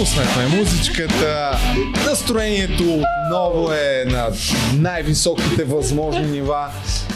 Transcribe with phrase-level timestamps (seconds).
[0.00, 1.58] Пуснахме музичката.
[2.06, 2.84] Настроението
[3.30, 4.28] ново е на
[4.74, 6.68] най-високите възможни нива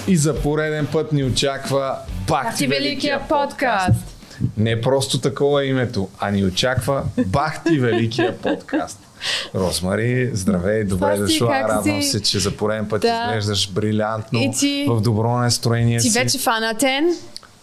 [0.08, 1.96] и за пореден път ни очаква
[2.28, 3.90] Бах ти Великия подкаст.
[4.56, 8.98] Не просто такова е името, а ни очаква Бах ти Великия подкаст.
[9.54, 11.50] Росмари, здравей, добре Здрасти, дошла.
[11.50, 12.08] Радвам си?
[12.08, 13.24] се, че за пореден път Да.
[13.26, 14.86] изглеждаш брилянтно, ти?
[14.88, 16.18] в добро настроение Ти си.
[16.18, 17.16] вече фанатен?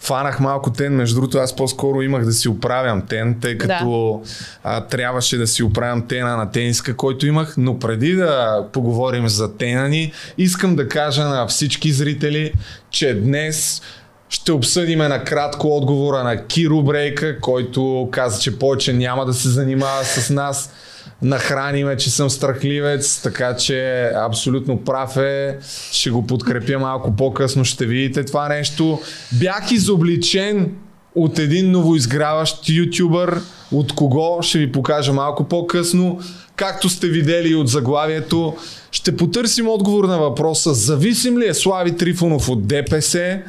[0.03, 4.21] Фанах малко тен, между другото аз по-скоро имах да си оправям тен, тъй като
[4.63, 9.57] а, трябваше да си оправям тена на тениска, който имах, но преди да поговорим за
[9.57, 12.53] тена ни, искам да кажа на всички зрители,
[12.89, 13.81] че днес
[14.29, 20.03] ще обсъдиме накратко отговора на Киро Брейка, който каза, че повече няма да се занимава
[20.03, 20.73] с нас.
[21.21, 25.57] Нахраниме, че съм страхливец, така че абсолютно прав е.
[25.91, 28.99] Ще го подкрепя малко по-късно, ще видите това нещо.
[29.39, 30.71] Бях изобличен
[31.15, 33.41] от един новоизграващ ютубър.
[33.71, 36.19] От кого ще ви покажа малко по-късно.
[36.55, 38.55] Както сте видели от заглавието,
[38.91, 43.41] ще потърсим отговор на въпроса зависим ли е Слави Трифонов от ДПС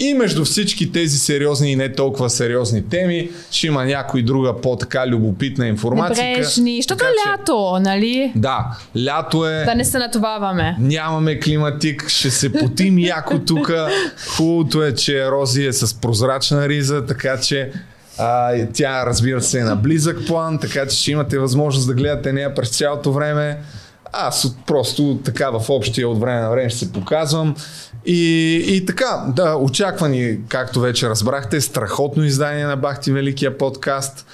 [0.00, 5.06] и между всички тези сериозни и не толкова сериозни теми ще има някой друга по-така
[5.06, 6.28] любопитна информация.
[6.28, 6.76] Небрежни.
[6.82, 8.32] Защото е лято, нали?
[8.36, 8.66] Да,
[9.04, 9.64] лято е.
[9.64, 10.76] Да не се натоваваме.
[10.80, 13.72] Нямаме климатик, ще се потим яко тук.
[14.36, 17.72] Хубавото е, че Рози е с прозрачна риза, така че
[18.18, 22.32] а, тя разбира се е на близък план, така че ще имате възможност да гледате
[22.32, 23.58] нея през цялото време.
[24.12, 27.54] Аз от- просто така в общия от време на време ще се показвам.
[28.06, 28.24] И,
[28.66, 34.26] и така, да, очаквани, както вече разбрахте, страхотно издание на Бахти Великия подкаст.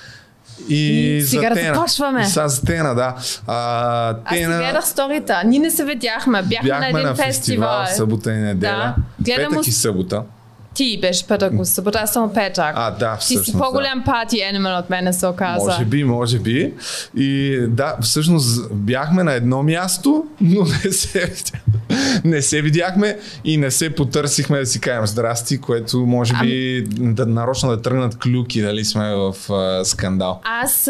[0.69, 0.77] И,
[1.17, 1.75] И сега за да Тена.
[1.75, 2.23] започваме.
[2.23, 3.15] И сега за Тена, да.
[3.47, 5.43] А, Аз Тена- гледах сторита.
[5.45, 6.43] Ние не се видяхме.
[6.43, 7.87] Бяхме, Бяхме на един на фестивал, фестивал.
[7.97, 8.95] събота и неделя.
[9.19, 9.35] Да.
[9.35, 10.23] Гледам Петък и събота.
[10.77, 12.73] Ти беше петък, събота, аз съм петък.
[12.75, 13.47] А, да, Ти всъщност.
[13.47, 13.59] си да.
[13.59, 15.67] по-голям парти animal от мене, се оказа.
[15.67, 16.75] Може би, може би.
[17.17, 21.33] И да, всъщност бяхме на едно място, но не се,
[22.25, 27.27] не се видяхме и не се потърсихме да си кажем здрасти, което може би да
[27.27, 30.41] нарочно да тръгнат клюки, дали сме в а, скандал.
[30.45, 30.89] Аз,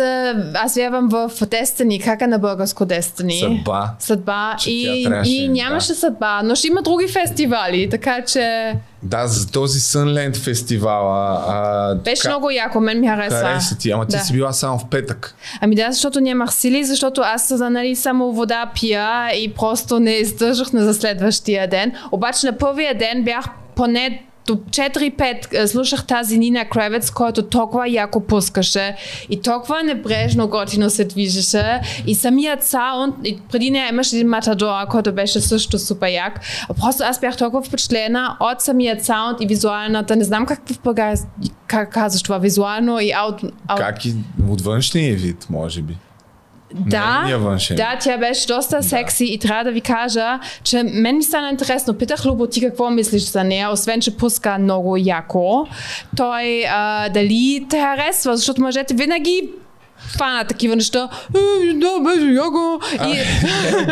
[0.55, 2.05] аз вярвам в Destiny.
[2.05, 3.41] Как е на българско Destiny?
[3.41, 3.91] Съдба.
[3.99, 4.57] Съдба.
[4.59, 5.95] Че И, и нямаше да.
[5.95, 11.45] съдба, но ще има други фестивали, така че Да, за този Sunland фестивала.
[11.49, 13.37] А, беше ка- много яко, мен ми хареса.
[13.37, 14.23] Хареса ти, ама ти Да.
[14.23, 15.35] си била само в петък.
[15.61, 20.73] Ами да, защото нямах сили, защото аз нали, само вода пия и просто не издържах
[20.73, 21.93] на за следващия ден.
[22.13, 27.89] Обаче на първия ден бях поне до 4-5 е, слушах тази Нина Кравец, който толкова
[27.89, 28.97] яко пускаше
[29.31, 34.87] и толкова небрежно готино се движеше и самият саунд, и преди нея имаше един матадор,
[34.91, 36.41] който беше също супер як.
[36.81, 41.19] Просто аз бях толкова впечатлена от самият саунд и визуалната, не знам как в България,
[41.67, 44.15] как казваш това, визуално и аут, аут Как и
[44.49, 45.97] от външния вид, може би.
[46.75, 47.39] Да,
[47.71, 51.95] да, тя беше доста секси и трябва да ви кажа, че мен ми стана интересно.
[51.95, 55.67] Питах Любо ти какво мислиш за нея, освен че пуска много яко.
[56.17, 59.51] Той а, дали те харесва, защото мъжете винаги
[60.19, 61.09] фана такива неща.
[61.35, 62.81] Е, да, беше яко.
[63.07, 63.19] И,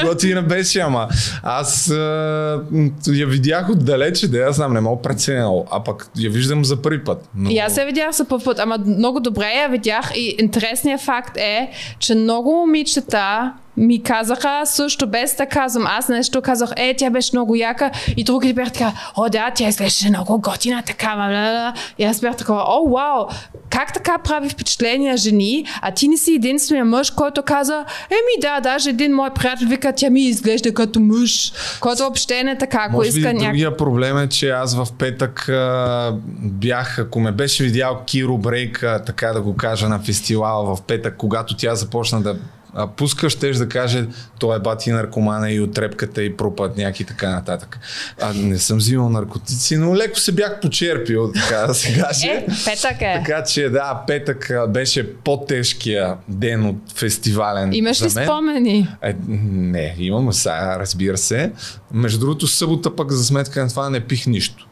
[0.06, 1.08] Готина беше, ама
[1.42, 2.62] аз а,
[3.08, 7.04] я видях отдалече, да я знам, не мога преценя, а пък я виждам за първи
[7.04, 7.28] път.
[7.34, 7.50] Но...
[7.50, 11.36] И аз я видях за първ път, ама много добре я видях и интересният факт
[11.36, 17.10] е, че много момичета ми казаха също без да казвам аз нещо, казах, е, тя
[17.10, 17.90] беше много яка.
[18.16, 22.20] И другите бяха така, о да, тя изглеждаше много готина, такава, бла, бла, и аз
[22.20, 23.26] бях такова, о, вау,
[23.70, 28.60] как така прави впечатление жени, а ти не си единствения мъж, който каза, еми да,
[28.60, 32.84] даже един мой приятел вика, тя ми изглежда като мъж, който въобще не е така,
[32.88, 33.42] ако Може иска някакъв...
[33.46, 39.02] другия проблем е, че аз в петък а, бях, ако ме беше видял Киро Брейка,
[39.06, 42.36] така да го кажа, на фестивала в петък, когато тя започна да
[42.74, 44.06] а, пуска, щеш да каже,
[44.38, 47.78] той е бати наркомана и от трепката и пропадняк и така нататък.
[48.20, 52.26] А, не съм взимал наркотици, но леко се бях почерпил, така да се каже.
[52.26, 53.22] Е, петък е.
[53.24, 58.26] Така че да, петък беше по-тежкия ден от фестивален Имаш ли мен.
[58.26, 58.88] спомени?
[59.02, 61.52] Е, не, имам сега, разбира се.
[61.92, 64.68] Между другото, събота пък за сметка на това не пих нищо.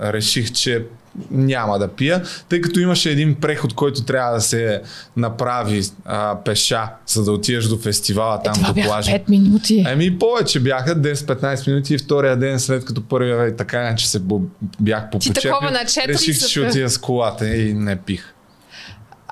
[0.00, 0.86] Реших, че
[1.30, 4.82] няма да пия, тъй като имаше един преход, който трябва да се
[5.16, 9.10] направи а, пеша, за да отидеш до фестивала там Това до плажа.
[9.10, 9.84] 5 минути.
[9.88, 14.22] Еми повече бяха 10-15 минути и втория ден след като първия е така, че се
[14.80, 17.96] бях по Ти такова на четири реших, са че ще отида с колата и не
[17.96, 18.34] пих.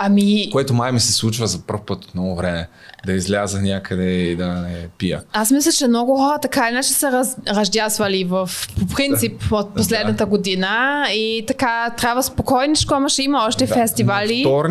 [0.00, 0.48] Ами...
[0.52, 2.68] Което май ми се случва за първ път от много време.
[3.06, 5.22] Да изляза някъде и да не пия.
[5.32, 10.24] Аз мисля, че много хора така иначе са раз, рождясвали в, по принцип от последната
[10.24, 10.26] да.
[10.26, 13.74] година и така трябва спокойничко, ама ще има още да.
[13.74, 14.42] фестивали.
[14.42, 14.68] Втор,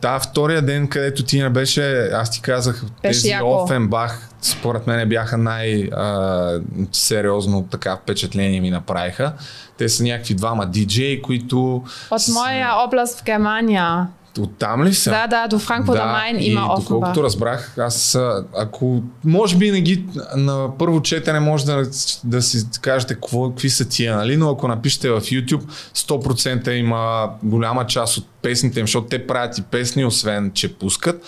[0.00, 3.62] да, втория ден, където ти не беше, аз ти казах, беше тези яко.
[3.62, 9.32] Офенбах, според мен бяха най-сериозно така впечатление ми направиха.
[9.78, 11.84] Те са някакви двама диджеи, които...
[12.10, 14.06] От моя област в Германия.
[14.38, 15.10] От там ли са?
[15.10, 16.84] Да, да, до Франкфурт да, Майн има Офенбах.
[16.84, 18.18] Доколкото разбрах, аз
[18.58, 20.04] ако може би не ги
[20.36, 21.82] на първо четене може да,
[22.24, 24.36] да си кажете какво, какви са тия, нали?
[24.36, 25.62] но ако напишете в YouTube,
[25.94, 31.22] 100% има голяма част от песните им, защото те правят и песни, освен че пускат,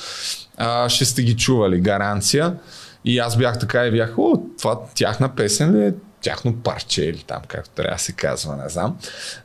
[0.57, 2.55] а, ще сте ги чували, гаранция.
[3.05, 5.93] И аз бях така и бях, о, това тяхна песен ли е?
[6.23, 8.97] Тяхно парче или там, както трябва да се казва, не знам.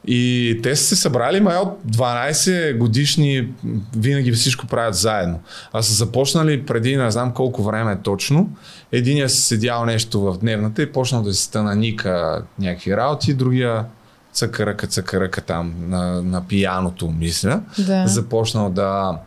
[0.07, 3.49] И те са се събрали, май от 12 годишни
[3.97, 5.39] винаги всичко правят заедно.
[5.73, 8.49] А са започнали преди не знам колко време точно.
[8.91, 13.85] Единия си седял нещо в дневната и почнал да си ника някакви работи, другия
[14.33, 17.61] цъкаръка, цъкаръка там на, на пияното, мисля.
[17.77, 18.07] Да.
[18.07, 19.17] Започнал да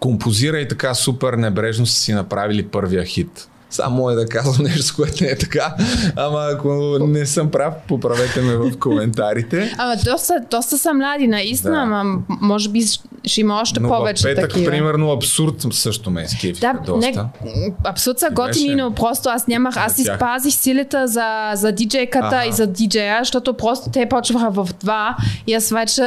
[0.00, 3.48] композира и така супер небрежно са си направили първия хит.
[3.70, 5.74] Само е да казвам нещо, което не е така.
[6.16, 9.74] Ама ако не съм прав, поправете ме в коментарите.
[9.78, 11.80] Ама доста, доста са млади, наистина, да.
[11.80, 12.82] ама може би
[13.24, 14.70] ще има още но повече петък, такива.
[14.70, 17.28] примерно, абсурд също ме е Да, доста.
[17.44, 22.26] Не, абсурд са готини, но просто аз нямах, аз си спазих силата за, за диджейката
[22.26, 22.46] ага.
[22.48, 25.16] и за диджея, защото просто те почваха в два
[25.46, 26.02] и аз вече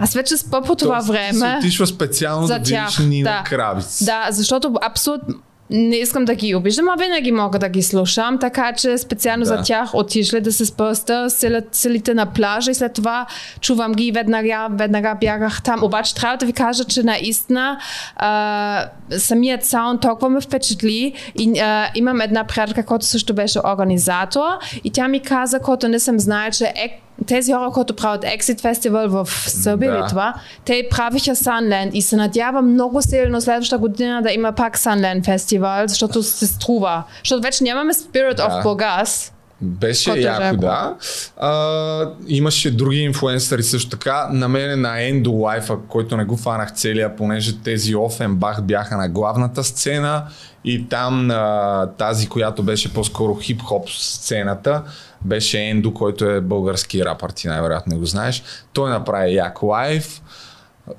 [0.00, 1.32] аз вече спа по това То, време.
[1.32, 3.42] Се отишва специално за да видиш Нина да.
[3.50, 4.04] Кравиц.
[4.04, 5.20] Да, защото абсурд
[5.70, 9.46] не искам да ги обиждам, а винаги мога да ги слушам, така че специално да.
[9.46, 11.30] за тях отишли да се спъста
[11.72, 13.26] силите на плажа и след това
[13.60, 15.84] чувам ги веднага, веднага бягах там.
[15.84, 17.78] Обаче трябва да ви кажа, че наистина
[18.16, 18.84] а,
[19.18, 24.48] самият саунд толкова ме впечатли и а, имам една приятелка, която също беше организатор
[24.84, 28.60] и тя ми каза, който не съм знае, че е тези хора, които правят Exit
[28.60, 30.06] Festival в Сърбия да.
[30.06, 30.34] това,
[30.64, 35.86] те правиха Sunland и се надявам много силно следващата година да има пак Sunland фестивал,
[35.86, 37.02] защото се струва.
[37.18, 38.42] Защото вече нямаме Spirit да.
[38.42, 39.32] of Burgas.
[39.60, 40.94] Беше яко, да.
[41.36, 44.28] А, имаше други инфлуенсъри също така.
[44.32, 49.08] На мен на Endo Life, който не го фанах целия, понеже тези Офенбах бяха на
[49.08, 50.24] главната сцена
[50.64, 54.82] и там а, тази, която беше по-скоро хип-хоп сцената,
[55.24, 58.42] беше Ендо, който е български рапър, ти най-вероятно го знаеш.
[58.72, 60.22] Той направи як лайф.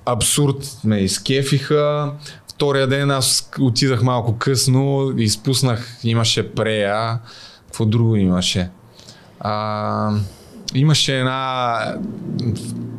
[0.06, 2.12] Абсурд ме изкефиха.
[2.54, 7.20] Втория ден аз отидах малко късно, изпуснах, имаше прея.
[7.70, 8.70] Какво друго имаше?
[9.40, 10.12] А,
[10.74, 11.80] имаше една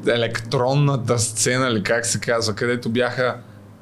[0.07, 3.37] електронната сцена, или как се казва, където бяха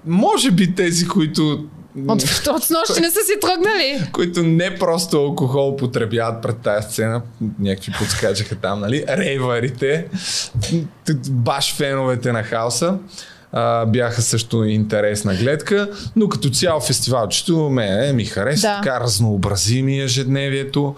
[0.06, 1.64] може би тези, които
[2.08, 4.08] от, от снощи не са си тръгнали.
[4.12, 7.22] Които не просто алкохол потребяват пред тази сцена,
[7.58, 9.04] някакви подскачаха там, нали?
[9.08, 10.06] Рейварите,
[11.30, 12.98] баш феновете на хаоса.
[13.52, 18.76] А, бяха също интересна гледка, но като цяло фестивалчето ме ми хареса, да.
[18.76, 20.94] така разнообрази ми ежедневието.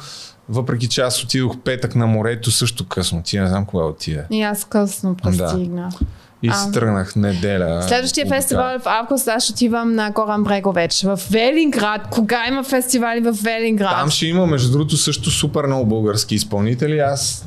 [0.48, 3.22] Въпреки че аз отидох петък на морето също късно.
[3.22, 4.24] Ти не знам кога отида.
[4.30, 5.88] И аз късно пристигна.
[6.00, 6.06] Да.
[6.42, 7.82] И си тръгнах неделя.
[7.88, 12.00] Следващия фестивал в август аз отивам на Горан Бреговеч в Велинград.
[12.10, 13.90] Кога има фестивали в Велинград?
[13.90, 16.98] Там ще има, между другото, също супер много български изпълнители.
[16.98, 17.46] Аз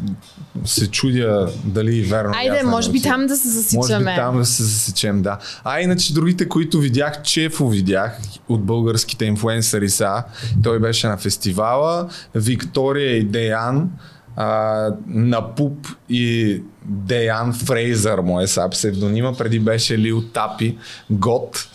[0.65, 2.33] се чудя дали е верно.
[2.35, 3.77] Айде, може би там да се засичаме.
[3.77, 5.37] Може би там да се засечем, да.
[5.63, 8.17] А иначе другите, които видях, Чефо видях
[8.49, 10.23] от българските инфуенсъри са.
[10.63, 12.09] Той беше на фестивала.
[12.35, 13.89] Виктория и Деян
[14.35, 20.77] а, на Пуп и Деян Фрейзър, му е са псевдонима, преди беше Лил Тапи,
[21.09, 21.67] Гот.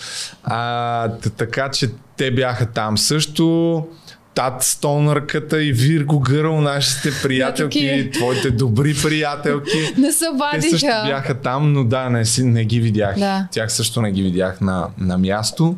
[0.44, 3.86] А, така че те бяха там също.
[4.38, 9.78] Тат Стонърката и Вирго Гърл, нашите приятелки, твоите добри приятелки.
[9.96, 13.18] Не се Те също бяха там, но да, не, си, не ги видях.
[13.18, 13.48] Да.
[13.50, 15.76] Тях също не ги видях на, на място.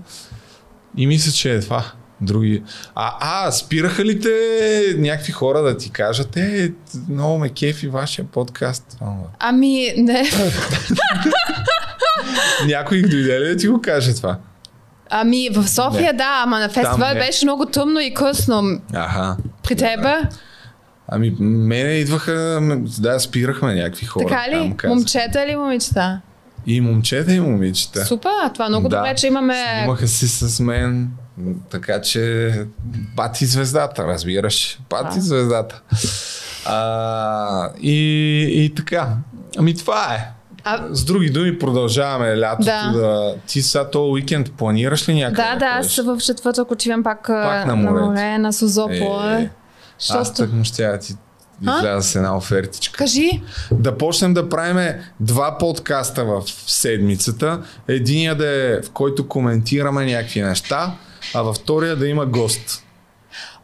[0.97, 1.85] И мисля, че е това
[2.21, 2.63] други.
[2.95, 6.73] А, а, спираха ли те някакви хора да ти кажат, е,
[7.09, 8.99] много ме кефи вашия подкаст?
[9.39, 10.23] Ами, не.
[12.67, 14.39] Някой дойде ли да ти го каже това?
[15.11, 16.19] Ами, в София не.
[16.19, 18.81] да, ама на фестивал беше много тъмно и късно.
[18.95, 19.37] Аха.
[19.63, 20.15] При тебе?
[21.09, 22.61] Ами, мене идваха,
[22.99, 24.27] да, спирахме някакви хора.
[24.29, 24.75] Така ли?
[24.81, 26.21] Там, Момчета или момичета?
[26.67, 28.05] И момчета и момичета.
[28.05, 28.97] Супер, това много да.
[28.97, 29.77] добре, че имаме...
[29.79, 31.11] Снимаха си с мен,
[31.71, 32.53] така че
[33.17, 34.79] пати звездата, разбираш.
[34.89, 35.21] Пати а.
[35.21, 35.83] звездата.
[36.67, 37.97] А, и,
[38.51, 39.09] и така.
[39.59, 40.40] Ами това е.
[40.65, 40.87] А...
[40.91, 42.93] С други думи, продължаваме лятото да.
[42.99, 43.35] да...
[43.47, 45.43] Ти сега този уикенд планираш ли някъде?
[45.43, 48.01] Да, да, аз в четвъртък отивам пак, пак на, море.
[48.01, 49.21] на море, на Созопол.
[49.25, 49.51] Е, е.
[50.11, 51.15] Аз тък му ще ти
[51.63, 52.99] изляза с една офертичка.
[52.99, 53.43] Кажи.
[53.73, 57.63] Да почнем да правим два подкаста в седмицата.
[57.89, 60.93] Единия да е в който коментираме някакви неща,
[61.35, 62.85] а във втория да има гост.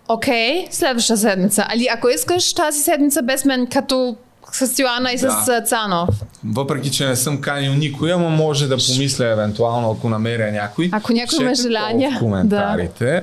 [0.08, 1.66] Окей, okay, следваща седмица.
[1.68, 4.16] Али ако искаш тази седмица без мен, като
[4.52, 5.30] с Йоанна и да.
[5.30, 6.08] с Цанов.
[6.44, 10.88] Въпреки, че не съм канил никой, ама може да помисля евентуално, ако намеря някой.
[10.92, 12.10] Ако някой има желание.
[12.10, 13.04] В коментарите.
[13.04, 13.22] Да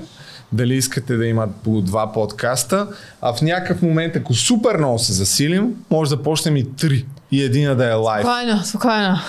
[0.54, 2.88] дали искате да имат по два подкаста,
[3.22, 7.06] а в някакъв момент, ако супер много се засилим, може да почнем и три.
[7.32, 8.22] И един да е лайв.
[8.22, 9.20] Спокойно, спокойно.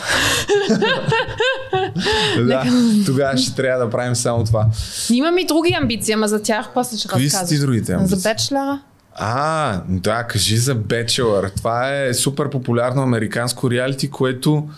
[2.46, 2.64] да,
[3.06, 4.66] тогава ще трябва да правим само това.
[5.10, 7.30] Имам и други амбиции, ама за тях после ще разказвам.
[7.30, 8.18] Какви са ти другите амбиции?
[8.18, 8.80] За бечлера.
[9.14, 11.56] А, да, кажи за Bachelor.
[11.56, 14.68] Това е супер популярно американско реалити, което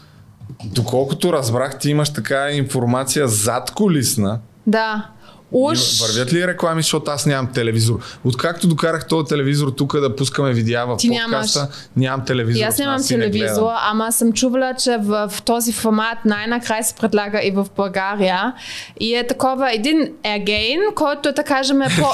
[0.64, 4.40] доколкото разбрах, ти имаш така информация зад колисна.
[4.66, 5.10] Да.
[5.52, 6.00] Уж...
[6.00, 7.98] Вървят ли реклами, защото аз нямам телевизор?
[8.24, 11.74] Откакто докарах този телевизор тук да пускаме видеа в Ти подкаста, нямаш.
[11.96, 12.60] нямам телевизор.
[12.60, 16.94] И аз нямам телевизор, не ама съм чувала, че в, в този формат най-накрая се
[16.94, 18.52] предлага и в България.
[19.00, 22.06] И е такова един ергейн, който да кажем е по...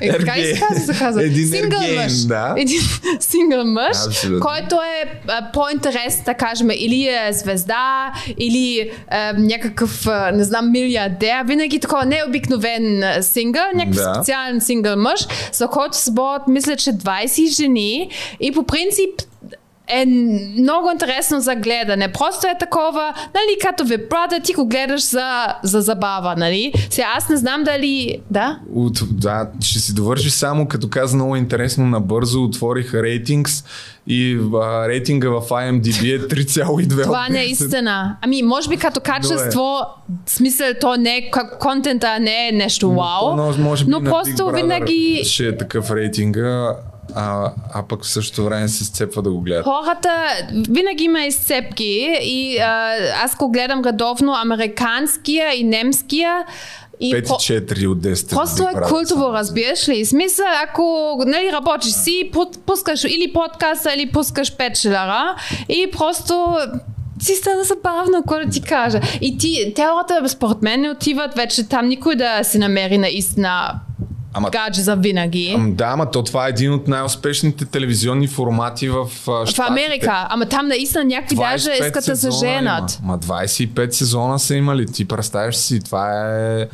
[0.00, 1.24] Е, така и се казва, се казва.
[1.24, 2.12] Един сингъл мъж.
[2.12, 2.54] Да.
[2.56, 2.80] Един
[3.20, 3.96] сингъл мъж,
[4.40, 5.20] който е
[5.52, 11.44] по-интерес, да кажем, или е звезда, или е, някакъв, не знам, милиардер.
[11.46, 14.14] Винаги такова необикновен специален сингъл, някакъв да.
[14.14, 19.10] специален сингъл мъж, за който сборът мисля, че 20 жени и по принцип
[19.90, 22.12] е много интересно за гледане.
[22.12, 26.72] Просто е такова, нали, като ви брата, ти го гледаш за, за забава, нали?
[26.90, 28.20] Сега аз не знам дали...
[28.30, 28.58] Да?
[28.74, 33.64] От, да, ще си довърши само, като каза много интересно, набързо отворих рейтингс
[34.08, 37.02] и а, рейтинга в IMDb е 3,2.
[37.02, 38.16] Това не е истина.
[38.22, 39.80] Ами, може би като качество,
[40.26, 45.22] смисъл, то не е, контента не е нещо вау, но, може би но просто винаги...
[45.24, 46.76] Ще е такъв рейтинга,
[47.14, 49.64] а, а пък в същото време се сцепва да го гледат.
[49.64, 50.10] Хората
[50.70, 56.44] винаги има изцепки и а, аз го гледам редовно американския и немския.
[57.00, 58.30] И 5-4 от 10.
[58.30, 60.04] Просто е култово, разбираш ли?
[60.04, 62.30] Смисъл, ако нали, работиш си,
[62.66, 65.36] пускаш или подкаста, или пускаш печелара
[65.68, 66.56] и просто
[67.20, 69.00] си стана забавно, какво да ти кажа.
[69.20, 69.82] И ти, те
[70.28, 73.80] според мен не отиват вече там никой да се намери наистина
[74.32, 75.56] Ама, гадже за винаги.
[75.68, 80.26] Да, ама то това е един от най-успешните телевизионни формати в В Америка.
[80.30, 82.98] Ама там наистина някакви даже искат да се женат.
[83.04, 84.86] Ама 25 сезона са имали.
[84.86, 86.66] Ти представяш си, това е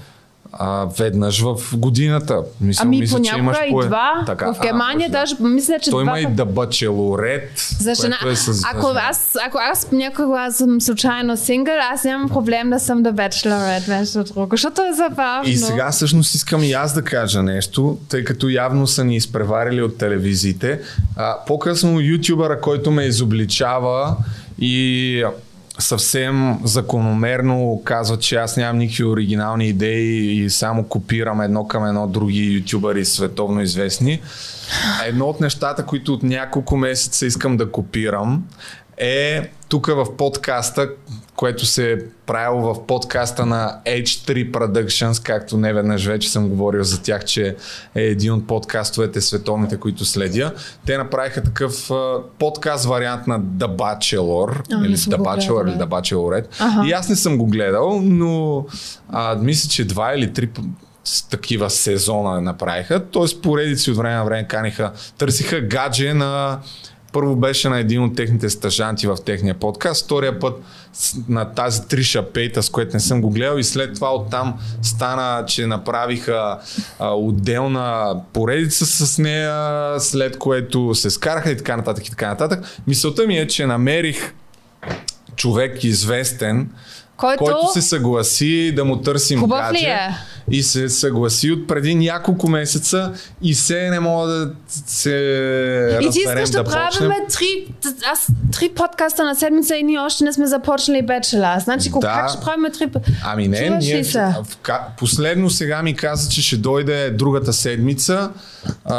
[0.59, 2.43] а, веднъж в годината.
[2.61, 3.81] Мисля, ами мисля, понякога и по...
[3.81, 4.23] два.
[4.27, 7.51] Така, в Германия а, даже мисля, че Той има и да бачелорет.
[7.81, 8.17] За жена.
[8.31, 13.03] Е с, ако, аз, ако аз някога съм случайно сингъл, аз нямам проблем да съм
[13.03, 15.51] да бачелорет, нещо друго, защото е забавно.
[15.51, 19.83] И сега всъщност искам и аз да кажа нещо, тъй като явно са ни изпреварили
[19.83, 20.81] от телевизиите.
[21.17, 24.17] А, по-късно ютубъра, който ме изобличава
[24.59, 25.25] и
[25.79, 32.07] съвсем закономерно казва, че аз нямам никакви оригинални идеи и само копирам едно към едно
[32.07, 34.21] други ютубъри световно известни.
[35.07, 38.45] Едно от нещата, които от няколко месеца искам да копирам
[38.97, 40.91] е тук в подкаста,
[41.37, 46.83] което се е правило в подкаста на H3 Productions, както не веднъж вече съм говорил
[46.83, 47.57] за тях, че
[47.95, 50.53] е един от подкастовете световните, които следя.
[50.87, 51.91] Те направиха такъв
[52.39, 56.47] подкаст вариант на The Bachelor, а, или The Bachelor, или The Bachelorette.
[56.59, 56.89] Ага.
[56.89, 58.65] И аз не съм го гледал, но
[59.09, 60.51] а, мисля, че два или три
[61.31, 63.05] такива сезона направиха.
[63.05, 66.59] Тоест поредици от време на време каниха, търсиха гадже на
[67.15, 70.63] първо беше на един от техните стажанти в техния подкаст, втория път
[71.29, 75.45] на тази Триша Пейта, с което не съм го гледал и след това оттам стана,
[75.47, 76.59] че направиха
[76.99, 82.81] а, отделна поредица с нея, след което се скараха и така нататък и така нататък.
[82.87, 84.35] Мисълта ми е, че намерих
[85.37, 86.71] човек известен,
[87.17, 89.87] който, който се съгласи да му търсим Хубав гадже.
[89.87, 90.17] Ли е?
[90.51, 94.51] И се съгласи от преди няколко месеца и се не мога да
[94.87, 97.75] се И ти искаш да, да правим три,
[98.13, 101.59] аз, три подкаста на седмица и ние още не сме започнали бечела.
[101.61, 102.01] Значи, да.
[102.01, 102.91] как ще правим три
[103.25, 104.45] Ами не, ние, в,
[104.99, 108.31] последно сега ми каза, че ще дойде другата седмица
[108.85, 108.97] а,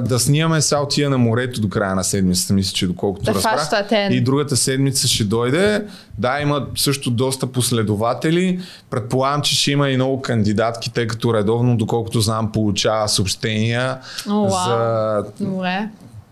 [0.00, 4.10] да снимаме Салтия на морето до края на седмицата, мисля, че доколкото да разбрах.
[4.10, 5.84] И другата седмица ще дойде.
[6.18, 8.60] Да, има също доста последователи.
[8.90, 13.98] Предполагам, че ще има и много кандидатки, тъй като редовно, доколкото знам, получава съобщения
[14.28, 15.24] О, за...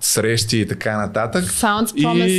[0.07, 1.45] срещи и така нататък.
[1.45, 1.95] Sounds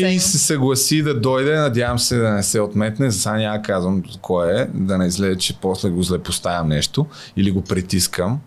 [0.08, 4.04] и се съгласи да дойде, надявам се да не се отметне, за сега няма казвам
[4.22, 7.06] кой е, да не излезе, че после го злепоставям нещо
[7.38, 8.40] или го притискам.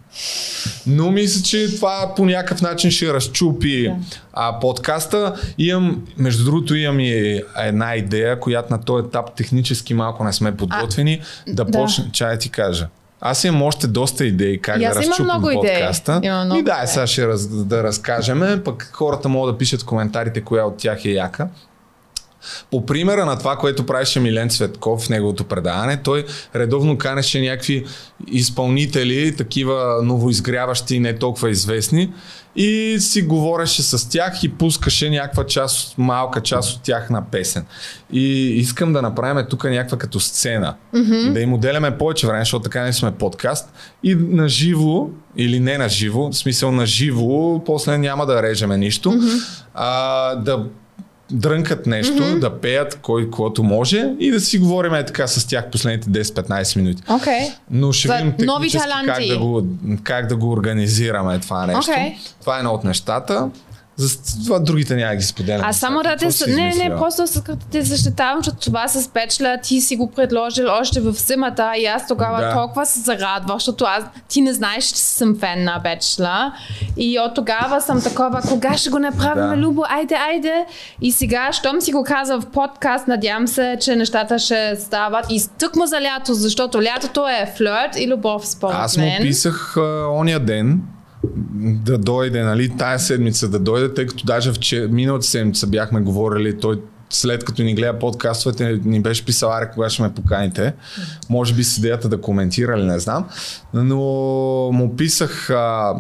[0.87, 3.97] Но мисля, че това по някакъв начин ще разчупи да.
[4.33, 5.35] а, подкаста.
[5.59, 10.57] Имам, между другото, имам и една идея, която на този етап технически малко не сме
[10.57, 12.89] подготвени, а, да, да почне, чая ти кажа.
[13.21, 16.17] Аз имам още доста идеи как да разчупим много подкаста.
[16.17, 16.31] Идеи.
[16.31, 20.41] много и да, сега ще раз, да разкажем, пък хората могат да пишат в коментарите
[20.41, 21.49] коя от тях е яка.
[22.71, 27.85] По примера на това, което правеше Милен Цветков в неговото предаване, той редовно канеше някакви
[28.31, 32.13] изпълнители, такива новоизгряващи и не толкова известни
[32.57, 37.65] и си говореше с тях и пускаше някаква част, малка част от тях на песен.
[38.13, 38.23] И
[38.57, 40.75] искам да направим тук някаква като сцена.
[40.95, 41.33] Mm-hmm.
[41.33, 43.73] Да им отделяме повече време, защото така не сме подкаст.
[44.03, 48.77] И на живо, или не на живо, в смисъл на живо, после няма да режеме
[48.77, 49.65] нищо, mm-hmm.
[49.75, 50.67] а, да
[51.33, 52.39] дрънкат нещо, mm-hmm.
[52.39, 56.77] да пеят кой който може и да си говорим е така с тях последните 10-15
[56.77, 57.03] минути.
[57.03, 57.53] Okay.
[57.71, 58.71] Но ще видим нови
[59.07, 59.67] как да, го,
[60.03, 61.93] как да го организираме това нещо.
[61.93, 62.15] Okay.
[62.41, 63.51] Това е едно от нещата.
[64.01, 65.61] За това другите няма ги споделям.
[65.65, 66.51] А само да те...
[66.51, 70.67] Не, не, просто с като те защитавам, защото това с печля ти си го предложил
[70.81, 72.53] още в зимата и аз тогава да.
[72.53, 76.53] толкова се зарадвах, защото аз, ти не знаеш, че съм фен на печля.
[76.97, 79.57] И от тогава съм такова, кога ще го направим, да.
[79.57, 80.65] Любо, айде, айде.
[81.01, 85.27] И сега, щом си го каза в подкаст, надявам се, че нещата ще стават.
[85.31, 90.07] И тъкмо за лято, защото лятото е флирт и любов според Аз му писах а,
[90.13, 90.81] ония ден,
[91.59, 96.01] да дойде, нали, тая седмица да дойде, тъй като даже в че, миналата седмица бяхме
[96.01, 100.75] говорили, той след като ни гледа подкастовете, ни беше писал, аре, кога ще ме поканите.
[101.29, 103.29] Може би с идеята да коментира или не знам.
[103.75, 103.97] Но
[104.73, 105.95] му писах а,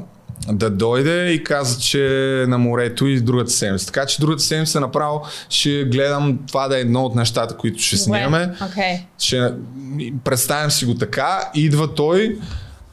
[0.49, 2.07] да дойде и каза, че
[2.43, 3.87] е на морето и другата седмица.
[3.87, 7.97] Така че другата седмица направо ще гледам това да е едно от нещата, които ще
[7.97, 8.55] снимаме.
[8.61, 9.00] Okay.
[9.19, 9.53] Ще,
[10.25, 12.39] представям си го така, идва той,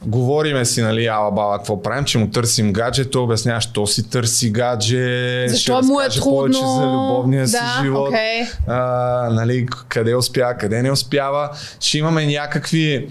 [0.06, 4.10] Говориме си, нали, ала баба, какво правим, че му търсим гадже, той обяснява, що си
[4.10, 8.48] търси гадже, защо му е трудно, повече за любовния да, си живот, okay.
[8.66, 11.50] а, нали, къде успява, къде не успява.
[11.80, 13.08] Ще имаме някакви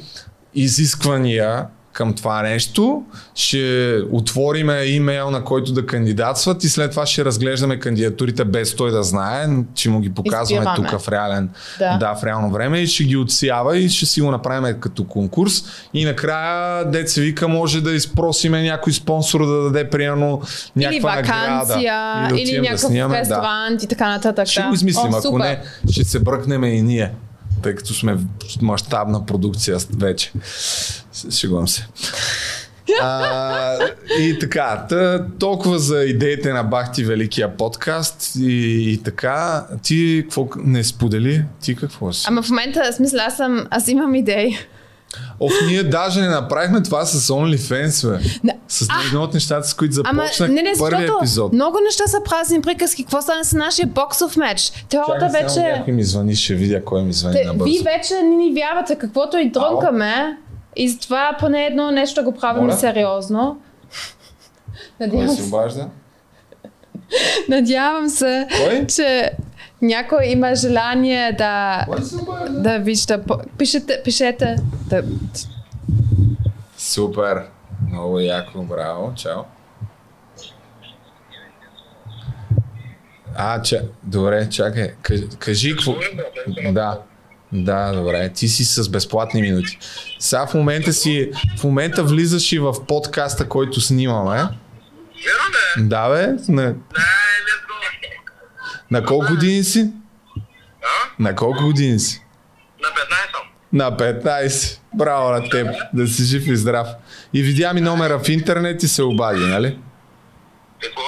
[0.55, 1.65] изисквания,
[1.97, 3.03] към това нещо.
[3.35, 8.91] Ще отвориме имейл, на който да кандидатстват и след това ще разглеждаме кандидатурите без той
[8.91, 11.97] да знае, че му ги показваме тук в, реален, да.
[11.97, 12.15] да.
[12.15, 15.63] в реално време и ще ги отсява и ще си го направим като конкурс.
[15.93, 20.41] И накрая, деца вика, може да изпросиме някой спонсор да даде примерно
[20.75, 22.41] някаква или вакансия, награда.
[22.41, 23.85] Или, или някакъв да ресторант да.
[23.85, 24.47] и така нататък.
[24.47, 24.67] Ще да.
[24.67, 27.11] го измислим, О, ако не, ще се бръкнем и ние
[27.63, 28.21] тъй като сме в
[28.61, 30.31] мащабна продукция вече.
[31.31, 31.87] Шегувам се.
[33.01, 33.77] А,
[34.19, 39.65] и така, тъ, толкова за идеите на Бахти Великия подкаст и, и така.
[39.83, 41.45] Ти какво не сподели?
[41.61, 42.25] Ти какво си?
[42.27, 44.57] Ама в момента, смисъл, аз, съм, аз имам идеи.
[45.39, 48.23] Оф, ние даже не направихме това с OnlyFans, бе.
[48.43, 48.57] Не.
[48.67, 51.53] С едно от нещата, с които започнах не, не, първия епизод.
[51.53, 53.03] Много неща са празни приказки.
[53.03, 54.85] Какво стане с нашия боксов матч?
[54.89, 55.59] Теорията вече...
[55.59, 57.63] Някой ми звъни, ще видя кой ми звъни Те, на бързо.
[57.63, 60.37] Вие вече не ни вярвате, каквото и дрънкаме.
[60.75, 62.77] И с това поне едно нещо го правим Моля?
[62.77, 63.57] сериозно.
[64.99, 65.43] Надявам се.
[65.43, 65.87] обажда?
[67.49, 68.85] Надявам се, Кой?
[68.87, 69.31] че
[69.81, 71.85] някой има желание да,
[72.49, 73.23] да вижда.
[73.57, 74.55] Пишете, пишете.
[74.71, 75.03] Да...
[76.77, 77.43] Супер.
[77.91, 79.13] Много яко, браво.
[79.15, 79.41] Чао.
[83.35, 83.81] А, че...
[84.03, 84.93] Добре, чакай.
[85.39, 85.95] Кажи какво...
[86.71, 86.99] Да.
[87.51, 88.29] Да, добре.
[88.29, 89.77] Ти си с безплатни минути.
[90.19, 91.31] Сега в момента си...
[91.59, 94.43] В момента влизаш и в подкаста, който снимаме.
[95.77, 96.35] Да, бе.
[96.47, 96.75] На...
[98.91, 99.91] На колко години си?
[100.83, 101.23] А?
[101.23, 102.21] На колко години си?
[103.73, 104.79] На 15 На 15.
[104.95, 105.67] Браво на теб.
[105.93, 106.87] Да си жив и здрав.
[107.33, 109.79] И видя ми номера в интернет и се обади, нали?
[110.81, 111.01] Какво?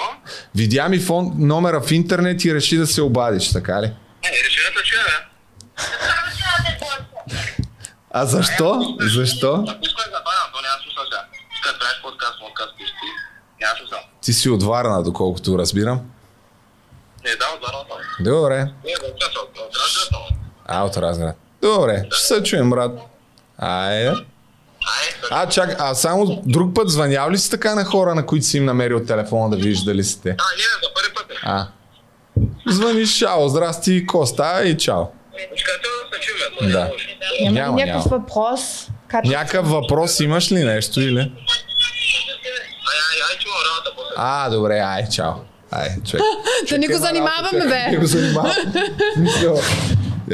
[0.55, 3.85] Видя ми фон, номера в интернет и реши да се обадиш, така ли?
[3.85, 5.03] Не, реши да чуя,
[8.11, 8.97] А защо?
[8.99, 9.65] Защо?
[14.21, 16.01] Ти си от Варна, доколкото разбирам.
[17.23, 18.03] Не, да, от Варна.
[18.19, 18.57] Добре.
[18.57, 19.21] Не, от
[19.75, 20.31] Разград.
[20.65, 21.35] А, от Разград.
[21.61, 22.99] Добре, ще се чуем, брат.
[23.57, 24.13] Айде.
[25.31, 28.57] А, чак, а само друг път звънял ли си така на хора, на които си
[28.57, 30.29] им намерил телефона да видиш дали сте?
[30.29, 31.37] А, не, за първи път.
[31.43, 31.67] А.
[32.67, 35.03] Звъниш, чао, здрасти, Коста и чао.
[36.61, 36.91] Да.
[37.41, 38.87] Няма, няма някакъв въпрос.
[39.25, 41.19] Някакъв въпрос имаш ли нещо или?
[41.19, 41.29] Ай,
[43.11, 43.37] ай, ай,
[44.15, 45.33] А, добре, ай, чао.
[45.71, 46.23] Ай, човек.
[46.69, 47.91] Да не го Има занимаваме, бе.
[47.91, 48.51] Не го занимавам.
[49.17, 49.53] Мисля,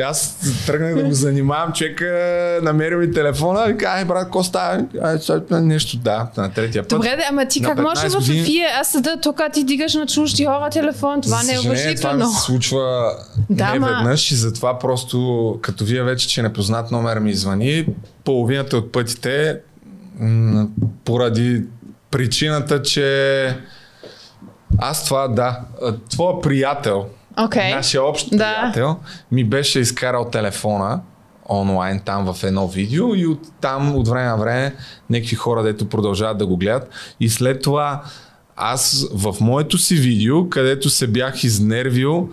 [0.04, 4.86] аз тръгнах да го занимавам, човека намери ми телефона и каза, ай брат, какво става?
[5.04, 5.17] Ай,
[5.62, 6.89] нещо, да, на третия път.
[6.89, 10.45] Добре, ама ти как може 15 в Ефия, аз седа тук, ти дигаш на чужди
[10.45, 12.39] хора телефон, това не е съжаление, Това ми уважително.
[12.39, 13.12] се случва
[13.50, 17.86] Да, не веднъж и затова просто, като вие вече, че непознат номер ми звъни,
[18.24, 19.58] половината от пътите,
[21.06, 21.63] поради
[22.12, 23.58] причината, че
[24.78, 25.60] аз това, да,
[26.10, 27.06] твоя приятел,
[27.38, 27.76] Окей.
[27.76, 28.38] нашия общ Да.
[28.38, 28.96] приятел,
[29.32, 31.02] ми беше изкарал телефона
[31.50, 34.76] онлайн там в едно видео и от там от време на време
[35.10, 38.04] някакви хора, дето продължават да го гледат и след това
[38.56, 42.30] аз в моето си видео, където се бях изнервил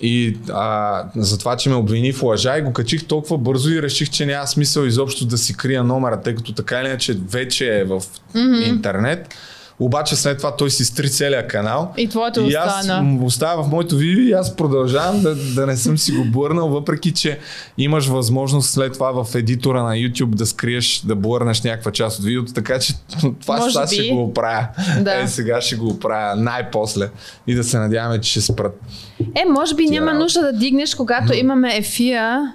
[0.00, 3.82] и а, за това, че ме обвини в лъжа и го качих толкова бързо и
[3.82, 7.78] реших, че няма смисъл изобщо да си крия номера, тъй като така или иначе вече
[7.78, 8.00] е в
[8.34, 8.68] mm-hmm.
[8.68, 9.34] интернет.
[9.80, 11.92] Обаче след това той си стри целия канал.
[11.96, 13.24] И твоето и аз остана.
[13.24, 17.12] остава в моето видео и аз продължавам да, да не съм си го бърнал, въпреки
[17.12, 17.38] че
[17.78, 22.24] имаш възможност след това в едитора на YouTube да скриеш, да блърнеш някаква част от
[22.24, 22.94] видеото, така че
[23.40, 23.94] това Може сега би.
[23.94, 24.66] ще го оправя.
[25.00, 25.20] Да.
[25.20, 27.08] Е, сега ще го оправя най-после
[27.46, 28.80] и да се надяваме, че ще спрат.
[29.20, 32.54] Е, може би няма нужда да дигнеш, когато имаме Ефия,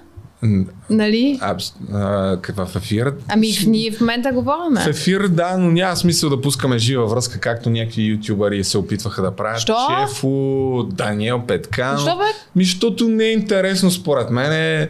[0.90, 1.38] нали?
[1.42, 1.56] А,
[1.92, 3.14] а, каква в ефир?
[3.28, 4.80] Ами ние в момента говориме.
[4.80, 9.22] В ефир, да, но няма смисъл да пускаме жива връзка, както някакви ютубъри се опитваха
[9.22, 9.60] да правят.
[9.60, 9.76] Що?
[9.88, 11.96] Чефо, Даниел Петкан.
[11.96, 12.24] Защо, бе?
[12.56, 14.52] Ми, защото не е интересно според мен.
[14.52, 14.88] Е,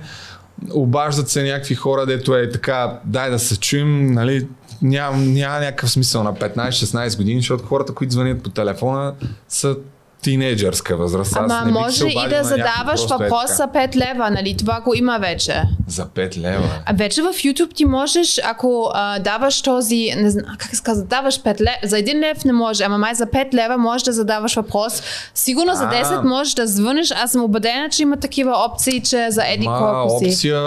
[0.71, 4.47] обаждат се някакви хора, дето е така, дай да се чуем, нали,
[4.83, 9.15] няма, няма някакъв смисъл на 15-16 години, защото хората, които звънят по телефона,
[9.49, 9.77] са
[10.23, 11.37] тинейджърска възраст.
[11.37, 13.93] Аз Ама не бих може се и да задаваш просто е въпроса така.
[13.93, 14.57] 5 лева, нали?
[14.57, 15.63] Това го има вече.
[15.87, 16.69] За 5 лева.
[16.87, 21.05] А вече в YouTube ти можеш, ако а, даваш този, не знам, как се казва,
[21.05, 24.13] даваш 5 лева, за 1 лев не може, ама май за 5 лева можеш да
[24.13, 25.03] задаваш въпрос.
[25.35, 26.05] Сигурно за А.
[26.05, 30.19] 10 можеш да звъниш, аз съм убедена, че има такива опции, че за еди колко
[30.19, 30.27] си.
[30.27, 30.63] опция,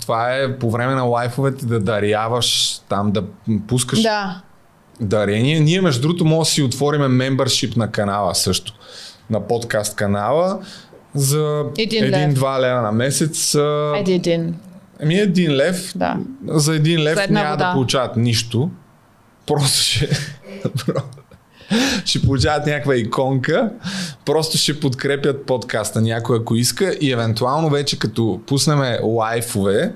[0.00, 3.22] това е по време на лайфовете да даряваш, там да
[3.68, 4.40] пускаш Да.
[5.02, 5.60] Дарение.
[5.60, 8.72] Ние, между другото, може да си отвориме мембършип на канала също.
[9.30, 10.58] На подкаст канала
[11.14, 13.56] за един-два лева на месец.
[13.96, 14.54] един.
[15.02, 15.92] Ами един лев.
[15.96, 16.16] Да.
[16.46, 17.66] За един лев За няма вода.
[17.66, 18.70] да получават нищо.
[19.46, 20.08] Просто ще...
[22.04, 23.70] ще получават някаква иконка,
[24.24, 29.92] просто ще подкрепят подкаста някой ако иска и евентуално вече като пуснеме лайфове,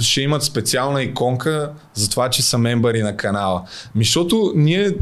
[0.00, 3.62] ще имат специална иконка за това, че са мембари на канала.
[3.94, 4.94] Ми, защото ние,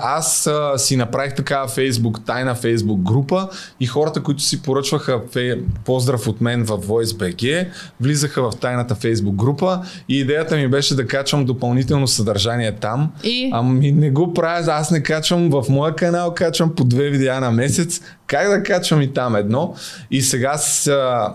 [0.00, 3.48] аз а, си направих такава Facebook, тайна Facebook група
[3.80, 7.68] и хората, които си поръчваха фе, поздрав от мен в VoiceBG,
[8.00, 13.12] влизаха в тайната Facebook група и идеята ми беше да качвам допълнително съдържание там.
[13.22, 13.50] И?
[13.52, 17.50] Ами не го правя, аз не качвам в моя канал, качвам по две видеа на
[17.50, 18.00] месец.
[18.26, 19.74] Как да качвам и там едно?
[20.10, 21.34] И сега с, а,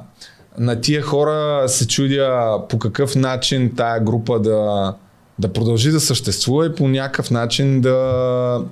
[0.57, 4.93] на тия хора се чудя по какъв начин тая група да,
[5.39, 8.63] да продължи да съществува и по някакъв начин да,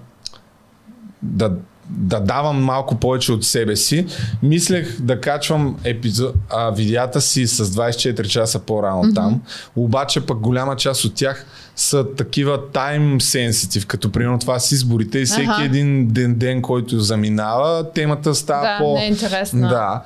[1.21, 1.51] да,
[1.89, 4.05] да давам малко повече от себе си.
[4.43, 9.15] Мислех да качвам епизод, а, видеята си с 24 часа по-рано mm-hmm.
[9.15, 9.41] там,
[9.75, 15.19] обаче пък голяма част от тях са такива time sensitive, като примерно това с изборите
[15.19, 15.63] и всеки Аха.
[15.63, 18.97] един ден, ден, който заминава, темата става Да, по...
[18.97, 19.69] е интересна.
[19.69, 20.03] Да.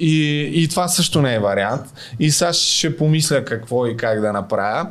[0.00, 1.82] И, и това също не е вариант.
[2.20, 4.86] И сега ще помисля какво и как да направя.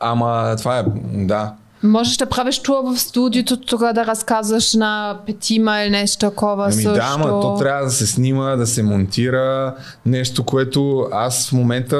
[0.00, 1.52] Ама това е, да.
[1.82, 6.72] Можеш да правиш тур в студиото, тук да разказваш на петима или нещо такова Ами
[6.72, 6.92] също.
[6.92, 9.74] да, ама то трябва да се снима, да се монтира.
[10.06, 11.96] Нещо, което аз в момента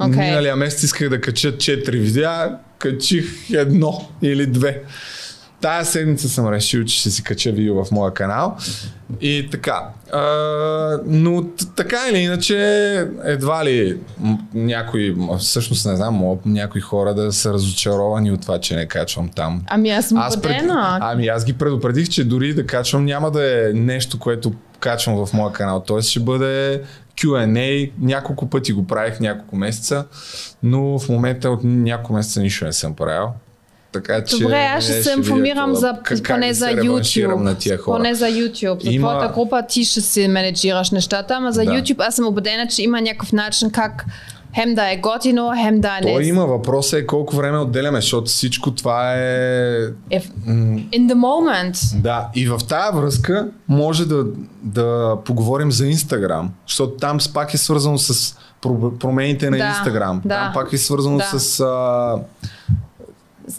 [0.00, 0.18] okay.
[0.18, 4.82] миналия месец исках да кача 4 видеа, качих едно или две.
[5.60, 8.56] Тая седмица съм решил, че ще си кача видео в моя канал.
[9.20, 9.88] И така.
[10.12, 11.44] А, но
[11.76, 12.56] така или иначе,
[13.24, 13.98] едва ли
[14.54, 19.62] някои, всъщност не знам, някои хора да са разочаровани от това, че не качвам там.
[19.66, 20.62] Ами аз съм Аз пред...
[21.00, 25.32] Ами аз ги предупредих, че дори да качвам няма да е нещо, което качвам в
[25.32, 25.82] моя канал.
[25.86, 26.82] Тоест ще бъде
[27.20, 30.06] Q&A, няколко пъти го правих, няколко месеца,
[30.62, 33.28] но в момента от няколко месеца нищо не съм правил.
[33.92, 37.78] Така че Добре, аз ще е, се информирам за, как- поне за реванширам на тия
[37.78, 37.80] YouTube.
[37.80, 37.96] хора.
[37.96, 38.82] Поне за YouTube.
[38.82, 41.70] За Има- твоята група ти ще си менеджираш нещата, ама за Да.
[41.70, 44.04] YouTube аз съм убедена, че има някакъв начин как
[44.54, 46.14] хем да е готино, хем да е не.
[46.14, 49.18] Той има въпроса е колко време отделяме, защото всичко това е...
[50.10, 50.22] If,
[50.88, 51.96] in the moment.
[51.96, 54.24] Да, и в тази връзка може да,
[54.62, 60.20] да поговорим за Инстаграм, защото там пак е свързано с про- промените на Инстаграм.
[60.24, 60.28] да.
[60.34, 61.38] Там пак е свързано Да.
[61.38, 62.14] с а,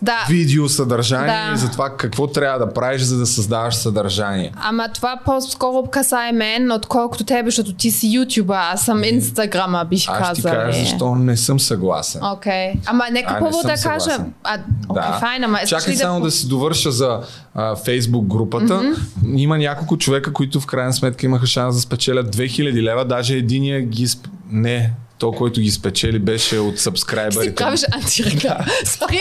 [0.01, 0.25] да.
[0.29, 1.53] видео съдържание Да.
[1.53, 4.51] и за това какво трябва да правиш, за да създаваш съдържание.
[4.55, 10.03] Ама това по-скоро касае мен, отколкото тебе, защото ти си ютубър, аз съм инстаграма, бих
[10.07, 12.21] Аз ще ти кажа защо не съм съгласен.
[12.23, 12.73] Окей.
[12.85, 14.17] Ама нека първо да кажа.
[14.43, 14.57] А,
[14.89, 16.25] окей, файн, ама Чакай само да...
[16.25, 16.31] да...
[16.31, 17.19] си довърша за
[17.53, 18.73] а, Facebook групата.
[18.73, 19.37] Mm-hmm.
[19.37, 23.05] Има няколко човека, които в крайна сметка имаха шанс да спечелят 2000 лева.
[23.05, 24.07] Даже единия ги...
[24.07, 24.27] Сп...
[24.51, 27.55] Не, то, който ги спечели, беше от сабскрайбърите.
[27.55, 28.65] правиш антиреклама.
[28.85, 29.19] Спри!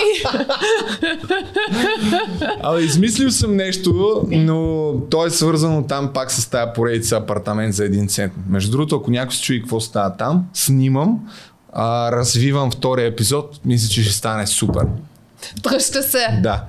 [2.63, 7.85] Абе, измислил съм нещо, но то е свързано там пак с тази поредица апартамент за
[7.85, 8.33] един цент.
[8.49, 11.19] Между другото, ако някой се чуи какво става там, снимам,
[11.73, 14.87] а, развивам втория епизод, мисля, че ще стане супер.
[15.63, 16.41] Дръжте се.
[16.43, 16.65] Да.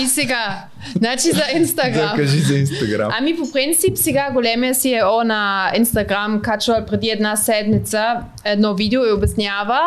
[0.00, 0.64] И сега,
[0.96, 2.10] значи за Инстаграм.
[2.10, 3.12] Да, кажи за Инстаграм.
[3.18, 9.12] Ами по принцип сега големия CEO на Инстаграм качва преди една седмица едно видео и
[9.12, 9.80] обяснява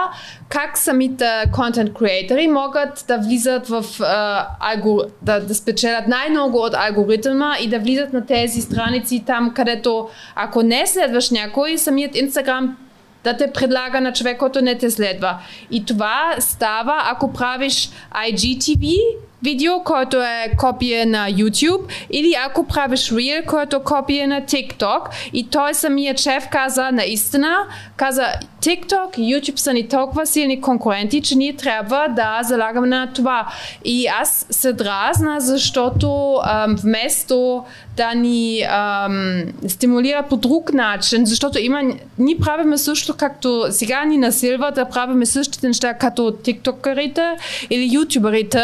[0.49, 5.01] как самите контент креатори могат да влизат в а, алгор...
[5.21, 10.63] да, да спечелят най-много от алгоритъма и да влизат на тези страници там, където ако
[10.63, 12.77] не следваш някой, самият Инстаграм
[13.23, 15.37] да те предлага на човек, който не те следва.
[15.71, 18.97] И това става, ако правиш IGTV
[19.43, 25.01] видео, който е копия на YouTube, или ако правиш Reel, който е копия на TikTok.
[25.33, 27.55] И той самият шеф каза наистина,
[27.95, 28.25] каза
[28.61, 33.47] TikTok и YouTube са ни толкова силни конкуренти, че ние трябва да залагаме на това.
[33.85, 37.63] И аз се дразна, защото ам, вместо
[37.97, 41.81] да ни ам, стимулира по друг начин, защото има,
[42.19, 47.37] ние правиме също както сега ни насилват да правиме същите неща като тиктокерите
[47.69, 48.63] или ютуберите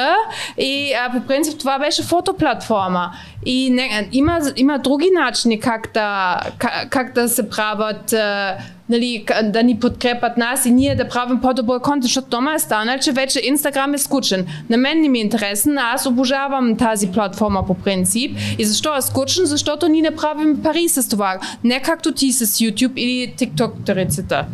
[0.63, 3.11] и а, по принцип това беше фотоплатформа.
[3.45, 8.57] И не, има, има други начини как да, как, как да се правят а,
[8.89, 12.97] нали, да ни подкрепят нас и ние да правим по-добър контент, защото дома е станал,
[12.99, 14.47] че вече Инстаграм е скучен.
[14.69, 18.37] На мен не ми е интересен, аз обожавам тази платформа по принцип.
[18.57, 19.45] И защо е скучен?
[19.45, 21.39] Защото ние не правим пари с това.
[21.63, 24.45] Не както ти с YouTube или TikTok-тарицата.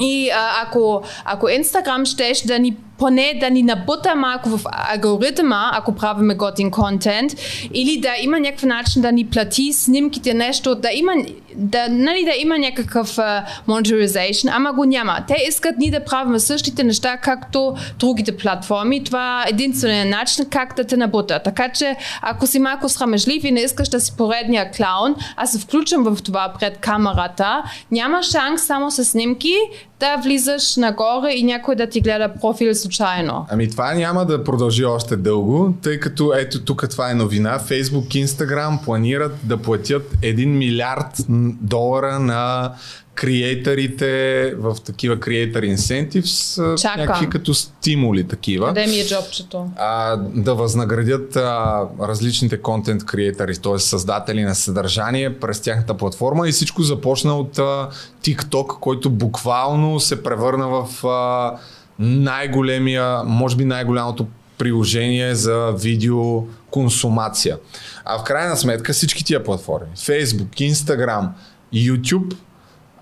[0.00, 5.70] И а, ако, ако Инстаграм щеш да ни поне да ни набута малко в алгоритъма,
[5.72, 7.32] ако правиме готин контент,
[7.74, 11.12] или да има някакъв начин да ни плати снимките, нещо, да има,
[11.54, 15.18] да, нали, да има някакъв uh, monetization, ама го няма.
[15.28, 19.04] Те искат ние да правим същите неща, както другите платформи.
[19.04, 21.40] Това е единственият начин как да те набута.
[21.44, 25.58] Така че, ако си малко срамежлив и не искаш да си поредния клаун, аз се
[25.58, 29.54] включвам в това пред камерата, няма шанс само с снимки
[30.00, 33.46] да влизаш нагоре и някой да ти гледа профил случайно.
[33.50, 37.58] Ами това няма да продължи още дълго, тъй като ето тук това е новина.
[37.58, 41.16] Facebook, Instagram планират да платят 1 милиард
[41.60, 42.72] долара на
[43.16, 47.00] креаторите в такива incentives, а, Чака.
[47.00, 48.66] някакви като стимули такива.
[48.66, 49.66] Къде ми е джобчето?
[49.76, 53.78] а, да възнаградят а, различните контент креатори, т.е.
[53.78, 57.88] създатели на съдържание през тяхната платформа и всичко започна от а,
[58.24, 61.56] TikTok, който буквално се превърна в а,
[61.98, 64.26] най-големия, може би най-голямото
[64.58, 67.58] приложение за видео консумация.
[68.04, 71.28] А в крайна сметка всички тия платформи, Facebook, Instagram,
[71.74, 72.36] YouTube,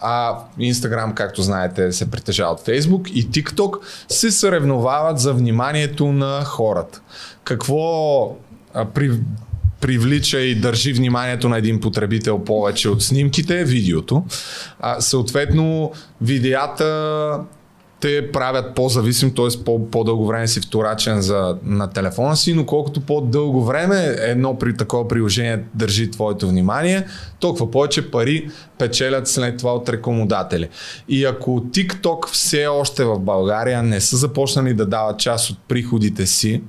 [0.01, 3.79] а Instagram, както знаете, се притежава от Facebook и TikTok,
[4.09, 7.01] се съревновават за вниманието на хората.
[7.45, 8.37] Какво
[8.95, 9.11] при,
[9.81, 14.25] привлича и държи вниманието на един потребител повече от снимките видеото.
[14.81, 17.41] А, съответно, видеята
[18.05, 19.65] те правят по-зависим, т.е.
[19.65, 24.77] По- по-дълго време си вторачен за, на телефона си, но колкото по-дълго време едно при
[24.77, 27.07] такова приложение държи твоето внимание,
[27.41, 30.69] толкова повече пари печелят след това от рекламодатели.
[31.09, 36.27] И ако TikTok все още в България не са започнали да дават част от приходите
[36.27, 36.63] си,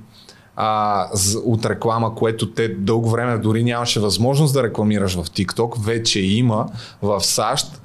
[0.56, 1.08] а,
[1.44, 6.66] от реклама, което те дълго време дори нямаше възможност да рекламираш в TikTok, вече има
[7.02, 7.80] в САЩ,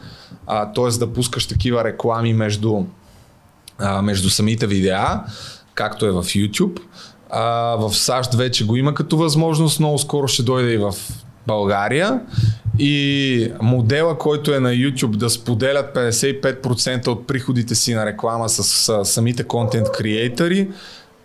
[0.47, 0.97] т.е.
[0.99, 2.83] да пускаш такива реклами между
[3.81, 5.23] а, между самите видеа,
[5.73, 6.79] както е в YouTube.
[7.29, 10.93] А, в САЩ вече го има като възможност, много скоро ще дойде и в
[11.47, 12.21] България.
[12.79, 18.63] И модела, който е на YouTube да споделят 55% от приходите си на реклама с,
[18.63, 20.69] с самите контент креатори,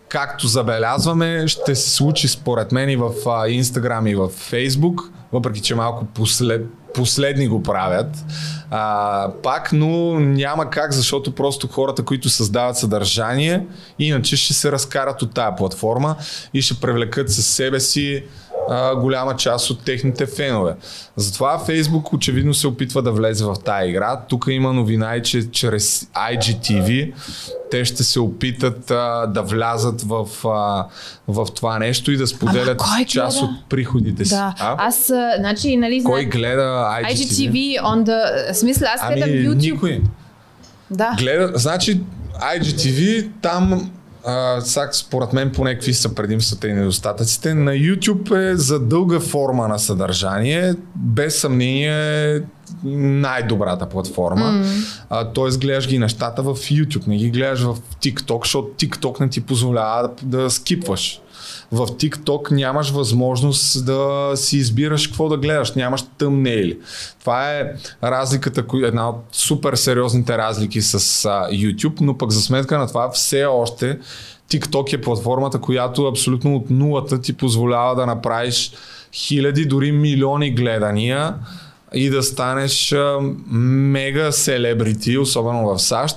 [0.08, 5.60] както забелязваме, ще се случи според мен и в а, Instagram и в Facebook, въпреки
[5.60, 6.66] че малко послед,
[6.96, 8.24] последни го правят.
[8.70, 13.66] А, пак, но няма как, защото просто хората, които създават съдържание,
[13.98, 16.16] иначе ще се разкарат от тая платформа
[16.54, 18.24] и ще привлекат със себе си
[18.70, 20.74] а, голяма част от техните фенове.
[21.16, 24.20] Затова Фейсбук очевидно се опитва да влезе в тази игра.
[24.28, 27.12] Тук има новина и че чрез IGTV
[27.70, 30.86] те ще се опитат а, да влязат в, а,
[31.28, 34.34] в това нещо и да споделят част от приходите си.
[34.34, 34.54] Да.
[34.58, 34.86] А?
[34.86, 35.06] Аз,
[35.38, 36.62] значи, нали, Кой гледа
[37.02, 37.14] IGTV?
[37.14, 38.52] IGTV on the...
[38.52, 39.72] Смисъл, аз гледам ами, YouTube.
[39.72, 40.02] Никой.
[40.90, 41.14] Да.
[41.18, 42.00] Гледа, значи
[42.40, 43.90] IGTV там
[44.26, 47.54] а, сак, според мен поне какви са предимствата и недостатъците.
[47.54, 52.40] На YouTube е за дълга форма на съдържание, без съмнение е
[52.84, 54.44] най-добрата платформа.
[54.44, 55.04] Mm.
[55.10, 59.28] А, тоест гледаш ги нещата в YouTube, не ги гледаш в TikTok, защото TikTok не
[59.28, 61.20] ти позволява да, да скипваш
[61.72, 66.78] в TikTok нямаш възможност да си избираш какво да гледаш, нямаш тъмнейли.
[67.20, 67.72] Това е
[68.04, 70.98] разликата, една от супер сериозните разлики с
[71.52, 73.98] YouTube, но пък за сметка на това все още
[74.50, 78.72] TikTok е платформата, която абсолютно от нулата ти позволява да направиш
[79.12, 81.34] хиляди, дори милиони гледания
[81.94, 82.94] и да станеш
[83.50, 86.16] мега селебрити, особено в САЩ,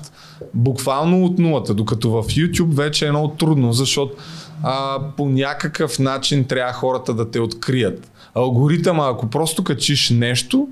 [0.53, 4.13] буквално от нулата, докато в YouTube вече е много трудно, защото
[4.63, 8.11] а, по някакъв начин трябва хората да те открият.
[8.35, 10.67] Алгоритъма, ако просто качиш нещо,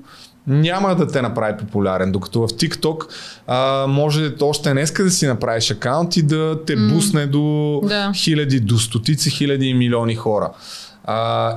[0.46, 3.06] няма да те направи популярен, докато в TikTok
[3.46, 6.94] а, може още днеска да си направиш акаунт и да те mm.
[6.94, 8.12] бусне до да.
[8.14, 10.50] хиляди, до стотици хиляди и милиони хора.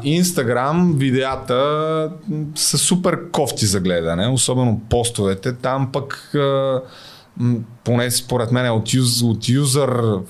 [0.04, 2.10] Инстаграм видеята
[2.56, 5.54] са супер кофти за гледане, особено постовете.
[5.54, 6.82] Там пък а,
[7.84, 10.22] поне според мен от, юз, от user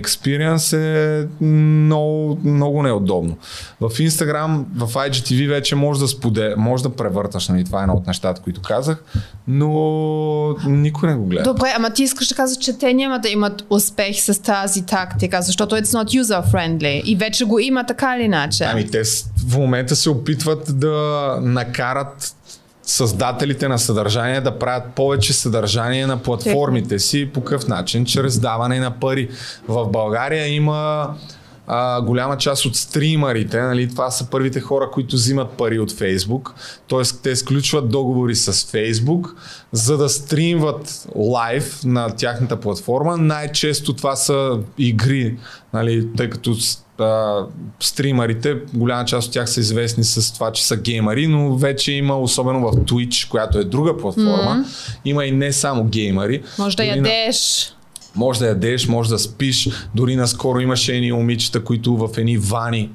[0.00, 3.36] experience е много, много неудобно.
[3.80, 7.94] В Instagram, в IGTV вече може да споде, може да превърташ, нали, това е едно
[7.94, 9.04] от нещата, които казах,
[9.48, 11.42] но никой не го гледа.
[11.42, 15.42] Добре, ама ти искаш да казваш, че те няма да имат успех с тази тактика,
[15.42, 18.64] защото it's not user friendly и вече го има така или иначе.
[18.64, 19.02] Ами те
[19.48, 22.36] в момента се опитват да накарат
[22.86, 27.30] създателите на съдържание да правят повече съдържание на платформите си.
[27.34, 28.04] По какъв начин?
[28.04, 29.28] Чрез даване на пари.
[29.68, 31.10] В България има
[31.66, 36.54] а, голяма част от стримарите, нали, това са първите хора, които взимат пари от Фейсбук,
[36.88, 37.02] т.е.
[37.22, 39.34] те сключват договори с Фейсбук,
[39.72, 43.16] за да стримват лайв на тяхната платформа.
[43.16, 45.38] Най-често това са игри,
[45.72, 46.54] нали, тъй като
[47.00, 47.44] а,
[47.80, 52.18] стримерите, голяма част от тях са известни с това, че са геймари, но вече има,
[52.18, 54.96] особено в Twitch, която е друга платформа, mm-hmm.
[55.04, 56.42] има и не само геймари.
[56.58, 57.72] Може да ядеш.
[58.14, 59.68] Може да ядеш, може да спиш.
[59.94, 62.90] Дори наскоро имаше едни момичета, които в едни вани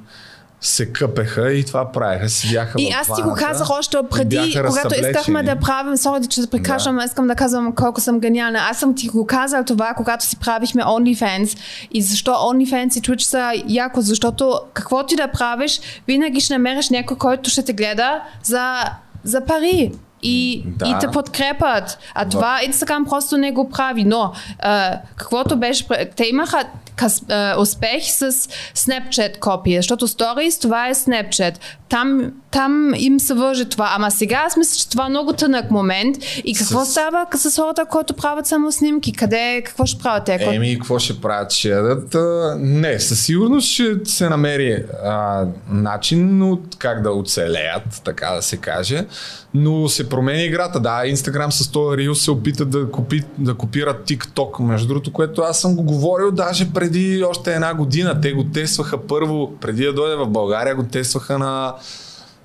[0.62, 2.28] се къпеха и това правеха.
[2.28, 6.46] Седяха и аз ти го казах още преди, когато искахме да правим, сори, че да
[6.46, 7.04] прикажам, да.
[7.04, 8.58] искам да казвам колко съм гениална.
[8.70, 11.58] Аз съм ти го казал това, когато си правихме OnlyFans.
[11.90, 14.00] И защо OnlyFans и Twitch са яко?
[14.00, 18.84] Защото какво ти да правиш, винаги ще намериш някой, който ще те гледа за,
[19.24, 20.88] за пари и, да.
[20.88, 21.98] и те подкрепят.
[22.14, 24.04] А това Инстаграм просто не го прави.
[24.04, 26.64] Но а, каквото беше, те имаха
[27.02, 28.32] къс, а, успех с
[28.74, 31.54] Snapchat копия, защото Stories това е Snapchat.
[31.88, 33.92] Там, там им се вържи това.
[33.96, 36.16] Ама сега аз мисля, че това е много тънък момент.
[36.44, 36.90] И какво с...
[36.90, 39.12] става с хората, които правят само снимки?
[39.12, 40.38] Къде, какво ще правят те?
[40.40, 41.52] Еми, какво ще правят?
[41.52, 42.16] Ще ядат?
[42.58, 48.56] Не, със сигурност ще се намери а, начин но как да оцелеят, така да се
[48.56, 49.06] каже.
[49.54, 50.80] Но се промени играта.
[50.80, 55.42] Да, Инстаграм с този Рил се опита да, купи, да копира TikTok, между другото, което
[55.42, 58.20] аз съм го говорил даже преди още една година.
[58.20, 61.74] Те го тестваха първо, преди да дойде в България, го тестваха на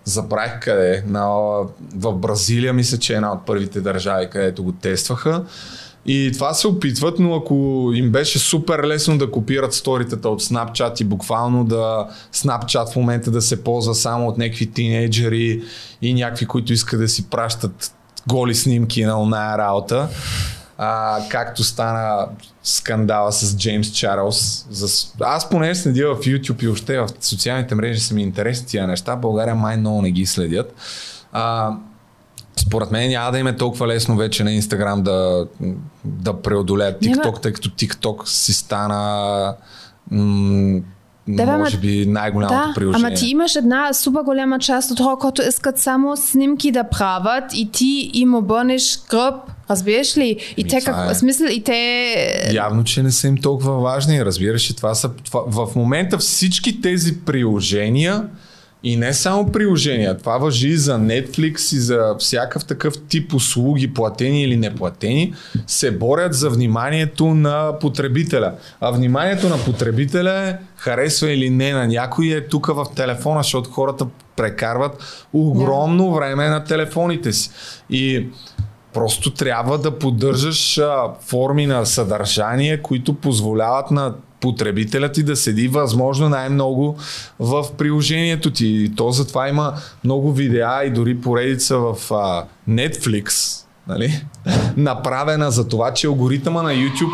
[0.06, 1.28] забравих къде, на,
[1.96, 5.44] в Бразилия мисля, че е една от първите държави, където го тестваха.
[6.06, 11.02] И това се опитват, но ако им беше супер лесно да копират сторитата от Snapchat
[11.02, 15.64] и буквално да Snapchat в момента да се ползва само от някакви тинейджери
[16.02, 17.92] и някакви, които искат да си пращат
[18.28, 20.08] голи снимки на оная работа,
[20.78, 22.28] а, както стана
[22.64, 24.68] скандала с Джеймс Чарлз.
[24.70, 24.88] За...
[25.22, 29.16] Аз поне следя в YouTube и още в социалните мрежи са ми интересни тия неща.
[29.16, 30.76] България май много не ги следят.
[31.32, 31.72] А,
[32.56, 35.48] според мен няма да им е толкова лесно вече на Инстаграм да,
[36.06, 39.56] да преодолеят TikTok, тъй като TikTok си стана
[40.12, 40.82] м-
[41.28, 43.08] да, може би най-голямото да, приложение.
[43.08, 47.44] Ама ти имаш една супер голяма част от хора, които искат само снимки да правят
[47.54, 49.36] и ти им обърнеш гръб,
[49.70, 50.28] разбираш ли?
[50.58, 51.16] И, и те как, е...
[51.16, 52.52] смисъл, и те...
[52.54, 54.76] Явно, че не са им толкова важни, разбираш ли?
[54.76, 58.24] Това са, това, в момента всички тези приложения
[58.84, 63.94] И не само приложения, това въжи и за Netflix и за всякакъв такъв тип услуги,
[63.94, 65.34] платени или неплатени,
[65.68, 68.54] се борят за вниманието на потребителя.
[68.82, 73.70] А вниманието на потребителя е харесва или не на някой е тук в телефона, защото
[73.70, 76.16] хората прекарват огромно yeah.
[76.16, 77.50] време на телефоните си.
[77.90, 78.28] И
[78.94, 85.68] просто трябва да поддържаш а, форми на съдържание, които позволяват на потребителят ти да седи
[85.68, 86.98] възможно най-много
[87.40, 88.68] в приложението ти.
[88.68, 89.74] И то затова има
[90.04, 93.58] много видеа и дори поредица в а, Netflix,
[93.88, 94.26] нали?
[94.78, 97.14] направена за това, че алгоритъма на YouTube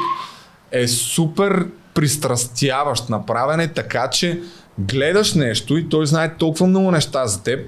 [0.72, 3.10] е супер пристрастяващ.
[3.10, 4.42] Направен е така, че
[4.80, 7.60] гледаш нещо и той знае толкова много неща за теб,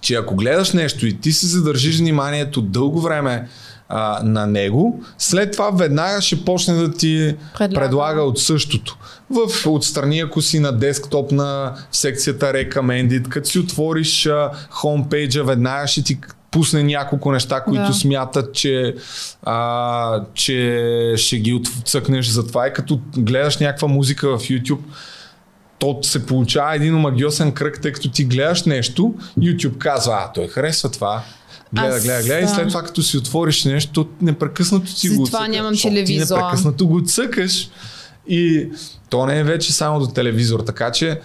[0.00, 3.48] че ако гледаш нещо и ти си задържиш вниманието дълго време
[3.90, 8.96] а, на него, след това веднага ще почне да ти предлага, предлага от същото.
[9.30, 15.86] В отстрани, ако си на десктоп на секцията Recommended, като си отвориш а, хомпейджа, веднага
[15.86, 16.18] ще ти
[16.50, 17.92] пусне няколко неща, които да.
[17.92, 18.94] смятат, че,
[19.42, 22.66] а, че ще ги отцъкнеш за това.
[22.66, 24.80] И като гледаш някаква музика в YouTube,
[25.78, 30.48] то се получава един омагиосен кръг, тъй като ти гледаш нещо, YouTube казва, а, той
[30.48, 31.22] харесва това,
[31.72, 32.04] Гледа, Аз...
[32.04, 36.26] гледа, гледа и след това като си отвориш нещо, непрекъснато си го това нямам телевизор.
[36.26, 37.70] Ти непрекъснато го цъкаш.
[38.28, 38.68] И
[39.08, 41.20] то не е вече само до телевизор, така че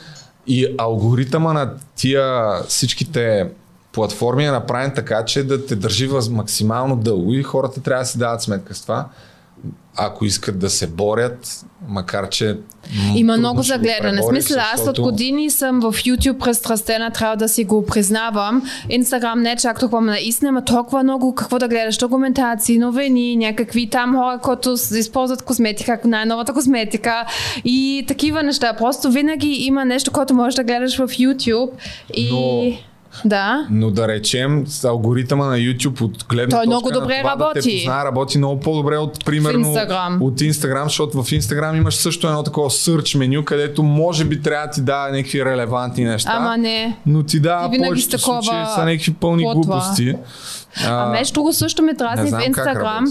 [0.47, 3.49] и алгоритъма на тия всичките
[3.91, 8.17] платформи е направен така, че да те държи максимално дълго и хората трябва да си
[8.17, 9.09] дават сметка с това
[9.97, 12.57] ако искат да се борят, макар че.
[13.15, 14.21] Има много загледане.
[14.29, 15.01] Смисъл, аз защото...
[15.01, 18.69] от години съм в YouTube престрастена, трябва да си го признавам.
[18.89, 24.15] Инстаграм не чак толкова наистина, има толкова много какво да гледаш, документации, новини, някакви там
[24.15, 27.25] хора, които използват косметика, най-новата косметика
[27.65, 28.73] и такива неща.
[28.73, 31.69] Просто винаги има нещо, което можеш да гледаш в YouTube
[32.13, 32.29] и...
[32.31, 32.77] Но
[33.26, 33.68] да.
[33.72, 37.59] Но да речем, с алгоритъма на YouTube от гледна Той много добре това, работи.
[37.59, 40.22] Да те познае, работи много по-добре от примерно Instagram.
[40.22, 44.68] от Instagram, защото в Instagram имаш също едно такова search меню, където може би трябва
[44.68, 46.32] да ти дава някакви релевантни неща.
[46.34, 46.97] Ама не.
[47.05, 48.43] Но ти дава повечето такова...
[48.43, 49.61] случаи са някакви пълни плотва.
[49.61, 50.13] глупости.
[50.84, 53.05] А, а нещо друго също ме дразни в Инстаграм.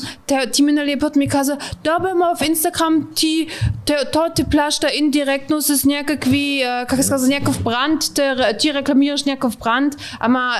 [0.52, 3.46] Ти миналия път ми каза, да бе, ма в Инстаграм ти,
[3.86, 9.24] те, то ти плаща индиректно с някакви, как се казва, някакъв бранд, те, ти рекламираш
[9.24, 10.52] някакъв бранд, ама...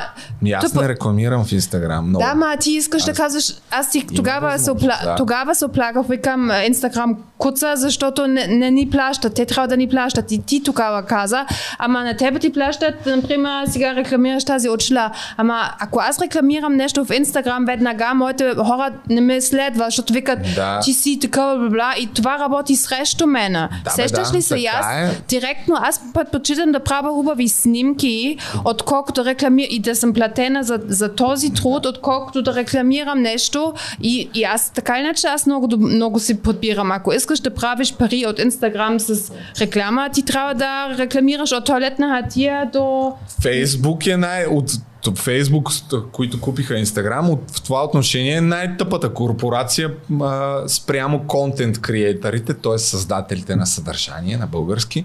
[0.43, 0.83] Ми аз тъп...
[0.83, 2.09] не рекламирам в Инстаграм.
[2.09, 2.25] Много.
[2.25, 3.07] Да, ма ти искаш аз...
[3.07, 4.99] да казваш, аз ти тогава се, опла...
[5.05, 5.15] да.
[5.15, 9.89] тогава се оплаках, викам Инстаграм куца, защото не, не ни плащат, те трябва да ни
[9.89, 10.33] плащат.
[10.33, 11.47] И ти тогава каза,
[11.79, 15.11] ама на тебе ти плащат, например, сега рекламираш тази очила.
[15.37, 20.13] Ама ако аз рекламирам нещо нещо в Инстаграм веднага, моите хора не ме следват, защото
[20.13, 20.81] викат, да.
[20.81, 23.69] ти си такова, бла, бла, и това работи срещу мене.
[23.85, 24.65] Да, Сещаш да, ли се?
[24.73, 25.23] Аз е.
[25.29, 31.15] директно, аз предпочитам да правя хубави снимки, отколкото рекламирам и да съм платена за, за
[31.15, 31.89] този труд, да.
[31.89, 33.75] отколкото да рекламирам нещо.
[34.03, 36.93] И, и аз така иначе аз много, много си подбирам.
[36.93, 42.09] Ако искаш да правиш пари от Инстаграм с реклама, ти трябва да рекламираш от туалетна
[42.09, 43.13] хартия до...
[43.43, 44.47] Фейсбук е най...
[44.47, 44.71] От
[45.13, 45.71] Фейсбук,
[46.13, 52.79] които купиха Инстаграм, в това отношение е най-тъпата корпорация а, спрямо контент креаторите, т.е.
[52.79, 55.05] създателите на съдържание на български,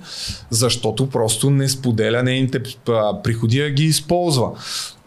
[0.49, 2.63] защото просто не споделя нейните
[3.23, 4.51] приходи, а ги използва.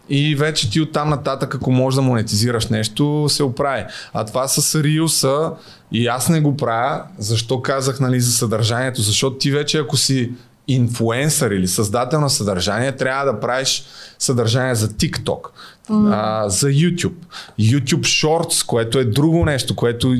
[0.09, 3.83] И вече ти оттам нататък, ако можеш да монетизираш нещо, се оправи.
[4.13, 5.51] А това с Риуса
[5.91, 7.03] и аз не го правя.
[7.17, 9.01] Защо казах нали, за съдържанието?
[9.01, 10.31] Защото ти вече, ако си
[10.67, 13.83] инфуенсър или създател на съдържание, трябва да правиш
[14.19, 15.39] съдържание за TikTok,
[15.89, 16.11] mm.
[16.13, 17.13] а, за YouTube,
[17.59, 20.13] YouTube Shorts, което е друго нещо, което а,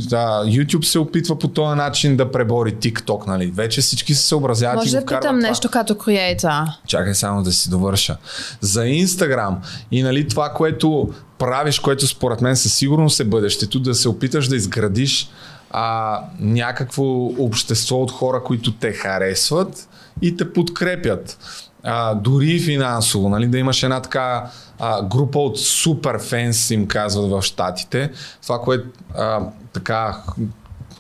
[0.46, 3.52] YouTube се опитва по този начин да пребори TikTok, нали?
[3.56, 6.50] Вече всички се съобразяват Може и да питам нещо като креатор.
[6.88, 8.18] Чакай само да си довърша.
[8.62, 9.56] За Instagram
[9.92, 14.48] и нали това, което правиш, което според мен със сигурност е бъдещето, да се опиташ
[14.48, 15.30] да изградиш
[15.72, 19.88] а, някакво общество от хора, които те харесват
[20.22, 21.38] и те подкрепят.
[21.84, 27.32] А, дори финансово, нали, да имаш една така а, група от супер фенс, им казват
[27.32, 28.12] в Штатите.
[28.42, 29.40] Това, което а,
[29.74, 30.24] така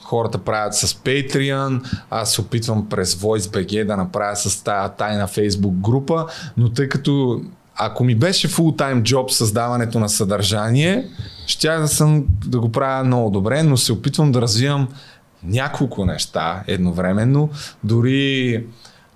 [0.03, 5.71] хората правят с Patreon, аз се опитвам през VoiceBG да направя с тая тайна Facebook
[5.71, 6.25] група,
[6.57, 7.41] но тъй като
[7.75, 11.07] ако ми беше full-time job създаването на съдържание,
[11.47, 14.87] щях да съм да го правя много добре, но се опитвам да развивам
[15.43, 17.49] няколко неща едновременно.
[17.83, 18.65] Дори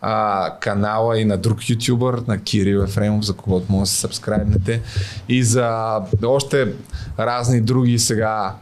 [0.01, 4.81] а, канала и на друг ютубър, на Кирил Ефремов, за когото може да се сабскрайбнете.
[5.29, 6.73] И за още
[7.19, 8.55] разни други сега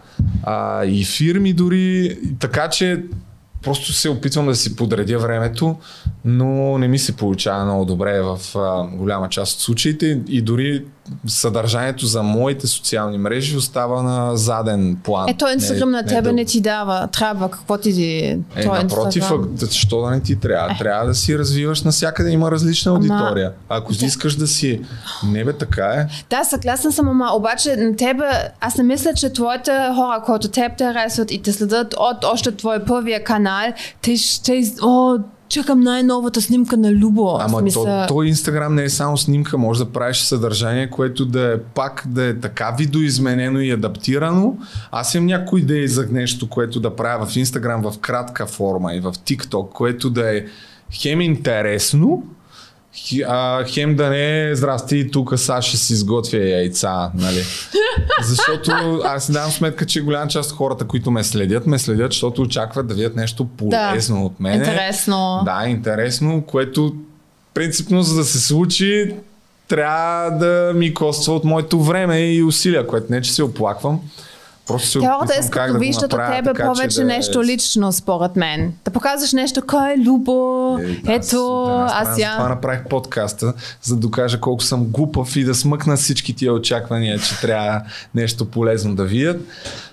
[0.44, 3.04] а, и фирми дори, така че
[3.64, 5.76] просто се опитвам да си подредя времето,
[6.26, 10.22] но не ми се получава много добре в а, голяма част от случаите.
[10.28, 10.86] И дори
[11.28, 15.30] съдържанието за моите социални мрежи остава на заден план.
[15.30, 19.26] Ето Инстаграм на тебе не, не ти дава, трябва, какво ти ти е, е напротив,
[19.56, 20.72] защо да не ти трябва?
[20.72, 20.78] Е.
[20.78, 23.52] Трябва да си развиваш навсякъде, има различна аудитория.
[23.70, 24.06] Ако да.
[24.06, 24.82] искаш да си,
[25.28, 26.08] не бе така е.
[26.30, 28.26] Да, съгласен съм, ама обаче на тебе,
[28.62, 32.52] аз не мисля, че твоите хора, които теб те харесват и те следят от още
[32.52, 35.18] твой първия канал, те ще, о,
[35.56, 37.38] чакам най-новата снимка на Любо.
[37.40, 37.84] Ама смисъл...
[37.84, 42.04] то, то Инстаграм не е само снимка, може да правиш съдържание, което да е пак
[42.08, 44.58] да е така видоизменено и адаптирано.
[44.92, 49.00] Аз имам някои идеи за нещо, което да правя в Инстаграм в кратка форма и
[49.00, 50.46] в TikTok, което да е
[50.92, 52.24] хем интересно,
[53.28, 57.44] а, хем да не е, здрасти, тук Саша си изготвя яйца, нали?
[58.24, 58.72] Защото
[59.04, 62.42] аз си давам сметка, че голяма част от хората, които ме следят, ме следят, защото
[62.42, 64.54] очакват да видят нещо полезно да, от мен.
[64.54, 65.42] Интересно.
[65.46, 66.96] Да, интересно, което
[67.54, 69.16] принципно за да се случи
[69.68, 74.02] трябва да ми коства от моето време и усилия, което не че се оплаквам.
[74.68, 77.46] Просто се Хората искат да виждат от тебе така, повече да нещо е...
[77.46, 78.74] лично, според мен.
[78.86, 82.32] Да показваш нещо, кой е Любо, е, ето, да, аз я.
[82.38, 87.20] Това направих подкаста, за да докажа колко съм глупав и да смъкна всички тия очаквания,
[87.20, 87.82] че трябва
[88.16, 89.42] нещо полезно да видят.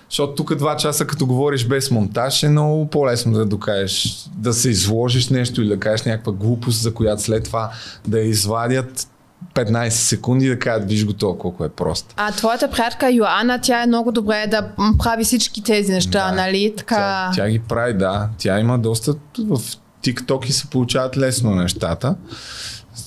[0.09, 4.69] Защото тук два часа, като говориш без монтаж, е много по-лесно да докажеш, да се
[4.69, 7.71] изложиш нещо или да кажеш някаква глупост, за която след това
[8.07, 9.07] да я извадят
[9.55, 12.15] 15 секунди да кажат, виж го толкова, колко е просто.
[12.17, 14.69] А твоята приятелка Йоанна, тя е много добре да
[14.99, 16.35] прави всички тези неща, да.
[16.35, 16.73] нали?
[16.77, 16.95] Така...
[16.95, 18.29] Тя, тя ги прави, да.
[18.37, 19.61] Тя има доста в
[20.03, 22.15] TikTok и се получават лесно нещата.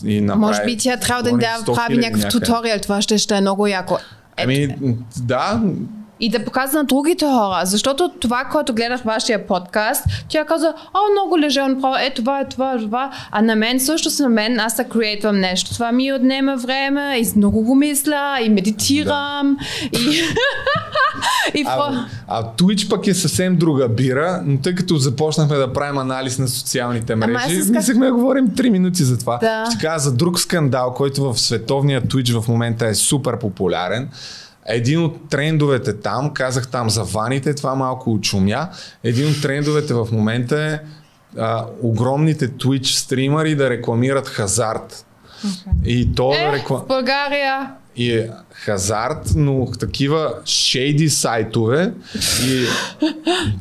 [0.04, 3.40] И направи, Може би тя трябва да, да прави някакъв туториал, това ще, ще е
[3.40, 3.98] много яко.
[4.36, 4.76] Ами,
[5.16, 5.62] да,
[6.20, 7.60] и да показва на другите хора.
[7.64, 12.48] Защото това, което гледах вашия подкаст, тя каза, о, много лежа, право, е това, е
[12.48, 13.10] това, е това.
[13.30, 15.74] А на мен също с мен, аз да креатвам нещо.
[15.74, 19.56] Това ми отнема време и много го мисля и медитирам.
[19.92, 19.98] Да.
[19.98, 20.22] И...
[21.60, 25.98] и а, а Twitch пък е съвсем друга бира, но тъй като започнахме да правим
[25.98, 27.76] анализ на социалните мрежи, исках...
[27.76, 29.38] мислехме да говорим 3 минути за това.
[29.38, 29.66] Да.
[29.70, 34.08] Ще кажа за друг скандал, който в световния Twitch в момента е супер популярен.
[34.68, 38.68] Един от трендовете там, казах там за ваните, това малко очумя.
[39.04, 40.78] Един от трендовете в момента е
[41.38, 45.06] а, огромните Twitch стримари да рекламират хазарт.
[45.46, 45.86] Okay.
[45.86, 46.80] И то е, реклам...
[46.80, 47.70] в България.
[47.96, 51.92] И е хазарт, но такива шейди сайтове
[52.46, 52.64] и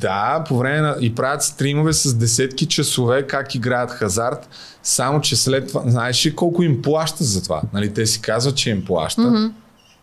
[0.01, 0.95] да, по време на...
[1.01, 4.49] и правят стримове с десетки часове как играят хазарт,
[4.83, 7.61] само че след това, знаеш ли колко им плаща за това?
[7.73, 9.21] Нали, те си казват, че им плаща.
[9.21, 9.51] Mm-hmm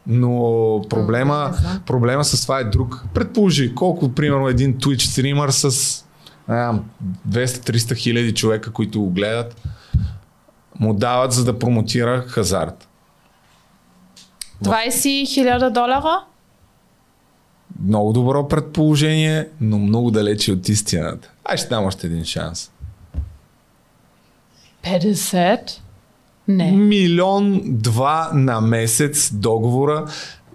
[0.06, 1.54] но проблема,
[1.86, 3.04] проблема с това е друг.
[3.14, 5.70] Предположи колко, примерно, един Twitch стример с
[7.28, 9.62] 200-300 хиляди човека, които го гледат,
[10.80, 12.88] му дават за да промотира хазарт.
[14.64, 16.24] 20 хиляда долара?
[17.84, 21.30] Много добро предположение, но много далече от истината.
[21.44, 22.70] Ай ще дам още един шанс.
[24.84, 25.78] 50?
[26.48, 26.72] Не.
[26.72, 30.04] Милион два на месец договора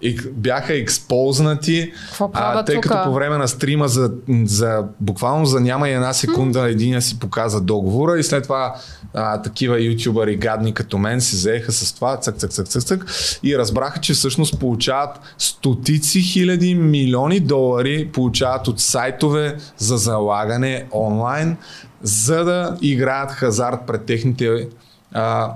[0.02, 1.92] и бяха експознати,
[2.34, 2.90] а, тъй тука?
[2.90, 4.12] като по време на стрима за,
[4.44, 6.72] за буквално за няма и една секунда mm.
[6.72, 8.76] един си показа договора и след това
[9.14, 13.06] а, такива ютубъри гадни като мен се заеха с това цък, цък, цък, цък, цък
[13.44, 21.58] и разбраха, че всъщност получават стотици хиляди милиони долари получават от сайтове за залагане онлайн,
[22.02, 24.68] за да играят хазарт пред техните
[25.12, 25.52] а,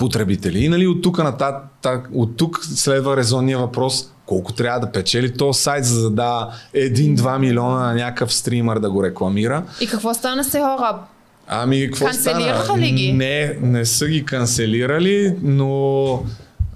[0.00, 0.64] потребители.
[0.64, 5.62] И нали, от тук нататък, от тук следва резонния въпрос колко трябва да печели този
[5.62, 9.62] сайт, за да дава 1-2 милиона на някакъв стример да го рекламира.
[9.80, 10.98] И какво стана с хора?
[11.48, 12.82] Ами, какво Канцелираха стана?
[12.82, 13.12] ли ги?
[13.12, 16.22] Не, не са ги канцелирали, но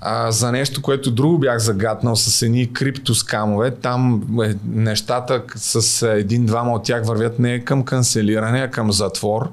[0.00, 3.70] а, за нещо, което друго бях загатнал с едни криптоскамове.
[3.70, 9.48] Там е, нещата с един-двама от тях вървят не към канцелиране, а към затвор.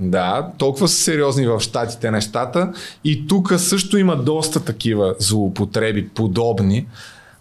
[0.00, 2.72] Да, толкова са сериозни в щатите нещата.
[3.04, 6.86] И тук също има доста такива злоупотреби, подобни,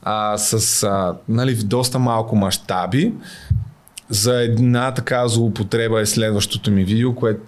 [0.04, 3.14] а, с а, нали, в доста малко мащаби.
[4.10, 7.42] За една такава злоупотреба е следващото ми видео, което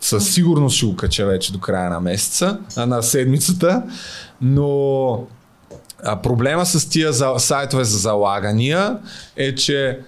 [0.00, 3.82] със сигурност ще го кача вече до края на месеца, а на седмицата.
[4.40, 5.26] Но
[6.04, 8.98] а, проблема с тия за, сайтове за залагания
[9.36, 9.98] е, че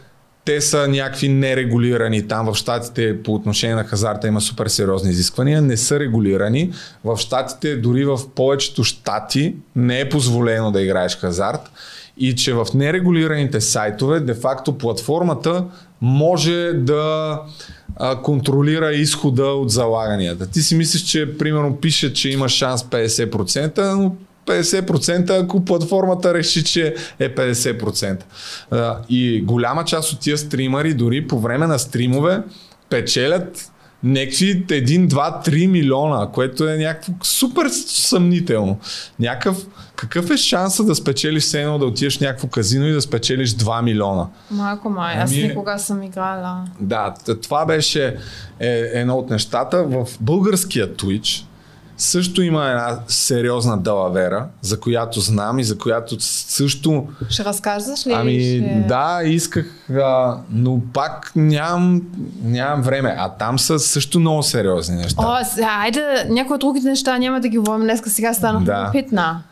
[0.44, 2.28] те са някакви нерегулирани.
[2.28, 5.62] Там в Штатите по отношение на хазарта има супер сериозни изисквания.
[5.62, 6.72] Не са регулирани.
[7.04, 11.70] В Штатите, дори в повечето щати, не е позволено да играеш хазарт.
[12.16, 15.64] И че в нерегулираните сайтове, де-факто платформата
[16.00, 17.40] може да
[18.22, 20.46] контролира изхода от залаганията.
[20.46, 24.14] Ти си мислиш, че примерно пише, че има шанс 50%, но
[24.46, 28.22] 50%, ако платформата реши, че е 50%.
[28.70, 32.42] А, и голяма част от тия стримари, дори по време на стримове,
[32.90, 33.72] печелят
[34.02, 38.78] някакви 1, 2, 3 милиона, което е някакво супер съмнително.
[39.20, 39.66] Някакъв,
[39.96, 43.50] какъв е шанса да спечелиш все едно да отидеш в някакво казино и да спечелиш
[43.50, 44.26] 2 милиона?
[44.50, 46.64] Малко май, аз ами, никога съм играла.
[46.80, 48.16] Да, това беше
[48.60, 49.84] е, едно от нещата.
[49.84, 51.44] В българския Twitch,
[51.96, 57.06] също има една сериозна далавера, за която знам и за която също...
[57.28, 58.12] Ще разказваш ли?
[58.12, 58.84] Ами ще...
[58.88, 62.02] да, исках, а, но пак нямам,
[62.42, 63.14] нямам време.
[63.18, 65.22] А там са също много сериозни неща.
[65.22, 65.44] О,
[65.80, 68.88] айде, някои от другите неща няма да ги говорим днес, сега станах да.
[68.92, 69.42] питна.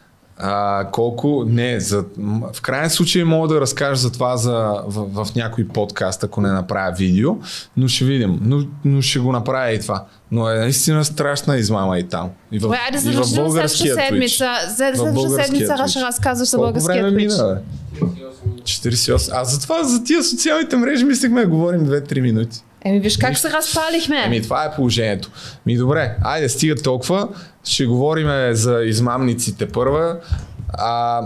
[0.42, 2.04] А, колко, не, за,
[2.52, 6.48] в крайен случай мога да разкажа за това за, в, в някой подкаст, ако не
[6.48, 7.36] направя видео,
[7.76, 10.04] но ще видим, но, но ще го направя и това.
[10.32, 12.30] Но е наистина страшна измама и там.
[12.52, 17.60] И в, Айде, и в българския седмица, следващата седмица ще разказваш за българския време мина,
[18.62, 19.30] 48.
[19.32, 22.62] А за това, за тия социалните мрежи мислихме да говорим 2-3 минути.
[22.84, 24.22] Еми виж как се разпалихме.
[24.24, 25.30] Еми това е положението.
[25.66, 27.28] Ми добре, айде стига толкова.
[27.64, 30.16] Ще говорим за измамниците първа.
[30.72, 31.22] А,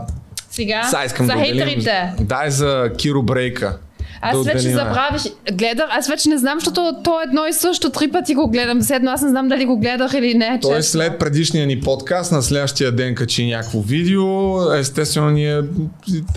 [0.50, 2.12] сега, Са, искам за да хейтерите.
[2.20, 3.78] Дай за Киро Брейка.
[4.24, 5.22] Аз да вече забравих,
[5.52, 8.82] гледах, аз вече не знам, защото то е едно и също, три пъти го гледам.
[8.82, 10.58] Седно аз не знам дали го гледах или не.
[10.62, 11.00] Той честно.
[11.00, 14.72] след предишния ни подкаст, на следващия ден качи някакво видео.
[14.72, 15.62] Естествено, ние,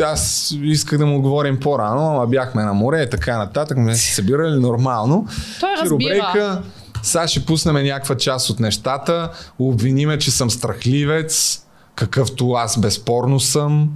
[0.04, 3.78] аз исках да му говорим по-рано, ама бяхме на море и така нататък.
[3.78, 5.28] Ме се събирали нормално.
[5.60, 6.62] Той разбира.
[7.04, 9.32] Сега ще пуснем някаква част от нещата.
[9.60, 11.62] Обвиниме, че съм страхливец,
[11.96, 13.94] какъвто аз безспорно съм,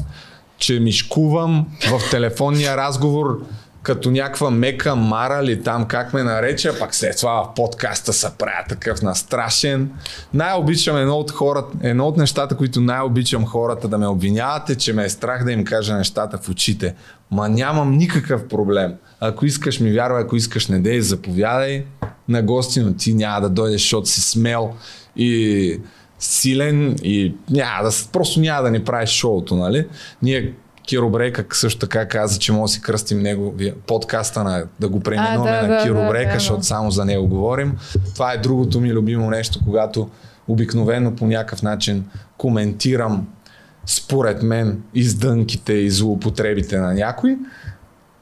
[0.57, 3.41] че мишкувам в телефонния разговор
[3.83, 8.27] като някаква мека мара ли там, как ме нарече, пак след това в подкаста се
[8.37, 9.91] правя такъв настрашен.
[10.33, 14.93] Най-обичам едно от хората, едно от нещата, които най-обичам хората да ме обвиняват е, че
[14.93, 16.95] ме е страх да им кажа нещата в очите.
[17.31, 18.93] Ма нямам никакъв проблем.
[19.19, 21.85] Ако искаш ми вярвай, ако искаш не дей, заповядай
[22.29, 24.73] на гости, но ти няма да дойдеш, защото си смел
[25.15, 25.79] и
[26.19, 29.87] силен и няма да, просто няма да ни правиш шоуто, нали?
[30.21, 30.53] Ние
[30.91, 33.55] Киро Брейка също така каза, че може да си кръстим него,
[33.87, 37.27] подкаста на, да го преименуваме на да, Киро да, Брейка, да, защото само за него
[37.27, 37.77] говорим.
[38.13, 40.09] Това е другото ми любимо нещо, когато
[40.47, 42.05] обикновено по някакъв начин
[42.37, 43.27] коментирам
[43.85, 47.37] според мен издънките и злоупотребите на някой.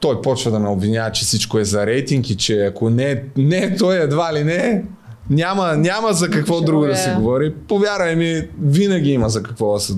[0.00, 3.76] Той почва да ме обвинява, че всичко е за рейтинг и че ако не, не
[3.76, 4.84] той едва ли не,
[5.30, 7.54] няма, няма за какво друго да се говори.
[7.68, 9.92] Повярвай ми, винаги има за какво да се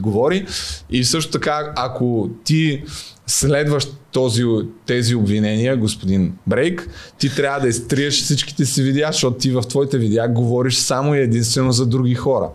[0.00, 0.46] говори.
[0.90, 2.84] И също така, ако ти
[3.26, 4.44] следваш този,
[4.86, 9.98] тези обвинения, господин Брейк, ти трябва да изтриеш всичките си видеа, защото ти в твоите
[9.98, 12.48] видеа говориш само и единствено за други хора.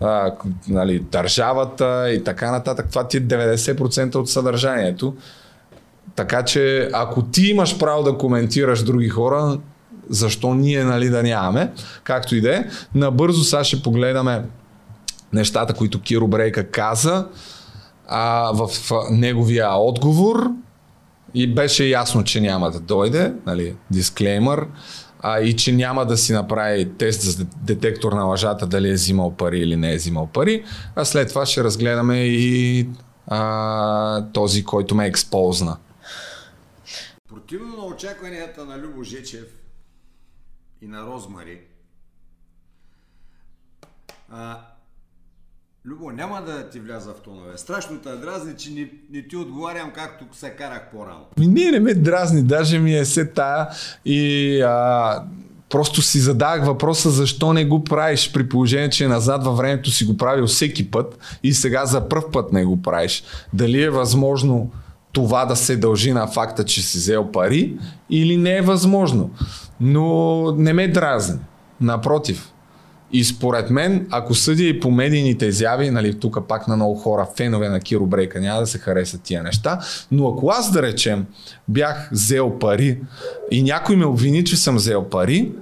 [0.00, 0.34] А,
[0.68, 2.86] нали, държавата и така нататък.
[2.90, 5.14] Това ти е 90% от съдържанието.
[6.16, 9.58] Така че ако ти имаш право да коментираш други хора,
[10.10, 11.72] защо ние нали, да нямаме,
[12.04, 12.64] както и да е.
[12.94, 14.44] Набързо сега ще погледаме
[15.32, 17.26] нещата, които Киро Брейка каза
[18.08, 18.70] а, в
[19.10, 20.50] неговия отговор
[21.34, 24.66] и беше ясно, че няма да дойде, нали, дисклеймър,
[25.20, 29.36] а, и че няма да си направи тест за детектор на лъжата дали е взимал
[29.36, 30.64] пари или не е взимал пари,
[30.96, 32.88] а след това ще разгледаме и
[33.26, 35.76] а, този, който ме експозна.
[37.28, 39.44] Противно на очакванията на Любо Жечев,
[40.82, 41.60] и на Розмари.
[44.30, 44.60] А,
[45.84, 47.58] Любо, няма да ти вляза в тонове.
[47.58, 51.26] Страшно те дразни, че не, не ти отговарям както се карах по-рано.
[51.38, 53.68] Ми, не, не ме дразни, даже ми е се тая
[54.04, 55.24] и а,
[55.68, 60.04] просто си задах въпроса защо не го правиш при положение, че назад във времето си
[60.04, 63.24] го правил всеки път и сега за първ път не го правиш.
[63.52, 64.70] Дали е възможно
[65.12, 67.76] това да се дължи на факта, че си взел пари
[68.10, 69.30] или не е възможно.
[69.80, 71.38] Но не ме дразни.
[71.80, 72.52] Напротив.
[73.12, 77.28] И според мен, ако съдя и по медийните изяви, нали, тук пак на много хора,
[77.36, 79.80] фенове на Киро Брейка, няма да се харесат тия неща,
[80.10, 81.26] но ако аз да речем
[81.68, 82.98] бях взел пари
[83.50, 85.52] и някой ме обвини, че съм взел пари,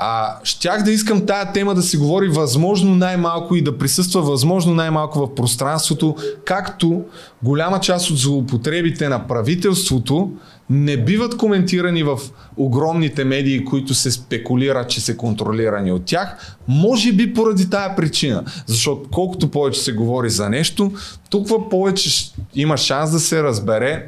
[0.00, 4.74] а, щях да искам тая тема да си говори възможно най-малко и да присъства възможно
[4.74, 7.02] най-малко в пространството, както
[7.42, 10.30] голяма част от злоупотребите на правителството
[10.70, 12.18] не биват коментирани в
[12.56, 18.44] огромните медии, които се спекулира, че са контролирани от тях, може би поради тая причина.
[18.66, 20.92] Защото колкото повече се говори за нещо,
[21.30, 24.06] толкова повече има шанс да се разбере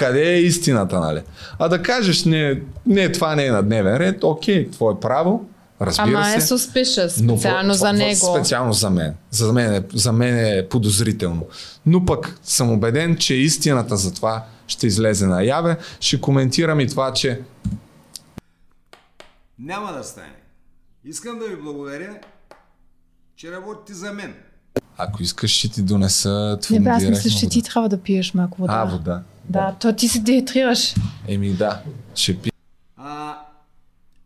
[0.00, 1.22] къде е истината, нали?
[1.58, 5.48] А да кажеш, не, не това не е на дневен ред, окей, твое право,
[5.80, 6.54] разбира Ама се.
[6.54, 8.36] е suspicious, специално Но, за него.
[8.36, 9.14] Специално за мен.
[9.30, 11.46] За мен, е, за мен е подозрително.
[11.86, 15.76] Но пък съм убеден, че истината за това ще излезе наяве.
[16.00, 17.40] Ще коментирам и това, че
[19.58, 20.34] Няма да стане.
[21.04, 22.16] Искам да ви благодаря,
[23.36, 24.34] че работите за мен.
[24.98, 28.34] ако искаш, ще ти донеса Не твоя бе, аз мисля, че ти трябва да пиеш
[28.34, 28.72] малко вода.
[28.76, 29.22] А, вода.
[29.50, 30.94] Да, то ти се дехидрираш.
[31.28, 31.82] Еми да,
[32.14, 32.50] ще пи.
[32.96, 33.38] А,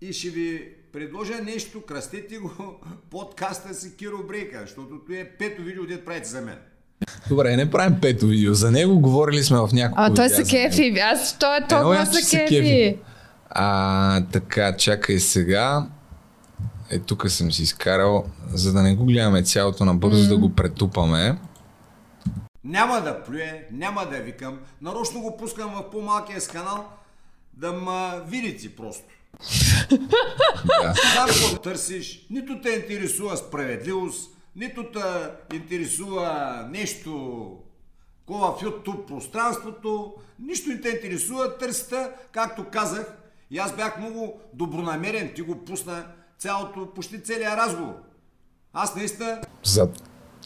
[0.00, 0.62] и ще ви
[0.92, 2.50] предложа нещо, кръстете го
[3.10, 6.58] подкаста си Киро Брейка, защото това е пето видео, дето правите за мен.
[7.28, 8.54] Добре, не правим пето видео.
[8.54, 10.98] За него говорили сме в няколко А той се кефи.
[11.12, 12.48] Аз, той е толкова е, че се кефи.
[12.48, 12.98] кефи.
[13.50, 15.86] А, така, чакай сега.
[16.90, 21.36] Е, тук съм си изкарал, за да не го гледаме цялото набързо, да го претупаме.
[22.64, 24.60] Няма да плюе, няма да викам.
[24.82, 26.88] Нарочно го пускам в по-малкия с канал,
[27.52, 29.04] да ма видите просто.
[29.90, 30.94] Да.
[31.26, 35.00] Какво търсиш, нито те интересува справедливост, нито те
[35.56, 37.10] интересува нещо
[38.18, 43.16] такова в YouTube пространството, нищо не те интересува, търсите, както казах,
[43.50, 46.06] и аз бях много добронамерен, ти го пусна
[46.38, 47.94] цялото, почти целият разговор.
[48.72, 49.88] Аз наистина За,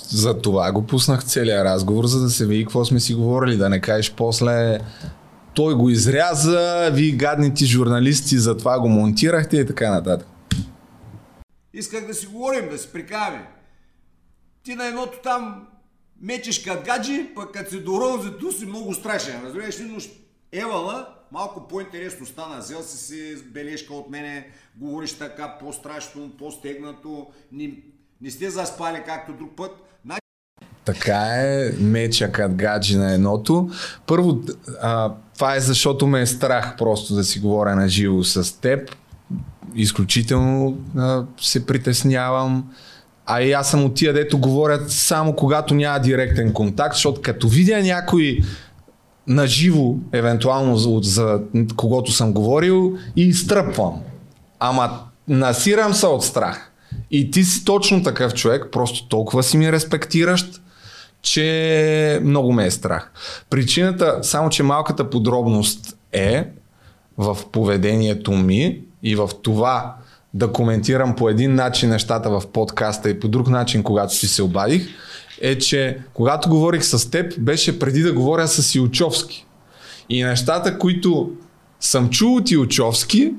[0.09, 3.69] за това го пуснах целият разговор, за да се види какво сме си говорили, да
[3.69, 4.79] не кажеш после
[5.55, 10.29] той го изряза, вие гадните журналисти за това го монтирахте и така нататък.
[11.75, 13.49] Исках да си говорим, да си прикаваме.
[14.63, 15.67] Ти на едното там
[16.23, 19.43] мечеш като гаджи, пък като си до розето си много страшен.
[19.45, 20.01] Разбираш ли, но
[20.53, 22.59] Евала малко по-интересно стана.
[22.59, 27.73] Взел си си бележка от мене, говориш така по-страшно, по-стегнато, не,
[28.21, 29.71] не сте заспали както друг път.
[30.89, 33.71] Така е, меча гаджи на едното.
[34.07, 34.41] Първо,
[34.83, 38.97] а, това е защото ме е страх просто да си говоря на живо с теб.
[39.75, 42.71] Изключително а, се притеснявам.
[43.27, 47.49] А и аз съм от тия, дето говорят само когато няма директен контакт, защото като
[47.49, 48.39] видя някой
[49.27, 51.41] на живо, евентуално за, за
[51.77, 54.01] когото съм говорил, и изтръпвам.
[54.61, 56.73] Ама насирам се от страх.
[57.11, 60.63] И ти си точно такъв човек, просто толкова си ми респектиращ,
[61.23, 63.13] че много ме е страх.
[63.51, 66.45] Причината, само че малката подробност е
[67.19, 69.97] в поведението ми и в това
[70.35, 74.43] да коментирам по един начин нещата в подкаста и по друг начин, когато си се
[74.43, 74.89] обадих,
[75.41, 79.47] е, че когато говорих с теб, беше преди да говоря с Илчовски.
[80.09, 81.31] И нещата, които
[81.81, 83.33] съм чул от Илчовски,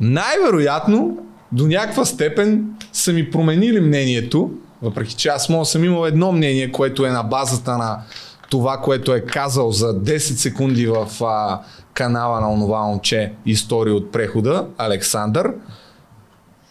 [0.00, 1.18] най-вероятно
[1.52, 4.50] до някаква степен са ми променили мнението,
[4.82, 8.02] въпреки че аз мога съм имал едно мнение, което е на базата на
[8.50, 11.60] това, което е казал за 10 секунди в а,
[11.94, 15.54] канала на онова момче История от прехода, Александър.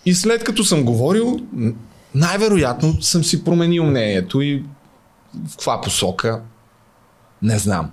[0.06, 1.40] И след като съм говорил,
[2.16, 4.64] най-вероятно съм си променил мнението и
[5.48, 6.42] в каква посока,
[7.42, 7.92] не знам.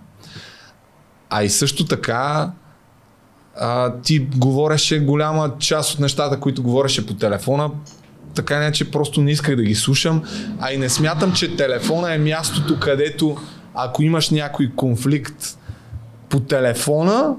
[1.30, 2.52] А и също така,
[3.60, 7.70] а, ти говореше голяма част от нещата, които говореше по телефона,
[8.38, 10.22] така не, че просто не исках да ги слушам,
[10.60, 13.36] а и не смятам, че телефона е мястото, където
[13.74, 15.58] ако имаш някой конфликт
[16.28, 17.34] по телефона,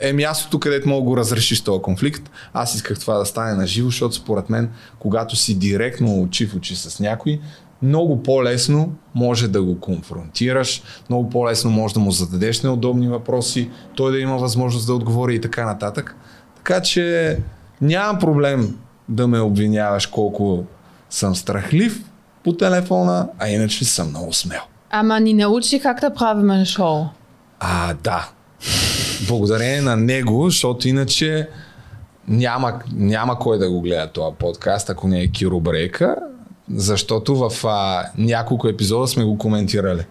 [0.00, 2.30] е мястото, където мога да го разрешиш този конфликт.
[2.52, 6.54] Аз исках това да стане на живо, защото според мен, когато си директно очи в
[6.54, 7.40] очи с някой,
[7.82, 14.12] много по-лесно може да го конфронтираш, много по-лесно може да му зададеш неудобни въпроси, той
[14.12, 16.16] да има възможност да отговори и така нататък.
[16.56, 17.36] Така че
[17.80, 18.76] нямам проблем
[19.08, 20.64] да ме обвиняваш колко
[21.10, 22.04] съм страхлив
[22.44, 24.60] по телефона, а иначе съм много смел.
[24.90, 27.04] Ама ни научи как да правим шоу.
[27.60, 28.28] А, да.
[29.28, 31.48] Благодарение на него, защото иначе
[32.28, 36.16] няма, няма кой да го гледа този подкаст, ако не е Киро Брейка,
[36.74, 40.04] защото в а, няколко епизода сме го коментирали.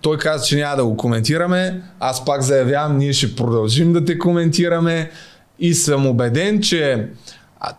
[0.00, 4.18] Той каза, че няма да го коментираме, аз пак заявявам, ние ще продължим да те
[4.18, 5.10] коментираме
[5.58, 7.08] и съм убеден, че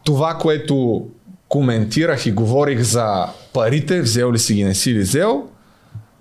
[0.04, 1.06] това, което
[1.48, 5.44] коментирах и говорих за парите, взел ли си ги, не си ли взел,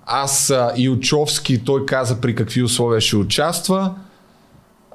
[0.07, 3.95] аз а, Илчовски, той каза при какви условия ще участва.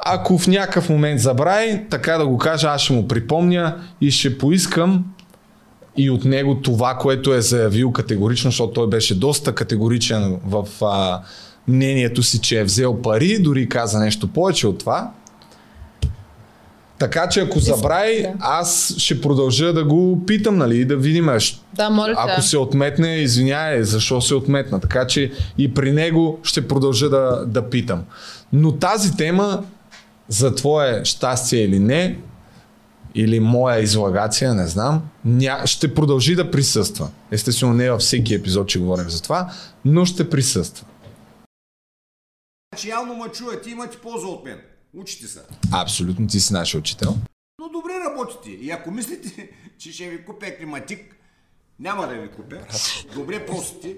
[0.05, 4.37] Ако в някакъв момент забрави, така да го кажа, аз ще му припомня и ще
[4.37, 5.05] поискам
[5.97, 11.21] и от него това, което е заявил категорично, защото той беше доста категоричен в а,
[11.67, 15.11] мнението си, че е взел пари, дори каза нещо повече от това.
[16.99, 18.33] Така че ако забрави, да.
[18.39, 21.29] аз ще продължа да го питам, нали, да видим.
[21.73, 22.13] Да, моля.
[22.17, 24.79] Ако се отметне, извиняй, защо се отметна.
[24.79, 28.03] Така че и при него ще продължа да, да питам.
[28.53, 29.63] Но тази тема
[30.27, 32.19] за твое щастие или не,
[33.15, 35.61] или моя излагация, не знам, ня...
[35.65, 37.09] ще продължи да присъства.
[37.31, 39.51] Естествено, не във всеки епизод ще говорим за това,
[39.85, 40.85] но ще присъства.
[42.73, 44.57] Значи явно ме чуят и имате полза от мен.
[44.93, 45.41] Учите се.
[45.73, 47.15] Абсолютно ти си нашия учител.
[47.59, 48.49] Но добре работите.
[48.49, 51.15] И ако мислите, че ще ви купя климатик,
[51.79, 52.61] няма да ви купя.
[53.13, 53.95] Добре просите.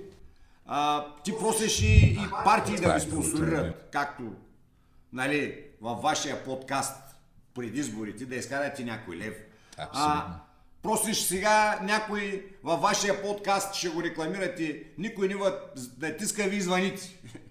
[0.65, 3.89] А, ти просиш и, и партии да ви спонсорират.
[3.91, 4.23] Както
[5.13, 6.95] нали, във вашия подкаст
[7.53, 9.35] пред изборите да изкарате някой лев.
[9.77, 10.27] А,
[10.81, 15.35] просиш сега някой във вашия подкаст, ще го рекламирате, никой не
[15.97, 17.17] да тиска ви звъните.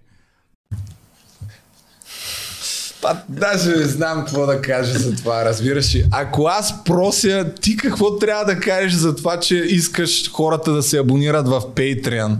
[3.02, 6.06] Па, даже не знам какво да кажа за това, разбираш ли.
[6.10, 10.98] Ако аз прося, ти какво трябва да кажеш за това, че искаш хората да се
[10.98, 12.36] абонират в Patreon?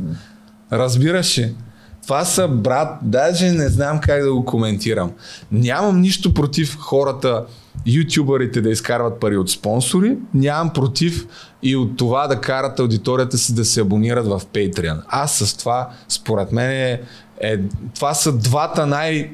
[0.73, 1.55] Разбираш ли?
[2.03, 5.13] Това са брат, даже не знам как да го коментирам.
[5.53, 7.45] Нямам нищо против хората,
[7.87, 11.27] ютубърите да изкарват пари от спонсори, нямам против
[11.63, 15.03] и от това да карат аудиторията си да се абонират в Patreon.
[15.09, 17.01] Аз с това, според мен, е,
[17.41, 17.59] е,
[17.95, 19.31] това са двата най-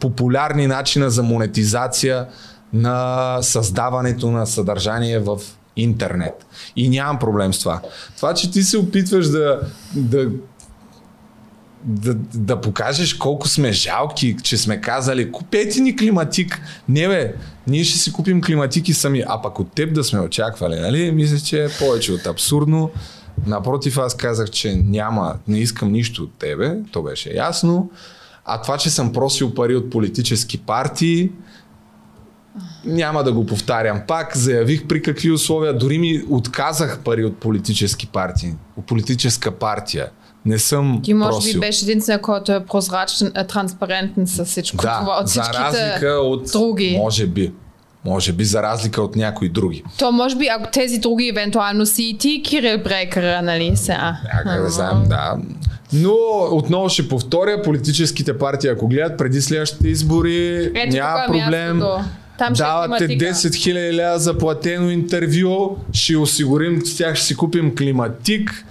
[0.00, 2.26] популярни начина за монетизация
[2.72, 5.38] на създаването на съдържание в
[5.76, 6.46] интернет.
[6.76, 7.80] И нямам проблем с това.
[8.16, 9.60] Това, че ти се опитваш да,
[9.94, 10.28] да
[11.84, 16.60] да, да покажеш колко сме жалки, че сме казали, купете ни климатик.
[16.88, 17.34] Не бе,
[17.66, 19.24] ние ще си купим климатики сами.
[19.26, 21.12] А пък от теб да сме очаквали, нали?
[21.12, 22.90] Мисля, че е повече от абсурдно.
[23.46, 27.90] Напротив, аз казах, че няма, не искам нищо от тебе, то беше ясно.
[28.44, 31.30] А това, че съм просил пари от политически партии,
[32.84, 34.36] няма да го повтарям пак.
[34.36, 35.78] Заявих при какви условия.
[35.78, 38.54] Дори ми отказах пари от политически партии.
[38.76, 40.08] От политическа партия.
[40.46, 41.52] Не съм Ти може просил.
[41.52, 45.00] би беше единствена, който е прозрачен, е транспарентен с всичко това.
[45.00, 46.50] Да, От за разлика от...
[46.52, 46.96] други.
[46.98, 47.52] Може би.
[48.04, 49.84] Може би за разлика от някои други.
[49.98, 54.16] То може би, ако тези други евентуално си и ти, Кирил Брекера, нали сега.
[54.44, 55.36] Как да знам, да.
[55.92, 56.14] Но
[56.50, 61.76] отново ще повторя, политическите партии, ако гледат преди следващите избори, Ето няма е проблем.
[61.76, 62.04] мястото.
[62.38, 63.24] Там ще Давате климатика.
[63.24, 68.64] 10 000 ля за платено интервю, ще осигурим, с тях ще си купим климатик,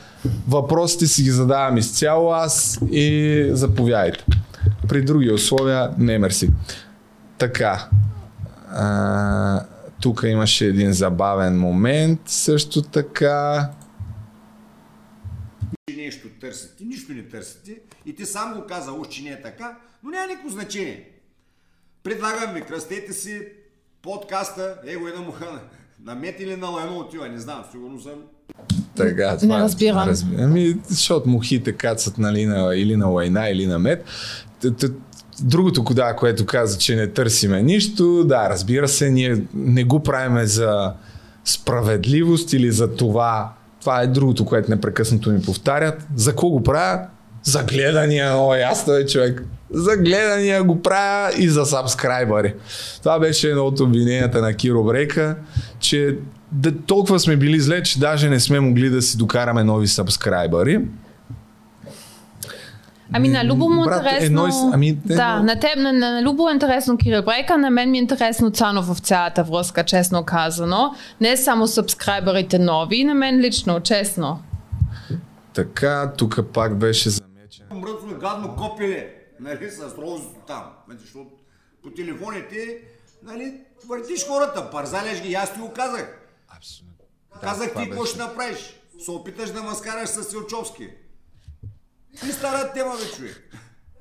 [0.48, 4.24] въпросите си ги задавам изцяло аз и заповядайте.
[4.88, 6.50] При други условия, не мерси.
[7.38, 7.88] Така.
[8.76, 9.64] А,
[10.02, 13.70] тук имаше един забавен момент, също така.
[16.42, 17.76] Търсите, нищо не търсите
[18.06, 21.10] и ти сам го каза, уж, че не е така, но няма никакво значение.
[22.04, 23.42] Предлагам ви, кръстете си
[24.02, 25.60] подкаста, его една муха на,
[26.04, 28.14] на мет или на лайно отива, не знам, сигурно съм.
[28.96, 30.10] Така, това, Не разбирам.
[30.10, 30.46] разбирам.
[30.46, 34.06] Ами, защото мухите кацат нали, на, или на лайна, или на мед.
[35.42, 40.46] Другото, да, което каза, че не търсиме нищо, да, разбира се, ние не го правиме
[40.46, 40.94] за
[41.46, 43.54] справедливост или за това.
[43.82, 46.08] Това е другото, което непрекъснато ми повтарят.
[46.16, 47.00] За какво го правя?
[47.44, 49.44] За гледания, о, ясно е човек.
[49.72, 52.54] За гледания го правя и за сабскрайбъри.
[53.00, 55.36] Това беше едно от обвиненията на Киро Брейка,
[55.80, 56.18] че
[56.88, 60.82] толкова сме били зле, че даже не сме могли да си докараме нови сабскрайбъри.
[63.14, 64.26] Ами на Любо му е Брат, интересно...
[64.26, 67.58] едно и ами, да, едно- на теб, на, на, на Любо е интересно Кирил Брейка,
[67.58, 70.96] на мен ми е интересно Цанов в цялата връзка, честно казано.
[71.22, 74.40] Не само сабскрайбърите нови, на мен лично, честно.
[75.54, 77.66] Така, тук пак беше замечен.
[77.74, 80.64] Мръсно гадно копиле, нали, с розото там.
[80.88, 81.30] Нали, Защото
[81.84, 82.78] по телефоните,
[83.24, 83.54] нали,
[83.88, 86.18] въртиш хората, парзаляш ги, аз ти го казах.
[86.58, 86.96] Абсолютно.
[87.42, 88.14] Казах това ти какво беше.
[88.14, 88.58] ще направиш.
[89.06, 90.88] Се опиташ да ма скараш с Силчовски.
[92.30, 93.42] И стара тема, бе, човек.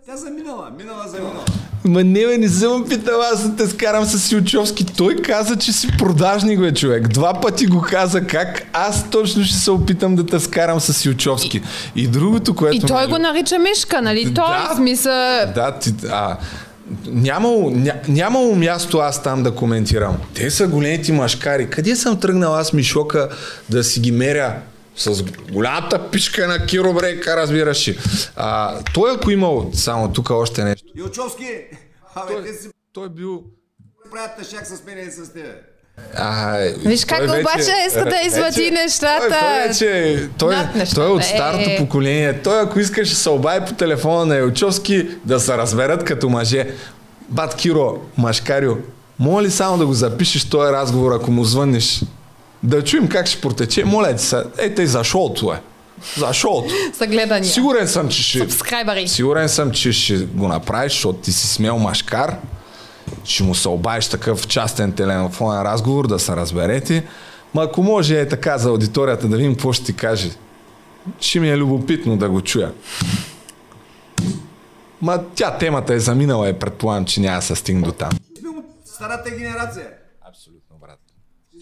[0.07, 1.45] Тя заминала, минала заминала.
[1.85, 4.87] Ма не, бе, не съм питал аз да те скарам с Силчовски.
[4.87, 7.09] Той каза, че си продажник, бе, човек.
[7.09, 11.63] Два пъти го каза как аз точно ще се опитам да те скарам с Силчовски.
[11.97, 12.77] И другото, което...
[12.77, 14.25] И той между- го нарича Мишка, нали?
[14.25, 14.69] Той, Да.
[14.73, 15.13] в смисъл...
[15.55, 16.37] Да, ти, а,
[17.07, 20.17] нямало, ня, нямало място аз там да коментирам.
[20.35, 21.71] Те са големите машкари.
[21.71, 23.29] Къде съм тръгнал аз Мишока
[23.71, 24.55] да си ги меря
[25.01, 25.23] с
[25.53, 27.99] голямата пишка на Киро Брейка, разбираш ли.
[28.37, 30.87] А, той ако имал, само тук още нещо.
[30.97, 31.45] Илчовски,
[32.15, 33.43] абе, Той, си той бил
[34.13, 35.55] правят тъшак с мене и с тебе.
[36.15, 40.95] А, Виж как той обаче иска да извади вече- нещата Той, той, вече, той, нещата.
[40.95, 41.25] той е от Е.
[41.25, 42.41] старото поколение.
[42.41, 46.67] Той ако искаш да се обади по телефона на Елчовски да се разберат като мъже.
[47.29, 48.77] Бат Киро, Машкарио,
[49.19, 52.03] моля ли само да го запишеш този разговор, ако му звъннеш?
[52.63, 53.85] Да чуем как ще протече.
[53.85, 55.61] Моля ти се, ей тъй за шоуто е.
[56.17, 56.75] За шоуто.
[56.99, 57.51] За гледания.
[57.51, 58.39] Сигурен съм, че ще...
[58.39, 59.09] Сабскрайбъри.
[59.09, 62.37] Сигурен съм, че ще го направиш, защото ти си смел машкар.
[63.25, 67.05] Ще му се обаеш такъв частен телефонен разговор, да се разберете.
[67.55, 70.31] Ма ако може е така за аудиторията да видим какво ще ти каже.
[71.21, 72.73] Ще ми е любопитно да го чуя.
[75.03, 78.11] Ма тя темата е заминала и предполагам, че няма да се стигне до там.
[78.85, 79.87] Старата генерация.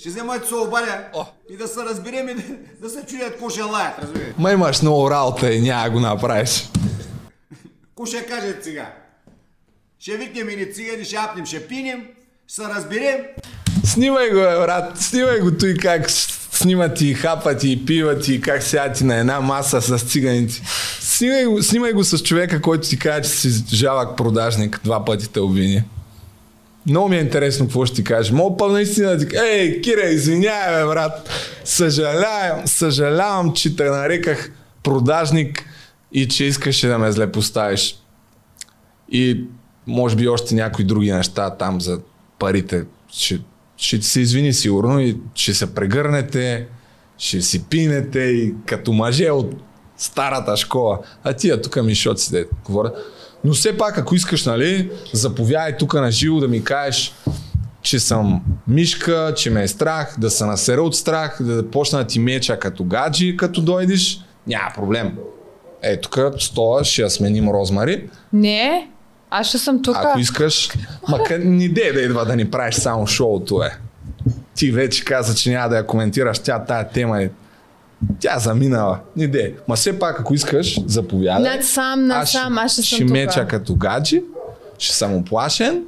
[0.01, 1.05] Ще взема да се обадя
[1.51, 2.43] и да се разберем и да,
[2.81, 4.29] да се чуят какво ще лаят, разбираш.
[4.39, 6.69] Ма имаш много работа и няма го направиш.
[7.89, 8.93] Какво ще кажат сега?
[9.99, 12.07] Ще викнем и цигани, ще апнем, ще пинем,
[12.47, 13.21] ще се разберем.
[13.85, 14.99] Снимай го, брат.
[14.99, 19.41] Снимай го той как снимат и хапат и пиват и как сядат и на една
[19.41, 20.63] маса с циганите.
[21.01, 25.29] Снимай го, снимай го с човека, който ти каже, че си жалък продажник, два пъти
[25.29, 25.83] те обвини.
[26.89, 28.33] Много ми е интересно какво ще ти кажеш.
[28.33, 31.31] Мога па наистина да ти ей, Кира, извинявай, брат.
[31.65, 34.51] Съжалявам, съжалявам, че те нареках
[34.83, 35.65] продажник
[36.13, 37.97] и че искаше да ме зле поставиш.
[39.11, 39.45] И
[39.87, 42.01] може би още някои други неща там за
[42.39, 42.85] парите.
[43.13, 43.41] Ще,
[43.77, 46.67] ще се извини сигурно и ще се прегърнете,
[47.19, 49.55] ще си пинете и като мъже от
[49.97, 50.99] старата школа.
[51.25, 52.93] А тия тук ми шот си да говоря.
[53.45, 57.15] Но все пак, ако искаш, нали, заповядай тук на живо да ми кажеш,
[57.83, 62.07] че съм мишка, че ме е страх, да се насера от страх, да почна да
[62.07, 65.19] ти меча като гаджи, като дойдеш, няма проблем.
[65.83, 68.09] Е, тук стола, ще я сменим розмари.
[68.33, 68.89] Не,
[69.31, 69.97] аз ще съм тук.
[69.99, 70.71] Ако искаш,
[71.09, 73.79] мака ни де да идва да ни правиш само шоуто е.
[74.55, 77.31] Ти вече каза, че няма да я коментираш, тя тая тема е
[78.21, 79.01] тя заминала.
[79.17, 79.57] Ни де.
[79.69, 81.57] Ма все пак, ако искаш, заповядай.
[81.57, 83.11] Над сам, над сам, аз ще съм ще тук.
[83.11, 84.23] меча като гаджи,
[84.79, 85.85] ще съм оплашен,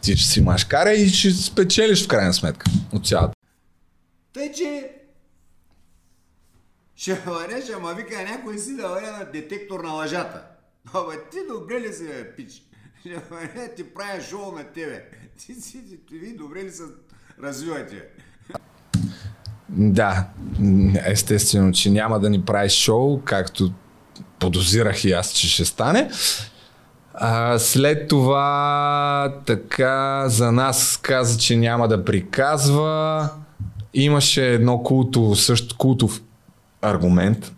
[0.00, 3.32] ти ще си машкаря и ще спечелиш в крайна сметка от цялата.
[4.32, 4.90] Тъй, че
[6.96, 10.42] ще вареш, ама вика някой си да на детектор на лъжата.
[10.94, 12.62] Абе, ти добре ли си, бе, пич?
[13.00, 15.04] Ще ти правя шоу на тебе.
[15.38, 16.82] Ти си, ти, ти, ви добре ли се
[17.42, 18.02] развивате?
[19.68, 20.26] Да,
[21.06, 23.72] естествено, че няма да ни правиш шоу, както
[24.38, 26.10] подозирах и аз, че ще стане.
[27.14, 33.28] А, след това така за нас каза, че няма да приказва.
[33.94, 36.22] Имаше едно култово, също култов
[36.82, 37.52] аргумент.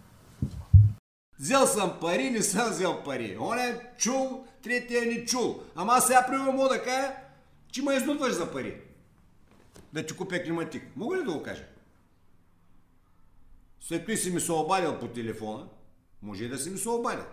[1.40, 3.36] Взел съм пари, не съм взел пари.
[3.40, 5.60] Он е чул, третия не чул.
[5.76, 7.08] Ама сега примерно мога да кажа,
[7.72, 8.74] че ме изнудваш за пари.
[9.92, 10.82] Да ти купя климатик.
[10.96, 11.62] Мога ли да го кажа?
[13.80, 15.62] След това си ми се обадил по телефона.
[16.22, 17.24] Може и да си ми се обадил.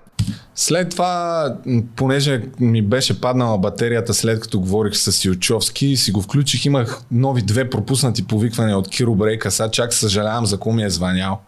[0.55, 1.57] След това,
[1.95, 7.01] понеже ми беше паднала батерията след като говорих с Илчовски и си го включих, имах
[7.11, 9.51] нови две пропуснати повиквания от Киро Брейка.
[9.51, 11.41] Сега чак съжалявам за кого ми е звънял.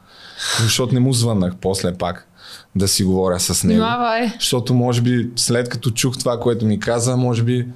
[0.62, 2.28] Защото не му звъннах после пак
[2.76, 3.80] да си говоря с него.
[3.80, 4.32] Внимавай.
[4.40, 7.68] Защото може би след като чух това, което ми каза, може би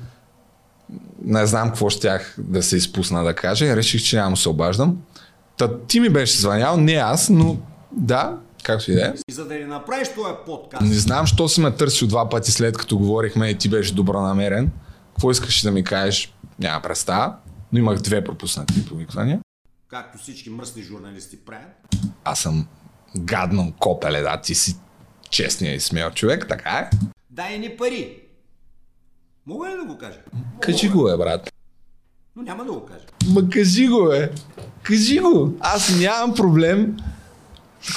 [1.25, 4.97] не знам какво щях да се изпусна да кажа и реших, че няма се обаждам.
[5.61, 7.57] Та ти ми беше звънял, не аз, но
[7.91, 9.13] да, както и да е.
[9.29, 12.51] И за да не направиш този подкаст, Не знам, що си ме търсил два пъти
[12.51, 14.71] след като говорихме и ти беше добронамерен.
[15.13, 16.33] Какво искаш да ми кажеш?
[16.59, 17.35] Няма представа.
[17.73, 19.39] Но имах две пропуснати повиквания.
[19.87, 22.67] както всички мръсни журналисти правят, Аз съм
[23.17, 24.75] гадно копеле, да, ти си
[25.29, 26.89] честния и смел човек, така е.
[27.29, 28.17] дай ни пари.
[29.45, 30.19] Мога ли да го кажа?
[30.59, 31.53] Кажи го, е, брат.
[32.35, 33.05] Но няма да го кажа.
[33.27, 34.31] Ма кажи го, е.
[34.83, 35.53] Кажи го.
[35.59, 36.97] Аз нямам проблем.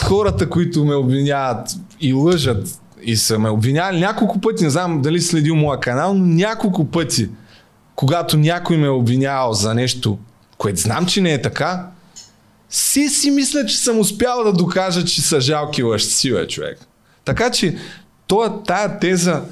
[0.02, 1.68] Хората, които ме обвиняват
[2.00, 6.26] и лъжат и са ме обвинявали няколко пъти, не знам дали следил моя канал, но
[6.26, 7.30] няколко пъти,
[7.94, 10.18] когато някой ме е обвинявал за нещо,
[10.58, 11.90] което знам, че не е така,
[12.70, 16.78] си си мисля, че съм успял да докажа, че са жалки лъжци, бе, човек.
[17.24, 17.76] Така че,
[18.26, 19.42] тоя, тая теза,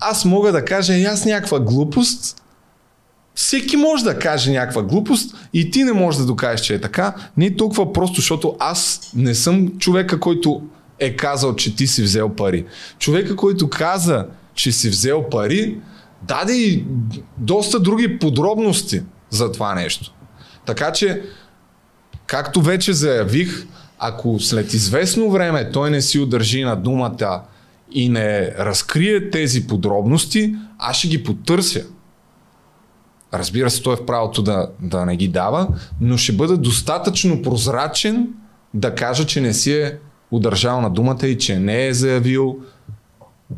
[0.00, 2.42] аз мога да кажа и аз някаква глупост,
[3.38, 7.14] всеки може да каже някаква глупост и ти не можеш да докажеш, че е така.
[7.36, 10.62] Не е толкова просто, защото аз не съм човека, който
[10.98, 12.64] е казал, че ти си взел пари.
[12.98, 15.78] Човека, който каза, че си взел пари,
[16.22, 16.84] даде и
[17.36, 20.12] доста други подробности за това нещо.
[20.66, 21.22] Така че,
[22.26, 23.66] както вече заявих,
[23.98, 27.42] ако след известно време той не си удържи на думата
[27.92, 31.84] и не разкрие тези подробности, аз ще ги потърся.
[33.34, 35.68] Разбира се, той е в правото да, да не ги дава,
[36.00, 38.28] но ще бъда достатъчно прозрачен
[38.74, 39.98] да кажа, че не си е
[40.30, 42.58] удържал на думата и че не е заявил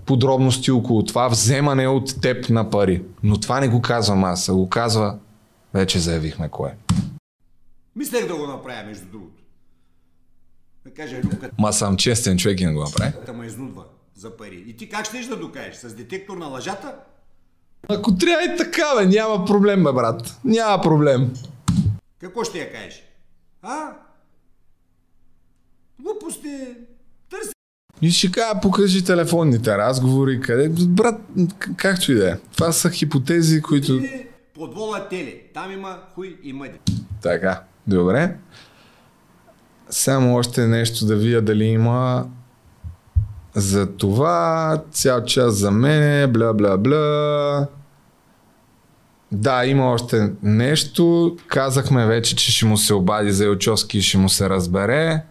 [0.07, 3.03] подробности около това вземане от теб на пари.
[3.23, 5.19] Но това не го казвам аз, а го казва,
[5.75, 6.77] вече заявихме кое.
[7.97, 9.43] Мислех да го направя, между другото.
[10.87, 13.13] Да кажа, Любка, Ма съм честен човек и не го направи.
[13.27, 14.65] та ме изнудва за пари.
[14.67, 15.77] И ти как ще да докажеш?
[15.77, 16.95] С детектор на лъжата?
[17.89, 20.39] Ако трябва и така, бе, няма проблем, бе, брат.
[20.45, 21.33] Няма проблем.
[22.21, 23.03] Какво ще я кажеш?
[23.63, 23.89] А?
[26.03, 26.59] Глупости.
[27.31, 27.53] Търси
[28.03, 30.69] И ще кажа, покажи телефонните разговори, къде...
[30.69, 31.21] Брат,
[31.77, 32.37] както и да е.
[32.57, 34.01] Това са хипотези, които...
[34.55, 35.35] подвола теле.
[35.55, 36.79] Там има хуй и мъди.
[37.23, 38.37] Така, добре.
[39.91, 42.27] Само още нещо да вия дали има
[43.55, 47.67] за това, цял час за мене, бла бла бла.
[49.33, 51.37] Да, има още нещо.
[51.47, 55.23] Казахме вече, че ще му се обади за Елчовски и ще му се разбере.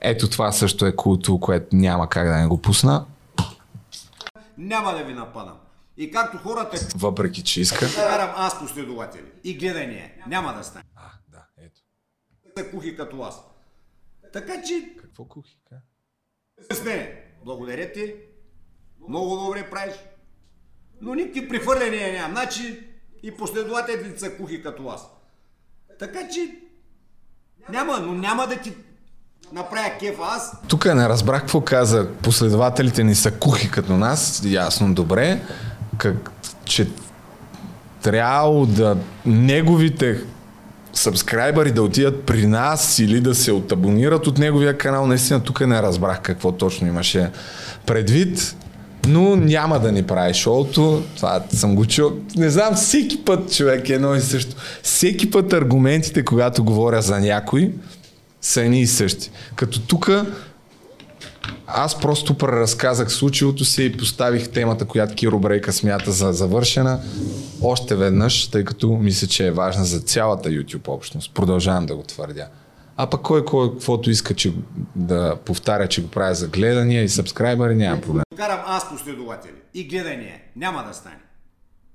[0.00, 3.04] Ето това също е култо, което няма как да не го пусна.
[4.58, 5.56] Няма да ви нападам.
[5.96, 7.86] И както хората Въпреки, че иска.
[7.96, 9.24] карам аз последователи.
[9.44, 10.10] И гледания.
[10.26, 10.84] Няма да стане.
[10.96, 11.80] А, да, ето.
[12.58, 13.40] Са кухи като аз.
[14.32, 15.58] Така че, Какво кухи?
[16.72, 17.22] с мене.
[17.46, 18.14] Благодаря ти.
[19.08, 19.94] Много добре правиш.
[21.00, 22.30] Но никакви прехвърляния нямам.
[22.30, 22.80] Значи
[23.22, 25.08] и последователите са кухи като аз.
[25.98, 26.50] Така че,
[27.68, 28.72] няма, но няма да ти
[29.52, 30.56] направя кефа аз.
[30.68, 32.08] Тук не разбрах какво каза.
[32.22, 35.42] Последователите ни са кухи като нас, ясно, добре.
[35.98, 36.32] Как,
[36.64, 36.90] че
[38.02, 40.24] трябва да неговите
[40.98, 45.06] сабскрайбъри да отидат при нас или да се отабонират от неговия канал.
[45.06, 47.30] Наистина тук не разбрах какво точно имаше
[47.86, 48.56] предвид.
[49.08, 51.02] Но няма да ни прави шоуто.
[51.16, 52.10] Това съм го чул.
[52.36, 54.56] Не знам, всеки път човек е едно и също.
[54.82, 57.72] Всеки път аргументите, когато говоря за някой,
[58.40, 59.30] са едни и същи.
[59.56, 60.10] Като тук
[61.66, 67.00] аз просто преразказах случилото се и поставих темата, която Киро Брейка смята за завършена
[67.62, 71.34] още веднъж, тъй като мисля, че е важна за цялата YouTube общност.
[71.34, 72.46] Продължавам да го твърдя.
[72.96, 74.52] А пък кой, кой каквото иска че,
[74.96, 78.22] да повтаря, че го прави за гледания и сабскрайбъри, няма проблем.
[78.36, 79.52] Карам аз последователи.
[79.74, 80.36] И гледания.
[80.56, 81.18] Няма да стане.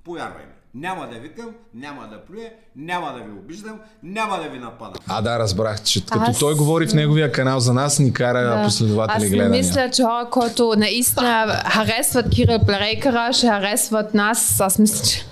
[0.04, 0.61] Повярвай ми.
[0.76, 4.93] Няма да викам, няма да плюя, няма да ви обиждам, няма да ви нападам.
[5.07, 8.61] А да, разбрах, че като Аз- той говори в неговия канал за нас, ни кара
[8.65, 9.49] последователи Аз не гледания.
[9.63, 14.61] мисля, че хора, които наистина харесват Кирил Брейкера, ще харесват нас.
[14.61, 15.26] Аз мисля, че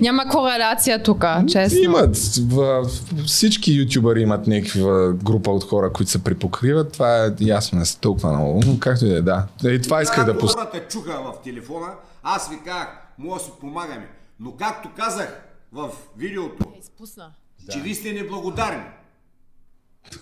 [0.00, 1.78] няма кореляция тук, честно.
[1.78, 2.16] Имат.
[2.40, 2.84] В,
[3.26, 6.92] всички ютубъри имат някаква група от хора, които се припокриват.
[6.92, 8.60] Това е ясно, не са толкова много.
[8.66, 9.46] Но както и да е, да.
[9.64, 10.62] И това исках да пусна.
[10.62, 11.86] хората чуха в телефона,
[12.22, 12.88] аз ви казах,
[13.18, 14.08] може да си помагаме.
[14.40, 17.32] Но както казах в видеото, Изпусна.
[17.72, 18.84] че вие сте неблагодарни.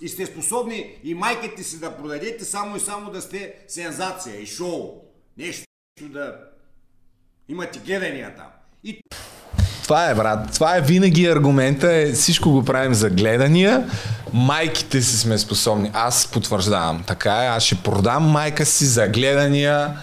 [0.01, 4.47] И сте способни и майките си да продадете само и само да сте сензация и
[4.47, 4.91] шоу.
[5.39, 5.65] Нещо
[6.03, 6.37] да
[7.49, 8.47] имате гледания там.
[8.85, 9.01] И
[9.83, 10.55] Това е, брат.
[10.55, 11.93] Това е винаги аргумента.
[11.93, 13.91] Е, всичко го правим за гледания.
[14.33, 15.91] Майките си сме способни.
[15.95, 17.05] Аз потвърждавам.
[17.07, 17.47] Така е.
[17.47, 19.99] Аз ще продам майка си за гледания.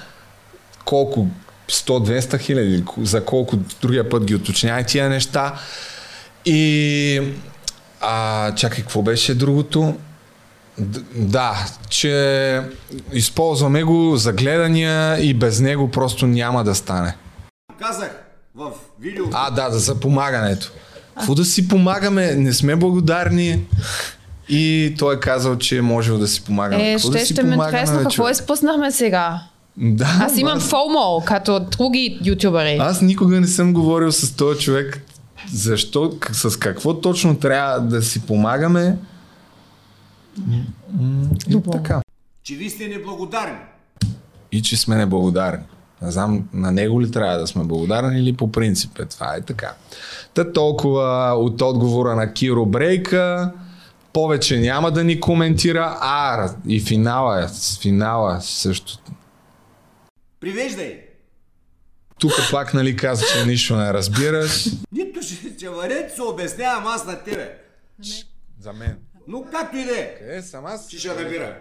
[0.85, 1.27] Колко?
[1.71, 2.83] 100-200 хиляди.
[3.01, 5.53] За колко другия път ги уточнявай тия неща.
[6.45, 7.21] И...
[8.01, 9.95] А, чакай, какво беше другото?
[11.15, 12.61] Да, че
[13.13, 17.15] използваме го за гледания и без него просто няма да стане.
[17.79, 18.23] казах
[18.55, 20.71] в видеото, А, да, да, за помагането.
[21.17, 22.31] Какво да си помагаме?
[22.31, 23.65] Не сме благодарни.
[24.49, 26.91] И той е казал, че е можел да си помагаме.
[26.91, 29.41] Е, Какво ще да си ще ме интересно какво изпуснахме сега.
[29.81, 30.67] Да, Аз имам брат.
[30.67, 32.77] FOMO, като други ютубери.
[32.81, 35.05] Аз никога не съм говорил с този човек
[35.53, 38.97] защо, с какво точно трябва да си помагаме.
[41.49, 42.01] И така.
[42.43, 43.57] че вие сте неблагодарни.
[44.51, 45.63] И че сме неблагодарни.
[46.01, 49.41] Не знам на него ли трябва да сме благодарни или по принцип е това е
[49.41, 49.73] така.
[50.33, 53.51] Та толкова от отговора на Киро Брейка.
[54.13, 55.97] Повече няма да ни коментира.
[56.01, 57.47] А, и финала е.
[57.81, 58.97] Финала също.
[60.41, 60.99] Привеждай!
[62.19, 64.67] Тук пак нали каза, че нищо не разбираш.
[64.91, 67.57] Нито ще, ще варят, се обяснявам аз на тебе.
[68.59, 68.97] За мен.
[69.27, 70.87] Но както и да е, Къде съм аз?
[70.87, 71.57] ще ще набира.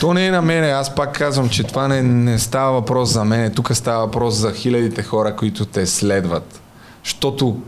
[0.00, 0.68] То не е на мене.
[0.68, 3.52] Аз пак казвам, че това не, не става въпрос за мене.
[3.52, 6.60] Тук става въпрос за хилядите хора, които те следват.
[7.04, 7.62] Защото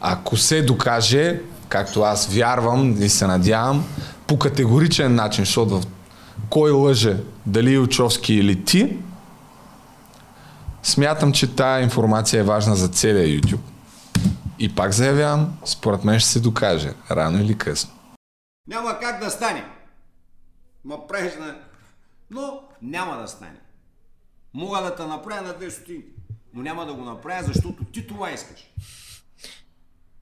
[0.00, 3.84] ако се докаже, както аз вярвам и се надявам,
[4.26, 5.86] по категоричен начин, защото в
[6.50, 8.96] кой лъже, дали Илчовски или ти,
[10.88, 13.60] смятам, че тая информация е важна за целия YouTube.
[14.58, 17.90] И пак заявявам, според мен ще се докаже, рано или късно.
[18.66, 19.64] Няма как да стане.
[20.84, 21.56] Ма правиш на...
[22.30, 23.60] Но няма да стане.
[24.54, 26.08] Мога да те направя на две стотинки.
[26.54, 28.72] Но няма да го направя, защото ти това искаш.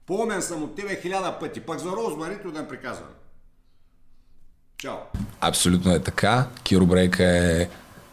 [0.05, 1.61] По-умен съм от тебе хиляда пъти.
[1.61, 3.09] Пак за Розмарито да приказвам.
[4.77, 4.97] Чао.
[5.41, 6.47] Абсолютно е така.
[6.63, 7.69] Киро Брейка е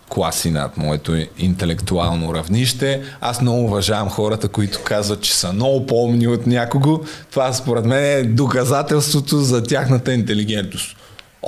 [0.08, 3.02] класи над моето интелектуално равнище.
[3.20, 7.00] Аз много уважавам хората, които казват, че са много по-умни от някого.
[7.30, 10.96] Това според мен е доказателството за тяхната интелигентност.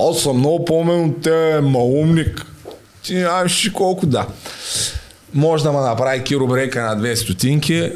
[0.09, 2.45] Аз съм много по-умен от те, малумник.
[3.03, 4.27] Ти знаеш колко да.
[5.33, 7.91] Може да ме направи Киро Брейка на две стотинки.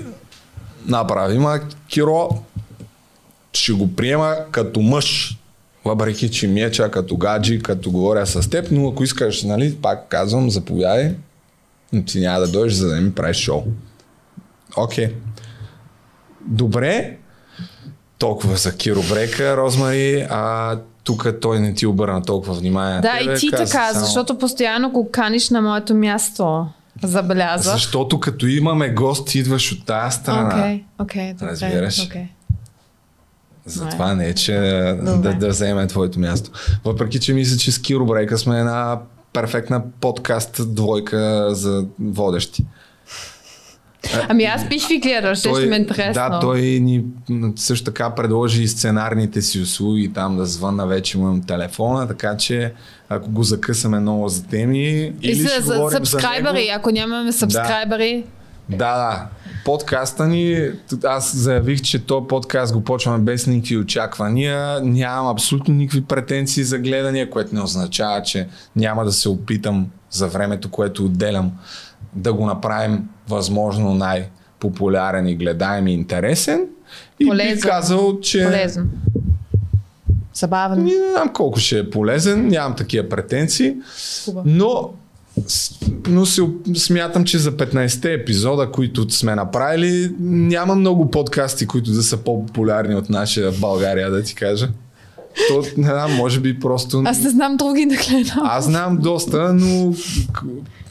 [0.85, 1.59] Направи ма
[1.89, 2.29] Киро.
[3.53, 5.37] Ще го приема като мъж.
[5.85, 9.75] Въпреки, че ми е чак като гаджи, като говоря с теб, но ако искаш, нали,
[9.75, 11.15] пак казвам, заповядай,
[11.93, 13.63] но ти няма да дойдеш, за да ми правиш шоу.
[14.77, 15.07] Окей.
[15.07, 15.13] Okay.
[16.47, 17.17] Добре.
[18.17, 20.27] Толкова за Киро Брека, Розмари.
[20.29, 23.01] А тук той не ти обърна толкова внимание.
[23.01, 24.05] Да, тебе, и ти така, само...
[24.05, 26.67] защото постоянно го каниш на моето място.
[27.03, 27.73] Забелязах.
[27.73, 30.47] Защото като имаме гост, идваш от тази страна.
[30.47, 32.09] Окей, okay, окей, okay, Разбираш?
[32.09, 32.27] Okay.
[33.65, 34.53] Затова не е, че
[35.01, 36.51] да, да вземе твоето място.
[36.85, 38.99] Въпреки, че мисля, че с Киро Брейка сме една
[39.33, 42.65] перфектна подкаст двойка за водещи.
[44.29, 46.13] Ами аз бих ви гледал, ще, ще ме интересно.
[46.13, 47.03] Да, той ни
[47.55, 52.73] също така предложи сценарните си услуги там да звънна, вече имам телефона, така че
[53.09, 58.23] ако го закъсаме много за теми и или ще за, за сабскрайбери, ако нямаме сабскрайбери.
[58.25, 58.40] Да.
[58.71, 59.27] Да, да.
[59.65, 60.71] Подкаста ни,
[61.03, 64.81] аз заявих, че то подкаст го почваме без никакви очаквания.
[64.81, 70.27] Нямам абсолютно никакви претенции за гледания, което не означава, че няма да се опитам за
[70.27, 71.51] времето, което отделям,
[72.13, 76.67] да го направим възможно най-популярен и гледаем и интересен.
[77.19, 77.55] И полезен.
[77.55, 78.45] бих казал, че...
[78.45, 78.89] Полезен.
[80.33, 80.83] Забавен.
[80.83, 83.75] Не знам колко ще е полезен, нямам такива претенции.
[84.45, 84.93] Но
[86.07, 86.41] но си,
[86.75, 92.95] смятам, че за 15-те епизода, които сме направили, няма много подкасти, които да са по-популярни
[92.95, 94.69] от нашия България, да ти кажа.
[95.47, 97.03] То, не знам, може би просто...
[97.05, 98.39] Аз не знам други да гледам.
[98.43, 99.93] Аз знам доста, но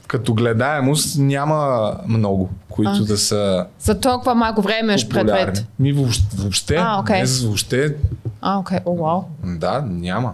[0.06, 3.04] като гледаемост няма много, които а.
[3.04, 5.66] да са За толкова малко време ще предвид.
[5.78, 7.42] Ми въобще, въобще а, okay.
[7.42, 7.96] не въобще.
[8.40, 8.84] А, окей, okay.
[8.84, 9.24] oh, wow.
[9.58, 10.32] Да, няма.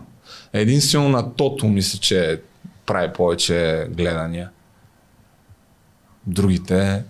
[0.53, 2.41] Единствено на Тото мисля, че
[2.87, 4.51] прави повече гледания.
[6.27, 7.05] Другите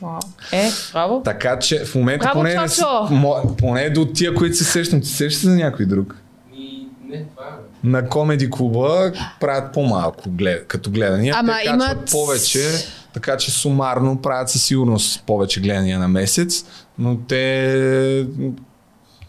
[0.00, 0.20] Wow.
[0.52, 1.22] Е, браво.
[1.24, 2.54] Така че в момента браво, поне,
[3.10, 6.16] не, поне до тия, които се сещам, ти сещаш за някой друг?
[7.08, 7.24] Не, е.
[7.84, 11.34] На комеди клуба правят по-малко глед, като гледания.
[11.38, 12.10] Ама те имат...
[12.10, 12.70] повече,
[13.12, 16.64] така че сумарно правят със сигурност повече гледания на месец,
[16.98, 18.26] но те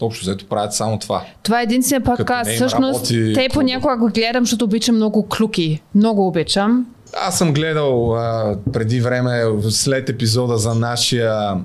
[0.01, 1.23] общо взето правят само това.
[1.43, 2.51] Това е единствения подкаст.
[2.51, 5.81] Всъщност, те понякога го гледам, защото обичам много клюки.
[5.95, 6.85] Много обичам.
[7.21, 11.55] Аз съм гледал а, преди време, след епизода за нашия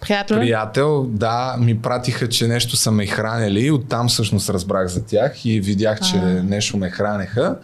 [0.00, 0.38] приятел.
[0.38, 3.70] приятел, да, ми пратиха, че нещо са ме хранили.
[3.70, 6.42] Оттам всъщност разбрах за тях и видях, че а.
[6.42, 7.56] нещо ме хранеха.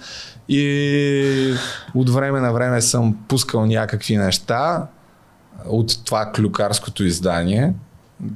[0.49, 1.55] И
[1.95, 4.87] от време на време съм пускал някакви неща
[5.67, 7.73] от това клюкарското издание.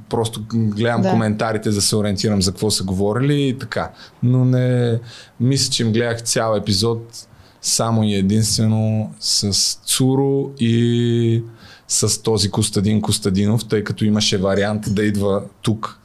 [0.09, 1.09] Просто гледам да.
[1.09, 3.91] коментарите, за да се ориентирам за какво са говорили и така.
[4.23, 4.99] Но не
[5.39, 7.27] мисля, че им гледах цял епизод
[7.61, 11.43] само и единствено с Цуро и
[11.87, 15.99] с този Костадин Костадинов, тъй като имаше вариант да идва тук,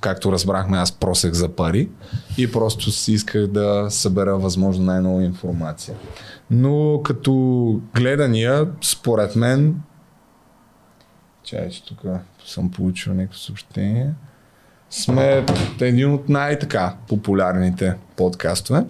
[0.00, 1.88] както разбрахме, аз просех за пари
[2.38, 5.94] и просто си исках да събера възможно най-ново информация.
[6.50, 9.80] Но като гледания, според мен,
[11.44, 12.00] чай, че тук
[12.46, 14.10] съм получил някакво съобщение,
[14.90, 15.44] сме
[15.80, 18.84] един от най-така популярните подкастове.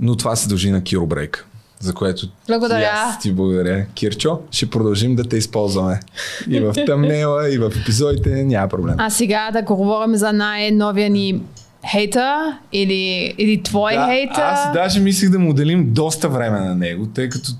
[0.00, 1.46] Но това се дължи на Киро Брейк,
[1.80, 2.90] за което благодаря.
[2.92, 3.86] Аз ти благодаря.
[3.94, 6.00] Кирчо, ще продължим да те използваме.
[6.48, 8.94] И в тъмнела, и в епизодите, няма проблем.
[8.98, 11.42] А сега да говорим за най-новия ни
[11.90, 14.40] хейта или, или твой да, хейта.
[14.40, 17.52] Аз даже мислих да му отделим доста време на него, тъй като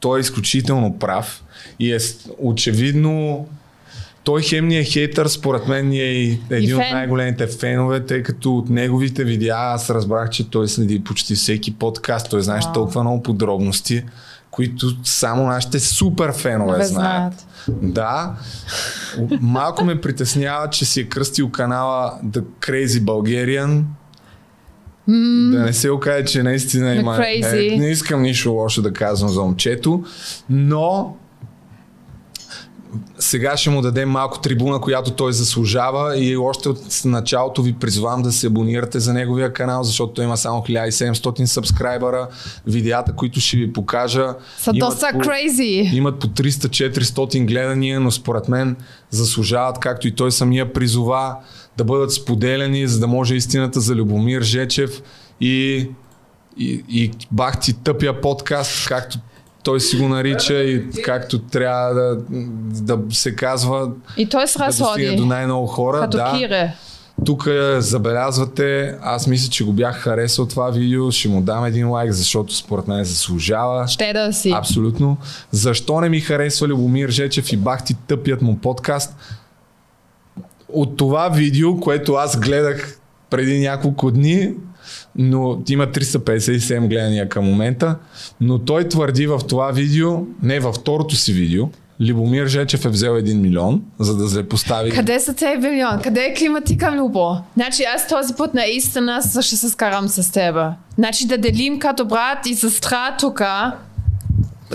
[0.00, 1.44] той е изключително прав
[1.78, 1.98] и е
[2.38, 3.46] очевидно
[4.26, 8.68] той хемния хейтър, според мен е и един и от най-големите фенове, тъй като от
[8.68, 12.30] неговите видеа аз разбрах, че той следи почти всеки подкаст.
[12.30, 12.74] Той знаеш wow.
[12.74, 14.04] толкова много подробности,
[14.50, 17.46] които само нашите супер фенове знаят.
[17.68, 18.34] Да.
[19.40, 23.82] Малко ме притеснява, че си е кръстил канала The Crazy Bulgarian.
[25.08, 25.50] Mm.
[25.50, 27.26] Да не се окаже, че наистина има...
[27.26, 30.04] Е, не искам нищо лошо да казвам за момчето,
[30.50, 31.16] но
[33.18, 38.22] сега ще му дадем малко трибуна, която той заслужава и още от началото ви призвам
[38.22, 42.28] да се абонирате за неговия канал, защото той има само 1700 сабскрайбъра.
[42.66, 45.94] Видеята, които ще ви покажа, Са доста по, crazy.
[45.94, 48.76] имат по 300-400 гледания, но според мен
[49.10, 51.36] заслужават, както и той самия призова,
[51.76, 55.02] да бъдат споделени, за да може истината за Любомир Жечев
[55.40, 55.88] и,
[56.58, 59.18] и, и бах ти тъпия подкаст, както
[59.66, 62.16] той си го нарича и както трябва да,
[62.96, 65.16] да се казва, И той се да разходи.
[65.16, 66.00] до най-много хора.
[66.00, 66.72] Като Да, кире.
[67.24, 67.48] тук
[67.78, 72.56] забелязвате, аз мисля, че го бях харесал това видео, ще му дам един лайк, защото
[72.56, 73.88] според мен заслужава.
[73.88, 74.50] Ще да си.
[74.50, 75.16] Абсолютно.
[75.50, 79.16] Защо не ми харесва Любомир Жечев и бах ти тъпият му подкаст?
[80.68, 82.98] От това видео, което аз гледах
[83.30, 84.52] преди няколко дни,
[85.16, 87.96] но има 357 гледания към момента,
[88.40, 91.68] но той твърди в това видео, не във второто си видео,
[92.00, 94.90] Любомир Жечев е взел 1 милион, за да се постави...
[94.90, 96.00] Къде са тези милион?
[96.02, 97.36] Къде е климатика, Любо?
[97.56, 100.64] Значи аз този път наистина ще се скарам с тебе.
[100.98, 103.42] Значи да делим като брат и сестра тук.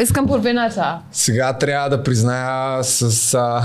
[0.02, 1.00] Искам половината.
[1.12, 3.34] Сега трябва да призная с...
[3.34, 3.64] А...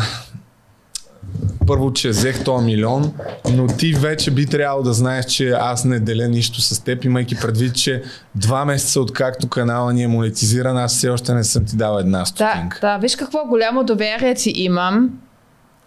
[1.67, 3.13] Първо, че взех този милион,
[3.53, 7.37] но ти вече би трябвало да знаеш, че аз не деля нищо с теб, имайки
[7.37, 8.03] предвид, че
[8.35, 12.19] два месеца откакто канала ни е монетизиран, аз все още не съм ти дал една
[12.19, 12.79] Да, стотинка.
[12.81, 15.11] да, виж какво голямо доверие ти имам.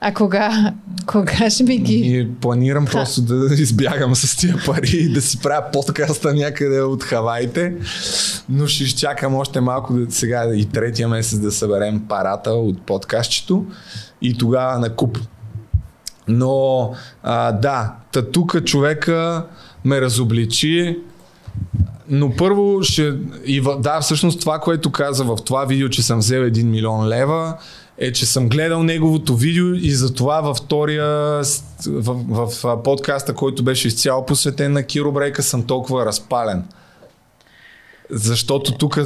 [0.01, 0.73] А кога,
[1.05, 1.93] кога ще ми ги...
[1.93, 7.03] И планирам просто да избягам с тия пари и да си правя подкаста някъде от
[7.03, 7.73] Хаваите,
[8.49, 13.65] но ще изчакам още малко да, сега и третия месец да съберем парата от подкастчето
[14.21, 15.17] и тогава на куп.
[16.29, 16.91] Но
[17.23, 19.45] а, да, та тук човека
[19.85, 20.97] ме разобличи,
[22.09, 23.13] но първо ще...
[23.45, 27.57] И да, всъщност това, което каза в това видео, че съм взел 1 милион лева,
[27.97, 31.05] е, че съм гледал неговото видео и затова във втория,
[31.87, 36.63] в, в, в подкаста, който беше изцяло посветен на Киро Брейка, съм толкова разпален.
[38.09, 38.99] Защото тук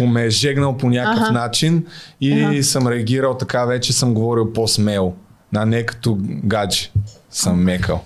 [0.00, 1.32] ме е жегнал по някакъв Аха.
[1.32, 1.86] начин
[2.20, 5.14] и съм реагирал така, вече съм говорил по-смело.
[5.56, 6.90] А не като гадже
[7.30, 8.00] съм мекал.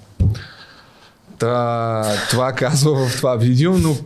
[1.39, 3.97] Та, това казва в това видео, но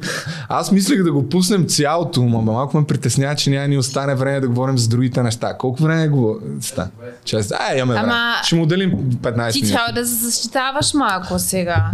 [0.49, 4.41] аз мислех да го пуснем цялото, но малко ме притеснява, че няма ни остане време
[4.41, 5.55] да говорим за другите неща.
[5.55, 6.89] Колко време го ста?
[7.25, 7.53] Чест.
[7.53, 8.07] А, имаме време.
[8.07, 9.73] Ама- Ще му делим 15 Ти минути.
[9.73, 11.85] трябва да се защитаваш малко сега.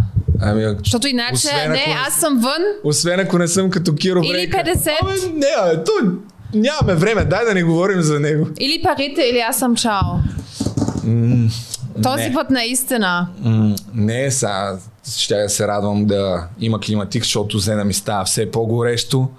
[0.41, 2.61] Ами, Защото иначе, Освен не, аз съм вън.
[2.83, 4.57] освен ако не съм като Киро Или Брейка.
[4.59, 4.91] 50.
[5.03, 5.91] Абе, не, бе, то
[6.53, 8.47] нямаме време, дай да не говорим за него.
[8.59, 10.01] Или парите, или аз съм чао.
[12.03, 12.33] Този не.
[12.33, 13.27] път наистина.
[13.39, 14.77] М, не, сега
[15.09, 19.29] ще да се радвам да има климатик, защото зена ми става все по-горещо.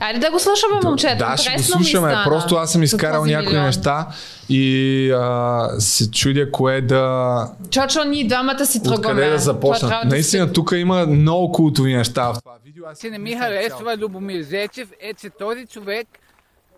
[0.00, 1.16] Айде да го слушаме, момчета.
[1.16, 2.08] Да, ще го слушаме.
[2.10, 3.64] стана Просто аз съм изкарал някои милион.
[3.64, 4.06] неща
[4.48, 7.48] и а, се чудя кое да...
[7.70, 8.98] Чочо, ние двамата си тръгваме.
[9.10, 9.88] Откъде да започна.
[9.88, 12.84] да Наистина, се- тук има много култови неща в това видео.
[12.92, 16.06] Аз не ми харесва Любомир Зечев е, че този човек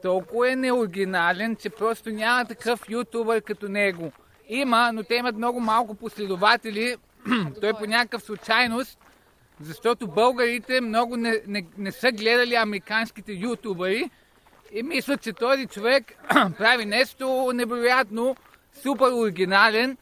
[0.05, 4.13] толкова е неоригинален, че просто няма такъв ютубър като него.
[4.49, 6.97] Има, но те имат много малко последователи.
[7.61, 8.99] Той по някакъв случайност,
[9.61, 14.11] защото българите много не, не, не са гледали американските ютубъри
[14.73, 16.13] и мислят, че този човек
[16.59, 18.37] прави нещо невероятно,
[18.83, 19.97] супер оригинален,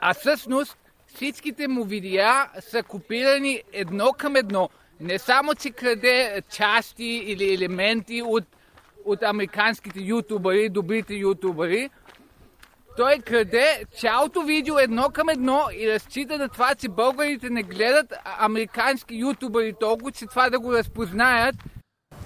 [0.00, 4.68] а всъщност всичките му видеа са копирани едно към едно.
[5.00, 8.44] Не само, че краде части или елементи от,
[9.04, 11.90] от американските ютубъри, добрите ютубъри,
[12.96, 18.12] той краде цялото видео едно към едно и разчита на това, че българите не гледат
[18.38, 21.56] американски ютубъри толкова, че това да го разпознаят.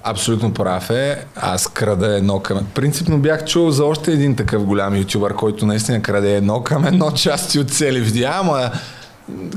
[0.03, 1.27] Абсолютно прав е.
[1.37, 2.67] Аз крада едно към...
[2.75, 7.11] Принципно бях чул за още един такъв голям ютубър, който наистина краде едно към едно
[7.17, 8.71] части от цели видеа, ама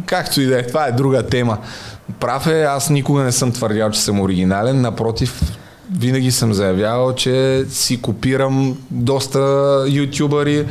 [0.05, 1.57] както и да е, това е друга тема.
[2.19, 5.41] Прав е, аз никога не съм твърдял, че съм оригинален, напротив,
[5.91, 9.39] винаги съм заявявал, че си копирам доста
[9.87, 10.65] ютубъри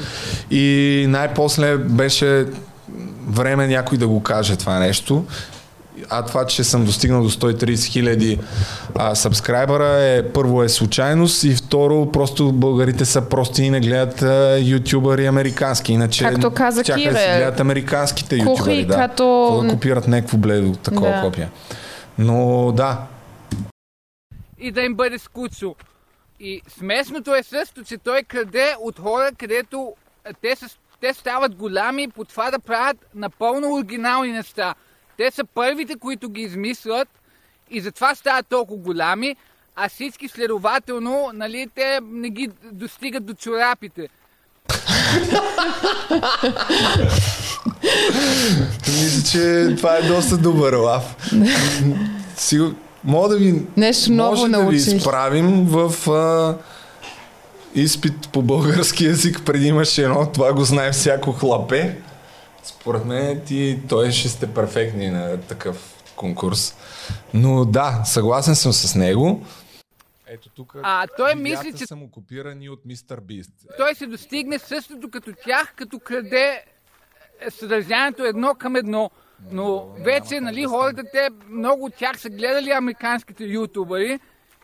[0.50, 0.66] и
[1.08, 2.46] най-после беше
[3.28, 5.24] време някой да го каже това нещо.
[6.10, 8.38] А това, че съм достигнал до 130 хиляди
[9.14, 14.58] сабскрайбъра е първо е случайност и второ просто българите са прости и не гледат а,
[14.60, 15.92] ютубъри американски.
[15.92, 18.84] Иначе Както каза да Кире, си гледат американските кухи ютубъри.
[18.84, 21.20] Да, като- да копират някакво бледо такова Да.
[21.20, 21.48] копия.
[22.18, 22.98] Но да,
[24.59, 25.76] и да им бъде скучно.
[26.40, 29.94] И смешното е също, че той краде от хора, където
[30.24, 30.68] а, те, са,
[31.01, 34.74] те стават голями по това да правят напълно оригинални неща.
[35.16, 37.09] Те са първите, които ги измислят
[37.70, 39.36] и затова стават толкова голями,
[39.76, 44.09] а всички следователно, нали, те не ги достигат до чорапите.
[48.86, 51.16] Мисля, че това е доста добър лав.
[52.36, 52.74] Сигур...
[53.04, 53.62] Мога да ви...
[53.76, 56.58] Нещо ново може да ви изправим в а,
[57.74, 59.42] изпит по български язик.
[59.44, 61.96] Преди имаше едно, това го знае всяко хлапе.
[62.64, 66.74] Според мен ти, той ще сте перфектни на такъв конкурс.
[67.34, 69.46] Но да, съгласен съм с него.
[70.26, 73.50] Ето тук А, той мисли, че- са му копирани от Мистер Бист.
[73.78, 76.62] Той се достигне същото като тях, като краде
[77.40, 79.10] е, съдържанието едно към едно.
[79.52, 84.19] Но вече, нали, хората, те, много от тях са гледали американските ютубъри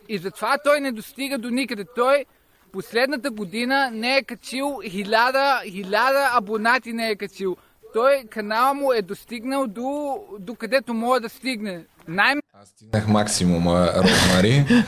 [0.09, 1.85] и затова той не достига до никъде.
[1.97, 2.25] Той
[2.73, 7.57] последната година не е качил хиляда, хиляда абонати не е качил.
[7.93, 11.85] Той, канала му е достигнал до, до където може да стигне.
[12.09, 14.85] Най- Аз стигнах максимума, Розмари.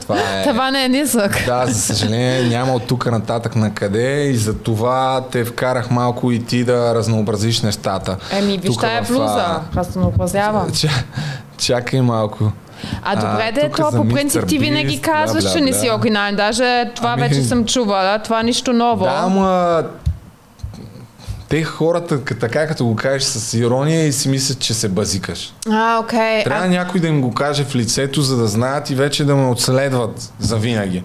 [0.00, 0.44] Това е...
[0.48, 1.42] Това не е нисък.
[1.46, 6.32] Да, за съжаление няма от тук нататък на къде и за това те вкарах малко
[6.32, 8.16] и ти да разнообразиш нещата.
[8.32, 9.24] Еми, виж тая в, блуза.
[9.24, 10.70] а, Разнообразявам.
[10.74, 10.88] Ча,
[11.58, 12.52] чакай малко.
[13.02, 16.36] А добре да е за по принцип ти винаги казваш, че не си оригинален.
[16.36, 18.18] Даже това Ами- вече съм чувала.
[18.18, 19.04] Това нищо ново.
[19.04, 19.82] Да, ама
[21.50, 25.54] те хората така като го кажеш с ирония и си мислят, че се базикаш.
[25.70, 26.44] А, окей.
[26.44, 29.36] Трябва А, някой да им го каже в лицето, за да знаят и вече да
[29.36, 31.04] ме отследват за винаги.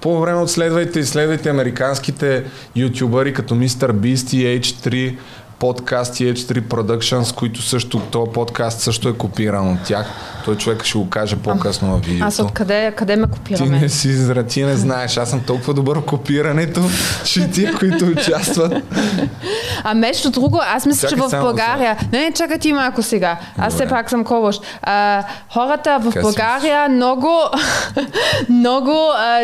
[0.00, 2.44] По време отследвайте и следвайте американските
[2.76, 3.92] ютубъри като Mr.
[3.92, 5.16] Beast и H3
[5.62, 10.06] подкаст и H3 Productions, които също, този подкаст също е копиран от тях.
[10.44, 12.24] Той човек ще го каже по-късно в видеото.
[12.24, 13.78] аз откъде къде ме Ти копираме?
[13.78, 15.16] не си зра, ти не знаеш.
[15.16, 16.80] Аз съм толкова добър в копирането,
[17.24, 18.72] че тия, които участват.
[19.84, 21.96] А между друго, аз мисля, че в България...
[22.12, 23.38] Не, не, чакай ти малко сега.
[23.58, 23.94] Аз все Добре.
[23.94, 24.56] пак съм коваш.
[24.82, 25.22] А,
[25.52, 27.30] хората в България много,
[28.48, 29.40] много а,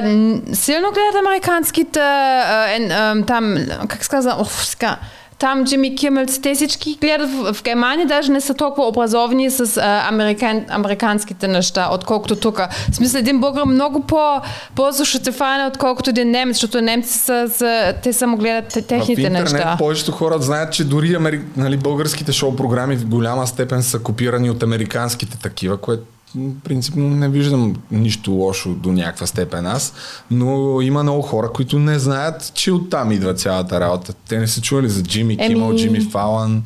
[0.52, 3.56] силно гледат американските а, а, там,
[3.88, 4.96] как се казва, сега,
[5.38, 9.76] там Джимми Кимелс, те всички гледат в, в Германия, даже не са толкова образовани с
[9.76, 12.60] а, американ, американските неща, отколкото тук.
[12.92, 14.40] В смисъл, един българ много по,
[14.74, 18.80] по ще те фане, отколкото един немец, защото немци са, са, те само гледат те-
[18.82, 19.76] В техните интернет неща.
[19.78, 21.40] повечето хора знаят, че дори амери...
[21.56, 26.02] нали, българските шоу програми в голяма степен са копирани от американските такива, което
[26.64, 29.94] принципно не виждам нищо лошо до някаква степен аз,
[30.30, 34.12] но има много хора, които не знаят, че оттам идва цялата работа.
[34.28, 36.62] Те не са чували за Джимми Еми- Кимъл, Джимми Фалан,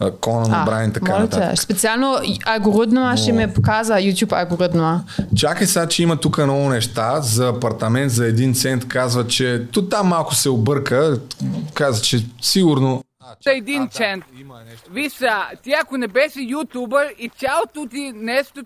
[0.00, 1.60] а, Конан Брайан и така моля те, нататък.
[1.60, 2.16] Специално
[2.46, 5.04] алгоритма ще ме показа YouTube алгоритма.
[5.36, 7.20] Чакай сега, че има тук много неща.
[7.20, 11.20] За апартамент за един цент казва, че то там малко се обърка.
[11.74, 13.02] Каза, че сигурно...
[13.44, 14.24] Та един чент.
[14.90, 18.60] Виж сега, ти ако не беше ютубър и цялото ти нещо,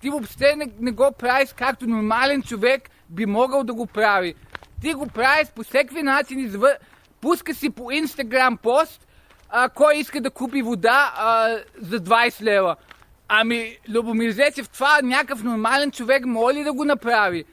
[0.00, 4.34] ти въобще не, не го правиш както нормален човек би могъл да го прави.
[4.82, 6.72] Ти го правиш по всеки начин, извън...
[7.20, 9.06] пуска си по инстаграм пост,
[9.48, 12.76] а, кой иска да купи вода а, за 20 лева.
[13.28, 17.44] Ами, Любомир Зецев, това някакъв нормален човек може ли да го направи?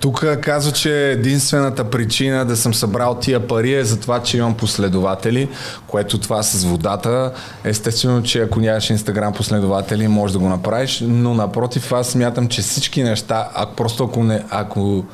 [0.00, 4.54] Тук казва, че единствената причина да съм събрал тия пари е за това, че имам
[4.54, 5.48] последователи,
[5.86, 7.32] което това с водата.
[7.64, 12.62] Естествено, че ако нямаш инстаграм последователи, можеш да го направиш, но напротив, аз смятам, че
[12.62, 15.04] всички неща, а просто ако не, ако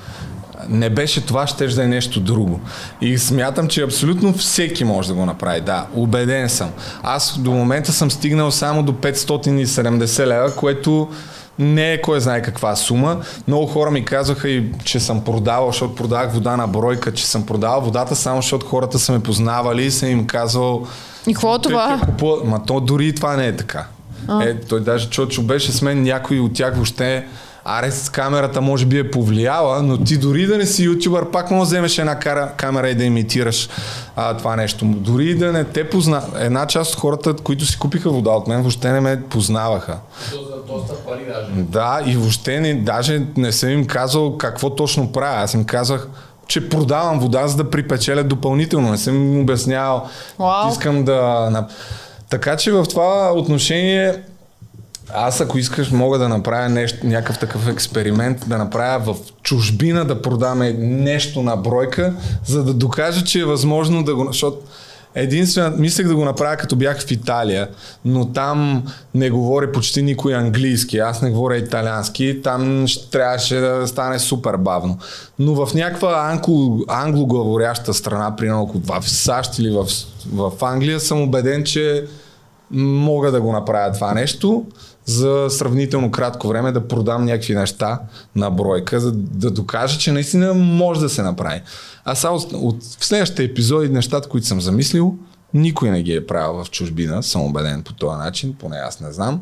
[0.68, 2.60] не беше това, ще да е нещо друго.
[3.01, 5.60] И смятам, че абсолютно всеки може да го направи.
[5.60, 6.70] Да, убеден съм.
[7.02, 11.09] Аз до момента съм стигнал само до 570 лева, което
[11.59, 13.16] не е кой знае каква сума.
[13.48, 17.47] Много хора ми казаха и, че съм продавал, защото продавах вода на бройка, че съм
[17.47, 20.86] продавал водата само защото хората са ме познавали и съм им казвал
[21.26, 21.94] И какво е това?
[21.97, 23.86] ти купуват- Ма то дори и това не е така.
[24.43, 27.26] Е, той даже Чочо беше с мен, някой от тях въобще
[27.64, 31.50] Аре с камерата може би е повлияла, но ти дори да не си ютубър, пак
[31.50, 33.68] може да вземеш една кара, камера и да имитираш
[34.16, 34.84] а, това нещо.
[34.84, 36.22] Дори и да не те позна...
[36.38, 39.98] Една част от хората, които си купиха вода от мен, въобще не ме познаваха.
[41.62, 45.42] Да, и въобще не, даже не съм им казал какво точно правя.
[45.42, 46.08] Аз им казах,
[46.46, 48.90] че продавам вода, за да припечеля допълнително.
[48.90, 50.08] Не съм им обяснявал.
[50.38, 50.70] Вау.
[50.70, 51.66] Искам да...
[52.30, 54.22] Така че в това отношение
[55.12, 60.22] аз ако искаш мога да направя нещо, някакъв такъв експеримент, да направя в чужбина да
[60.22, 62.14] продаме нещо на бройка,
[62.47, 64.26] за да докажа, че е възможно да го...
[64.26, 64.59] Защото
[65.14, 67.68] единствено, мислех да го направя като бях в Италия,
[68.05, 74.18] но там не говори почти никой английски, аз не говоря италиански, там трябваше да стане
[74.18, 74.98] супер бавно.
[75.39, 79.86] Но в някаква англо, англоговоряща страна, примерно в САЩ или в,
[80.32, 82.05] в Англия, съм убеден, че
[82.70, 84.64] мога да го направя това нещо
[85.05, 88.01] за сравнително кратко време да продам някакви неща
[88.36, 91.62] на бройка, за да докажа, че наистина може да се направи.
[92.05, 95.14] А сега от, от в следващите епизоди нещата, които съм замислил,
[95.55, 99.12] никой не ги е правил в чужбина, съм убеден по този начин, поне аз не
[99.12, 99.40] знам.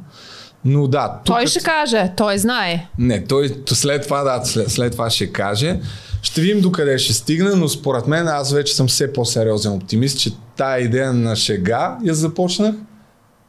[0.65, 1.21] Но да.
[1.25, 1.37] Тук...
[1.37, 2.89] Той ще каже, той знае.
[2.99, 5.81] Не, той след това, да, след, след това ще каже.
[6.23, 10.31] Ще видим докъде ще стигне, но според мен аз вече съм все по-сериозен оптимист, че
[10.57, 12.75] тая идея на шега я започнах,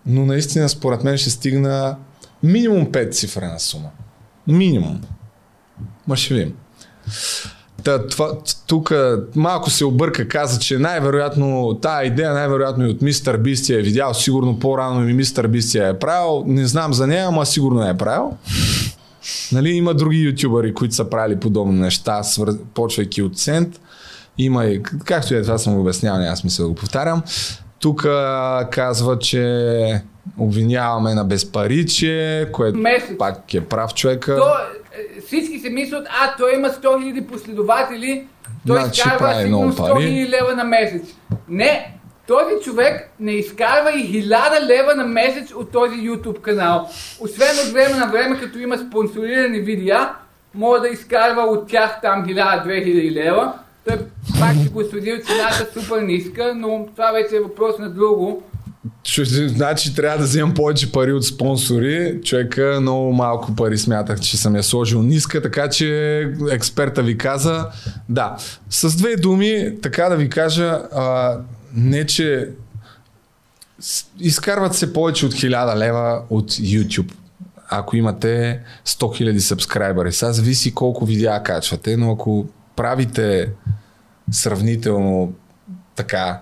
[0.05, 1.97] но наистина според мен ще стигна
[2.43, 3.89] минимум 5 цифрена сума.
[4.47, 5.01] Минимум.
[6.07, 6.53] Ма ще видим.
[7.83, 8.93] Та, това, тук
[9.35, 14.13] малко се обърка, каза, че най-вероятно тази идея най-вероятно и от мистер Бистия е видял,
[14.13, 16.43] сигурно по-рано и мистер Бистия е правил.
[16.47, 18.37] Не знам за нея, ама сигурно е правил.
[19.51, 22.57] Нали, има други ютубъри, които са правили подобни неща, свър...
[22.73, 23.79] почвайки от цент.
[24.37, 27.23] Има и, както и това съм го обяснявал, няма смисъл да го повтарям.
[27.83, 28.07] Тук
[28.71, 30.01] казва, че
[30.37, 33.17] обвиняваме на безпаричие, което Месец.
[33.17, 34.35] пак е прав човека.
[34.35, 38.27] То, е, всички се мислят, а той има 100 000 последователи,
[38.67, 41.03] той значи, изкарва сигурно 100 000 лева на месец.
[41.49, 41.97] Не,
[42.27, 46.89] този човек не изкарва и 1000 лева на месец от този YouTube канал.
[47.19, 50.09] Освен от време на време, като има спонсорирани видеа,
[50.53, 53.53] може да изкарва от тях там 1000-2000 лева.
[53.87, 53.97] Той
[54.39, 58.43] пак ще го следил цената супер ниска, но това вече е въпрос на друго.
[59.47, 62.21] Значи трябва да вземам повече пари от спонсори.
[62.23, 66.19] Човека много малко пари смятах, че съм я сложил ниска, така че
[66.51, 67.67] експерта ви каза.
[68.09, 68.37] Да,
[68.69, 71.37] с две думи, така да ви кажа, а,
[71.75, 72.49] не че
[74.19, 77.11] изкарват се повече от 1000 лева от YouTube.
[77.69, 80.11] Ако имате 100 000 сабскрайбъри.
[80.11, 83.51] Сега зависи колко видеа качвате, но ако правите
[84.31, 85.33] сравнително
[85.95, 86.41] така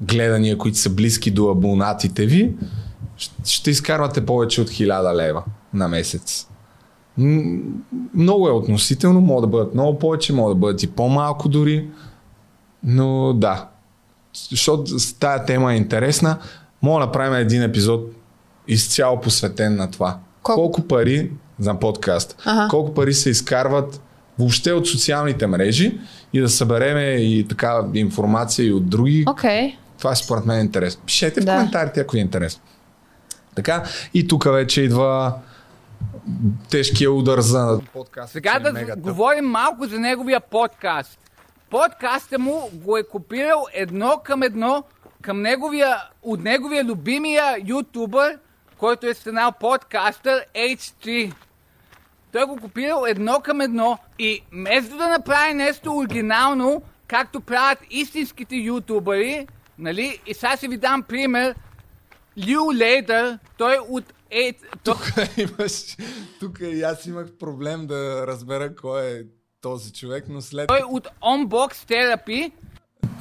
[0.00, 2.54] гледания, които са близки до абонатите ви,
[3.44, 5.44] ще изкарвате повече от 1000 лева
[5.74, 6.48] на месец.
[8.14, 11.88] Много е относително, могат да бъдат много повече, могат да бъдат и по-малко дори,
[12.84, 13.68] но да,
[14.50, 16.38] защото тая тема е интересна,
[16.82, 18.12] мога да направим един епизод
[18.68, 20.18] изцяло посветен на това.
[20.42, 22.68] Колко, колко пари за подкаст, ага.
[22.70, 24.00] колко пари се изкарват
[24.42, 25.98] въобще от социалните мрежи
[26.32, 29.24] и да събереме и така информация и от други.
[29.24, 29.76] Okay.
[29.98, 31.02] Това според мен е интересно.
[31.06, 31.56] Пишете в да.
[31.56, 32.62] коментарите, ако е интересно.
[33.54, 35.34] Така, и тук вече идва
[36.70, 38.32] тежкия удар за подкаст.
[38.32, 39.00] Сега да мегата.
[39.00, 41.18] говорим малко за неговия подкаст.
[41.70, 44.84] Подкаста му го е копирал едно към едно
[45.22, 48.38] към неговия, от неговия любимия ютубър,
[48.78, 51.32] който е станал подкастър H3.
[52.32, 58.56] Той го копирал едно към едно и вместо да направи нещо оригинално, както правят истинските
[58.56, 59.46] ютубъри,
[59.78, 60.20] нали?
[60.26, 61.54] И сега ще ви дам пример.
[62.48, 64.52] Лю Лейдър, той от е...
[64.84, 65.96] Тук имаш...
[66.40, 69.22] Тук и аз имах проблем да разбера кой е
[69.60, 70.68] този човек, но след...
[70.68, 72.52] Той от Unbox Therapy,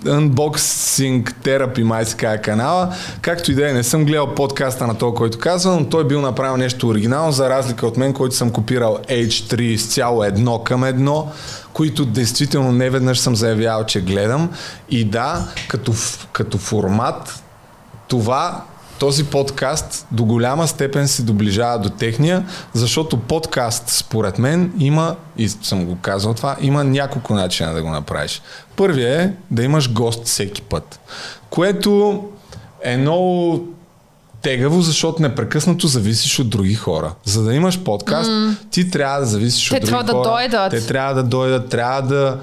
[0.06, 2.96] Unboxing Therapy май се казва канала.
[3.22, 6.22] Както и да е, не съм гледал подкаста на този, който казва, но той бил
[6.22, 10.84] направил нещо оригинално, за разлика от мен, който съм копирал H3 с цяло едно към
[10.84, 11.32] едно,
[11.74, 14.50] които действително не веднъж съм заявявал, че гледам.
[14.90, 15.94] И да, като,
[16.32, 17.44] като формат,
[18.08, 18.64] това
[19.02, 25.50] този подкаст до голяма степен се доближава до техния, защото подкаст, според мен, има, и
[25.50, 28.42] съм го казал това, има няколко начина да го направиш.
[28.76, 31.00] Първият е да имаш гост всеки път,
[31.50, 32.24] което
[32.84, 33.60] е много
[34.42, 37.14] тегаво, защото непрекъснато зависиш от други хора.
[37.24, 38.56] За да имаш подкаст, mm.
[38.72, 40.06] ти трябва да зависиш Те от други хора.
[40.06, 40.72] Те трябва да дойдат.
[40.72, 42.40] Те трябва да дойдат, трябва да...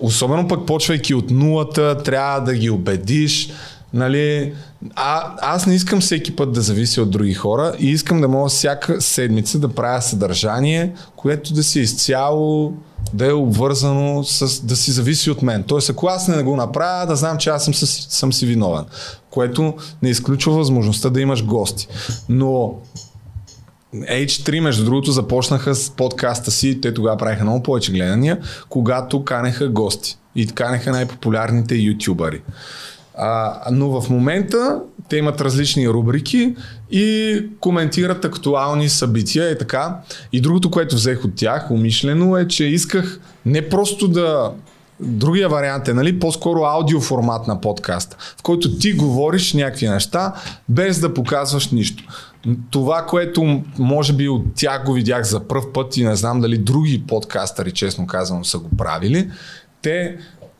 [0.00, 3.50] Особено пък почвайки от нулата, трябва да ги убедиш,
[3.94, 4.52] Нали,
[4.94, 8.48] а, аз не искам всеки път да зависи от други хора и искам да мога
[8.48, 12.72] всяка седмица да правя съдържание, което да си изцяло
[13.14, 15.62] да е обвързано с, да си зависи от мен.
[15.62, 18.84] Тоест, ако аз не го направя, да знам, че аз съм, съм си виновен.
[19.30, 21.88] Което не изключва възможността да имаш гости.
[22.28, 22.74] Но
[23.94, 28.38] H3, между другото, започнаха с подкаста си, те тогава правиха много повече гледания,
[28.68, 32.42] когато канеха гости и канеха най-популярните ютубъри.
[33.22, 36.56] А, но в момента те имат различни рубрики
[36.90, 39.96] и коментират актуални събития и така.
[40.32, 44.52] И другото, което взех от тях умишлено е, че исках не просто да
[45.02, 50.34] Другия вариант е, нали, по-скоро аудиоформат на подкаст, в който ти говориш някакви неща,
[50.68, 52.04] без да показваш нищо.
[52.70, 56.58] Това, което може би от тях го видях за първ път и не знам дали
[56.58, 59.30] други подкастъри, честно казано, са го правили,
[59.82, 60.16] те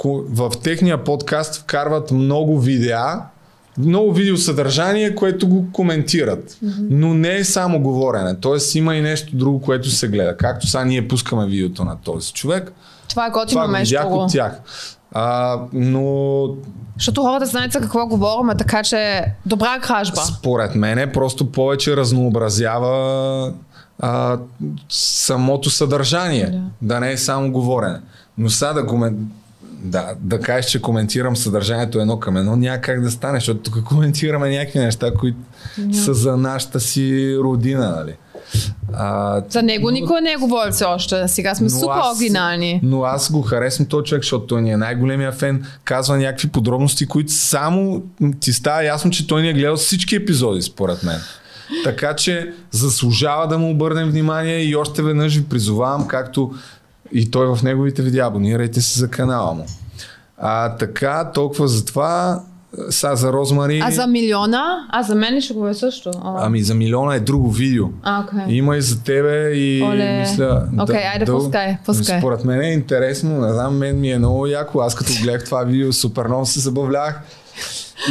[0.08, 3.20] в техния подкаст вкарват много видеа,
[3.78, 6.58] много видеосъдържание, което го коментират.
[6.90, 8.36] Но не е само говорене.
[8.40, 10.36] Тоест има и нещо друго, което се гледа.
[10.36, 12.72] Както сега ние пускаме видеото на този човек.
[13.08, 14.24] Това е готино Това видях другото.
[14.24, 14.60] от тях.
[15.12, 16.44] А, но
[16.96, 20.20] Защото хората знаят за какво говорим, така че добра кражба.
[20.20, 23.52] според мен е просто повече разнообразява
[23.98, 24.38] а,
[24.88, 26.46] самото съдържание.
[26.46, 26.60] Да.
[26.82, 28.00] да не е само говорене.
[28.38, 29.30] Но сега да, комен...
[29.82, 33.84] да, да кажеш, че коментирам съдържанието едно към едно, няма как да стане, защото тук
[33.84, 35.38] коментираме някакви неща, които
[35.92, 37.90] са за нашата си родина.
[37.96, 38.14] Нали?
[38.92, 41.28] А, За него никой не е говорил все още.
[41.28, 42.80] Сега сме супер оригинални.
[42.82, 45.66] но аз го харесвам този човек, защото той ни е най-големия фен.
[45.84, 48.02] Казва някакви подробности, които само
[48.40, 51.20] ти става ясно, че той ни е гледал всички епизоди, според мен.
[51.84, 56.54] Така че заслужава да му обърнем внимание и още веднъж ви призовавам, както
[57.12, 58.26] и той в неговите видеа.
[58.26, 59.66] Абонирайте се за канала му.
[60.38, 62.42] А така, толкова за това.
[62.90, 63.80] Са за Розмари.
[63.84, 64.86] А за милиона?
[64.90, 66.10] А за мен ще го е също?
[66.24, 66.34] О.
[66.38, 67.86] Ами за милиона е друго видео.
[68.02, 68.54] А, окей.
[68.54, 70.20] Има и за тебе и Оле.
[70.20, 70.68] мисля...
[70.80, 72.18] Окей, айде, пускай, пускай.
[72.18, 74.80] Според мен е интересно, не знам, мен ми е много яко.
[74.80, 77.20] Аз като гледах това видео, супер много се забавлях.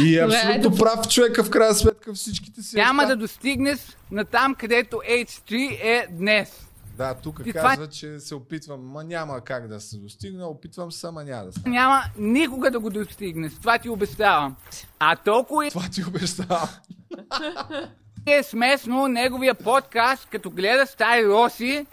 [0.04, 2.76] И е абсолютно прав човека в крайна сметка всичките си.
[2.76, 3.78] Няма да достигнеш
[4.10, 6.48] на там, където H3 е днес.
[7.00, 10.92] Да, тук Ти това- казва, че се опитвам, ма няма как да се достигне, опитвам
[10.92, 11.76] се, ама няма да стане.
[11.76, 13.52] Няма никога да го достигнеш.
[13.54, 14.56] Това ти обещавам.
[14.98, 16.68] А толкова и Това ти обещавам.
[18.26, 21.86] е смешно неговия подкаст, като гледа Стари Роси.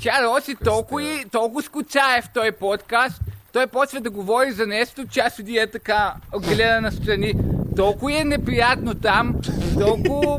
[0.00, 3.20] Тя Роси толкова, и, толкова скучае в този подкаст.
[3.52, 7.34] Той почва да говори за нещо, тя седи е така, гледа настрани.
[7.76, 9.34] Толкова е неприятно там,
[9.78, 10.38] толкова...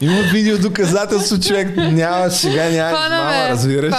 [0.00, 1.76] Има видео доказателство, човек.
[1.76, 3.94] Няма сега, няма измама, разбираш.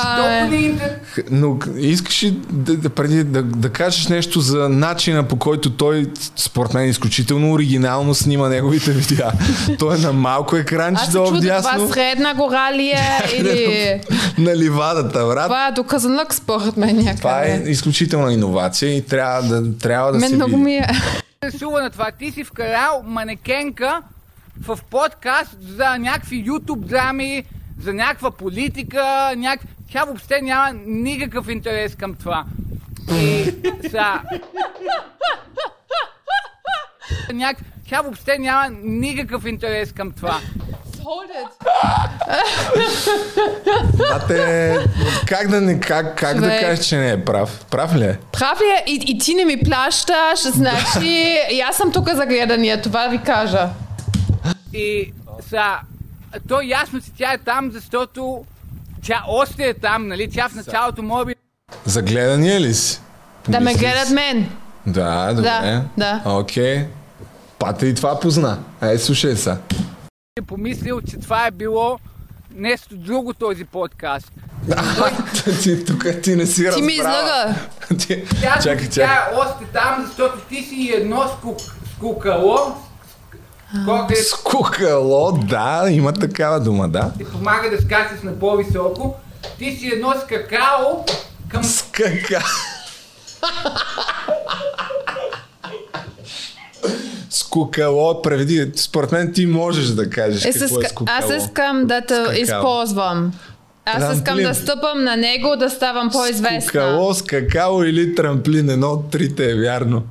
[1.31, 6.05] Но искаш ли да, да, преди да, да кажеш нещо за начина по който той,
[6.35, 9.31] според мен, изключително оригинално снима неговите видеа.
[9.79, 14.01] той е на малко екранче долу чудя, вдясно това средна гора ли е или...
[14.37, 15.45] на ливадата, брат.
[15.45, 17.17] Това е доказанък според мен някъде.
[17.17, 20.63] Това е изключителна иновация и трябва да, трябва да Мен се много види.
[20.63, 20.87] ми е...
[22.19, 24.01] Ти си вкарал манекенка
[24.61, 27.43] в подкаст за някакви YouTube драми,
[27.83, 29.59] за някаква политика, няк...
[29.91, 32.45] тя въобще няма никакъв интерес към това.
[33.13, 33.53] И
[33.91, 34.21] са...
[37.33, 37.57] Няк...
[37.89, 40.39] Тя въобще няма никакъв интерес към това.
[43.97, 44.77] Бате,
[45.27, 46.61] как да не, как, как да Човек.
[46.61, 47.65] кажеш, че не е прав?
[47.71, 48.17] Прав ли е?
[48.31, 48.83] Прав ли е?
[48.87, 53.17] И, и ти не ми плащаш, значи и аз съм тук за гледания, това ви
[53.17, 53.69] кажа.
[54.73, 55.13] И
[55.49, 55.75] са...
[56.47, 58.45] То ясно, че тя е там, защото
[59.03, 60.29] тя още е там, нали?
[60.31, 61.35] Тя в началото може би
[61.85, 63.01] За гледания ли си?
[63.49, 64.49] Да ме гледат мен.
[64.87, 65.49] Да, добре.
[65.49, 66.21] Да, да.
[66.25, 66.85] Окей.
[67.59, 68.59] Пата и това позна.
[68.81, 69.57] Ай, слушай са.
[70.37, 71.99] е помислил, че това е било
[72.55, 74.31] нещо друго този подкаст.
[75.63, 77.19] ти, тук ти не си Ти ми разбрала.
[77.19, 77.55] излага.
[77.99, 78.23] Ти...
[78.41, 79.05] Тя, Чакай, тя чакай.
[79.05, 81.57] е още там, защото ти си едно скук,
[81.95, 82.57] скукало,
[83.85, 87.11] което Скукало, да, има такава дума, да.
[87.17, 89.15] ти помага да скачаш на по-високо.
[89.59, 91.05] Ти си едно скакало
[91.49, 92.43] към Скака.
[97.29, 98.71] Скукало, преведи.
[98.75, 101.17] Според мен ти можеш да кажеш Е, какво е скукало.
[101.19, 102.33] аз искам да те Скакало.
[102.33, 103.33] използвам.
[103.85, 106.61] Аз искам да стъпам на него, да ставам по-известна.
[106.61, 108.69] Скукало, скакало или трамплин.
[108.69, 110.03] Едно от трите е вярно.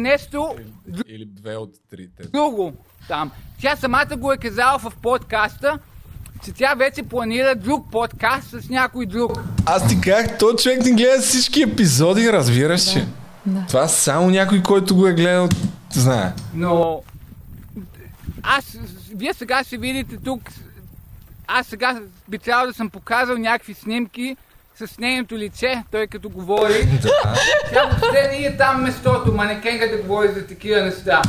[0.00, 0.54] Нещо
[1.06, 2.22] Или две от трите.
[2.22, 2.72] друго
[3.08, 3.30] там.
[3.60, 5.78] Тя самата го е казала в подкаста,
[6.44, 9.32] че тя вече планира друг подкаст с някой друг.
[9.66, 13.06] Аз ти казах, то човек не гледа всички епизоди, разбираш ли?
[13.46, 13.64] Да.
[13.68, 15.48] Това само някой, който го е гледал,
[15.92, 16.32] знае.
[16.54, 17.02] Но
[18.42, 18.78] аз,
[19.14, 20.42] вие сега ще видите тук,
[21.46, 24.36] аз сега би трябвало да съм показал някакви снимки
[24.80, 26.88] с нейното лице, той като говори.
[27.72, 31.22] Тя въобще не е там местото, манекенка да говори за такива неща.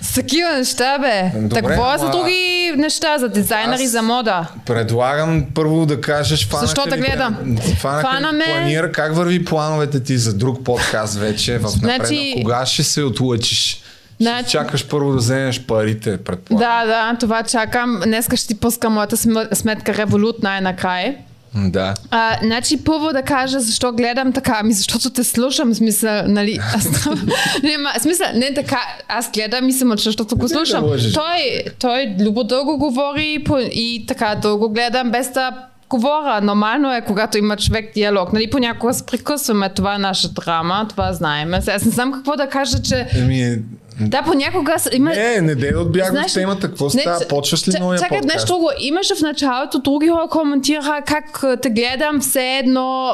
[0.00, 1.30] С такива неща, бе.
[1.36, 4.46] Добре, да говоря за други неща, за дизайнери, за мода.
[4.66, 7.36] Предлагам първо да кажеш фанаха Защо да гледам?
[7.46, 8.44] ли Фана ме.
[8.44, 11.80] планира, как върви плановете ти за друг подкаст вече в напред?
[11.98, 13.82] Значи- Кога ще се отлъчиш?
[14.20, 16.68] Значи- Ще чакаш първо да вземеш парите, предполагам.
[16.80, 18.00] Да, да, това чакам.
[18.04, 21.14] Днеска ще ти пускам моята см- сметка Револют най-накрая.
[21.54, 21.94] Да.
[22.10, 26.86] А, значи първо да кажа защо гледам така, ами защото те слушам, смисъл, нали, аз
[27.62, 30.84] не, ма, смисъл, не така, аз гледам и се мъча, защото го да слушам.
[30.84, 31.12] лъжеш.
[31.12, 35.50] той, той любо дълго говори и, по- и така дълго гледам без да
[35.90, 36.40] говоря.
[36.40, 38.32] Нормално е, когато има човек диалог.
[38.32, 41.52] Нали, понякога се прекъсваме, това е наша драма, това знаем.
[41.60, 43.58] Сега Аз не знам какво да кажа, че Еми,
[44.00, 45.10] Да, понякога има...
[45.10, 46.68] Не, не дей да отбягва Знаеш темата.
[46.68, 47.28] Какво Не, става?
[47.28, 48.70] Почваш ли новия Чакай, нещо друго.
[48.78, 53.12] Имаше в началото, други хора коментираха как те гледам все едно,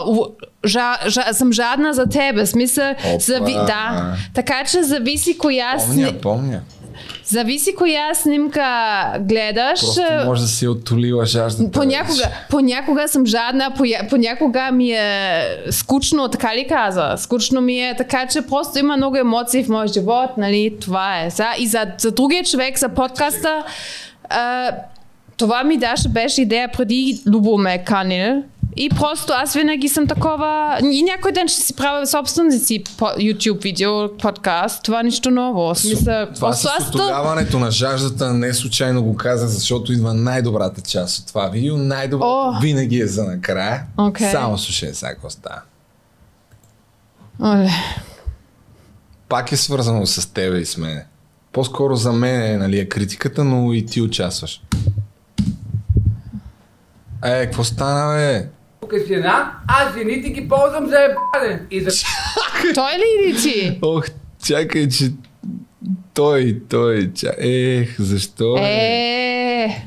[0.67, 2.47] жа, жа, съм жадна за тебе.
[2.47, 4.15] Смисъл, зави, да.
[4.35, 6.61] Така че зависи коя, Помня, сни, помня.
[7.29, 8.65] Зависи коя снимка
[9.21, 9.81] гледаш.
[9.81, 11.71] Просто може да си отолила жаждата.
[11.71, 13.73] Понякога, понякога съм жадна,
[14.11, 17.15] понякога ми е скучно, така ли каза?
[17.17, 20.77] Скучно ми е, така че просто има много емоции в моя живот, нали?
[20.81, 21.31] Това е.
[21.31, 23.65] За, и за, за другия човек, за подкаста,
[24.29, 24.73] а,
[25.37, 28.43] това ми даже беше идея преди Любо ме канил.
[28.81, 30.79] И просто аз винаги съм такова...
[30.93, 34.83] И някой ден ще си правя собствен си YouTube видео, подкаст.
[34.83, 35.75] Това е нищо ново.
[35.75, 40.81] Смисъл, Това с аз то- отоляването на жаждата не случайно го казах, защото идва най-добрата
[40.81, 41.77] част от това видео.
[41.77, 42.61] Най-доброто О.
[42.61, 43.85] винаги е за накрая.
[43.97, 44.31] Окей.
[44.31, 45.61] Само слушай сега какво става.
[47.43, 47.71] Оле.
[49.29, 51.07] Пак е свързано с тебе и с мене.
[51.53, 54.63] По-скоро за мен нали, е критиката, но и ти участваш.
[57.25, 58.58] Е, какво стана, бе?
[58.81, 61.63] Тук е жена, аз жените ги ползвам за ебане.
[61.71, 61.91] И за
[62.75, 63.79] Той ли или ти?
[63.83, 64.05] Ох,
[64.45, 65.11] чакай, че
[66.15, 67.33] той, той, ча...
[67.39, 68.55] Ех, защо?
[68.55, 68.61] бе?
[68.63, 69.87] Е,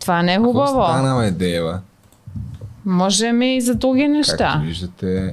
[0.00, 0.84] това не е Какво хубаво.
[0.84, 1.80] стана, бе, Дева?
[2.86, 4.36] Можем и за други неща.
[4.36, 5.30] Както виждате.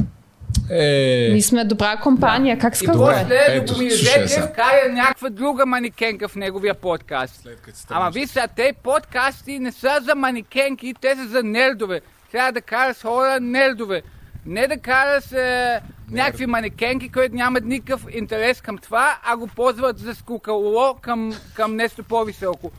[0.70, 2.98] Е, Ние сме добра компания, как И ска Добре.
[2.98, 3.22] го е?
[3.22, 4.48] после ето, Любомир сега.
[4.48, 7.48] кара някаква друга манекенка в неговия подкаст.
[7.90, 12.02] Ама виж сега, те подкасти не са за манекенки, те са за нердове.
[12.32, 14.02] Трябва да караш хора нердове.
[14.46, 15.80] Не да караш е,
[16.12, 21.76] някакви манекенки, които нямат никакъв интерес към това, а го ползват за скукало към, към
[21.76, 22.72] нещо по-високо.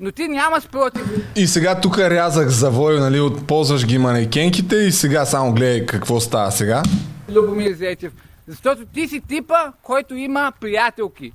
[0.00, 1.02] Но ти нямаш против.
[1.36, 6.20] И сега тук рязах завой, нали, от ползваш ги манекенките и сега само гледай какво
[6.20, 6.82] става сега.
[7.28, 8.12] Любомир Зечев.
[8.48, 11.32] Защото ти си типа, който има приятелки.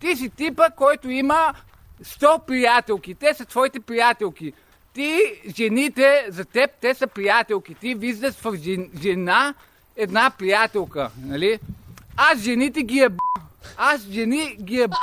[0.00, 1.54] Ти си типа, който има
[2.04, 3.14] 100 приятелки.
[3.14, 4.52] Те са твоите приятелки.
[4.94, 5.18] Ти,
[5.56, 7.74] жените, за теб, те са приятелки.
[7.74, 9.54] Ти виждаш в жен, жена
[9.96, 11.58] една приятелка, нали?
[12.16, 13.16] Аз жените ги е б...
[13.76, 14.96] Аз жени ги е б...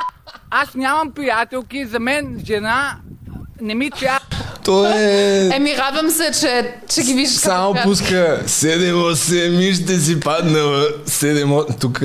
[0.50, 2.96] Аз нямам приятелки, за мен жена
[3.60, 4.39] не ми трябва.
[4.64, 5.50] То е...
[5.54, 11.80] Еми, радвам се, че, че ги виждаш Само като- пуска 7-8 ще си паднала 7
[11.80, 12.00] тук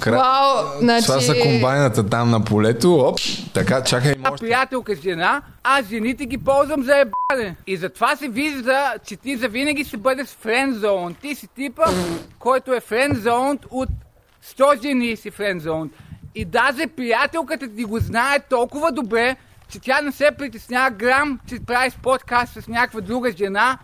[0.00, 0.10] кра...
[0.12, 1.06] Вау, значи...
[1.06, 2.94] Това са комбайната там на полето.
[2.94, 3.18] Оп,
[3.54, 4.40] така, чакай, А може.
[4.40, 7.56] приятелка с жена, аз жените ги ползвам за ебане.
[7.66, 11.14] И затова се вижда, че ти завинаги ще бъдеш френдзон.
[11.14, 11.84] Ти си типа,
[12.38, 13.88] който е френдзон от
[14.58, 15.90] 100 жени си френдзон.
[16.34, 19.36] И даже приятелката ти го знае толкова добре,
[19.68, 23.78] че тя не се притеснява грам, че правиш подкаст с някаква друга жена.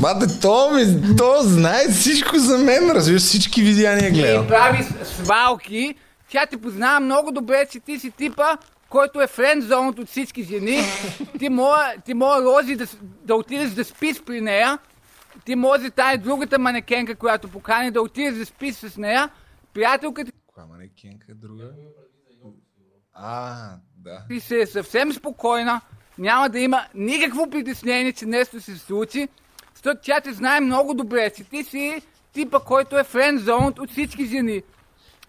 [0.00, 4.44] Бате, то ми, то знае всичко за мен, разбираш, всички видеяния гледам.
[4.44, 5.94] и прави свалки,
[6.30, 8.56] тя те познава много добре, че ти си типа,
[8.88, 10.80] който е френдзон от всички жени.
[11.38, 14.78] Ти може, ти може Рози да, да отидеш да спиш при нея.
[15.44, 19.30] Ти може тая другата манекенка, която покани да отидеш да спиш с нея.
[19.74, 21.70] Приятелката Коя манекенка е друга?
[23.12, 23.76] А,
[24.08, 24.34] да.
[24.34, 25.80] ти се е съвсем спокойна.
[26.18, 29.28] Няма да има никакво притеснение, че нещо се случи.
[29.74, 32.02] Защото тя те знае много добре, че ти си
[32.32, 34.62] типа, който е френдзон от всички жени.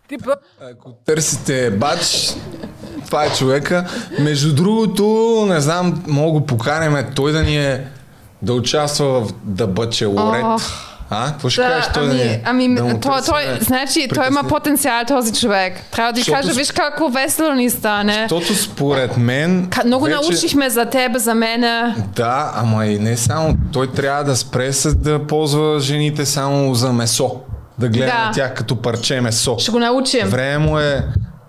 [0.08, 2.34] Ти просто Ако търсите бач,
[3.06, 3.90] това е човека.
[4.20, 7.88] Между другото, не знам, мога го поканем той да ни е
[8.42, 10.44] да участва в да бъче лорет.
[10.46, 10.90] Ох.
[11.10, 11.28] А?
[11.28, 12.42] Какво ще Да, кажеш той ами, е?
[12.46, 15.74] ами да той, той, значи, той има потенциал този човек.
[15.92, 18.28] Трябва да ти кажа, виж колко весело ни стане.
[18.30, 19.68] Защото според мен...
[19.70, 20.16] Ка- Много вече...
[20.16, 21.96] научихме за теб, за мене.
[22.16, 23.56] Да, ама и не само.
[23.74, 27.36] Той трябва да спре с да ползва жените само за месо.
[27.78, 28.26] Да гледа Да.
[28.26, 29.56] на тях като парче месо.
[29.60, 30.28] Ще го научим.
[30.28, 31.06] Време му е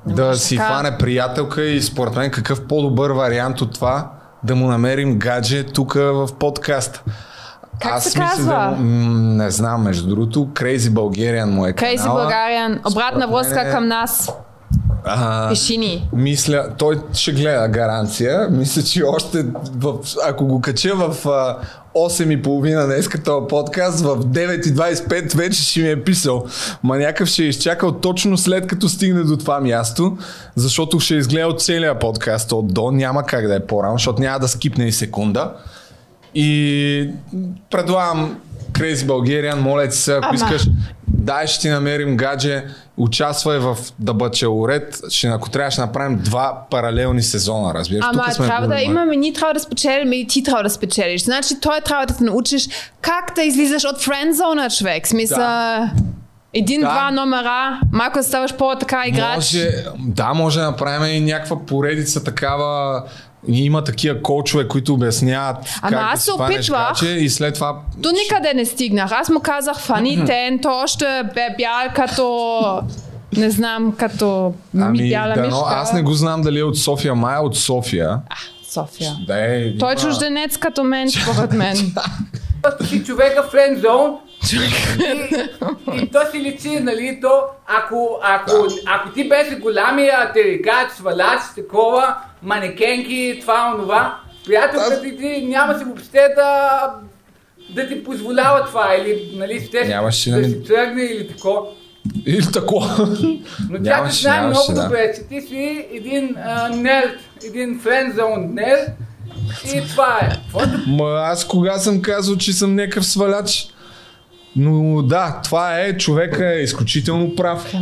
[0.06, 0.68] да си така.
[0.68, 4.10] фане приятелка и според мен какъв по-добър вариант от това
[4.44, 7.02] да му намерим гадже тук в подкаст.
[7.80, 8.74] Как се мисля казва?
[8.78, 8.84] Да,
[9.34, 12.20] не знам, между другото, Crazy Bulgarian му е Крейзи канала.
[12.20, 14.30] Българиан, обратна връзка мен е- към нас.
[15.04, 16.08] А, Пиши ни.
[16.12, 18.48] мисля, той ще гледа гаранция.
[18.50, 19.46] Мисля, че още
[19.76, 19.94] в,
[20.28, 21.56] ако го кача в а,
[21.94, 26.44] 8.30 днес този подкаст, в 9.25 вече ще ми е писал.
[26.82, 30.16] Ма някакъв ще е изчакал точно след като стигне до това място,
[30.56, 32.90] защото ще е изгледал целият подкаст от до.
[32.90, 35.52] Няма как да е по-рано, защото няма да скипне и секунда.
[36.34, 37.10] И
[37.70, 38.38] предлагам
[38.72, 40.34] Crazy Bulgarian, моля ти се, ако Ама.
[40.34, 40.68] искаш,
[41.08, 42.64] дай ще ти намерим гадже,
[42.96, 48.06] участвай в да Бачелорет, ще, ако трябва ще направим два паралелни сезона, разбираш.
[48.08, 51.24] Ама Тук сме трябва да имаме, ние трябва да спечелим и ти трябва да спечелиш.
[51.24, 52.68] Значи той трябва да те научиш
[53.00, 55.06] как да излизаш от френдзона, човек.
[55.06, 55.38] Смисъл...
[55.38, 55.90] Да.
[56.54, 57.10] Един-два Да.
[57.10, 59.34] номера, малко да ставаш по-така играч.
[59.34, 63.02] Може, да, може да направим и някаква поредица такава.
[63.48, 66.88] И Има такива коучове, които обясняват Ама как аз да се фанеш опитвах.
[66.88, 69.12] гаче и след това До никъде не стигнах.
[69.12, 72.80] Аз му казах фани тен, то още бе бял като...
[73.36, 75.48] Не знам, като ми Ами, бяла да, мишка.
[75.50, 78.20] но аз не го знам дали е от София, май е от София.
[78.70, 79.12] София.
[79.26, 81.76] Да е, Той е има- чужденец като мен, според мен.
[82.84, 84.16] Си човека френд зон
[84.52, 88.52] и, и то си личи, нали, то ако, ако,
[88.86, 95.84] ако ти беше голямия теригач, свалач, такова, манекенки, това, онова, приятелката ти, ти няма си
[95.84, 96.80] въобще да,
[97.70, 101.60] да ти позволява това или, нали, ще Нямаше да да ми- си тръгне или такова.
[102.26, 103.08] Или такова.
[103.70, 104.82] Но тя Нямаше, знае нямаше, много да.
[104.84, 108.88] добре, че ти си един а, нерд, един френдзон нерд
[109.74, 110.28] и това е.
[110.86, 113.68] Ма аз кога съм казал, че съм някакъв сваляч?
[114.56, 117.74] Но да, това е, човека е изключително прав.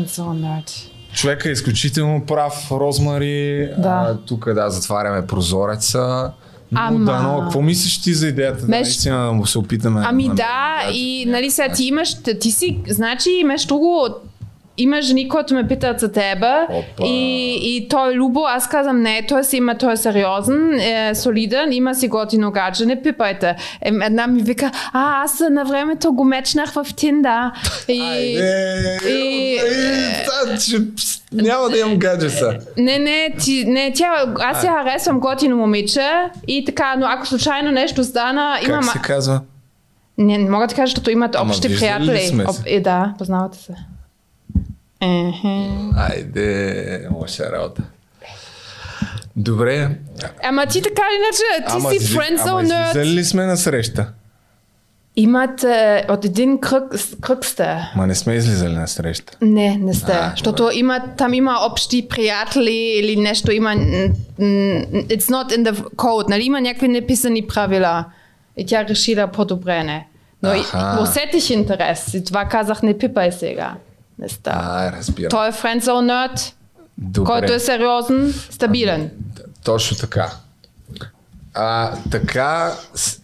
[1.14, 3.68] Човека е изключително прав, Розмари.
[3.78, 3.88] Да.
[3.88, 6.32] А, тук да, затваряме прозореца.
[6.72, 8.60] Но Ама- да, но какво мислиш ти за идеята?
[8.60, 10.02] Да, Меш- наистина да му се опитаме.
[10.06, 10.44] Ами да да,
[10.82, 14.08] намерим и нали сега ти имаш, ти си, значи имаш друго,
[14.78, 16.66] има жени, които ме питат за Опа.
[17.04, 21.14] и, и той е любо, аз казвам не, той си има, той е сериозен, е
[21.14, 23.48] солиден, има си готино гадже, не пипайте.
[23.82, 27.52] Е, Една ми вика, а аз на времето го мечнах в Тинда.
[27.88, 29.58] И, Айде, и-
[30.96, 32.58] пс, няма да имам гаджеса.
[32.76, 34.06] Не, не, ти, не, тя,
[34.40, 36.10] аз я харесвам готино момиче
[36.48, 38.74] и така, но ако случайно нещо стана, има...
[38.80, 39.40] Как се казва?
[40.18, 42.18] Не, не мога да кажа, защото имат Ама общи приятели.
[42.18, 42.34] се?
[42.66, 43.72] е, да, познавате се.
[45.96, 47.82] Айде, лоша работа.
[49.36, 49.90] Добре.
[50.44, 54.12] Ама ти така или иначе, ти Ама, си friendzone ама ли сме на среща?
[55.16, 56.84] Имат е, от един кръг,
[57.20, 57.76] кръг сте.
[57.96, 59.36] Ма не сме излизали на среща.
[59.42, 60.12] Не, не сте.
[60.12, 63.70] А, защото има, там има общи приятели или нещо, има...
[63.70, 66.42] It's not in the code, нали?
[66.44, 68.04] Има някакви неписани правила.
[68.56, 70.04] И тя решила по-добре
[70.42, 71.02] Но и- Аха.
[71.02, 72.14] усетих интерес.
[72.14, 73.74] И това казах, не пипай сега.
[74.18, 74.62] Не става.
[74.62, 75.30] А, разбирам.
[75.30, 75.52] Той е
[76.98, 77.26] Добре.
[77.26, 79.10] който е сериозен, стабилен.
[79.64, 80.30] Точно така.
[81.54, 82.74] А, така,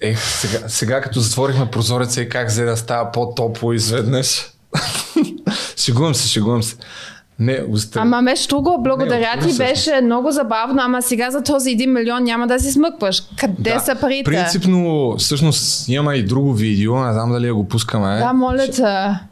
[0.01, 4.47] ех, сега, сега като затворихме прозореца и как взе да става по-топло изведнъж.
[5.77, 6.77] шегувам се, шегувам се.
[7.39, 8.03] Не, остави.
[8.03, 9.59] Ама между друго, благодаря Не, ти, всъщност.
[9.59, 13.23] беше много забавно, ама сега за този 1 милион няма да си смъкваш.
[13.39, 14.25] Къде са парите?
[14.25, 18.19] Принципно, всъщност, има и друго видео, не знам дали я го пускаме.
[18.19, 18.83] Да, моля те.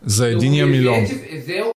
[0.07, 0.95] За единия милион.
[0.95, 1.73] Е взел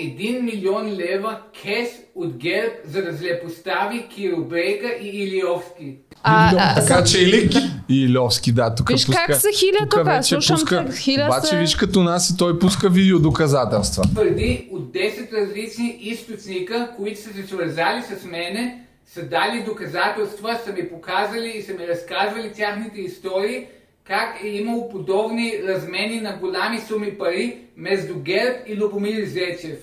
[0.00, 5.96] 1 милион лева кеш от ГЕРБ, за да злепостави Киробрейка и Илиовски.
[6.22, 7.50] А, а, Така че или
[7.88, 9.24] и Льовски, да, тук Виж пуска.
[9.26, 11.56] как се хиля тук, вече слушам пуска, те, хиля обаче се.
[11.58, 14.02] виж като нас и той пуска видео доказателства.
[14.14, 20.72] Твърди от 10 различни източника, които са се свързали с мене, са дали доказателства, са
[20.72, 23.66] ми показали и са ми разказвали тяхните истории,
[24.06, 29.78] как е имало подобни размени на голями суми пари между ГЕРБ и Любомир Зечев.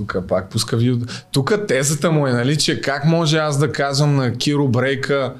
[0.00, 0.96] Тук пак пуска видео.
[1.32, 5.34] Тук тезата му е, нали, че как може аз да казвам на Киро Брейка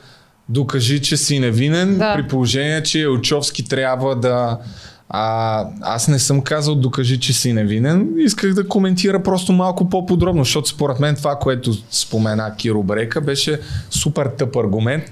[0.49, 2.15] докажи, че си невинен, Да.
[2.15, 4.59] при положение, че Елчовски трябва да...
[5.09, 8.09] А, аз не съм казал докажи, че си невинен.
[8.19, 13.61] Исках да коментира просто малко по-подробно, защото според мен това, което спомена Киро Брейка, беше
[13.91, 15.05] супер тъп аргумент.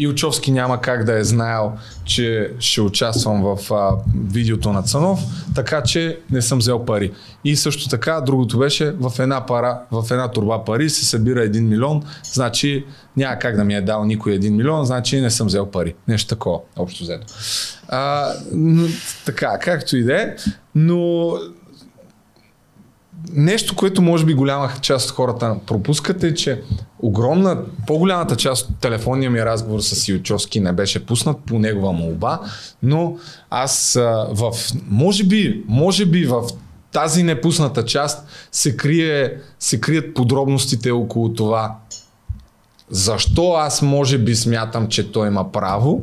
[0.00, 1.72] Илчовски няма как да е знаел,
[2.04, 3.96] че ще участвам в а,
[4.32, 5.20] видеото на Цанов,
[5.54, 7.12] така че не съм взел пари.
[7.44, 11.60] И също така, другото беше в една пара, в една турба пари се събира 1
[11.60, 12.02] милион,
[12.32, 12.84] значи
[13.16, 15.94] няма как да ми е дал никой 1 милион, значи не съм взел пари.
[16.08, 17.26] Нещо такова, общо взето.
[17.88, 18.88] А, но,
[19.26, 20.34] така, както и да е,
[20.74, 21.32] но
[23.32, 26.62] нещо, което може би голяма част от хората пропускат е, че
[26.98, 32.40] огромна, по-голямата част от телефонния ми разговор с Илчовски не беше пуснат по негова молба,
[32.82, 33.16] но
[33.50, 34.52] аз а, в,
[34.88, 36.42] може би, може би в
[36.92, 41.76] тази непусната част се, крие, се крият подробностите около това.
[42.90, 46.02] Защо аз може би смятам, че той има право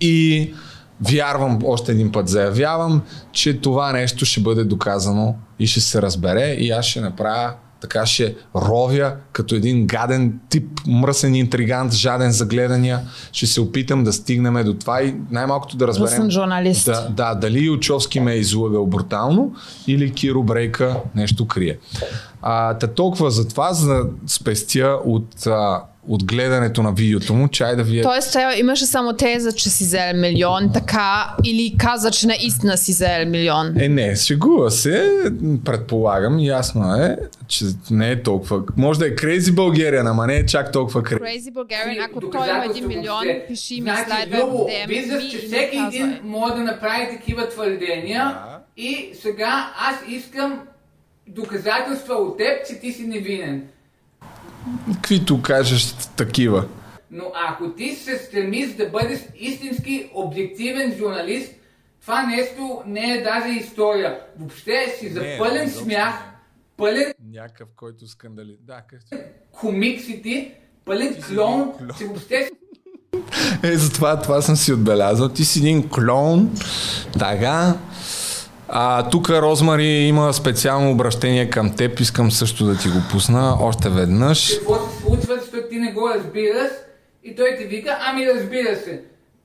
[0.00, 0.52] и
[1.00, 3.02] вярвам, още един път заявявам,
[3.32, 8.06] че това нещо ще бъде доказано и ще се разбере и аз ще направя така
[8.06, 13.00] ще ровя като един гаден тип, мръсен интригант, жаден за гледания.
[13.32, 16.12] Ще се опитам да стигнем до това и най-малкото да разберем.
[16.12, 16.86] Мръсен журналист.
[16.86, 19.54] Да, да, дали Ючовски ме е излъгал брутално
[19.86, 21.78] или Киро Брейка нещо крие.
[22.42, 27.48] А, та толкова за това, за да спестя от а, от гледането на видеото му,
[27.48, 28.02] чай да вие...
[28.02, 32.92] Тоест, той имаше само теза, че си взел милион, така, или каза, че наистина си
[32.92, 33.80] взел милион?
[33.80, 35.10] Е, не, шегува се,
[35.64, 37.16] предполагам, ясно е,
[37.48, 38.62] че не е толкова.
[38.76, 41.20] Може да е Crazy Bulgarian, ама не е чак толкова Crazy.
[41.20, 45.38] Crazy Bulgarian, ако той има един милион, пиши ми значи, слайдва Любо, DM виждаш, че
[45.38, 48.58] всеки един може да направи такива твърдения Да.
[48.76, 50.60] и сега аз искам
[51.28, 53.62] доказателства от теб, че ти си невинен.
[54.92, 56.64] Каквито кажеш такива.
[57.10, 61.52] Но ако ти се стремиш да бъдеш истински обективен журналист,
[62.00, 64.18] това нещо не е даже история.
[64.38, 66.14] Въобще си за Не, пълен изобщо смях,
[66.76, 68.56] пълен Някакъв, който скандали.
[68.66, 69.00] Да, как
[69.52, 70.52] комик си ти,
[70.84, 71.88] пълен клон, клон.
[71.98, 72.50] че въобще
[73.62, 75.28] Е, затова това съм си отбелязал.
[75.28, 76.54] Ти си един клон.
[77.18, 77.74] Така.
[78.72, 82.00] А, тук Розмари има специално обращение към теб.
[82.00, 84.54] Искам също да ти го пусна още веднъж.
[84.58, 86.70] какво се случва, защото ти не го разбираш
[87.24, 89.02] и той ти вика, ами разбира се.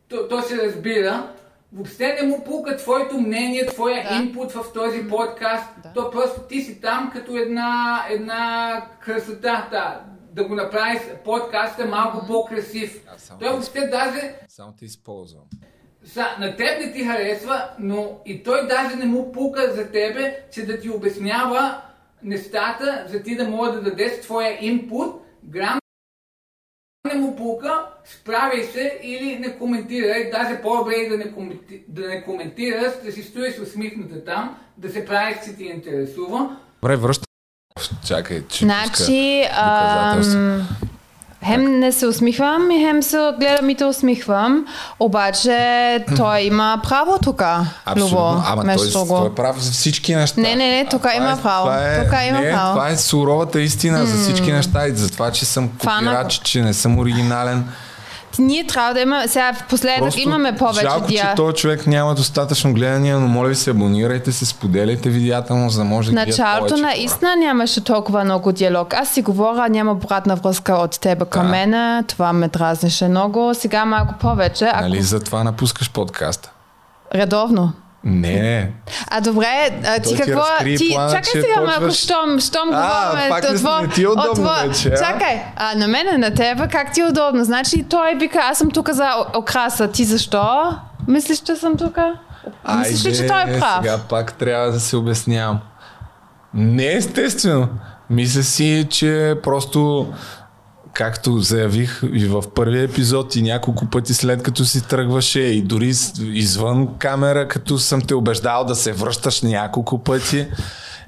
[0.10, 1.30] То, то се разбира.
[1.74, 4.16] Въобще не му пука твоето мнение, твоя Да.
[4.16, 5.70] инпут в този подкаст.
[5.84, 5.94] Да.
[5.94, 9.68] То просто ти си там като една, една красота.
[9.72, 10.00] Да,
[10.34, 13.02] да го направиш подкаста малко по-красив.
[13.40, 15.44] Той въобще даже Само те използвам.
[16.06, 20.40] Са, на теб не ти харесва, но и той даже не му пука за тебе,
[20.52, 21.82] че да ти обяснява
[22.24, 25.22] нещата, за ти да може да дадеш твоя инпут.
[25.44, 25.80] Грам
[27.14, 31.84] не му пука, справяй се или не коментирай, даже по-добре и да не, коменти...
[31.88, 36.58] да не коментираш, да си стоиш усмихната там, да се правиш, че ти интересува.
[36.82, 37.26] Добре, връщам.
[38.08, 40.68] Чакай, че Значи, ам,
[41.46, 44.66] хем не се усмихвам и хем се гледам и те усмихвам,
[45.00, 47.44] обаче той има право тук,
[47.86, 48.44] Абсолютно.
[48.46, 50.42] Ама той, между той е прав за всички неща.
[50.42, 51.66] Не, не, не, А тук има е- право.
[51.66, 52.74] Това е, Тук има не, право.
[52.74, 56.74] Това е суровата истина за всички неща и за това, че съм копирач, че не
[56.74, 57.68] съм оригинален.
[58.40, 61.30] Ние трябва да има, сега в последък имаме повече жалко, дия.
[61.30, 65.70] че този човек няма достатъчно гледания, но моля ви се, абонирайте се, споделяйте видеята му,
[65.70, 66.98] за да може да началото повече на хора.
[66.98, 68.94] истина нямаше толкова много диалог.
[68.94, 71.50] Аз си говоря, няма обратна връзка от тебе към Да.
[71.52, 72.04] мене.
[72.08, 73.54] Това ме дразнише много.
[73.54, 74.66] Сега малко повече.
[74.66, 74.82] Ако...
[74.82, 76.52] Нали затова напускаш подкаста?
[77.16, 77.74] Редовно.
[78.06, 78.72] Не,
[79.08, 79.48] А добре,
[79.86, 80.40] а, ти Той ти какво...
[80.42, 83.30] разкри Ти, плана, чакай сега почваш- малко, щом, щом А, говорим...
[83.30, 84.98] пак тво- не ти е удобно от тво- вече, а?
[84.98, 87.44] Чакай, а на мене, на тебе, как ти е удобно?
[87.44, 89.88] Значи той вика, аз съм тук за окраса.
[89.88, 90.72] Ти защо?
[91.08, 91.98] Мислиш, че съм тук?
[92.78, 93.78] Мислиш ли, че той е прав?
[93.78, 95.60] Сега пак трябва да се обяснявам.
[96.54, 97.68] Не естествено.
[98.10, 100.08] Мисля си, че просто
[100.96, 105.94] както заявих и в първия епизод и няколко пъти след като си тръгваше и дори
[106.20, 110.48] извън камера, като съм те убеждал да се връщаш няколко пъти,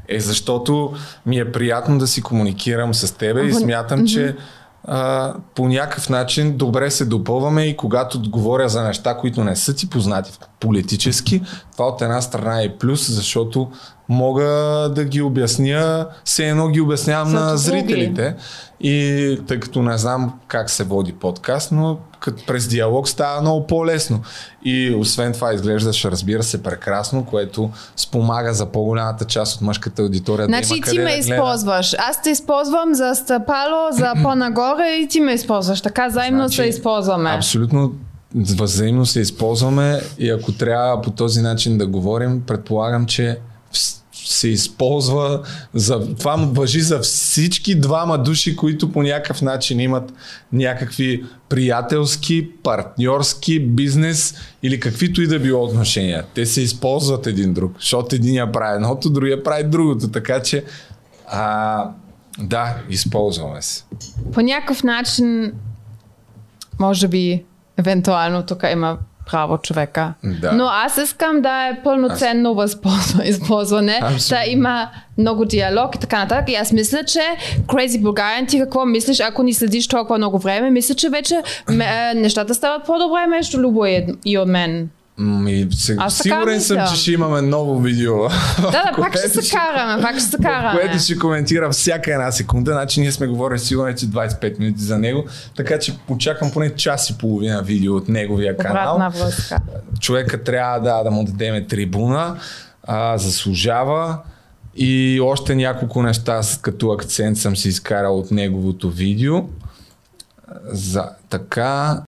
[0.07, 0.93] е защото
[1.25, 4.35] ми е приятно да си комуникирам с тебе и смятам, че
[4.83, 9.75] а, по някакъв начин добре се допълваме и когато говоря за неща, които не са
[9.75, 11.41] ти познати политически,
[11.71, 13.71] това от една страна е плюс, защото
[14.09, 14.43] мога
[14.95, 18.35] да ги обясня, все едно ги обяснявам на зрителите.
[18.81, 23.67] И тъй като не знам как се води подкаст, но като през диалог става много
[23.67, 24.21] по-лесно.
[24.65, 30.47] И освен това изглеждаш, разбира се, прекрасно, което спомага за по-голямата част от мъжката аудитория.
[30.47, 31.95] да Значи има ти ме да използваш.
[31.99, 35.81] Аз те използвам за стъпало, за по-нагоре и ти ме използваш.
[35.81, 37.29] Така заедно Значи, се използваме.
[37.29, 37.91] Абсолютно
[38.35, 43.37] взаимно се използваме и ако трябва по този начин да говорим, предполагам, че
[44.27, 45.41] се използва
[45.73, 46.15] за...
[46.15, 50.13] Това въжи за всички двама души, които по някакъв начин имат
[50.53, 56.25] някакви приятелски, партньорски, бизнес или каквито и да било отношения.
[56.33, 60.11] Те се използват един друг, защото единия прави едното, другия прави другото.
[60.11, 60.63] Така че
[61.27, 61.89] а,
[62.39, 63.83] да, използваме се.
[64.33, 65.53] По някакъв начин,
[66.79, 67.43] може би,
[67.77, 70.13] евентуално тук има право човека.
[70.23, 70.51] Да.
[70.51, 74.45] Но аз искам да е пълноценно възползва- използване, Абсолютно.
[74.45, 76.49] да има много диалог и така нататък.
[76.49, 77.19] И аз мисля, че
[77.59, 81.35] Crazy Bulgarian, ти какво мислиш, ако ни следиш толкова много време, мисля, че вече
[81.69, 84.89] ме, е, нещата стават по-добре между Любо и, и от мен.
[85.19, 88.17] Ми, се, Аз сигурен съм, че ще имаме ново видео.
[88.61, 90.79] Да, да, пак ще се караме, пак ще се караме.
[90.79, 92.71] Което ще коментира всяка една секунда.
[92.71, 95.25] Значи ние сме говорили сигурно, че 25 минути за него.
[95.55, 99.11] Така че очаквам поне час и половина видео от неговия канал.
[99.99, 102.39] Човека трябва да, да му дадем трибуна.
[102.83, 104.17] А, заслужава.
[104.75, 109.43] И още няколко неща като акцент съм си изкарал от неговото видео.
[110.71, 112.01] За, така,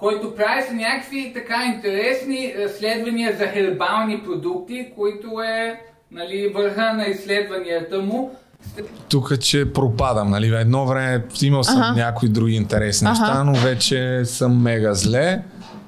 [0.00, 7.06] който прави са някакви така интересни разследвания за хербални продукти, които е нали, върха на
[7.06, 8.30] изследванията му.
[9.08, 10.30] тук, че пропадам.
[10.30, 10.54] Нали?
[10.54, 11.92] Едно време имал съм Аха.
[11.92, 13.20] някои други интересни Аха.
[13.22, 15.42] неща, но вече съм мега зле.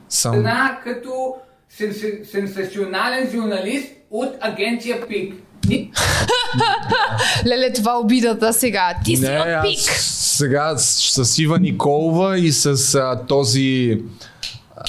[0.08, 0.34] Съм...
[0.34, 1.34] Една като
[1.78, 5.34] сенс- сенсационален журналист от агенция ПИК.
[7.46, 8.94] Леле, това обидата сега.
[9.04, 9.78] Ти си Не, от пик.
[10.00, 14.00] сега с, с Ива Николова и с а, този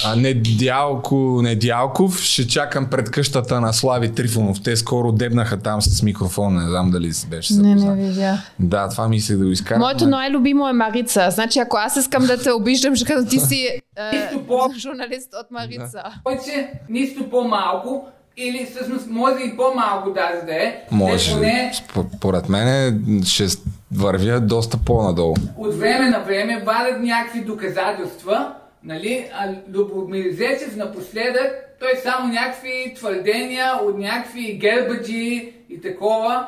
[0.04, 4.62] а, Недялко, Недялков ще чакам пред къщата на Слави Трифонов.
[4.62, 7.96] Те скоро дебнаха там с микрофон, не знам дали си беше Не, запознат.
[7.96, 8.38] не видя.
[8.58, 9.80] Да, това мислех да го изкарам.
[9.80, 11.28] Моето но- най-любимо е Марица.
[11.30, 14.30] Значи, ако аз искам да те обиждам, ще кажа, ти си е,
[14.78, 16.02] журналист от Марица.
[16.24, 18.04] повече, нищо по-малко,
[18.36, 20.82] или всъщност може и по-малко даже да е.
[20.90, 21.30] Може.
[21.30, 23.46] Те поне Сп- Поред мен ще
[23.92, 25.34] вървя доста по-надолу.
[25.56, 28.52] от време на време вадят някакви доказателства,
[28.84, 31.50] нали, а Любомир Зечев напоследък,
[31.80, 36.46] той само някакви твърдения от някакви гербаджи и такова.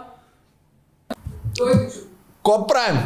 [1.58, 1.72] Той
[2.42, 3.00] Ко правим?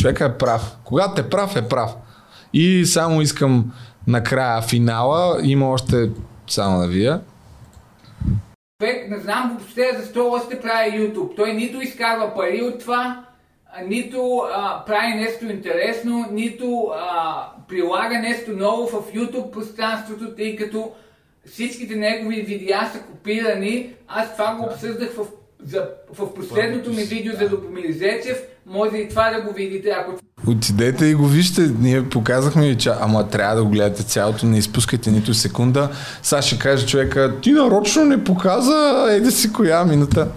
[0.00, 0.76] Човека е прав.
[0.84, 1.90] Когато е прав, е прав.
[2.52, 3.72] И само искам
[4.06, 5.38] накрая финала.
[5.42, 6.10] Има още
[6.48, 7.20] само да вия.
[8.82, 11.36] Човек, не знам въобще защо още прави YouTube.
[11.36, 13.24] Той нито изкарва пари от това,
[13.86, 20.92] нито а, прави нещо интересно, нито а, прилага нещо ново в YouTube пространството, тъй като
[21.46, 23.94] всичките негови видеа са копирани.
[24.08, 25.26] Аз това го обсъждах в,
[25.60, 28.42] за, в последното ми видео за Любомир Зечев.
[28.66, 30.12] Може и това да го видите, ако
[30.48, 31.70] Отидете и го вижте.
[31.80, 35.90] Ние показахме че ама трябва да го гледате цялото, не изпускайте нито секунда.
[36.22, 40.28] Сега ще каже човека, ти нарочно не показа, еди си коя минута.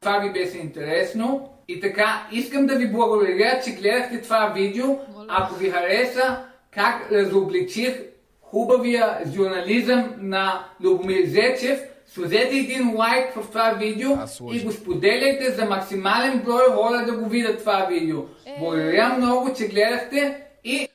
[0.00, 1.48] Това ви беше интересно.
[1.68, 4.86] И така, искам да ви благодаря, че гледахте това видео.
[5.28, 6.36] Ако ви хареса
[6.74, 7.94] как разобличих
[8.42, 11.80] хубавия журнализъм на Любомир Зечев,
[12.14, 14.10] сложете един лайк в това видео
[14.52, 18.18] и го споделяйте за максимален брой хора да го видят това видео.
[18.58, 20.88] Благодаря много, че гледахте и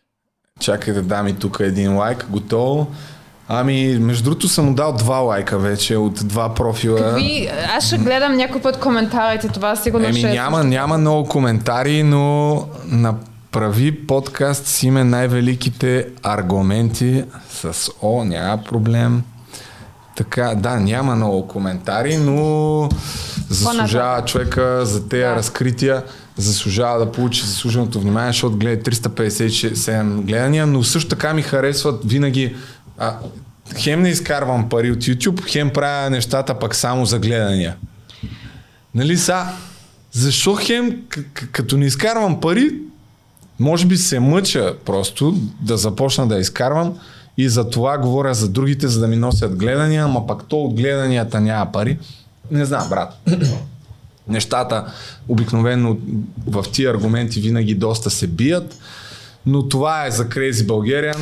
[0.60, 2.26] Чакай да дам и тук един лайк.
[2.30, 2.88] Готово.
[3.48, 7.00] Ами, между другото съм му дал два лайка вече от два профила.
[7.00, 11.30] Какви, аз ще гледам някой път коментарите, това сигурно Еми ще е няма, няма много
[11.30, 19.24] коментари, но направи подкаст с име най-великите аргументи с О, няма проблем.
[20.16, 22.90] Така, да, няма много коментари, но
[23.50, 25.36] заслужава човека за тези Да.
[25.36, 26.04] разкрития,
[26.38, 32.56] заслужава да получи заслуженото внимание, защото гледа 357 гледания, но също така ми харесват винаги
[32.98, 33.16] а,
[33.76, 37.76] хем не изкарвам пари от YouTube, хем правя нещата пък само за гледания.
[38.96, 39.46] Нали са?
[40.12, 42.70] Защо хем, к- като не изкарвам пари,
[43.60, 45.32] може би се мъча просто
[45.62, 46.94] да започна да изкарвам
[47.38, 50.74] и за това говоря за другите, за да ми носят гледания, ама пак то от
[50.74, 51.98] гледанията няма пари.
[52.52, 53.14] Не знам, брат.
[54.28, 54.86] Нещата
[55.28, 55.98] обикновено
[56.48, 58.78] в тия аргументи винаги доста се бият,
[59.46, 61.18] но това е за Crazy Bulgarian.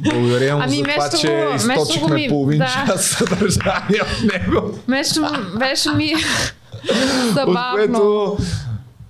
[0.00, 2.84] Благодаря му Ами, за това, вместо че го- вместо източихме ми- половин да.
[2.86, 4.78] час съдържание от него.
[4.88, 5.20] Беше,
[5.58, 6.14] беше ми
[6.90, 7.74] От забавно.
[7.76, 8.36] което,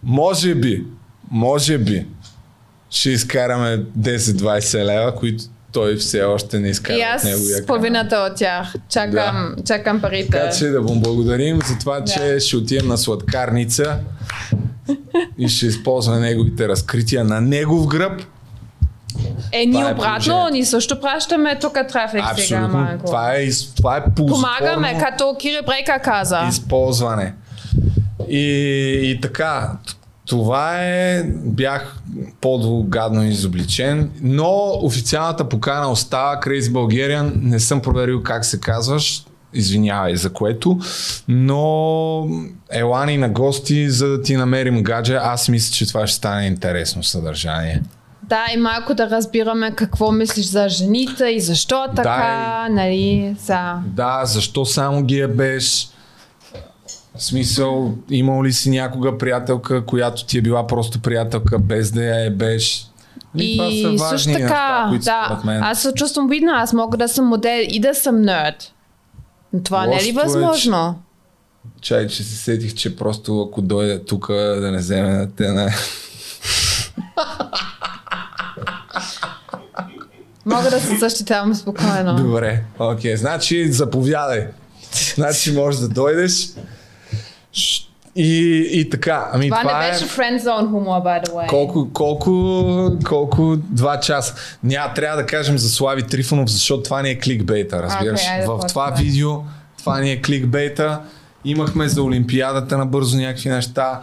[0.03, 0.85] може би,
[1.31, 2.07] може би,
[2.91, 7.67] ще изкараме 10-20 лева, които той все още не изкара И от аз неговия с
[7.67, 8.75] половината от тях.
[8.89, 10.31] Чакам, чакам парите.
[10.31, 12.41] Така че да му благодарим за това, че Да.
[12.41, 13.99] ще отидем на сладкарница
[15.39, 18.23] и ще използваме неговите разкрития на негов гръб.
[19.53, 22.79] Е, ние е обратно, ние също пращаме тук трафик сега Абсолютно.
[22.81, 23.05] малко.
[23.07, 23.47] Това е,
[23.77, 26.47] това е Помагаме, като Кири Брека каза.
[26.49, 27.35] използване.
[28.29, 28.41] И,
[29.05, 29.73] и така,
[30.27, 31.97] това е, бях
[32.41, 39.25] по-гадно изобличен, но официалната покана остава Crazy Bulgarian, не съм проверил как се казваш,
[39.55, 40.79] извинявай за което,
[41.29, 42.27] но
[42.71, 47.03] елани на гости, за да ти намерим гадже, аз мисля, че това ще стане интересно
[47.03, 47.83] съдържание.
[48.23, 53.75] Да, и малко да разбираме какво мислиш за жените и защо така, нали, са.
[53.87, 55.89] Да, защо само ги ебеш?
[57.17, 62.05] В смисъл, имал ли си някога приятелка, която ти е била просто приятелка, без да
[62.05, 62.87] я ебеш?
[63.35, 65.63] И това са също така, неща, които да, мен...
[65.63, 68.73] аз се чувствам видно, аз мога да съм модел и да съм нерд.
[69.53, 71.03] Но това не е ли Лошото е, че- възможно?
[71.81, 75.71] Чай, че се сетих, че просто ако дойде тук да не вземе на те на...
[80.47, 82.17] Мога да се защитавам спокойно.
[82.17, 84.47] Добре, окей, значи заповядай.
[85.15, 86.49] Значи можеш да дойдеш.
[88.19, 89.91] И, и така, ами Това, това, не е...
[89.91, 91.47] беше френдзон хумор, by the way.
[91.47, 94.35] Колко, колко, колко два часа.
[94.65, 98.21] Няма, трябва да кажем за Слави Трифонов, защото това не е кликбейта, разбираш.
[98.21, 99.03] Окей, айде, в това почваме.
[99.03, 99.31] видео
[99.79, 101.01] това не е кликбейта
[101.47, 104.01] Имахме за Олимпиадата на бързо някакви неща.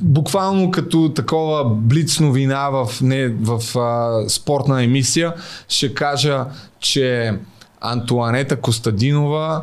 [0.00, 5.34] Буквално като такова блиц новина в, не, в а, спортна емисия
[5.68, 6.44] ще кажа,
[6.80, 7.34] че
[7.80, 9.62] Антуанета Костадинова,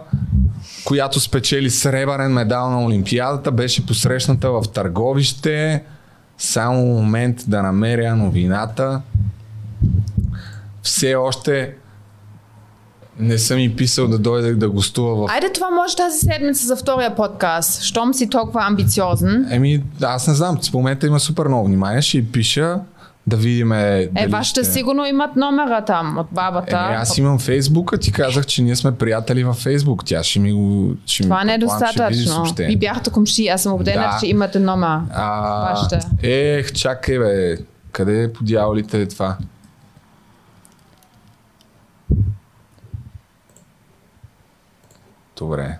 [0.85, 5.83] която спечели сребърен медал на Олимпиадата, беше посрещната в търговище.
[6.37, 9.01] Само момент да намеря новината.
[10.83, 11.75] Все още
[13.19, 15.31] не съм и писал да дойде да гостува в...
[15.31, 17.81] Айде, това може тази седмица за втория подкаст.
[17.81, 19.47] Щом си толкова амбициозен.
[19.51, 22.01] Еми, аз не знам, в момента има супер много внимание.
[22.01, 22.79] Ще пиша
[23.27, 23.71] да видим.
[23.71, 24.73] Е, вашите ще...
[24.73, 26.89] сигурно имат номера там от бабата.
[26.91, 30.05] Е, аз имам Фейсбука, ти казах, че ние сме приятели във Фейсбук.
[30.05, 30.95] Тя ще ми го.
[31.05, 32.55] Ще Това ми не е достатъчно.
[32.69, 34.17] И бяхте комши, аз съм убедена, да.
[34.19, 34.99] че имате номер.
[35.13, 35.99] А, вашите.
[36.23, 37.57] Ех, чакай, бе.
[37.91, 39.37] Къде е по дяволите е това?
[45.37, 45.77] Добре.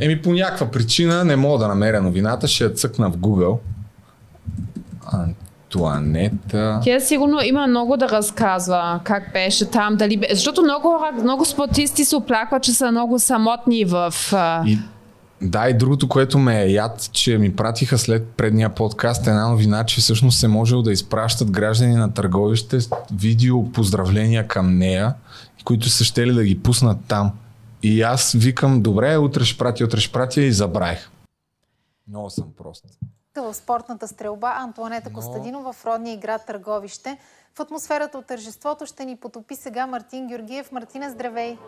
[0.00, 3.58] Еми по някаква причина не мога да намеря новината, ще я цъкна в Google.
[5.12, 6.80] Антуанета.
[6.84, 9.96] Тя сигурно има много да разказва как беше там.
[9.96, 10.26] Дали...
[10.30, 14.14] Защото много хора, много спортисти се оплакват, че са много самотни в...
[14.66, 14.78] И,
[15.42, 19.84] да, и другото, което ме е яд, че ми пратиха след предния подкаст една новина,
[19.84, 22.78] че всъщност се можело да изпращат граждани на търговище
[23.12, 25.14] видео поздравления към нея
[25.64, 27.32] които са щели да ги пуснат там.
[27.82, 31.10] И аз викам, добре, утре ще пратя, утре ще пратя и забравих.
[32.08, 32.84] Много съм прост.
[33.36, 35.16] В спортната стрелба Антуанета Но...
[35.16, 37.18] Костадинова в родния град Търговище.
[37.54, 40.72] В атмосферата от тържеството ще ни потопи сега Мартин Георгиев.
[40.72, 41.58] Мартина, здравей!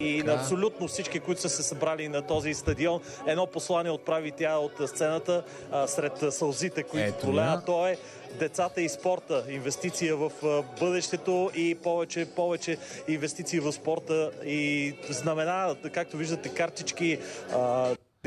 [0.00, 4.58] И на абсолютно всички, които са се събрали на този стадион, едно послание отправи тя
[4.58, 7.64] от сцената а, сред сълзите, които пролеят.
[7.66, 7.98] То е
[8.38, 10.30] децата и спорта, инвестиция в
[10.80, 12.78] бъдещето и повече, повече
[13.08, 17.18] инвестиции в спорта и знамена, както виждате, картички,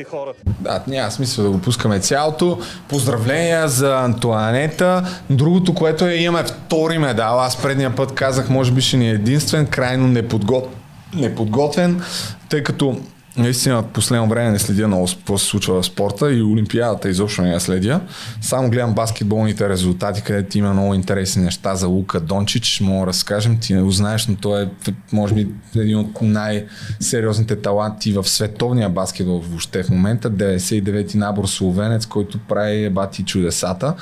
[0.02, 0.34] хора.
[0.60, 2.60] Да, няма смисъл да го пускаме цялото.
[2.90, 5.22] Поздравления за Антуанета.
[5.30, 7.40] Другото, което е, имаме втори медал.
[7.40, 10.74] Аз предния път казах, може би ще ни е единствен, крайно неподготвен,
[11.14, 12.02] неподготвен
[12.50, 13.02] тъй като
[13.38, 17.42] Наистина, в последно време не следя много какво се случва в спорта и Олимпиадата изобщо
[17.42, 18.02] не я следя.
[18.42, 22.80] Само гледам баскетболните резултати, където има много интересни неща за Лука Дончич.
[22.82, 24.68] Мога да разкажем, ти не го знаеш, но той е,
[25.12, 30.32] може би, един от най-сериозните таланти в световния баскетбол въобще в момента.
[30.32, 33.94] 99-ти набор словенец, който прави бати чудесата.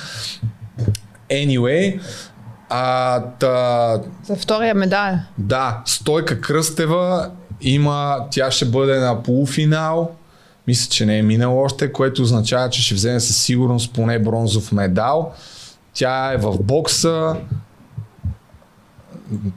[1.31, 1.99] Anyway,
[2.69, 4.01] а, та...
[4.23, 5.19] За втория медал.
[5.37, 10.11] Да, Стойка Кръстева има, тя ще бъде на полуфинал.
[10.67, 14.71] Мисля, че не е минал още, което означава, че ще вземе със сигурност поне бронзов
[14.71, 15.33] медал.
[15.93, 17.35] Тя е в бокса.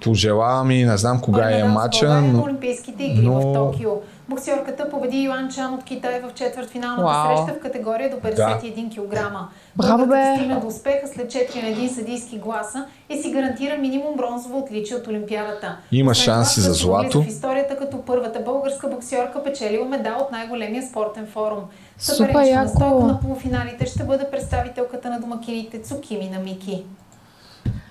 [0.01, 2.21] Пожелавам и не знам кога е матча.
[2.21, 2.43] Но...
[2.43, 3.41] Олимпийските игри но...
[3.41, 3.91] в Токио.
[4.29, 7.37] Боксерката победи Йоан Чан от Китай в четвъртфиналната wow.
[7.37, 9.03] среща в категория до 51 да.
[9.03, 9.33] кг.
[9.77, 10.35] Браво, бе!
[10.37, 14.97] стигна до успеха след 4 на 1 съдийски гласа и си гарантира минимум бронзово отличие
[14.97, 15.77] от Олимпиадата.
[15.93, 17.23] Има след шанси за злато.
[17.23, 21.65] В историята като първата българска боксерка печелила медал от най-големия спортен форум.
[21.99, 23.01] Супер яко!
[23.01, 26.85] на полуфиналите ще бъде представителката на домакините Цукими на Мики.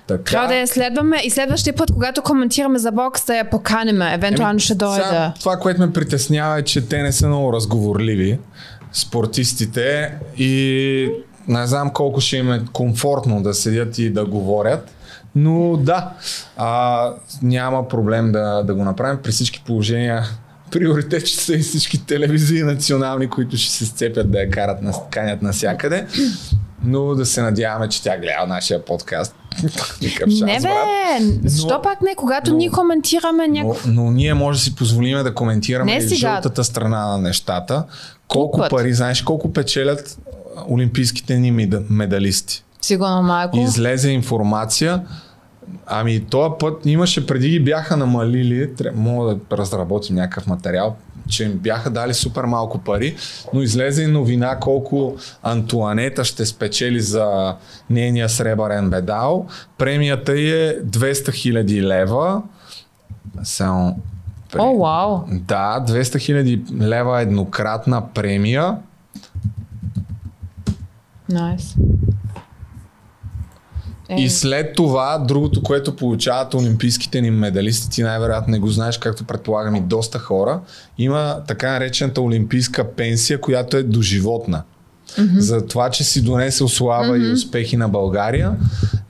[0.08, 0.24] Така.
[0.24, 4.02] Трябва да я следваме и следващия път, когато коментираме за бокс, да я поканим.
[4.02, 5.04] Евентуално Еми, ще дойде.
[5.04, 8.40] Сега, това, което ме притеснява е, че те не са много разговорливи,
[8.94, 11.10] спортистите и
[11.48, 14.92] не знам колко ще им е комфортно да седят и да говорят.
[15.36, 16.10] Но да,
[16.58, 17.10] а,
[17.42, 19.20] няма проблем да, да го направим.
[19.24, 20.24] При всички положения
[20.72, 24.94] приоритет ще са и всички телевизии национални, които ще се сцепят да я карат, на,
[25.12, 26.08] канят навсякъде.
[26.84, 29.36] Но да се надяваме, че тя гледа нашия подкаст.
[30.10, 33.90] шанс, не бе, защо пак не, когато но, ние коментираме някакво...
[33.90, 37.84] Но, но ние може да си позволиме да коментираме не жълтата страна на нещата.
[38.28, 38.70] Колко Път.
[38.70, 40.18] пари, знаеш колко печелят
[40.70, 42.64] олимпийските ни медалисти?
[42.82, 43.58] Сигурно малко.
[43.58, 45.02] Излезе информация,
[45.86, 50.96] Ами, този път имаше, преди ги бяха намалили, мога да разработим някакъв материал,
[51.30, 53.16] че им бяха дали супер малко пари,
[53.54, 57.56] но излезе и новина колко Антуанета ще спечели за
[57.90, 59.48] нейния сребърен медал.
[59.78, 62.42] Премията е 200 000 лева.
[63.44, 64.00] Само...
[64.56, 65.18] О, oh, вау!
[65.18, 65.42] Wow.
[65.42, 68.78] Да, 200 000 лева еднократна премия.
[71.32, 71.76] Nice.
[74.18, 74.22] Е.
[74.22, 79.24] И след това, другото, което получават олимпийските ни медалисти, ти най-вероятно не го знаеш, както
[79.24, 80.60] предполагам и доста хора,
[80.98, 84.64] има така наречената олимпийска пенсия, която е доживотна.
[85.18, 85.40] Mm-hmm.
[85.40, 87.30] За това, че си донесе слава mm-hmm.
[87.30, 88.52] и успехи на България,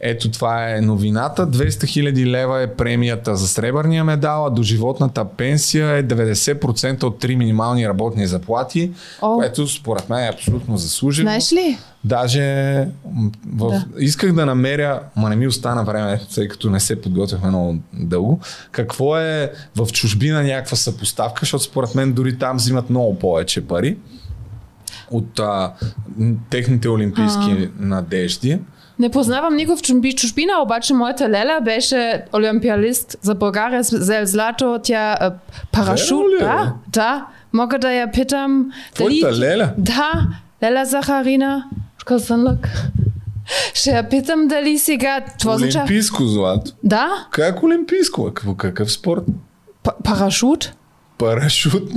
[0.06, 1.48] Ето това е новината.
[1.48, 7.24] 200 000 лева е премията за сребърния медал, а до животната пенсия е 90% от
[7.24, 9.38] 3 минимални работни заплати, О.
[9.38, 11.26] което според мен е абсолютно заслужено.
[11.26, 11.78] Знаеш ли?
[12.04, 12.42] Даже
[13.48, 13.70] в...
[13.70, 13.86] Да.
[14.00, 18.40] исках да намеря, ма не ми остана време, тъй като не се подготвяхме много дълго,
[18.72, 23.98] какво е в чужбина някаква съпоставка, защото според мен дори там взимат много повече пари
[25.12, 25.74] от а,
[26.50, 28.60] техните олимпийски надежди.
[29.04, 34.80] Не познавам никой в чужби- чужбина, обаче моята леля беше олимпиалист за България, взел злато,
[34.84, 35.18] тя
[35.72, 36.24] парашут.
[36.34, 37.26] Е, Да, да.
[37.54, 38.72] Мога да я питам.
[38.96, 39.74] Твоята леля?
[39.78, 40.12] Да,
[40.64, 41.64] Леля Захарина.
[42.06, 42.68] Казанлък.
[43.74, 45.20] Ще я питам дали сега...
[45.40, 45.56] Това.
[45.56, 46.72] Олимпийско злато.
[46.84, 48.22] Да, Как олимпийско?
[48.22, 49.24] А Какво, какъв спорт?
[49.84, 50.74] па- парашут.
[51.18, 51.84] Парашут?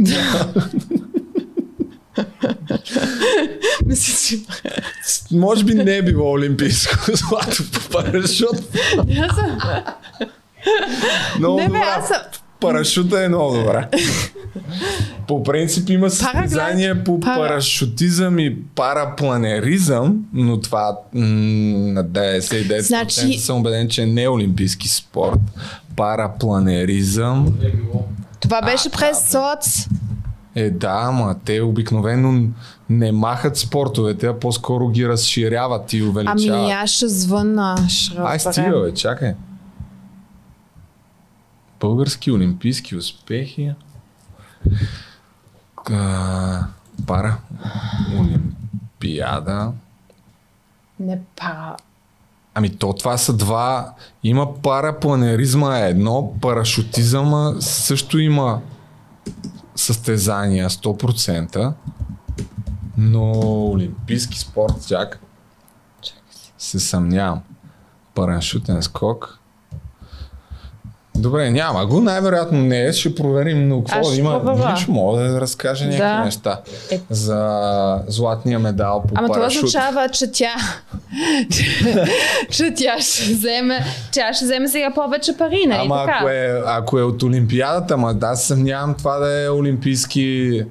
[3.86, 4.38] Мисля, че...
[5.32, 8.56] Може би не е било олимпийско злато по парашут.
[11.38, 12.16] Много Не бе, аз съм...
[12.60, 13.88] Парашута е много добра.
[15.28, 21.20] По принцип има състезание по Пара- парашутизъм и парапланеризъм, но това м-
[21.92, 25.40] на 99% Значи- съм убеден, че не е олимпийски спорт.
[25.96, 27.54] Парапланеризъм
[28.40, 29.88] Това беше през СОЦ.
[30.56, 32.48] Е да, ама те обикновено
[32.90, 36.60] не махат спортовете, а по-скоро ги разширяват и увеличават.
[36.60, 37.88] Ами аз ще звънна.
[37.88, 39.34] Ще Ай, стига, бе, чакай.
[41.80, 43.72] Български олимпийски успехи.
[45.90, 46.66] А,
[47.06, 47.36] пара.
[48.18, 49.72] Олимпиада.
[51.00, 51.76] Не пара.
[52.54, 53.92] Ами то това са два.
[54.24, 58.60] Има парапланеризма е едно, парашутизъма също има
[59.76, 61.72] състезания 100%,
[62.96, 63.32] но
[63.70, 65.20] олимпийски спорт чак
[66.58, 67.42] се съмнявам.
[68.14, 69.40] Парашутен скок.
[71.18, 72.00] Добре, няма го.
[72.00, 72.92] Най-вероятно не е.
[72.92, 74.72] Ще проверим, но какво Аз има?
[74.72, 76.24] Лично мога да разкаже някакви Да.
[76.24, 76.60] неща
[76.90, 77.00] Е.
[77.10, 80.54] за златния медал по Ама това означава, че тя,
[82.50, 86.16] че тя ще вземе, тя ще вземе сега повече пари, нали Ама така?
[86.20, 90.62] ако е, ако е от Олимпиадата, ама да, съмнявам това да е олимпийски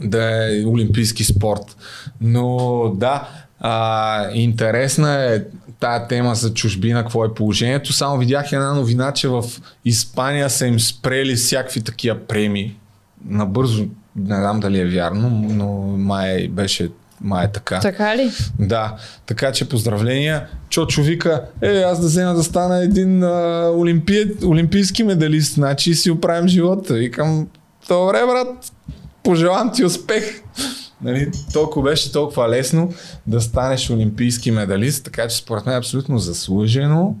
[0.00, 1.76] да е олимпийски спорт.
[2.20, 2.58] Но
[2.94, 3.28] да,
[3.60, 5.40] а, интересна е
[5.82, 7.92] тая тема за чужбина, какво е положението.
[7.92, 9.44] Само видях една новина, че в
[9.84, 12.76] Испания са им спрели всякакви такива премии.
[13.24, 13.84] Набързо,
[14.16, 16.88] не знам дали е вярно, но май беше
[17.20, 17.80] май е така.
[17.80, 18.30] Така ли?
[18.58, 18.96] Да,
[19.26, 20.46] така че поздравления.
[20.68, 26.10] Чочо вика, е, аз да взема да стана един а, олимпият, олимпийски медалист, значи си
[26.10, 26.94] оправим живота.
[26.94, 27.48] Викам,
[27.88, 28.72] добре, брат,
[29.22, 30.42] пожелавам ти успех.
[31.02, 32.92] Нали, толкова беше толкова лесно
[33.26, 37.14] да станеш олимпийски медалист, така че според мен е абсолютно заслужено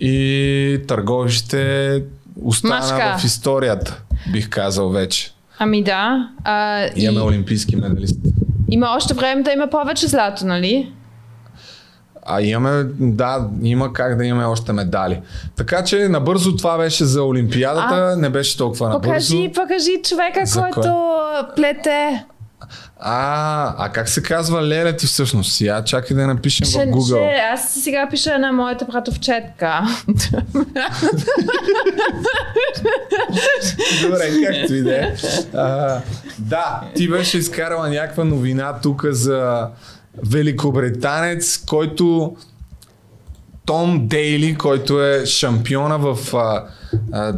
[0.00, 2.02] и търговище
[2.42, 3.16] остана Машка.
[3.18, 5.32] в историята, бих казал вече.
[5.58, 6.28] Ами да.
[6.44, 8.20] А, и, Имаме олимпийски медалист.
[8.70, 10.92] има още време да има повече злато, нали?
[12.26, 15.20] А имаме, да, има как да имаме още медали.
[15.56, 19.02] Така че набързо това беше за Олимпиадата, не беше толкова набързо.
[19.02, 20.92] Покажи, покажи човека, За който кое?
[21.56, 22.24] плете.
[23.00, 25.52] А, а как се казва Леля ти всъщност?
[25.52, 27.30] Сега чакай да напишем в Че, Google.
[27.30, 29.82] че, аз сега пиша на моята братовчетка.
[34.02, 35.14] Добре, както и да е.
[36.38, 39.68] Да, ти беше изкарала някаква новина тук за
[40.26, 42.36] великобританец, който
[43.66, 46.64] Том Дейли, който е шампиона в а,
[47.12, 47.34] а,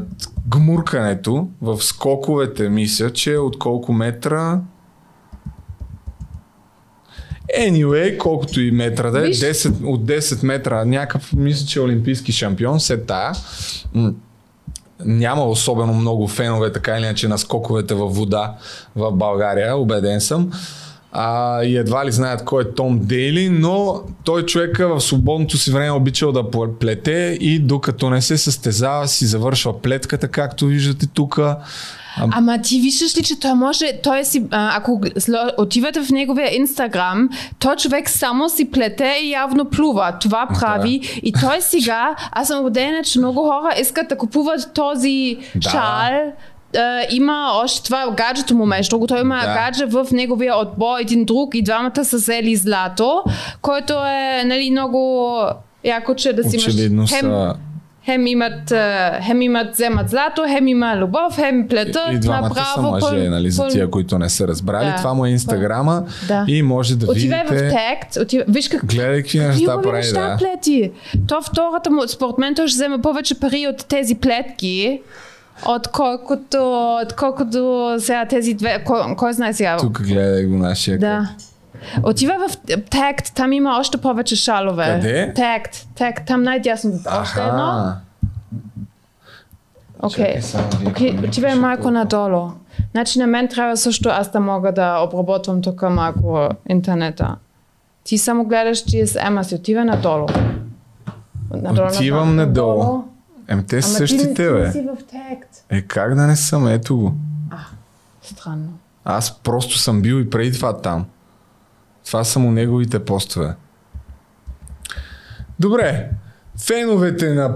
[0.49, 4.61] гмуркането, в скоковете, мисля, че от колко метра?
[7.59, 9.41] Anyway, колкото и метра да е, Виж.
[9.41, 13.33] 10, от 10 метра, някакъв, мисля, че е олимпийски шампион, се тая.
[15.05, 18.55] Няма особено много фенове, така или иначе, на скоковете във вода
[18.97, 20.51] в България, убеден съм.
[21.13, 25.73] А, и едва ли знаят кой е Том Дейли, но той човека в свободното си
[25.73, 31.07] време обичал да пл- плете и докато не се състезава си завършва плетката, както виждате
[31.07, 31.41] тук.
[32.33, 35.01] Ама ти виждаш ли, че той може, той си, а, ако
[35.59, 37.29] отивате в неговия инстаграм,
[37.59, 40.13] той човек само си плете и явно плува.
[40.21, 41.21] Това прави.
[41.23, 45.71] И той сега, аз съм убедена, че много хора искат да купуват този Да.
[45.71, 46.33] шал.
[46.75, 49.15] Uh, има още това гаджето му между другото.
[49.15, 49.55] Той има Да.
[49.55, 53.23] гадже в неговия отбор, един друг и двамата са взели злато,
[53.63, 55.37] който е нали, много
[55.85, 57.55] яко, че да си Очевидно имаш хем, са...
[58.11, 58.73] хем имат,
[59.23, 62.67] хем имат, вземат злато, хем има любов, хем плетат и, и двамата направо.
[62.75, 64.87] са мъже, пъл- нали, за тия, които не са разбрали.
[64.87, 64.97] Да.
[64.97, 66.45] Това му е инстаграма Да.
[66.49, 67.77] и може да Отивай в видите...
[68.01, 70.37] текст, отивай, виж как Гледай какви неща прави, неща да.
[70.37, 70.91] плети.
[71.29, 75.01] То втората му, според мен, той ще вземе повече пари от тези плетки,
[75.69, 76.59] отколкото,
[77.03, 77.61] отколкото
[77.99, 79.77] сега тези две, кой, кой знае сега.
[79.77, 81.29] Тук гледай го нашия Да.
[82.03, 82.57] Отива в
[82.91, 84.85] тект, там има още повече шалове.
[84.85, 85.33] Къде?
[85.35, 86.93] Тект, тект, там най-дясно.
[87.21, 87.63] Още едно.
[87.63, 87.97] Аха.
[90.03, 90.35] Окей.
[90.35, 92.51] Какво отивай малко надолу.
[92.91, 97.37] Значи на мен трябва също аз да мога да обработвам тук малко интернета.
[98.05, 100.27] Ти само гледаш GSM, а си отивай надолу.
[101.55, 103.03] Надолу, Отивам надолу.
[103.49, 104.73] Ем те са ти, същите, ти бе.
[104.73, 105.65] си в текст.
[105.71, 106.69] Е, как да не съм?
[106.69, 107.13] Ето го.
[108.23, 108.69] Странно.
[109.05, 111.05] Аз просто съм бил и преди това там.
[112.07, 113.55] Това са му неговите постове.
[115.61, 116.09] Добре.
[116.59, 117.55] Феновете на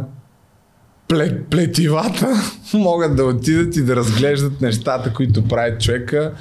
[1.09, 2.29] пле, плетивата
[2.75, 6.33] могат да отидат и да разглеждат нещата, които прави човека.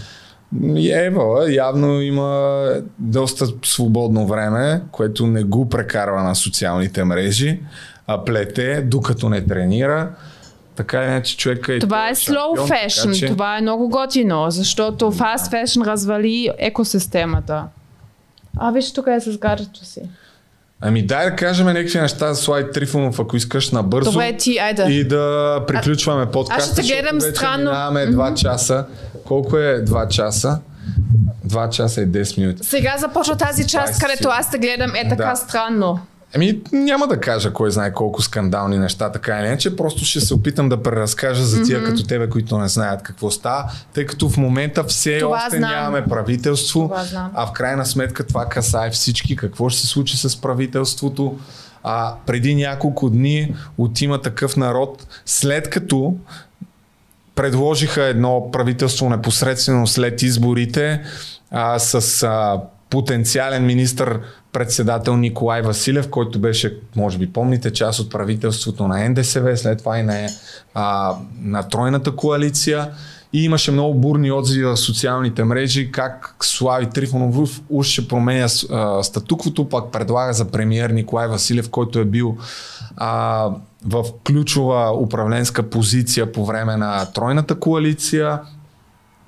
[0.87, 2.63] Ева явно има
[2.99, 7.59] доста свободно време, което не го прекарва на социалните мрежи,
[8.07, 10.09] а плете, докато не тренира.
[10.75, 13.19] Така иначе човека е Това е slow fashion.
[13.19, 17.63] че- Това е много готино, защото fast fashion развали екосистемата.
[18.57, 20.01] А, виж тук е с гаджето си.
[20.81, 24.11] Ами дай да кажем някакви неща за Слави Трифонов, ако искаш набързо.
[24.11, 24.83] Добре, ти, айде.
[24.83, 26.63] И да приключваме подкаста.
[26.63, 27.63] аз ще те гледам странно.
[27.71, 28.85] Минаваме 2 часа.
[29.25, 30.59] Колко е 2 часа?
[31.47, 32.63] 2 часа и 10 минути.
[32.67, 35.35] Сега започва тази част, 20 където аз те гледам е така Да.
[35.35, 35.99] странно.
[36.35, 40.33] Ами няма да кажа кой знае колко скандални неща, така или иначе, просто ще се
[40.33, 44.37] опитам да преразкажа за тия като тебе, които не знаят какво става, тъй като в
[44.37, 45.71] момента все Това още знам.
[45.71, 46.95] нямаме правителство,
[47.33, 51.37] а в крайна сметка това касае всички, какво ще се случи с правителството.
[51.83, 56.15] А преди няколко дни от има такъв народ, след като
[57.35, 61.01] предложиха едно правителство непосредствено след изборите
[61.51, 62.61] а, с а,
[62.93, 64.19] потенциален министр
[64.51, 69.99] председател Николай Василев, който беше, може би помните, част от правителството на НДСВ, след това
[69.99, 70.27] и на,
[70.73, 72.91] а, на Тройната коалиция.
[73.33, 79.03] И имаше много бурни отзиви в социалните мрежи, как Слави Трифонов уж ще променя а,
[79.03, 82.37] статуквото, пак предлага за премиер Николай Василев, който е бил
[82.97, 83.49] а,
[83.85, 88.39] в ключова управленска позиция по време на Тройната коалиция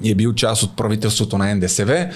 [0.02, 2.10] и е бил част от правителството на НДСВ.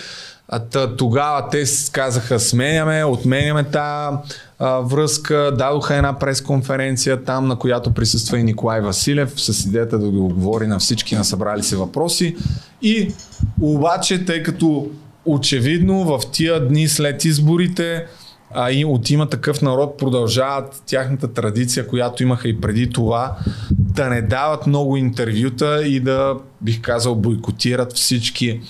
[0.51, 4.17] А, та, тогава те казаха сменяме, отменяме тази
[4.59, 10.09] а, връзка, дадоха една пресконференция там, на която присъства и Николай Василев с идеята да
[10.09, 12.35] го отговори на всички на събрали се въпроси.
[12.81, 13.13] И
[13.61, 14.87] обаче, тъй като
[15.25, 18.05] очевидно в тия дни след изборите
[18.51, 23.37] а и от има такъв народ продължават тяхната традиция, която имаха и преди това,
[23.71, 28.61] да не дават много интервюта и да, бих казал, бойкотират всички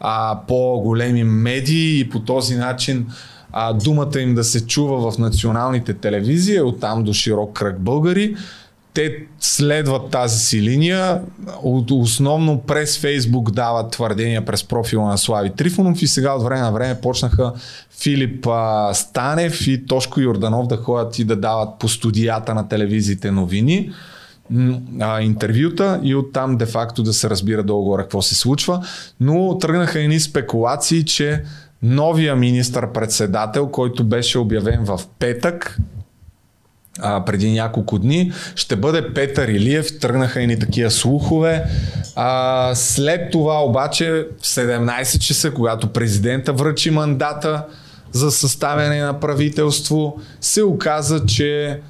[0.00, 3.06] а, по-големи медии и по този начин
[3.52, 8.36] а, думата им да се чува в националните телевизии, оттам до широк кръг българи.
[8.94, 11.20] Те следват тази си линия,
[11.90, 16.72] основно през Фейсбук дават твърдения през профила на Слави Трифонов и сега от време на
[16.72, 17.52] време почнаха
[18.02, 18.46] Филип
[18.92, 23.90] Станев и Тошко Йорданов да ходят и да дават по студията на телевизиите новини
[25.00, 28.86] а, интервюта и оттам де-факто да се разбира долу-горе какво се случва.
[29.20, 31.42] Но тръгнаха едни спекулации, че
[31.82, 35.78] новия министър-председател, който беше обявен в петък,
[37.00, 39.98] а, преди няколко дни, ще бъде Петър Илиев.
[39.98, 41.64] Тръгнаха и такива слухове.
[42.16, 47.64] А, след това обаче в 17 часа, когато президента връчи мандата
[48.12, 51.80] за съставяне на правителство, се оказа, че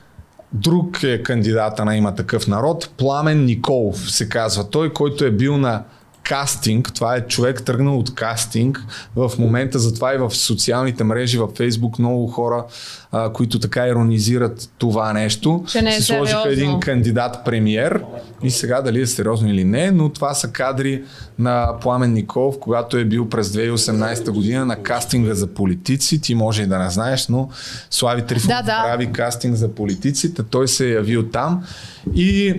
[0.52, 2.90] друг е кандидата на има такъв народ.
[2.96, 5.82] Пламен Николов се казва той, който е бил на
[6.28, 6.92] кастинг.
[6.94, 8.84] Това е човек тръгнал от кастинг.
[9.16, 12.64] В момента затова и в социалните мрежи, в Фейсбук много хора,
[13.12, 16.50] а, които така иронизират това нещо, Че не е си сложиха сериозно.
[16.52, 18.02] един кандидат премиер
[18.42, 21.02] и сега дали е сериозно или не, но това са кадри
[21.38, 26.20] на Пламен Николов, когато е бил през 2018 година на кастинга за политици.
[26.20, 27.48] Ти може и да не знаеш, но
[27.90, 28.82] Слави Трифонов Да, да.
[28.84, 30.42] прави кастинг за политиците.
[30.42, 31.64] Той се е явил там
[32.14, 32.54] и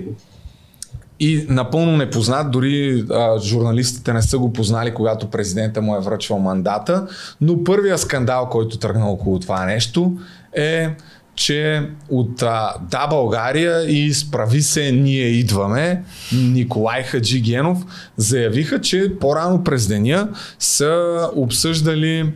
[1.20, 6.40] и напълно непознат, дори а, журналистите не са го познали, когато президента му е връчвал
[6.40, 7.08] мандата,
[7.41, 10.14] но първия скандал, който тръгна около това нещо
[10.54, 10.90] е
[11.36, 17.78] че от а, Да България и Справи се, ние идваме, Николай Хаджигенов
[18.18, 20.30] заявиха, че по-рано през деня
[20.60, 22.34] са обсъждали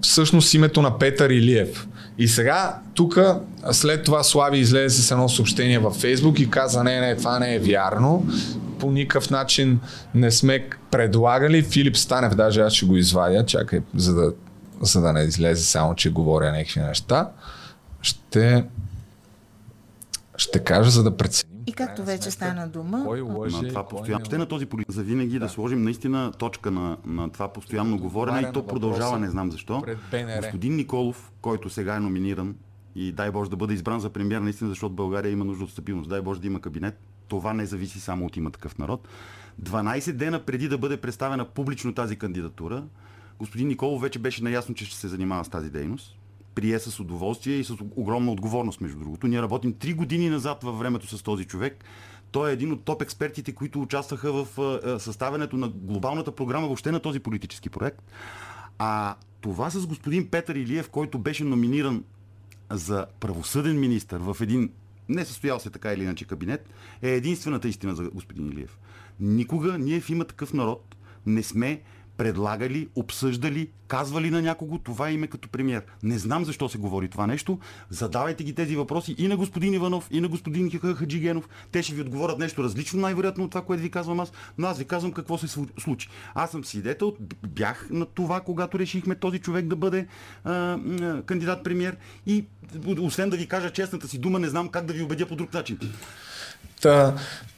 [0.00, 1.86] всъщност името на Петър Илиев.
[2.18, 3.18] И сега, тук,
[3.72, 7.54] след това Слави излезе с едно съобщение във Фейсбук и каза, не, не, това не
[7.54, 8.26] е вярно.
[8.78, 9.80] По никакъв начин
[10.14, 11.62] не сме предлагали.
[11.62, 14.32] Филип Станев, даже аз ще го извадя, чакай, за да,
[14.82, 17.30] за да не излезе само, че говоря някакви неща.
[18.02, 18.64] Ще,
[20.36, 21.53] ще кажа, за да преценим.
[21.66, 24.24] И както вече стана дума, Кой лъже, на това постоянно.
[24.24, 24.92] Ще на този политик.
[24.92, 25.48] За винаги да.
[25.48, 29.82] сложим наистина точка на, на това постоянно говорене и то продължава, не знам защо.
[30.36, 32.54] Господин Николов, който сега е номиниран
[32.96, 36.10] и дай Боже да бъде избран за премьер, наистина, защото България има нужда от стабилност.
[36.10, 37.00] Дай Боже да има кабинет.
[37.28, 39.08] Това не зависи само от има такъв народ.
[39.62, 42.84] 12 дена преди да бъде представена публично тази кандидатура,
[43.38, 46.16] господин Николов вече беше наясно, че ще се занимава с тази дейност.
[46.54, 49.26] Прие с удоволствие и с огромна отговорност, между другото.
[49.26, 51.84] Ние работим 3 години назад във времето с този човек.
[52.30, 54.46] Той е един от топ експертите, които участваха в
[55.00, 58.02] съставянето на глобалната програма, въобще на този политически проект.
[58.78, 62.04] А това с господин Петър Илиев, който беше номиниран
[62.70, 64.70] за правосъден министр в един
[65.08, 66.68] не състоял се така или иначе кабинет,
[67.02, 68.78] е единствената истина за господин Илиев.
[69.20, 71.80] Никога ние в има такъв народ не сме
[72.16, 75.82] предлагали, обсъждали, казвали на някого това име като премьер.
[76.02, 77.58] Не знам защо се говори това нещо.
[77.90, 81.48] Задавайте ги тези въпроси и на господин Иванов, и на господин Хаджигенов.
[81.72, 84.78] Те ще ви отговорят нещо различно, най-вероятно от това, което ви казвам аз, но аз
[84.78, 86.08] ви казвам какво се случи.
[86.34, 87.16] Аз съм свидетел,
[87.46, 90.06] бях на това, когато решихме този човек да бъде
[90.44, 90.78] а,
[91.26, 91.96] кандидат премьер
[92.26, 92.44] и
[93.00, 95.54] освен да ви кажа честната си дума, не знам как да ви убедя по друг
[95.54, 95.78] начин.
[96.82, 97.16] Та,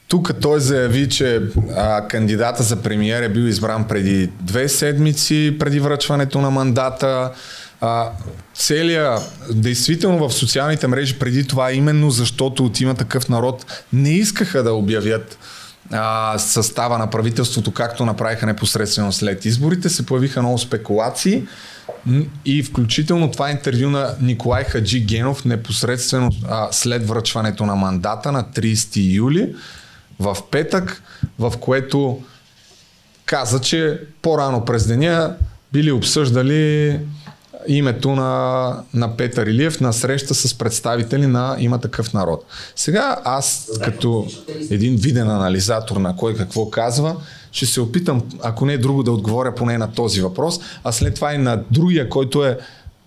[0.08, 1.42] тук той заяви, че
[1.76, 7.32] а, кандидата за премиер е бил избран преди две седмици, преди връчването на мандата.
[7.80, 8.10] А,
[8.54, 9.18] целия,
[9.52, 14.72] действително в социалните мрежи преди това, именно защото от има такъв народ, не искаха да
[14.72, 15.38] обявят
[15.92, 21.42] а, състава на правителството, както направиха непосредствено след изборите, се появиха много спекулации
[22.44, 28.44] и включително това интервю на Николай Хаджи Генов непосредствено а, след връчването на мандата на
[28.44, 29.54] 30 юли
[30.20, 31.02] в петък,
[31.38, 32.22] в което
[33.26, 35.36] каза, че по-рано през деня
[35.72, 37.00] били обсъждали
[37.68, 42.44] името на, на Петър Илиев на среща с представители на Има такъв народ.
[42.76, 44.26] Сега аз, като
[44.70, 47.16] един виден анализатор на кой какво казва,
[47.52, 51.14] ще се опитам, ако не е друго, да отговоря поне на този въпрос, а след
[51.14, 52.58] това и на другия, който е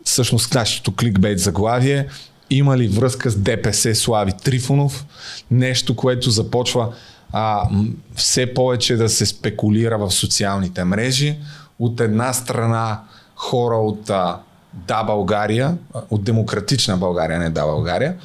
[0.04, 2.08] всъщност нашето кликбейт заглавие,
[2.50, 5.06] има ли връзка с ДПС Слави Трифонов,
[5.52, 6.94] нещо, което започва
[7.32, 7.70] а,
[8.16, 11.38] все повече да се спекулира в социалните мрежи.
[11.80, 13.02] От една страна
[13.36, 14.40] хора от а,
[14.74, 15.78] Да България,
[16.10, 18.16] от демократична България, не Да България,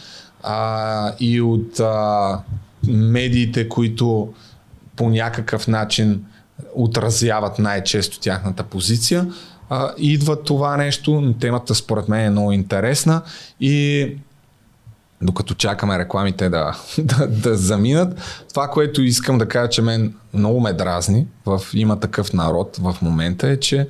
[0.43, 2.41] а, и от а,
[2.87, 4.33] медиите, които
[4.97, 6.25] по някакъв начин
[6.75, 9.27] отразяват най-често тяхната позиция.
[9.71, 13.23] А, идва това нещо, темата според мен е много интересна
[13.61, 14.09] и
[15.23, 18.21] докато чакаме рекламите да, да, да заминат.
[18.51, 22.97] Това, което искам да кажа, че мен много ме дразни в има такъв народ в
[23.03, 23.89] момента е, че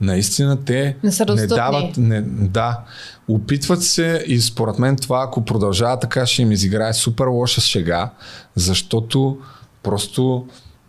[0.00, 1.96] наистина те не, са не дават.
[1.96, 2.80] Не, да,
[3.28, 8.10] опитват се и според мен това, ако продължава така, ще им изиграе супер лоша шега,
[8.54, 9.38] защото
[9.82, 10.46] просто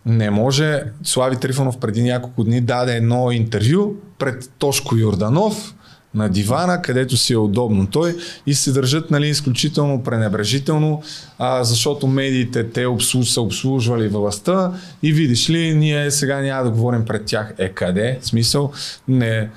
[0.08, 0.82] не може.
[1.04, 5.74] Слави Трифонов преди няколко дни даде едно интервю пред Тошко Йорданов,
[6.14, 8.16] на дивана, където си е удобно той
[8.46, 11.02] и се държат нали, изключително пренебрежително,
[11.38, 14.72] а, защото медиите те обслуж, са обслужвали властта
[15.02, 17.54] и видиш ли, ние сега няма да говорим пред тях.
[17.58, 18.18] Е къде?
[18.20, 18.72] В смисъл,
[19.08, 19.48] не,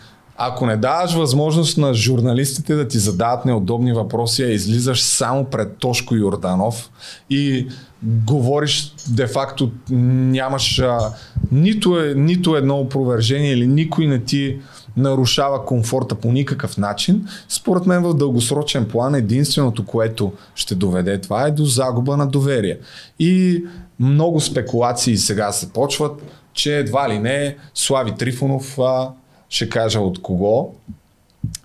[0.43, 5.77] ако не даваш възможност на журналистите да ти задават неудобни въпроси, а излизаш само пред
[5.77, 6.89] Тошко Йорданов
[7.29, 7.67] и
[8.03, 11.13] говориш, де-факто нямаш а,
[11.51, 14.59] нито, е, нито едно опровержение или никой не ти
[14.97, 17.27] нарушава комфорта по никакъв начин.
[17.49, 22.77] Според мен в дългосрочен план единственото, което ще доведе това е до загуба на доверие.
[23.19, 23.63] И
[23.99, 26.21] много спекулации сега се почват,
[26.53, 29.09] че едва ли не Слави Трифонов а,
[29.51, 30.73] ще кажа от кого.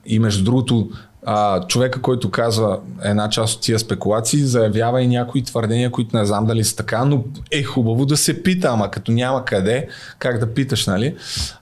[0.07, 0.89] И между другото,
[1.27, 6.25] а, човека, който казва една част от тия спекулации, заявява и някои твърдения, които не
[6.25, 9.89] знам дали са така, но е хубаво да се пита, ама като няма къде,
[10.19, 11.15] как да питаш, нали?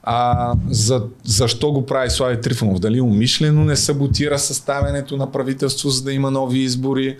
[0.02, 2.78] А, за, защо го прави Слави Трифонов?
[2.78, 7.18] Дали умишлено не саботира съставянето на правителство, за да има нови избори?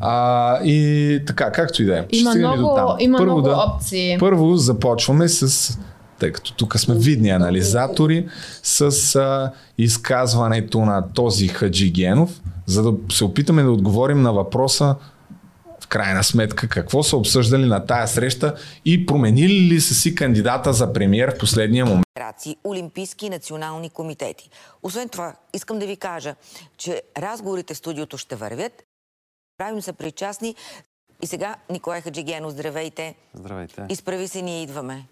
[0.00, 2.04] А, и така, както и да е.
[2.12, 4.16] Има много, има първо много да, опции.
[4.20, 5.78] Първо започваме с
[6.18, 8.28] тъй като тук сме видни анализатори,
[8.62, 14.96] с а, изказването на този Хаджи Генов, за да се опитаме да отговорим на въпроса
[15.80, 20.72] в крайна сметка какво са обсъждали на тая среща и променили ли са си кандидата
[20.72, 22.04] за премьер в последния момент.
[22.64, 24.50] Олимпийски и национални комитети.
[24.82, 26.34] Освен това, искам да ви кажа,
[26.76, 28.72] че разговорите в студиото ще вървят.
[29.58, 30.54] Правим са причастни.
[31.22, 33.14] И сега, Николай Хаджигенов, здравейте.
[33.34, 33.86] Здравейте.
[33.88, 35.04] Изправи се, ние идваме.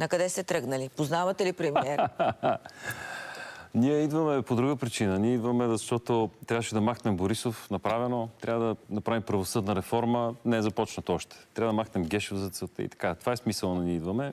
[0.00, 0.88] На къде сте тръгнали?
[0.88, 2.08] Познавате ли премиер?
[3.74, 5.18] Ние идваме по друга причина.
[5.18, 8.28] Ние идваме, защото трябваше да махнем Борисов направено.
[8.40, 10.34] Трябва да направим правосъдна реформа.
[10.44, 11.36] Не е започнат още.
[11.54, 13.14] Трябва да махнем Гешев за целта и така.
[13.14, 14.32] Това е смисъл на ние идваме.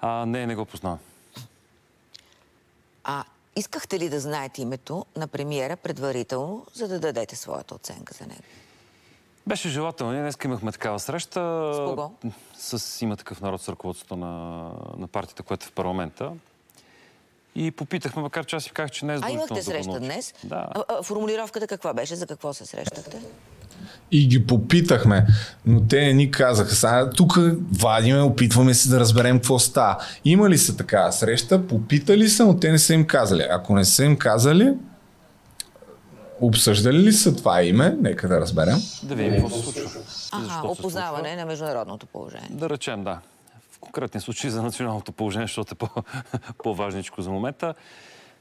[0.00, 0.98] А не, не го познавам.
[3.04, 3.24] А
[3.56, 8.42] искахте ли да знаете името на премиера предварително, за да дадете своята оценка за него?
[9.48, 10.12] Беше желателно.
[10.12, 11.70] Ние днес имахме такава среща.
[11.74, 12.10] С кого?
[12.58, 14.62] С има такъв народ с ръководството на,
[14.98, 16.30] на партията, което е в парламента.
[17.54, 20.34] И попитахме, макар че аз си казах, че не е А имахте среща днес?
[20.44, 20.68] Да.
[20.70, 22.16] А, а, формулировката каква беше?
[22.16, 23.20] За какво се срещахте?
[24.10, 25.26] И ги попитахме,
[25.66, 26.74] но те не ни казаха.
[26.74, 27.38] Сега тук
[27.80, 29.96] вадиме, опитваме се да разберем какво става.
[30.24, 31.66] Има ли са такава среща?
[31.66, 33.46] Попитали са, но те не са им казали.
[33.50, 34.74] Ако не са им казали,
[36.40, 37.96] обсъждали ли са това име?
[38.00, 38.76] Нека да разберем.
[39.02, 40.00] Да видим какво се случва.
[40.32, 42.48] Ага, опознаване на международното положение.
[42.50, 43.20] Да речем, да
[43.78, 46.02] в конкретни случаи за националното положение, защото е
[46.62, 47.74] по-важничко за момента.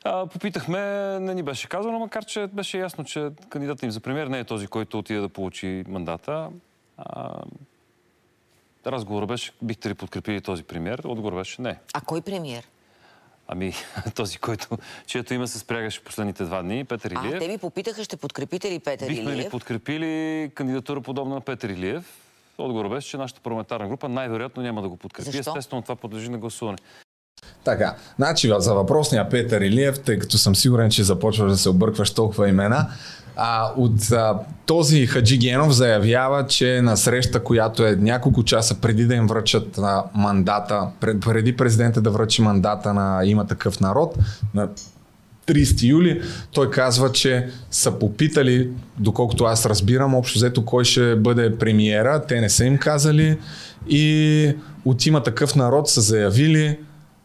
[0.04, 0.80] А, попитахме,
[1.20, 4.44] не ни беше казано, макар че беше ясно, че кандидатът им за премьер не е
[4.44, 6.50] този, който отиде да получи мандата.
[6.98, 7.42] А,
[8.86, 11.02] разговорът беше, бихте ли подкрепили този премьер?
[11.06, 11.80] Отговор беше не.
[11.94, 12.68] А кой премьер?
[13.48, 13.74] Ами,
[14.16, 14.68] този, който,
[15.06, 17.36] чието име се спрягаше последните два дни, Петър Илиев.
[17.36, 19.46] А, те ви попитаха, ще подкрепите ли Петър Бихме Илиев?
[19.46, 22.06] ли подкрепили кандидатура подобна на Петър Илиев?
[22.58, 25.32] Отговорът беше, че нашата парламентарна група най-вероятно няма да го подкрепи.
[25.32, 25.52] Защо?
[25.52, 26.78] Естествено, това подлежи на гласуване.
[27.64, 32.14] Така, значи за въпросния Петър Илиев, тъй като съм сигурен, че започваш да се объркваш
[32.14, 32.90] толкова имена,
[33.38, 39.06] а, от а, този Хаджи Генов заявява, че на среща, която е няколко часа преди
[39.06, 44.16] да им връчат на мандата, пред, преди президента да връчи мандата на има такъв народ,
[44.54, 44.68] на
[45.48, 48.70] 30 юли, той казва, че са попитали,
[49.00, 53.38] доколкото аз разбирам, общо взето кой ще бъде премиера, те не са им казали.
[53.90, 54.56] И
[54.86, 56.78] от има такъв народ са заявили,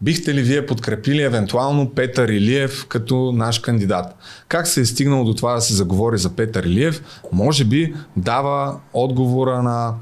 [0.02, 4.16] бихте ли вие подкрепили евентуално Петър Илиев като наш кандидат?
[4.48, 7.02] Как се е стигнало до това да се заговори за Петър Илиев?
[7.32, 9.94] Може би дава отговора на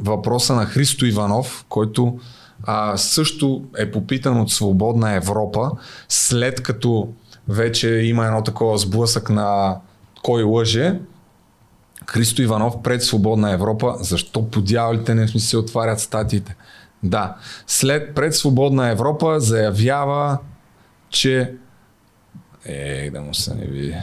[0.00, 2.18] въпроса на Христо Иванов, който
[2.62, 5.70] а, също е попитан от Свободна Европа,
[6.08, 7.08] след като
[7.48, 9.76] вече има едно такова сблъсък на
[10.22, 11.00] кой лъже.
[12.06, 13.94] Христо Иванов пред Свободна Европа.
[14.00, 16.56] Защо по дяволите не се отварят статиите?
[17.02, 17.36] Да.
[17.66, 20.38] След пред Свободна Европа заявява,
[21.08, 21.54] че
[22.64, 23.96] е, да му се не види.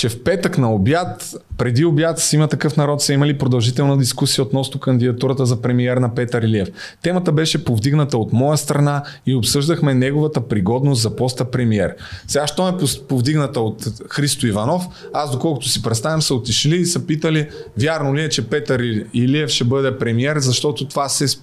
[0.00, 4.44] Че в петък на обяд, преди обяд с има такъв народ са имали продължителна дискусия
[4.44, 6.68] относно кандидатурата за премиер на Петър Илиев.
[7.02, 11.94] Темата беше повдигната от моя страна и обсъждахме неговата пригодност за поста премиер.
[12.26, 12.72] Сега, що е
[13.08, 17.48] повдигната от Христо Иванов, аз доколкото си представям са отишли и са питали
[17.78, 18.80] вярно ли е, че Петър
[19.14, 21.38] Илиев ще бъде премиер, защото това се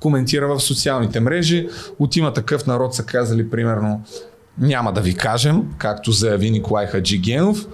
[0.00, 1.68] коментира в социалните мрежи.
[1.98, 4.02] От има такъв народ са казали примерно
[4.58, 7.66] няма да ви кажем, както заяви Николай Хаджигенов,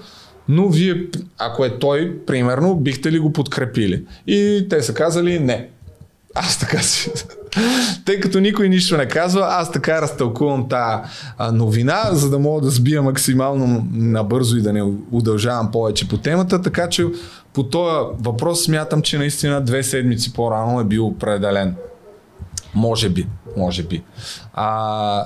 [0.48, 1.06] но вие,
[1.39, 4.05] ако е той, примерно, бихте ли го подкрепили?
[4.27, 5.68] И те са казали не.
[6.35, 7.10] Аз така си...
[8.05, 11.02] Тъй като никой нищо не казва, аз така разтълкувам тази
[11.52, 14.82] новина, за да мога да сбия максимално набързо и да не
[15.12, 16.62] удължавам повече по темата.
[16.62, 17.05] Така че
[17.52, 21.74] по този въпрос смятам, че наистина две седмици по-рано е бил определен.
[22.77, 23.27] Може би,
[23.57, 24.03] може би.
[24.55, 25.24] А,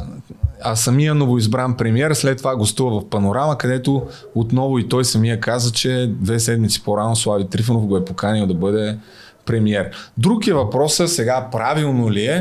[0.62, 5.72] а самия новоизбран премьер след това гостува в Панорама, където отново и той самия каза,
[5.72, 8.98] че две седмици по-рано Слави Трифонов го е поканил да бъде
[9.47, 9.90] премьер.
[10.18, 12.40] Друг е въпросът сега правилно ли е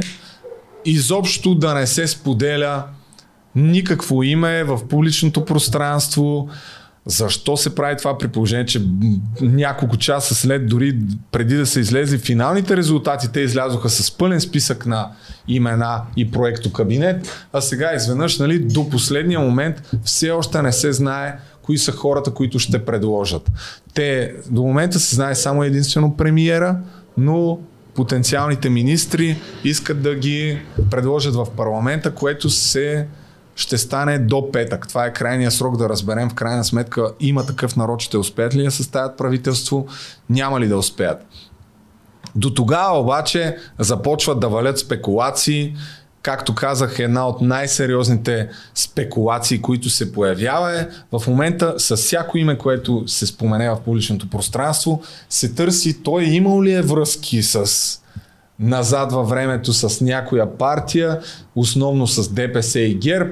[0.86, 2.84] изобщо да не се споделя
[3.56, 6.50] никакво име в публичното пространство,
[7.10, 8.82] защо се прави това при положение, че
[9.42, 11.00] няколко часа след, дори
[11.32, 15.12] преди да са излезли финалните резултати, те излязоха с пълен списък на
[15.48, 20.94] имена и проекто кабинет, а сега изведнъж, нали, до последния момент все още не се
[20.94, 23.52] знае кои са хората, които ще предложат.
[23.94, 26.78] Те до момента се знае само единствено премиера,
[27.18, 27.60] но
[27.96, 30.60] потенциалните министри искат да ги
[30.92, 33.08] предложат в парламента, което се
[33.60, 34.88] ще стане до петък.
[34.88, 38.64] Това е крайният срок да разберем в крайна сметка има такъв народ, ще успеят ли
[38.64, 39.88] да съставят правителство,
[40.30, 41.26] няма ли да успеят.
[42.36, 45.76] До тогава обаче започват да валят спекулации
[46.22, 52.58] както казах, една от най-сериозните спекулации, които се появява е в момента с всяко име,
[52.58, 57.66] което се спомене в публичното пространство, се търси той имал ли е връзки с
[58.60, 61.20] назад във времето с някоя партия,
[61.56, 63.32] основно с ДПС и ГЕРБ,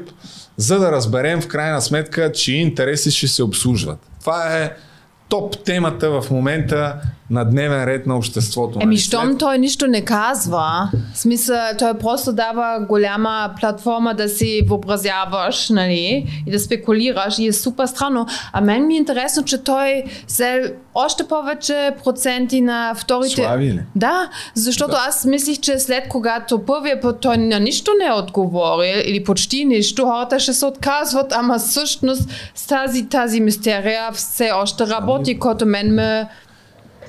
[0.58, 4.00] за да разберем в крайна сметка, чии интереси ще се обслужват.
[4.20, 4.72] Това е
[5.30, 8.80] топ темата в момента на дневен ред на обществото.
[8.82, 8.98] Еми, нали?
[8.98, 9.38] щом След...
[9.38, 16.44] той нищо не казва, в смисъл, той просто дава голяма платформа да си въобразяваш, нали,
[16.48, 18.28] и да спекулираш и е супер странно.
[18.54, 23.36] А мен ми е интересно, че той се още повече проценти на вторите...
[23.36, 23.82] Слави ли?
[23.96, 25.06] Да, защото да.
[25.08, 29.66] аз мислих, че след когато първия път той на нищо не е отговорил или почти
[29.66, 35.40] нищо, хората ще се отказват, ама всъщност с тази, тази мистерия все още работи, ами...
[35.40, 36.28] което мен ме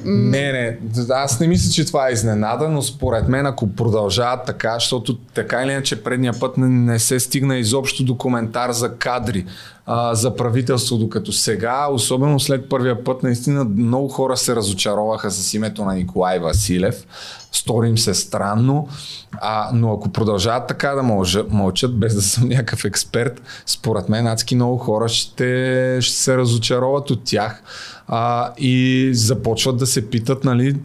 [0.04, 0.78] не, не,
[1.10, 5.62] аз не мисля, че това е изненада, но според мен ако продължават така, защото така
[5.62, 9.44] или иначе предния път не, не се стигна изобщо до коментар за кадри
[9.90, 15.54] а, за правителство, докато сега, особено след първия път, наистина много хора се разочароваха с
[15.54, 17.06] името на Николай Василев.
[17.52, 18.88] Стори им се странно,
[19.32, 21.02] а, но ако продължават така да
[21.50, 27.10] мълчат, без да съм някакъв експерт, според мен адски много хора ще, ще се разочароват
[27.10, 27.62] от тях
[28.08, 30.76] а, и започват да се питат, нали,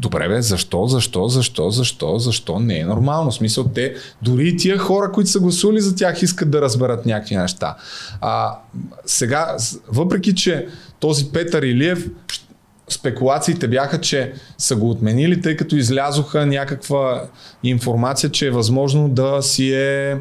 [0.00, 3.30] Добре, бе, защо, защо, защо, защо, защо не е нормално?
[3.30, 7.06] В смисъл, те, дори и тия хора, които са гласували за тях, искат да разберат
[7.06, 7.76] някакви неща.
[8.20, 8.58] А,
[9.06, 9.56] сега,
[9.88, 10.68] въпреки, че
[11.00, 12.06] този Петър Илиев,
[12.88, 17.24] спекулациите бяха, че са го отменили, тъй като излязоха някаква
[17.62, 20.18] информация, че е възможно да си е,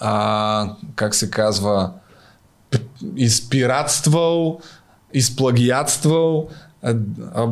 [0.00, 1.92] а, как се казва,
[3.16, 4.60] изпиратствал,
[5.14, 6.48] изплагиатствал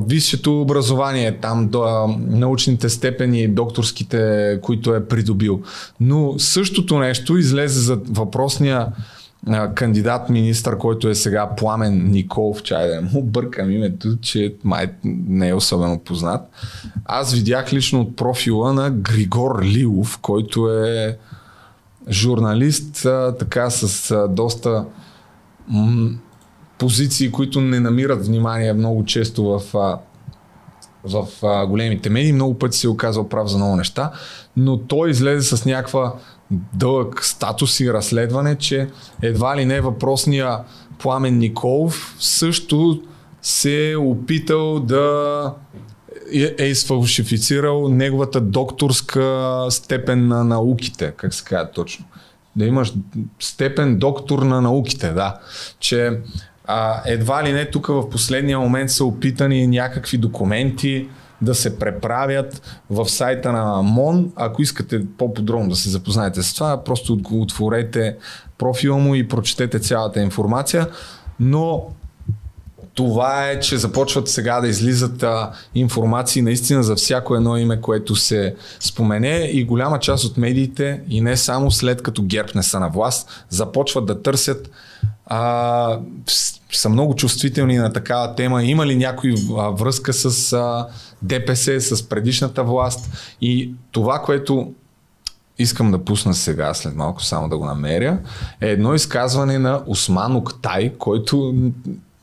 [0.06, 5.62] висшето образование, там до, научните степени, докторските, които е придобил.
[6.00, 8.88] Но същото нещо излезе за въпросния
[9.74, 15.48] кандидат министър, който е сега Пламен Николов, чай да му бъркам името, че май не
[15.48, 16.40] е особено познат.
[17.04, 21.18] Аз видях лично от профила на Григор Лилов, който е
[22.10, 23.06] журналист,
[23.38, 24.84] така с доста
[26.84, 29.62] позиции, които не намират внимание много често в,
[31.04, 31.26] в
[31.66, 32.32] големите медии.
[32.32, 34.12] Много пъти се е оказал прав за много неща,
[34.56, 36.14] но той излезе с някаква
[36.74, 38.88] дълъг статус и разследване, че
[39.22, 40.58] едва ли не въпросния
[40.98, 43.02] Пламен Николов също
[43.42, 45.54] се е опитал да
[46.58, 52.04] е изфалшифицирал неговата докторска степен на науките, как се казва точно.
[52.56, 52.92] Да имаш
[53.40, 55.38] степен доктор на науките, да.
[55.80, 56.20] Че
[56.64, 61.08] а, едва ли не тук в последния момент са опитани някакви документи
[61.42, 64.32] да се преправят в сайта на МОН.
[64.36, 68.16] Ако искате по-подробно да се запознаете с това, просто отворете
[68.58, 70.88] профила му и прочетете цялата информация.
[71.40, 71.88] Но
[72.94, 78.16] това е, че започват сега да излизат а, информации наистина за всяко едно име, което
[78.16, 82.80] се спомене и голяма част от медиите и не само след като ГЕРБ не са
[82.80, 84.70] на власт, започват да търсят
[85.26, 85.98] а,
[86.72, 88.64] са много чувствителни на такава тема.
[88.64, 89.34] Има ли някой
[89.72, 90.86] връзка с а,
[91.22, 93.10] ДПС, с предишната власт?
[93.40, 94.72] И това, което
[95.58, 98.18] искам да пусна сега, след малко само да го намеря,
[98.60, 101.54] е едно изказване на Осман Октай, който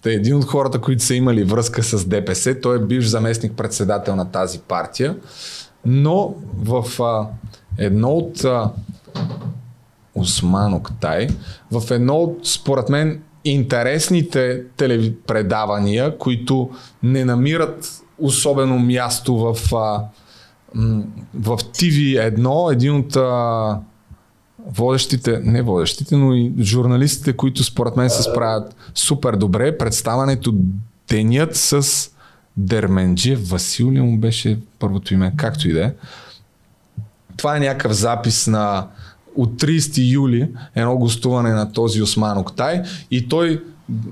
[0.06, 2.60] е един от хората, които са имали връзка с ДПС.
[2.62, 5.18] Той е бивш заместник председател на тази партия,
[5.86, 7.28] но в а,
[7.78, 8.72] едно от а,
[10.16, 11.28] Осман Октай,
[11.72, 16.70] в едно от, според мен, интересните телепредавания, които
[17.04, 19.54] не намират особено място в,
[21.34, 23.18] в TV1, един от
[24.68, 29.78] водещите, не водещите, но и журналистите, които според мен се справят супер добре.
[29.78, 30.54] Представането
[31.10, 31.88] Денят с
[32.58, 35.94] Дерменджи Васил му беше първото име, както и да е.
[37.38, 38.88] Това е някакъв запис на
[39.36, 43.64] от 30 юли едно гостуване на този Осман Октай и той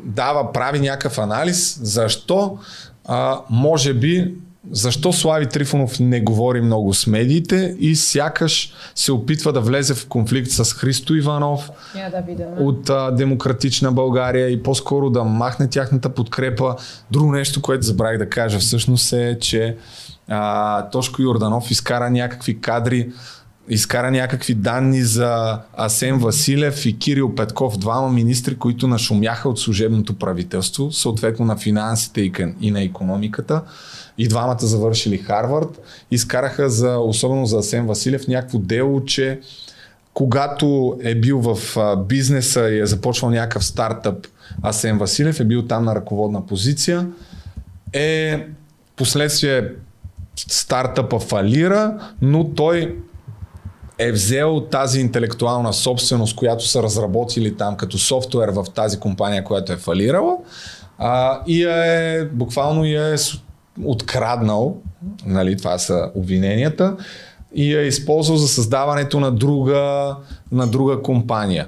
[0.05, 2.57] дава, прави някакъв анализ защо
[3.05, 4.35] а, може би
[4.71, 10.07] защо Слави Трифонов не говори много с медиите и сякаш се опитва да влезе в
[10.07, 11.69] конфликт с Христо Иванов
[12.11, 12.21] да
[12.59, 16.75] от а, Демократична България и по-скоро да махне тяхната подкрепа.
[17.11, 19.77] Друго нещо, което забравих да кажа всъщност е, че
[20.27, 23.09] а, Тошко Йорданов изкара някакви кадри
[23.67, 30.13] изкара някакви данни за Асен Василев и Кирил Петков, двама министри, които нашумяха от служебното
[30.13, 32.31] правителство, съответно на финансите
[32.61, 33.61] и на економиката.
[34.17, 35.79] И двамата завършили Харвард.
[36.11, 39.39] Изкараха за, особено за Асен Василев, някакво дело, че
[40.13, 44.27] когато е бил в бизнеса и е започвал някакъв стартъп,
[44.61, 47.07] Асен Василев е бил там на ръководна позиция,
[47.93, 48.45] е
[48.95, 49.71] последствие
[50.35, 52.95] стартъпа фалира, но той
[53.99, 59.73] е взел тази интелектуална собственост, която са разработили там като софтуер в тази компания, която
[59.73, 60.37] е фалирала
[60.97, 63.15] а, и е, буквално я е
[63.83, 64.77] откраднал,
[65.25, 66.95] нали, това са обвиненията,
[67.55, 70.15] и я е използвал за създаването на друга,
[70.51, 71.67] на друга компания.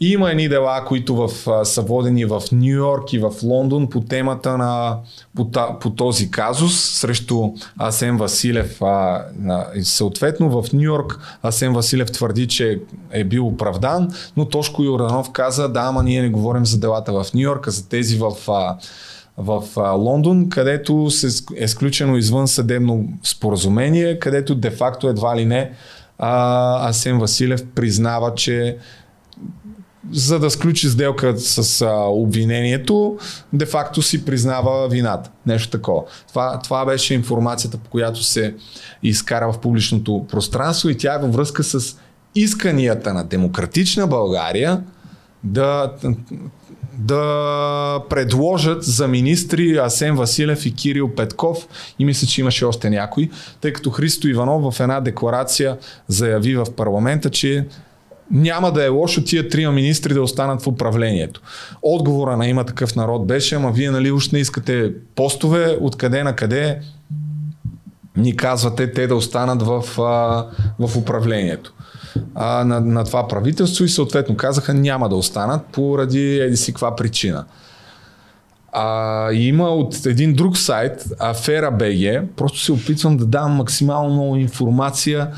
[0.00, 1.30] И има едни дела, които в,
[1.64, 4.98] са водени в Нью Йорк и в Лондон по темата на
[5.36, 8.82] по, по този казус срещу Асен Василев.
[8.82, 12.80] А, на, съответно в Нью Йорк Асен Василев твърди, че
[13.10, 17.26] е бил оправдан, но Тошко Йорданов каза, да, ама ние не говорим за делата в
[17.34, 18.76] Нью Йорк, а за тези в а,
[19.38, 19.62] в
[19.98, 25.72] Лондон, където се е сключено извън съдебно споразумение, където де-факто едва ли не
[26.18, 28.76] а, Асен Василев признава, че
[30.12, 33.18] за да сключи сделка с а, обвинението,
[33.52, 35.30] де-факто си признава вината.
[35.46, 36.02] Нещо такова.
[36.28, 38.54] Това, това беше информацията, по която се
[39.02, 41.96] изкара в публичното пространство и тя е във връзка с
[42.34, 44.82] исканията на демократична България
[45.44, 45.92] да
[46.98, 51.66] да предложат за министри Асен Василев и Кирил Петков
[51.98, 56.66] и мисля, че имаше още някой, тъй като Христо Иванов в една декларация заяви в
[56.76, 57.66] парламента, че
[58.30, 61.40] няма да е лошо тия трима министри да останат в управлението.
[61.82, 66.36] Отговора на има такъв народ беше, ама вие нали уж не искате постове, откъде на
[66.36, 66.80] къде
[68.16, 69.84] ни казвате те да останат в,
[70.78, 71.72] в управлението
[72.34, 76.96] а, на, на това правителство и съответно казаха няма да останат поради еди си каква
[76.96, 77.44] причина.
[78.72, 84.36] А, има от един друг сайт, Афера БГ, просто се опитвам да дам максимално много
[84.36, 85.30] информация,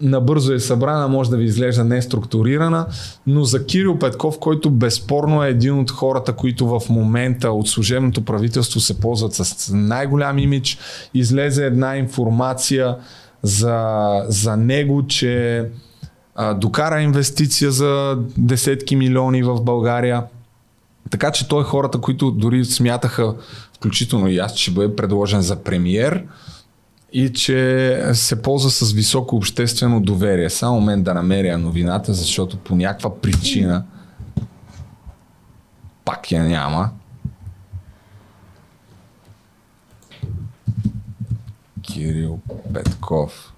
[0.00, 2.86] набързо е събрана, може да ви изглежда неструктурирана,
[3.26, 8.24] но за Кирил Петков, който безспорно е един от хората, които в момента от служебното
[8.24, 10.78] правителство се ползват с най-голям имидж,
[11.14, 12.96] излезе една информация
[13.42, 15.64] за, за него, че
[16.34, 20.24] а, докара инвестиция за десетки милиони в България.
[21.10, 23.34] Така че той хората, които дори смятаха,
[23.76, 26.24] включително и аз, че бъде предложен за премиер
[27.12, 30.50] и че се ползва с високо обществено доверие.
[30.50, 33.84] Само мен да намеря новината, защото по някаква причина
[36.04, 36.90] пак я няма.
[41.82, 42.40] Кирил
[42.74, 43.51] Петков.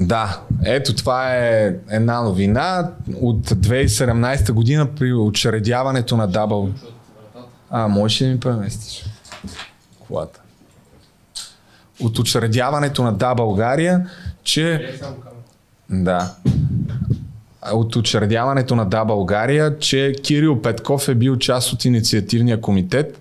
[0.00, 2.90] Да, ето това е една новина
[3.20, 6.70] от 2017 година при учредяването на Дабъл.
[7.70, 9.04] А, можеш ли да ми преместиш
[10.08, 10.40] колата?
[12.00, 14.10] От учредяването на Да България,
[14.42, 14.94] че...
[15.90, 16.34] Да.
[17.72, 23.20] От учредяването на Да България, че Кирил Петков е бил част от инициативния комитет.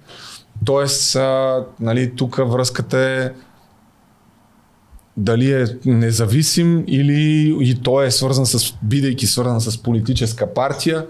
[0.65, 1.17] Тоест,
[1.79, 3.31] нали, тук връзката е
[5.17, 11.05] дали е независим или и той е свързан с, бидейки свързан с политическа партия,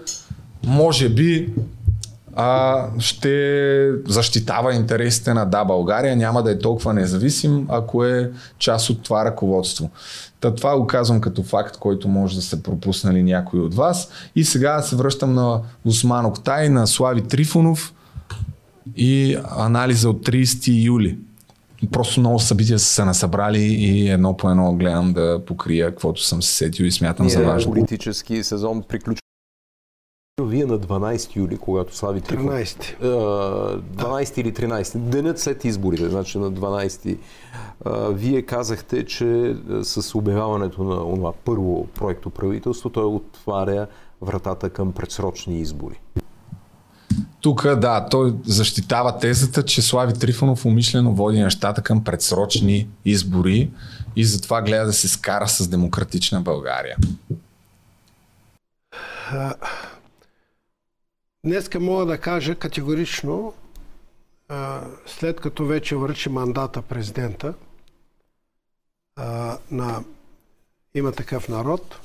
[0.66, 1.52] може би
[2.36, 8.90] а, ще защитава интересите на Да България, няма да е толкова независим, ако е част
[8.90, 9.90] от това ръководство.
[10.40, 14.08] Та това го казвам като факт, който може да се пропуснали някой от вас.
[14.36, 17.94] И сега се връщам на Осман Октай, на Слави Трифонов
[18.96, 21.18] и анализа от 30 юли
[21.90, 26.42] просто много събития са се насъбрали и едно по едно гледам да покрия каквото съм
[26.42, 27.72] се сетил и смятам за важно.
[27.72, 29.20] Политически сезон приключва
[30.42, 32.46] вие на 12 юли, когато Слави Трифон...
[32.46, 32.96] 13.
[33.00, 34.98] 12 или 13.
[34.98, 37.18] Денят след изборите, значи на 12.
[38.10, 43.86] Вие казахте, че с обявяването на това първо проекто правителство, той отваря
[44.22, 46.00] вратата към предсрочни избори.
[47.40, 53.70] Тук, да, той защитава тезата, че Слави Трифонов умишлено води нещата към предсрочни избори
[54.16, 56.96] и затова гледа да се скара с демократична България.
[61.44, 63.54] Днеска мога да кажа категорично,
[65.06, 67.54] след като вече връчи мандата президента
[69.70, 70.04] на
[70.94, 71.98] има такъв народ,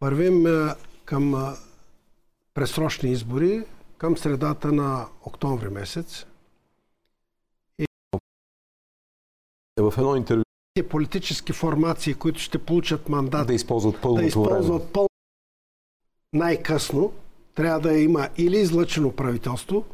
[0.00, 0.46] вървим
[1.04, 1.56] към
[2.58, 3.64] предсрочни избори
[3.98, 6.26] към средата на октомври месец.
[7.78, 7.86] И...
[9.80, 10.42] В едно интервю
[10.90, 14.92] политически формации, които ще получат мандат да използват пълното да използват време.
[14.92, 15.08] пъл...
[16.32, 17.12] най-късно
[17.54, 19.84] трябва да има или излъчено правителство,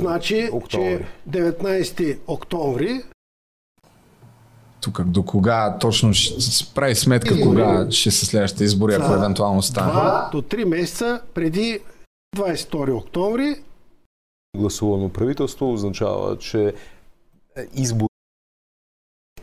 [0.00, 1.06] значи, октомври.
[1.30, 3.02] че 19 октомври
[4.84, 7.62] тук до кога точно ще се прави сметка избори.
[7.62, 9.92] кога ще се следващите избори, ако евентуално стане.
[9.92, 11.80] Два до три месеца преди
[12.36, 13.56] 22 октомври.
[14.56, 16.74] Гласувано правителство означава, че
[17.74, 18.08] избори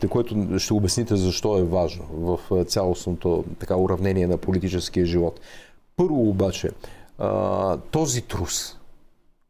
[0.08, 5.40] което ще обясните защо е важно в цялостното така уравнение на политическия живот.
[5.96, 6.70] Първо обаче,
[7.90, 8.76] този трус,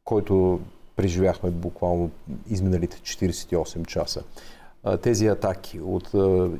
[0.04, 0.60] който
[0.96, 2.10] преживяхме буквално
[2.50, 4.22] изминалите 48 часа,
[5.02, 6.10] тези атаки от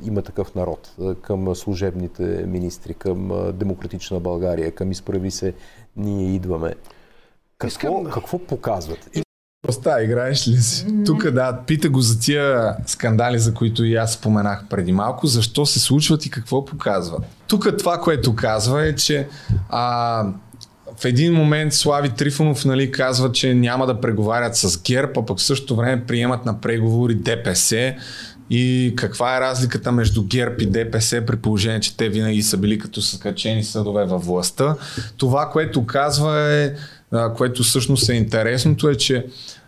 [0.03, 5.53] има такъв народ към служебните министри, към Демократична България, към изправи се,
[5.97, 6.73] ние идваме.
[7.57, 9.09] Какво, какво показват?
[9.63, 10.85] Просто играеш ли си?
[10.85, 11.05] Mm-hmm.
[11.05, 15.65] Тук да, пита го за тия скандали, за които и аз споменах преди малко, защо
[15.65, 17.23] се случват и какво показват.
[17.47, 19.27] Тук това, което казва е, че
[19.69, 20.25] а,
[20.97, 25.37] в един момент Слави Трифонов нали, казва, че няма да преговарят с ГЕРБ, а пък
[25.37, 27.95] в същото време приемат на преговори ДПС.
[28.49, 32.79] И каква е разликата между ГЕРБ и ДПС при положение, че те винаги са били
[32.79, 34.75] като скачени съдове във властта.
[35.17, 36.73] Това, което казва е,
[37.35, 39.25] което всъщност е интересното е, че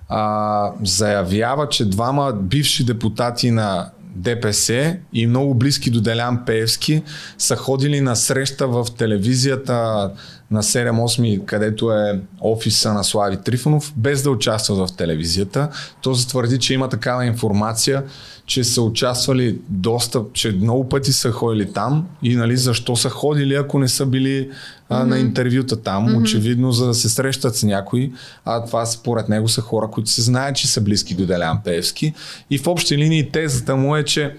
[0.10, 7.04] а, заявява, че двама бивши депутати на ДПС и много близки до Делян Пеевски
[7.38, 10.10] са ходили на среща в телевизията
[10.52, 15.70] на 7-8, където е офиса на Слави Трифонов, без да участват в телевизията.
[16.02, 18.04] То затвърди, че има такава информация,
[18.46, 23.56] че са участвали доста, че много пъти са ходили там и нали, защо са ходили,
[23.56, 24.50] ако не са били
[24.90, 25.08] а, mm-hmm.
[25.08, 26.22] на интервюта там, mm-hmm.
[26.22, 28.12] очевидно за да се срещат с някой,
[28.46, 32.14] а това според него са хора, които се знаят, че са близки до Делян Певски
[32.50, 34.36] и в общи линии тезата му е, че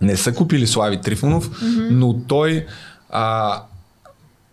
[0.00, 1.88] не са купили Слави Трифонов, mm-hmm.
[1.90, 2.66] но той
[3.10, 3.62] а,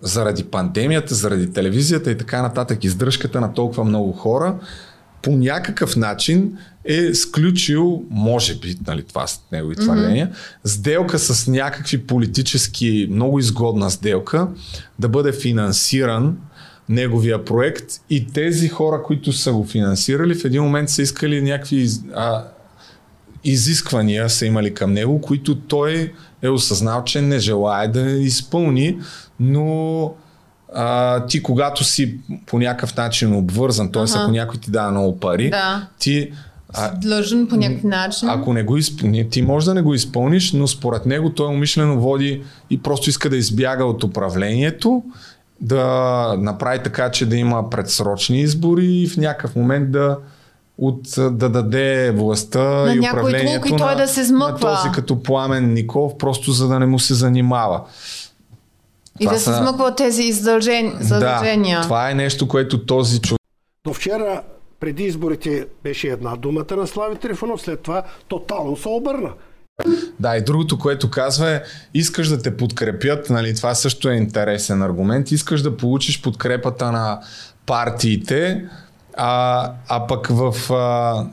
[0.01, 4.55] заради пандемията, заради телевизията и така нататък, издръжката на толкова много хора,
[5.21, 10.67] по някакъв начин е сключил, може би, нали, това са негови твърдения, mm-hmm.
[10.67, 14.47] сделка с някакви политически, много изгодна сделка,
[14.99, 16.37] да бъде финансиран
[16.89, 21.89] неговия проект и тези хора, които са го финансирали, в един момент са искали някакви
[22.15, 22.43] а,
[23.45, 28.97] изисквания са имали към него, които той е осъзнал, че не желая да изпълни,
[29.39, 30.11] но
[30.73, 34.03] а, ти когато си по някакъв начин обвързан, т.е.
[34.15, 35.87] Ако някой ти дава много пари, да.
[35.99, 36.31] ти
[36.73, 38.29] а, длъжен по някакъв начин.
[38.29, 41.99] Ако не го изпълни, ти можеш да не го изпълниш, но според него той умишлено
[41.99, 45.03] води и просто иска да избяга от управлението,
[45.61, 50.17] да направи така, че да има предсрочни избори и в някакъв момент да,
[50.77, 54.89] от, да даде властта на и управлението друг, и той на, да се на този
[54.93, 57.81] като Пламен Николов, просто за да не му се занимава.
[59.19, 59.57] И това да се са...
[59.57, 60.99] смъква тези издължения.
[61.09, 63.41] Да, това е нещо, което този човек...
[63.87, 64.41] До вчера,
[64.79, 69.29] преди изборите, беше една думата на Слави Трифонов, след това тотално се обърна.
[70.19, 71.61] Да, и другото, което казва е,
[71.93, 77.19] искаш да те подкрепят, нали, това също е интересен аргумент, искаш да получиш подкрепата на
[77.65, 78.65] партиите,
[79.17, 81.25] а, а пък в а,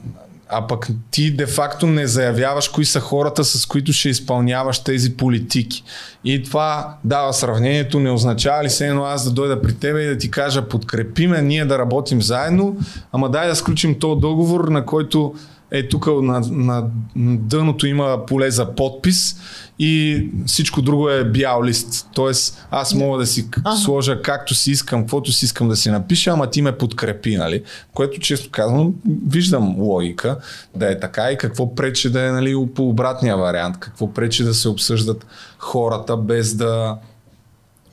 [0.48, 5.84] а пък ти де-факто не заявяваш кои са хората, с които ще изпълняваш тези политики.
[6.24, 10.06] И това дава сравнението, не означава ли се едно аз да дойда при тебе и
[10.06, 12.76] да ти кажа подкрепи ме, ние да работим заедно,
[13.12, 15.34] ама дай да сключим този договор, на който
[15.72, 16.84] е тук на, на
[17.16, 19.36] дъното има поле за подпис
[19.78, 22.08] и всичко друго е бял лист.
[22.14, 23.76] Тоест аз мога да си ага.
[23.76, 27.62] сложа както си искам, каквото си искам да си напиша, ама ти ме подкрепи, нали?
[27.94, 28.94] Което често казвам,
[29.28, 30.38] виждам логика
[30.76, 34.54] да е така и какво пречи да е нали, по обратния вариант, какво пречи да
[34.54, 35.26] се обсъждат
[35.58, 36.96] хората без да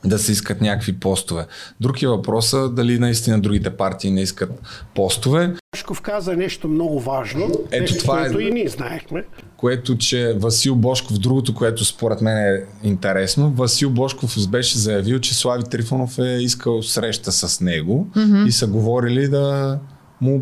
[0.06, 1.46] да се искат някакви постове.
[1.82, 4.52] Друг е въпроса дали наистина другите партии не искат
[4.96, 5.54] постове.
[5.76, 9.24] Бошков каза нещо много важно, Ето нещо, това което е, и ние знаехме.
[9.58, 15.36] Което, че Васил Бошков, другото, което според мен е интересно, Васил Бошков беше заявил, че
[15.36, 18.48] Слави Трифонов е искал среща с него mm-hmm.
[18.48, 19.80] и са говорили да
[20.22, 20.42] му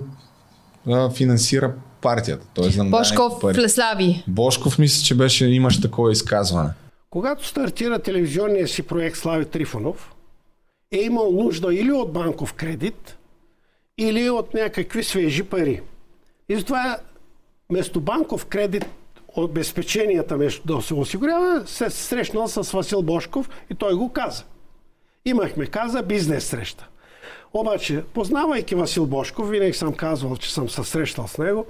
[0.88, 2.46] да финансира партията.
[2.54, 3.34] Тоест, да Бошков
[3.68, 4.24] Слави.
[4.28, 6.70] Бошков мисля, че беше, имаш такова изказване.
[7.10, 10.14] Когато стартира телевизионния си проект Слави Трифонов,
[10.92, 13.18] е имал нужда или от банков кредит,
[13.98, 15.82] или от някакви свежи пари.
[16.50, 16.98] И затова
[17.70, 18.86] вместо банков кредит,
[19.28, 24.44] обезпеченията да се осигурява, се срещнал с Васил Бошков и той го каза.
[25.26, 26.88] Имахме, каза, бизнес среща.
[27.54, 31.66] Обаче, познавайки Васил Бошков, винаги съм казвал, че съм се срещал с него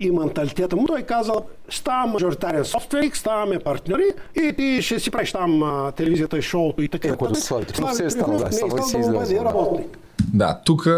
[0.00, 4.02] и менталитета му, той казал, ставам мажоритарен собственик, ставаме партньори
[4.36, 7.16] и ти ще си правиш там а, телевизията и шоуто и така.
[7.16, 9.40] Което Слави Трифонов се е станал, да, не само си да излезе.
[10.34, 10.88] Да, тук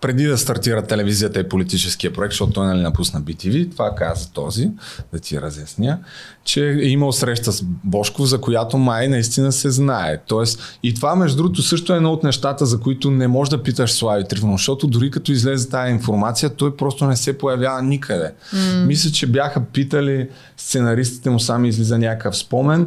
[0.00, 4.70] преди да стартира телевизията и политическия проект, защото той нали напусна BTV, това каза този,
[5.12, 5.98] да ти разясня,
[6.44, 10.18] че е имал среща с Бошков, за която май наистина се знае.
[10.26, 13.62] Тоест, и това между другото също е едно от нещата, за които не можеш да
[13.62, 18.32] питаш Слави Трифонов, защото дори като излезе тази информация, той просто не се появява никъде.
[18.52, 18.84] М.
[18.86, 22.86] Мисля, че бяха питали сценаристите му, сами излиза някакъв спомен,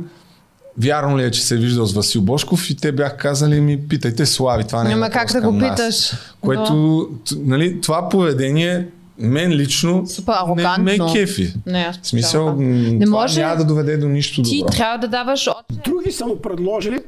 [0.77, 3.87] Вярно ли е, че се е виждал с Васил Бошков и те бяха казали ми,
[3.87, 5.71] питайте Слави, това не е Няма как да го нас.
[5.71, 6.11] питаш.
[6.41, 11.53] Което, т- нали, това поведение мен лично Супер не ме кефи.
[11.65, 14.71] Не, В смисъл, Не това може- няма да доведе до нищо Ти добро.
[14.71, 15.55] трябва да даваш от...
[15.83, 16.99] Други са му предложили,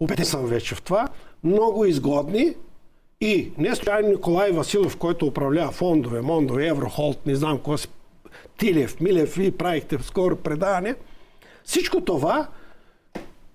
[0.00, 1.08] убеден съм вече в това,
[1.44, 2.54] много изгодни
[3.20, 7.88] и не случайно Николай Василов, който управлява фондове, мондове, Еврохолд, не знам кой си,
[8.58, 10.94] Тилев, Милев, вие правихте скоро предаване.
[11.64, 12.46] Всичко това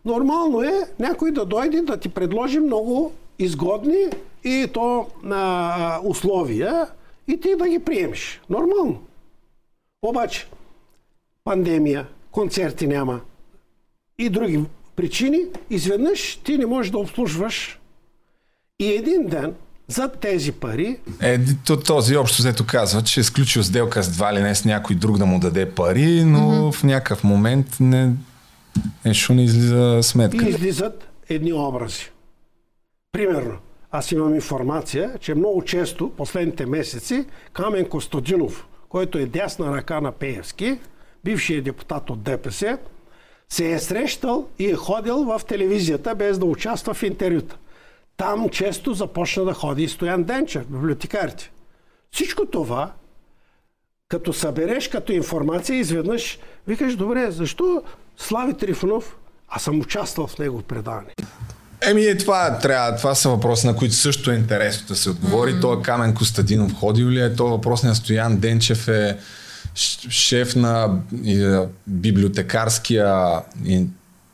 [0.06, 4.06] нормално е някой да дойде да ти предложи много изгодни
[4.44, 6.88] и то на условия
[7.28, 8.42] и ти да ги приемеш.
[8.50, 9.02] Нормално.
[10.02, 10.48] Обаче,
[11.44, 13.20] пандемия, концерти няма
[14.18, 14.64] и други
[14.96, 15.40] причини,
[15.70, 17.80] изведнъж ти не можеш да обслужваш
[18.80, 19.54] и един ден
[19.88, 24.34] за тези пари Е, то, този общо взето казва, че е сключил сделка с два
[24.34, 26.72] ли не с някой друг да му даде пари, но mm-hmm.
[26.72, 28.14] в някакъв момент не,
[29.06, 30.46] нещо не излиза сметка.
[30.46, 32.12] и излизат едни образи.
[33.12, 33.58] Примерно,
[33.92, 40.12] аз имам информация, че много често, последните месеци, Камен Костадинов, който е дясна ръка на
[40.12, 40.80] Пеевски,
[41.24, 42.78] бившият депутат от ДПС,
[43.50, 47.58] се е срещал и е ходил в телевизията без да участва в интервюта.
[48.18, 51.52] Там често започна да ходи и Стоян Денчев, библиотекарите.
[52.12, 52.92] Всичко това,
[54.08, 57.84] като събереш като информация, изведнъж викаш, добре, защо
[58.28, 59.16] Слави Трифонов,
[59.50, 61.10] аз съм участвал в него предаване.
[61.82, 65.54] Еми, е, това, трябва, това са въпроси, на които също е интересно да се отговори.
[65.54, 65.62] Mm-hmm.
[65.62, 67.36] Той е Камен Костадинов ходил ли е?
[67.36, 69.18] То въпросният Стоян Денчев е
[70.10, 73.42] шеф на и, библиотекарския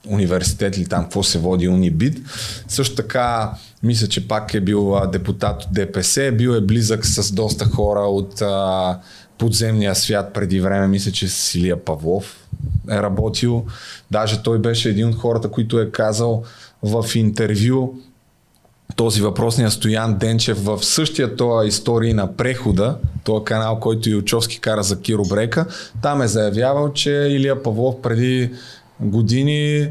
[0.08, 2.22] университет или там какво се води Унибит.
[2.68, 3.52] Също така,
[3.84, 8.00] мисля, че пак е бил а, депутат от ДПС, бил е близък с доста хора
[8.00, 9.00] от а,
[9.38, 10.88] подземния свят преди време.
[10.88, 12.48] Мисля, че с Илия Павлов
[12.90, 13.66] е работил.
[14.12, 16.44] Даже той беше един от хората, които е казал
[16.84, 17.94] в интервю
[18.96, 24.84] този въпросния Стоян Денчев в същия този истории на прехода, този канал, който Илчовски кара
[24.84, 25.66] за Киро Брека,
[26.02, 28.52] там е заявявал, че Илия Павлов преди
[29.00, 29.90] години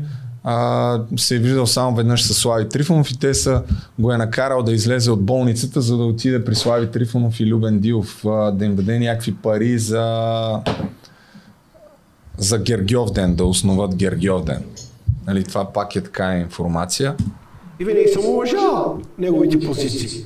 [0.49, 3.63] а, се е виждал само веднъж с Слави Трифонов и те са
[3.99, 7.79] го е накарал да излезе от болницата, за да отиде при Слави Трифонов и Любен
[7.79, 10.61] Дилов а, да им даде някакви пари за
[12.39, 14.65] за Гергьов ден, да основат Гергьов ден.
[15.27, 17.15] Нали, това пак е така информация.
[17.81, 20.25] И винаги съм уважавал неговите позиции.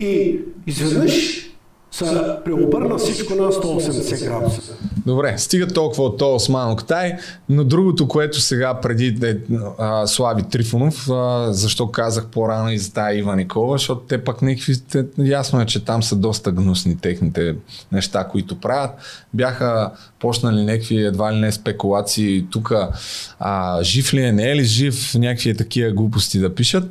[0.00, 1.49] И изведнъж
[1.92, 4.72] се преобърна всичко на 180 градуса.
[5.06, 7.16] Добре, стига толкова от този Осман Октай,
[7.48, 9.36] но другото, което сега преди е,
[9.78, 14.42] а, Слави Трифонов, а, защо казах по-рано и за тази Ива Никола, защото те пък
[14.42, 14.74] някакви,
[15.18, 17.56] ясно е, че там са доста гнусни техните
[17.92, 18.90] неща, които правят.
[19.34, 22.72] Бяха почнали някакви едва ли не спекулации тук,
[23.82, 26.90] жив ли е, не е ли жив, някакви такива глупости да пишат.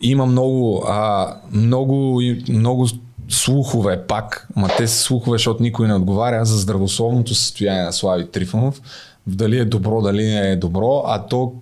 [0.00, 2.88] Има много, а, много, много
[3.30, 8.30] слухове пак, ма те са слухове, защото никой не отговаря за здравословното състояние на Слави
[8.30, 8.80] Трифонов,
[9.26, 11.52] дали е добро, дали не е добро, а то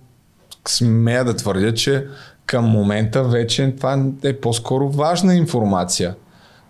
[0.67, 2.05] смея да твърдя, че
[2.45, 6.15] към момента вече това е по-скоро важна информация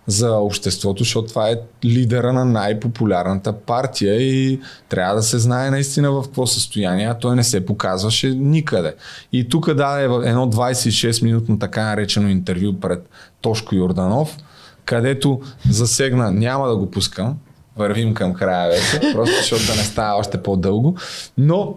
[0.06, 6.12] за обществото, защото това е лидера на най-популярната партия и трябва да се знае наистина
[6.12, 8.94] в какво състояние, а той не се показваше никъде.
[9.32, 13.08] И тук даде едно 26-минутно така наречено интервю пред
[13.40, 14.36] Тошко Йорданов,
[14.84, 17.36] където засегна, няма да го пускам,
[17.76, 20.96] вървим към края вече, просто защото да не става още по-дълго,
[21.38, 21.74] но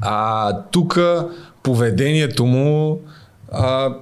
[0.00, 0.98] а, тук
[1.62, 3.00] поведението му
[3.52, 3.94] а,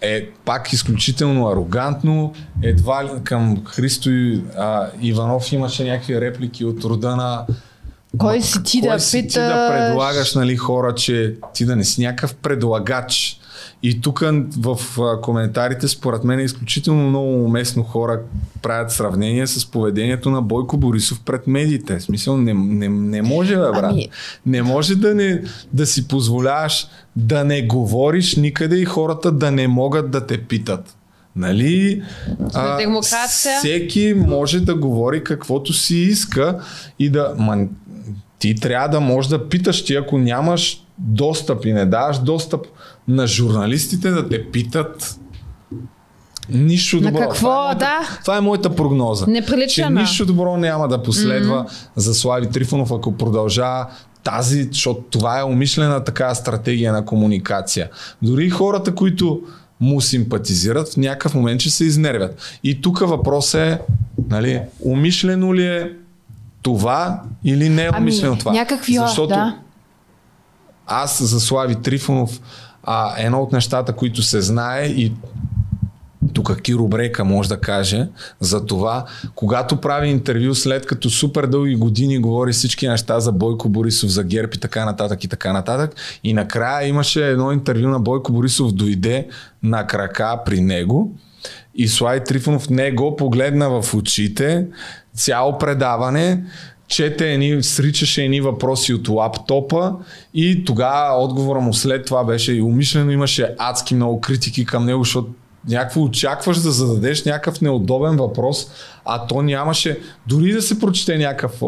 [0.00, 2.32] е пак изключително арогантно.
[2.62, 4.10] Едва ли към Христо
[4.58, 7.46] а, Иванов имаше някакви реплики от рода на
[8.18, 9.32] Кой си ти кой да си питаш?
[9.32, 13.40] ти да предлагаш нали, хора, че ти да не си някакъв предлагач.
[13.82, 14.22] И тук
[14.58, 14.78] в
[15.22, 18.20] коментарите, според мен, е изключително много уместно хора
[18.62, 21.98] правят сравнение с поведението на Бойко Борисов пред медиите.
[21.98, 23.92] В смисъл, не, не, не може, бе, брат.
[23.92, 24.08] Ами...
[24.46, 26.86] Не може да, не, да си позволяваш
[27.16, 30.96] да не говориш никъде и хората да не могат да те питат.
[31.36, 32.02] Нали?
[32.54, 33.58] А, демокрация.
[33.58, 36.58] Всеки може да говори каквото си иска
[36.98, 37.34] и да.
[37.38, 37.66] Ма,
[38.38, 42.66] ти трябва да можеш да питаш ти, ако нямаш достъп и не даваш достъп
[43.08, 45.20] на журналистите да те питат
[46.48, 47.12] Нищо добро.
[47.12, 48.18] На какво, това е моята, да?
[48.20, 49.26] Това е моята прогноза.
[49.68, 51.88] Че нищо добро няма да последва mm-hmm.
[51.96, 53.86] за Слави Трифонов, ако продължава
[54.24, 57.90] тази, защото това е умишлена така стратегия на комуникация.
[58.22, 59.42] Дори хората, които
[59.80, 62.58] му симпатизират, в някакъв момент ще се изнервят.
[62.64, 63.80] И тук въпрос е,
[64.28, 65.92] нали, умишлено ли е
[66.62, 68.52] това или не е ами, умишлено ами, това?
[68.52, 69.58] Някакви, Защото да.
[70.86, 72.40] аз за Слави Трифонов
[72.86, 75.12] а, едно от нещата, които се знае и
[76.32, 78.08] тук Киро Брека може да каже
[78.40, 83.68] за това, когато прави интервю след като супер дълги години говори всички неща за Бойко
[83.68, 88.00] Борисов, за ГЕРБ и така нататък и така нататък и накрая имаше едно интервю на
[88.00, 89.28] Бойко Борисов дойде
[89.62, 91.12] на крака при него
[91.74, 94.66] и Слай Трифонов не го погледна в очите,
[95.14, 96.44] цяло предаване,
[96.88, 99.92] чете едни, сричаше едни въпроси от лаптопа
[100.34, 105.04] и тогава отговора му след това беше и умишлено имаше адски много критики към него,
[105.04, 105.28] защото
[105.68, 108.70] някакво очакваш да зададеш някакъв неудобен въпрос,
[109.04, 111.62] а то нямаше, дори да се прочете някакъв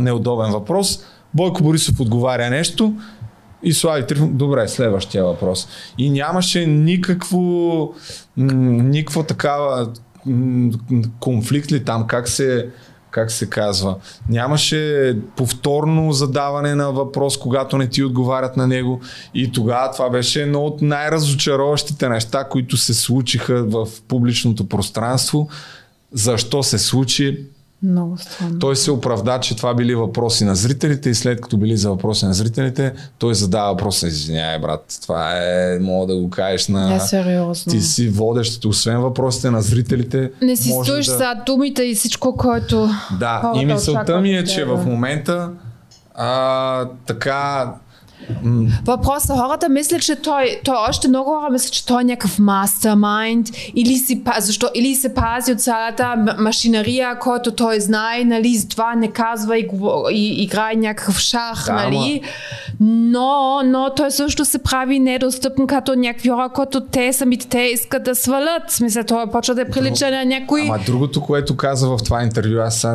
[0.00, 1.04] неудобен въпрос,
[1.34, 2.94] Бойко Борисов отговаря нещо
[3.62, 5.68] и Слави Трифон, добре, следващия въпрос.
[5.98, 7.94] И нямаше никакво,
[8.36, 9.92] никакво такава
[11.20, 12.68] конфликт ли там, как се,
[13.10, 13.96] как се казва,
[14.28, 19.00] нямаше повторно задаване на въпрос, когато не ти отговарят на него.
[19.34, 25.48] И тогава това беше едно от най-разочароващите неща, които се случиха в публичното пространство.
[26.12, 27.46] Защо се случи?
[27.82, 28.58] Много странно.
[28.58, 32.24] Той се оправда, че това били въпроси на зрителите и след като били за въпроси
[32.26, 36.88] на зрителите, той задава въпроса, извинявай брат, това е, мога да го кажеш на...
[36.88, 37.72] Не, сериозно.
[37.72, 40.30] Ти си водещ, освен въпросите на зрителите.
[40.42, 41.12] Не си стоиш да...
[41.12, 42.88] за думите и всичко, което...
[43.18, 45.50] Да, и мисълта ми е, че в момента
[46.14, 47.72] а, така
[48.84, 53.48] Въпросът хората мислят, че той, той още много хора мислят, че той е някакъв мастермайнд
[53.74, 59.08] или, си, защо, или се пази от цялата машинария, който той знае, нали, това не
[59.08, 59.68] казва и,
[60.12, 62.22] и играе някакъв шах, да, нали.
[62.80, 68.02] Но, но той също се прави недостъпен като някакви хора, които те самите те искат
[68.02, 68.62] да свалят.
[68.68, 70.62] Смисъл, той почва да прилича на някой.
[70.62, 72.86] Ама другото, което каза в това интервю, аз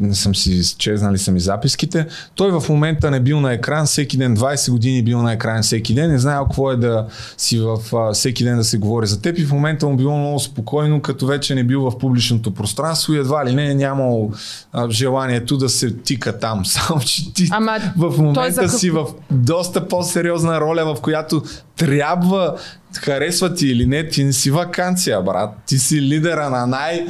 [0.00, 4.16] не съм си изчезнали са ми записките, той в момента не бил на екран всеки
[4.16, 7.78] ден 20 години бил на екран всеки ден, не знаел какво е да си в
[7.96, 11.02] а, всеки ден да се говори за теб и в момента му било много спокойно,
[11.02, 14.30] като вече не бил в публичното пространство и едва ли не е нямал
[14.72, 16.64] а, желанието да се тика там.
[16.66, 18.78] Само, че ти Ама, в момента за...
[18.78, 21.42] си в доста по-сериозна роля, в която
[21.76, 22.56] трябва,
[22.94, 25.50] харесва ти или не, ти не си вакансия, брат.
[25.66, 27.06] Ти си лидера на най-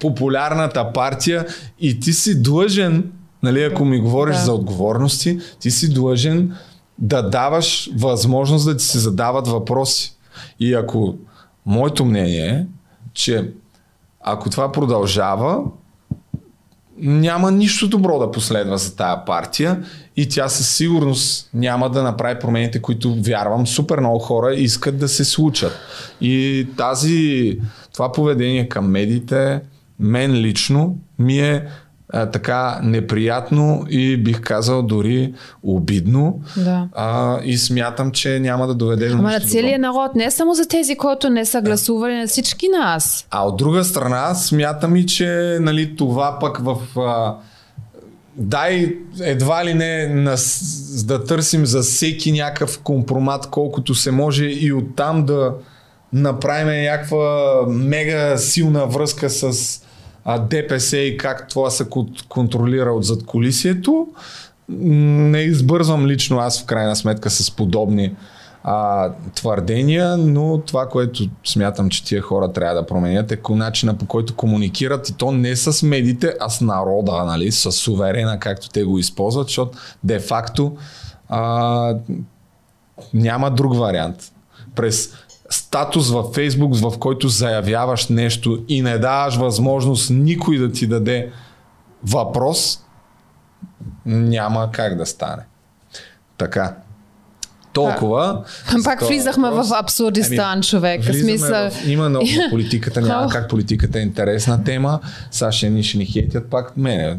[0.00, 1.46] популярната партия
[1.80, 3.04] и ти си длъжен
[3.44, 4.42] Нали, ако ми говориш да.
[4.42, 6.52] за отговорности, ти си длъжен
[6.98, 10.16] да даваш възможност да ти се задават въпроси.
[10.60, 11.14] И ако
[11.66, 12.66] моето мнение е,
[13.12, 13.50] че
[14.20, 15.62] ако това продължава,
[16.98, 19.84] няма нищо добро да последва за тая партия
[20.16, 25.08] и тя със сигурност няма да направи промените, които вярвам супер много хора искат да
[25.08, 25.72] се случат.
[26.20, 27.58] И тази,
[27.92, 29.60] това поведение към медиите,
[30.00, 31.68] мен лично ми е
[32.14, 36.40] а, така неприятно и бих казал дори обидно.
[36.56, 36.88] Да.
[36.92, 40.68] А, и смятам, че няма да доведе до Ама на целият народ, не само за
[40.68, 43.26] тези, които не са гласували, на всички нас.
[43.30, 46.76] А от друга страна, смятам и, че нали, това пък в...
[47.00, 47.36] А,
[48.36, 50.36] дай едва ли не на,
[51.04, 55.54] да търсим за всеки някакъв компромат, колкото се може и оттам да
[56.12, 59.80] направим някаква мега силна връзка с
[60.38, 61.86] ДПС и как това се
[62.28, 64.08] контролира от зад колисието.
[64.68, 68.16] Не избързвам лично аз в крайна сметка с подобни
[68.66, 74.06] а, твърдения, но това, което смятам, че тия хора трябва да променят е начина по
[74.06, 78.84] който комуникират и то не с медиите, а с народа, нали, с суверена, както те
[78.84, 80.76] го използват, защото де-факто
[81.28, 81.96] а,
[83.14, 84.32] няма друг вариант.
[84.74, 85.12] През
[85.54, 91.30] статус във Фейсбук, в който заявяваш нещо и не даваш възможност никой да ти даде
[92.02, 92.80] въпрос,
[94.06, 95.42] няма как да стане.
[96.38, 96.76] Така.
[97.72, 98.44] Толкова.
[98.84, 101.04] Пак влизахме в абсурдистан, човек.
[101.04, 101.70] Смисъл...
[101.70, 105.00] В, има на политиката, няма как политиката е интересна тема.
[105.30, 107.18] Сега ще ни, ще ни хейтят пак мене.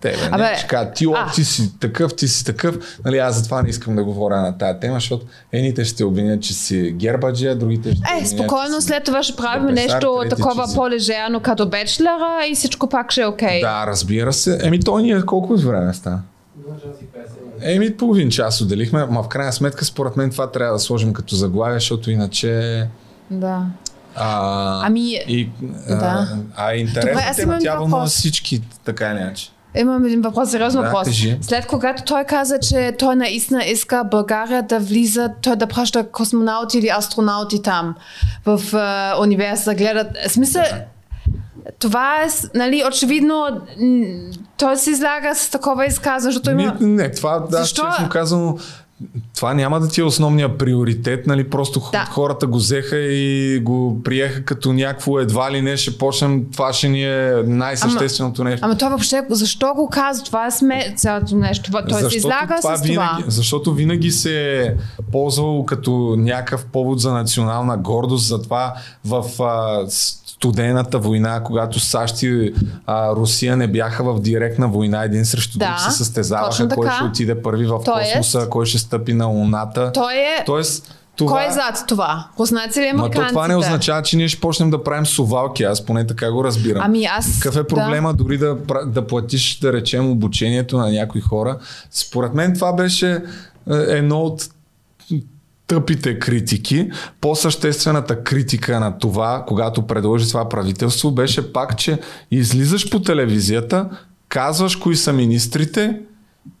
[0.00, 2.98] Тебе, Абе, не, ще ти, о, ти си такъв, ти си такъв.
[3.04, 6.54] Нали, аз затова не искам да говоря на тази тема, защото едните ще обвинят, че
[6.54, 10.74] си гербаджи, а другите ще Е, спокойно, след това ще правим нещо такова си...
[10.74, 13.48] по-лежерно като бечлера и всичко пак ще е окей.
[13.48, 13.60] Okay.
[13.60, 14.58] Да, разбира се.
[14.62, 16.22] Еми, той ни е колко време стана?
[17.62, 21.36] Еми, половин час отделихме, ма в крайна сметка, според мен това трябва да сложим като
[21.36, 22.86] заглавие, защото иначе...
[23.30, 23.62] Да.
[24.14, 25.50] А, ами, и,
[25.88, 26.28] да.
[26.56, 29.50] А, а тема, тя вълнува всички, така или иначе.
[29.74, 31.04] Имам един въпрос, сериозно да, въпрос.
[31.04, 31.38] Кажи.
[31.40, 36.78] След когато той каза, че той наистина иска България да влиза, той да праща космонаути
[36.78, 37.94] или астронавти там
[38.46, 40.08] в uh, университета, гледат.
[40.28, 40.84] Смисъл, да
[41.78, 43.60] това е, нали, очевидно,
[44.56, 46.76] той се излага с такова изказване, защото има...
[46.80, 47.86] Не, не това, да, Защо?
[47.90, 48.58] честно казано,
[49.36, 51.50] това няма да ти е основния приоритет, нали?
[51.50, 52.04] Просто да.
[52.04, 56.88] хората го взеха и го приеха като някакво едва ли не ще почнем, това ще
[56.88, 58.66] ни е най-същественото нещо.
[58.66, 60.24] Ама това въобще, защо го казва?
[60.24, 61.70] Това е сме цялото нещо.
[61.88, 63.30] Той се излага това с винаги, това.
[63.30, 64.74] Защото винаги се е
[65.12, 69.86] ползвало като някакъв повод за национална гордост, затова в а,
[70.40, 72.54] студената война, когато САЩ и
[72.86, 77.04] а, Русия не бяха в директна война един срещу да, друг се състезаваха, кой ще
[77.04, 79.92] отиде първи в Тоест, космоса, кой ще стъпи на Луната.
[79.92, 80.44] Той е...
[80.46, 81.32] Тоест, това...
[81.32, 82.28] Кой е зад това?
[82.38, 83.20] Руснаци ли американците?
[83.20, 85.62] Ма това не означава, че ние ще почнем да правим сувалки.
[85.64, 86.82] Аз поне така го разбирам.
[86.84, 87.38] Ами аз...
[87.40, 88.24] Какъв е проблема да.
[88.24, 91.58] дори да, да платиш, да речем, обучението на някои хора?
[91.90, 93.20] Според мен това беше е,
[93.74, 94.48] едно от
[95.70, 96.90] тъпите критики.
[97.20, 101.98] По-съществената критика на това, когато предложи това правителство, беше пак, че
[102.30, 103.88] излизаш по телевизията,
[104.28, 106.00] казваш кои са министрите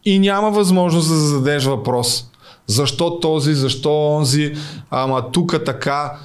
[0.04, 2.26] и няма възможност да зададеш въпрос.
[2.66, 4.54] Защо този, защо онзи,
[4.90, 6.18] ама тук така.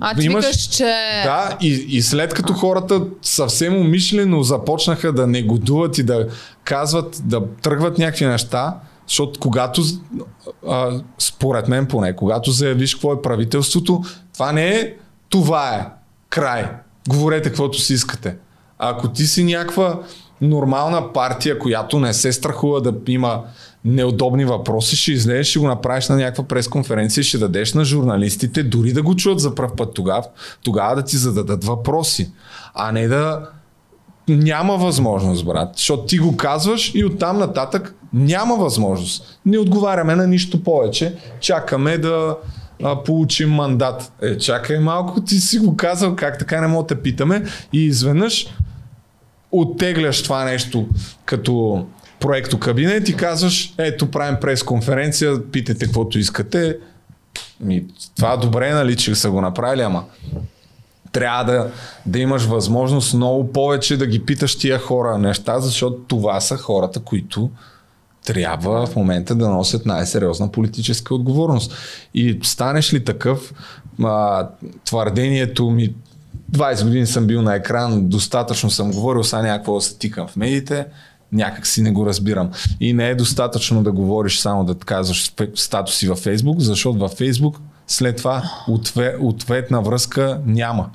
[0.00, 0.84] А ти имаш, викаш, че...
[1.24, 6.28] Да, и, и след като хората съвсем умишлено започнаха да негодуват и да
[6.64, 8.74] казват, да тръгват някакви неща,
[9.08, 9.82] защото когато,
[10.68, 14.02] а, според мен поне, когато заявиш какво е правителството,
[14.34, 14.94] това не е
[15.28, 15.86] това е
[16.28, 16.70] край.
[17.08, 18.36] Говорете каквото си искате.
[18.78, 20.00] Ако ти си някаква
[20.40, 23.42] нормална партия, която не се страхува да има
[23.84, 28.92] неудобни въпроси, ще излезеш, ще го направиш на някаква пресконференция, ще дадеш на журналистите, дори
[28.92, 30.24] да го чуят за пръв път тогава,
[30.62, 32.32] тогава да ти зададат въпроси,
[32.74, 33.48] а не да
[34.28, 35.70] няма възможност, брат.
[35.76, 39.40] Защото ти го казваш и оттам нататък няма възможност.
[39.46, 41.14] Не отговаряме на нищо повече.
[41.40, 42.36] Чакаме да
[42.82, 44.12] а, получим мандат.
[44.22, 47.44] Е, чакай малко, ти си го казал, как така не мога да питаме.
[47.72, 48.46] И изведнъж
[49.52, 50.88] оттегляш това нещо
[51.24, 51.84] като
[52.20, 56.78] проекто кабинет и казваш, ето правим пресконференция, питайте каквото искате.
[57.60, 57.84] Ми,
[58.16, 60.04] това добре, нали, че са го направили, ама
[61.14, 61.70] трябва да,
[62.06, 67.00] да имаш възможност много повече да ги питаш тия хора неща, защото това са хората,
[67.00, 67.50] които
[68.24, 71.74] трябва в момента да носят най-сериозна политическа отговорност.
[72.14, 73.54] И станеш ли такъв,
[74.02, 74.48] а,
[74.84, 75.94] твърдението ми
[76.52, 80.36] 20 години съм бил на екран, достатъчно съм говорил, сега някакво да се тикам в
[80.36, 80.86] медиите,
[81.32, 82.50] някак си не го разбирам.
[82.80, 87.60] И не е достатъчно да говориш само да казваш статуси във Фейсбук, защото във Фейсбук
[87.86, 88.42] след това
[89.20, 90.90] ответна връзка няма.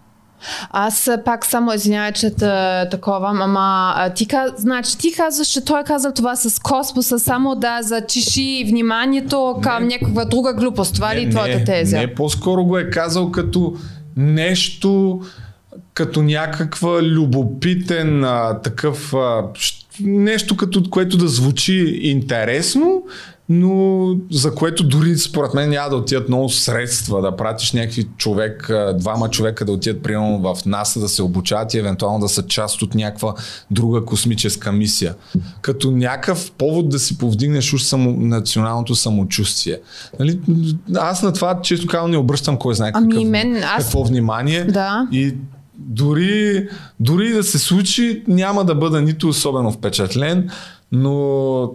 [0.69, 2.31] Аз пак само извинявай, че
[2.91, 4.27] такова, ама ти,
[4.57, 9.83] значи, ти казваш, че той е казал това с космоса, само да зачиши вниманието към
[9.83, 10.95] не, някаква друга глупост.
[10.95, 11.97] Това ли е твоята теза?
[11.97, 13.73] Не, по-скоро го е казал като
[14.17, 15.21] нещо,
[15.93, 19.43] като някаква любопитен а, такъв а,
[20.01, 23.03] нещо, като, което да звучи интересно,
[23.49, 28.71] но за което дори според мен няма да отидат много средства да пратиш някакви човек,
[28.95, 32.81] двама човека да отидат примерно в НАСА да се обучават и евентуално да са част
[32.81, 33.33] от някаква
[33.71, 35.15] друга космическа мисия.
[35.61, 39.79] Като някакъв повод да си повдигнеш уж само, националното самочувствие.
[40.19, 40.39] Нали?
[40.95, 43.83] Аз на това, често казвам, не обръщам кой знае ами, какъв, мен, аз...
[43.83, 44.63] какво внимание.
[44.63, 45.07] Да.
[45.11, 45.35] И
[45.77, 46.67] дори,
[46.99, 50.49] дори да се случи, няма да бъда нито особено впечатлен,
[50.91, 51.71] но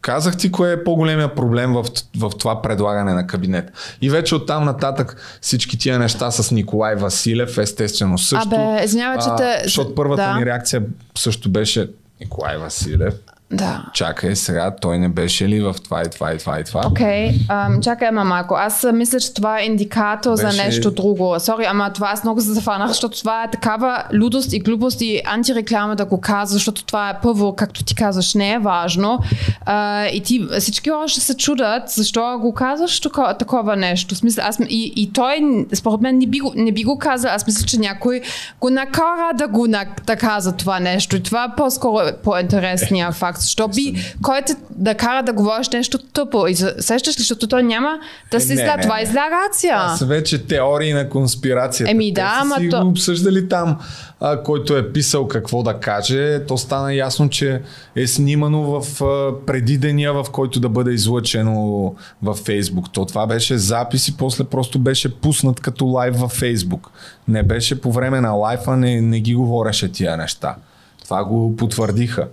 [0.00, 1.84] казах ти кое е по-големия проблем в,
[2.16, 3.72] в това предлагане на кабинет.
[4.02, 8.48] И вече оттам нататък всички тия неща с Николай Василев, естествено също.
[8.54, 9.60] Абе, извинявай, че те...
[9.64, 10.34] Защото първата да.
[10.34, 10.82] ми реакция
[11.18, 13.14] също беше Николай Василев.
[13.50, 13.84] Да.
[13.94, 16.82] Чакай, сега той не беше ли в това и това и това и това?
[16.86, 17.80] Окей, okay.
[17.80, 18.54] чакай, ама малко.
[18.54, 20.50] Аз мисля, че това е индикатор беше...
[20.50, 21.36] за нещо друго.
[21.38, 25.22] Сори, ама това аз много се зафанах, защото това е такава людост и глупост и
[25.24, 29.18] антиреклама да го казва, защото това е първо, както ти казваш, не е важно.
[29.66, 34.14] А, и ти, всички още се чудат, защо го казваш такова, такова нещо.
[34.14, 37.30] Смисъл, аз, и, и той, според мен, не би, го, не би го казал.
[37.34, 38.20] Аз мисля, че някой
[38.60, 39.68] го накара да го
[40.06, 41.16] да каза това нещо.
[41.16, 43.42] И това е по-скоро по-интересния факт факт.
[43.42, 46.46] Защо би, който да кара да говориш нещо тъпо?
[46.46, 47.98] И сещаш ли, защото той няма
[48.30, 48.76] да се изля.
[48.82, 49.96] Това е излярация.
[49.96, 51.90] Са вече теории на конспирацията.
[51.90, 52.80] Еми да, ама то...
[52.82, 53.78] го обсъждали там,
[54.20, 56.44] а, който е писал какво да каже.
[56.48, 57.62] То стана ясно, че
[57.96, 62.92] е снимано в а, преди деня, в който да бъде излъчено във Фейсбук.
[62.92, 66.90] То това беше запис и после просто беше пуснат като лайв във Фейсбук.
[67.28, 70.56] Не беше по време на лайфа, не, не ги говореше тия неща.
[71.04, 72.28] Това го потвърдиха.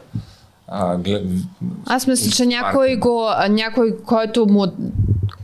[0.75, 1.23] А, глед...
[1.85, 4.65] Аз мисля, че някой, го, някой който, му,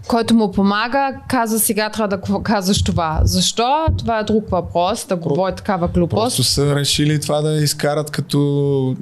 [0.08, 3.20] който му помага, каза сега трябва да казваш това.
[3.24, 3.86] Защо?
[3.98, 6.22] Това е друг въпрос, да говори такава глупост.
[6.22, 8.96] Просто са решили това да изкарат като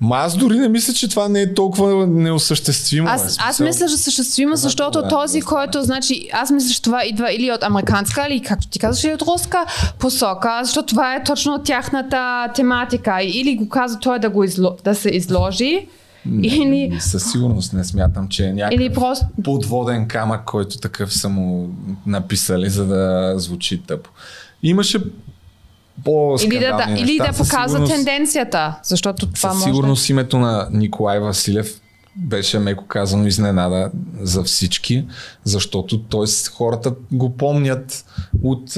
[0.00, 3.08] Ма аз дори не мисля, че това не е толкова неосъществимо.
[3.08, 7.04] Аз, аз мисля, че съществимо, защото да, този, да, който, значи, аз мисля, че това
[7.04, 9.66] идва или от американска, или както ти казваш, или от руска
[9.98, 13.22] посока, защото това е точно тяхната тематика.
[13.22, 15.86] Или го казва той да, го изло, да се изложи,
[16.42, 16.96] или...
[17.00, 19.26] Със сигурност не смятам, че е някакъв Или просто...
[19.44, 21.68] подводен камък, който такъв са му
[22.06, 24.10] написали, за да звучи тъпо.
[24.62, 24.98] Имаше
[26.04, 30.68] по или да, да, или да показва тенденцията, защото това със може сигурност името на
[30.70, 31.80] Николай Василев
[32.16, 33.90] беше меко казано изненада
[34.20, 35.06] за всички,
[35.44, 36.50] защото т.е.
[36.50, 38.04] хората го помнят
[38.42, 38.72] от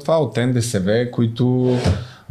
[0.00, 1.76] това, от НДСВ, които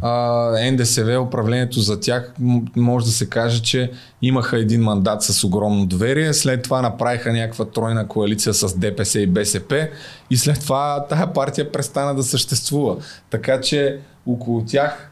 [0.02, 2.32] а, НДСВ, управлението за тях,
[2.76, 3.90] може да се каже, че
[4.22, 9.26] имаха един мандат с огромно доверие, след това направиха някаква тройна коалиция с ДПС и
[9.26, 9.88] БСП
[10.30, 12.96] и след това тая партия престана да съществува.
[13.30, 15.10] Така че около тях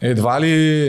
[0.00, 0.88] едва ли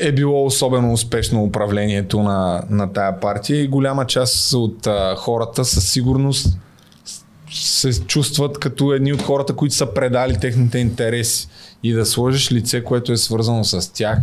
[0.00, 5.64] е било особено успешно управлението на, на тая партия и голяма част от а, хората
[5.64, 6.58] със сигурност
[7.50, 11.48] се чувстват като едни от хората, които са предали техните интереси.
[11.82, 14.18] И да сложиш лице, което е свързано с тях,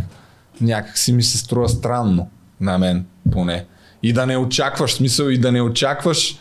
[0.60, 2.28] някак си ми се струва странно.
[2.60, 3.64] На мен, поне.
[4.02, 6.38] И да не очакваш, смисъл, и да не очакваш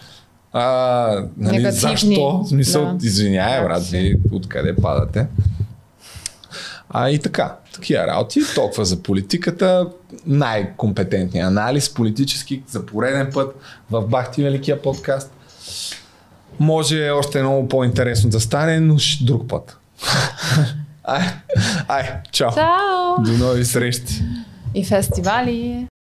[0.54, 2.44] а, нали, защо?
[2.48, 3.08] Смисъл, да.
[3.08, 3.84] извиняй, брат,
[4.32, 5.28] откъде падате.
[6.94, 8.40] А и така, такива работи.
[8.56, 9.88] Толкова за политиката.
[10.26, 13.56] Най-компетентният анализ политически за пореден път
[13.92, 15.34] в Бахти Великия подкаст.
[16.60, 19.78] Може още много по-интересно да стане, но друг път.
[21.04, 21.24] ай,
[21.88, 22.52] ай, чао.
[22.54, 23.24] Чао.
[23.24, 24.24] До нови срещи.
[24.76, 25.88] И фестивали.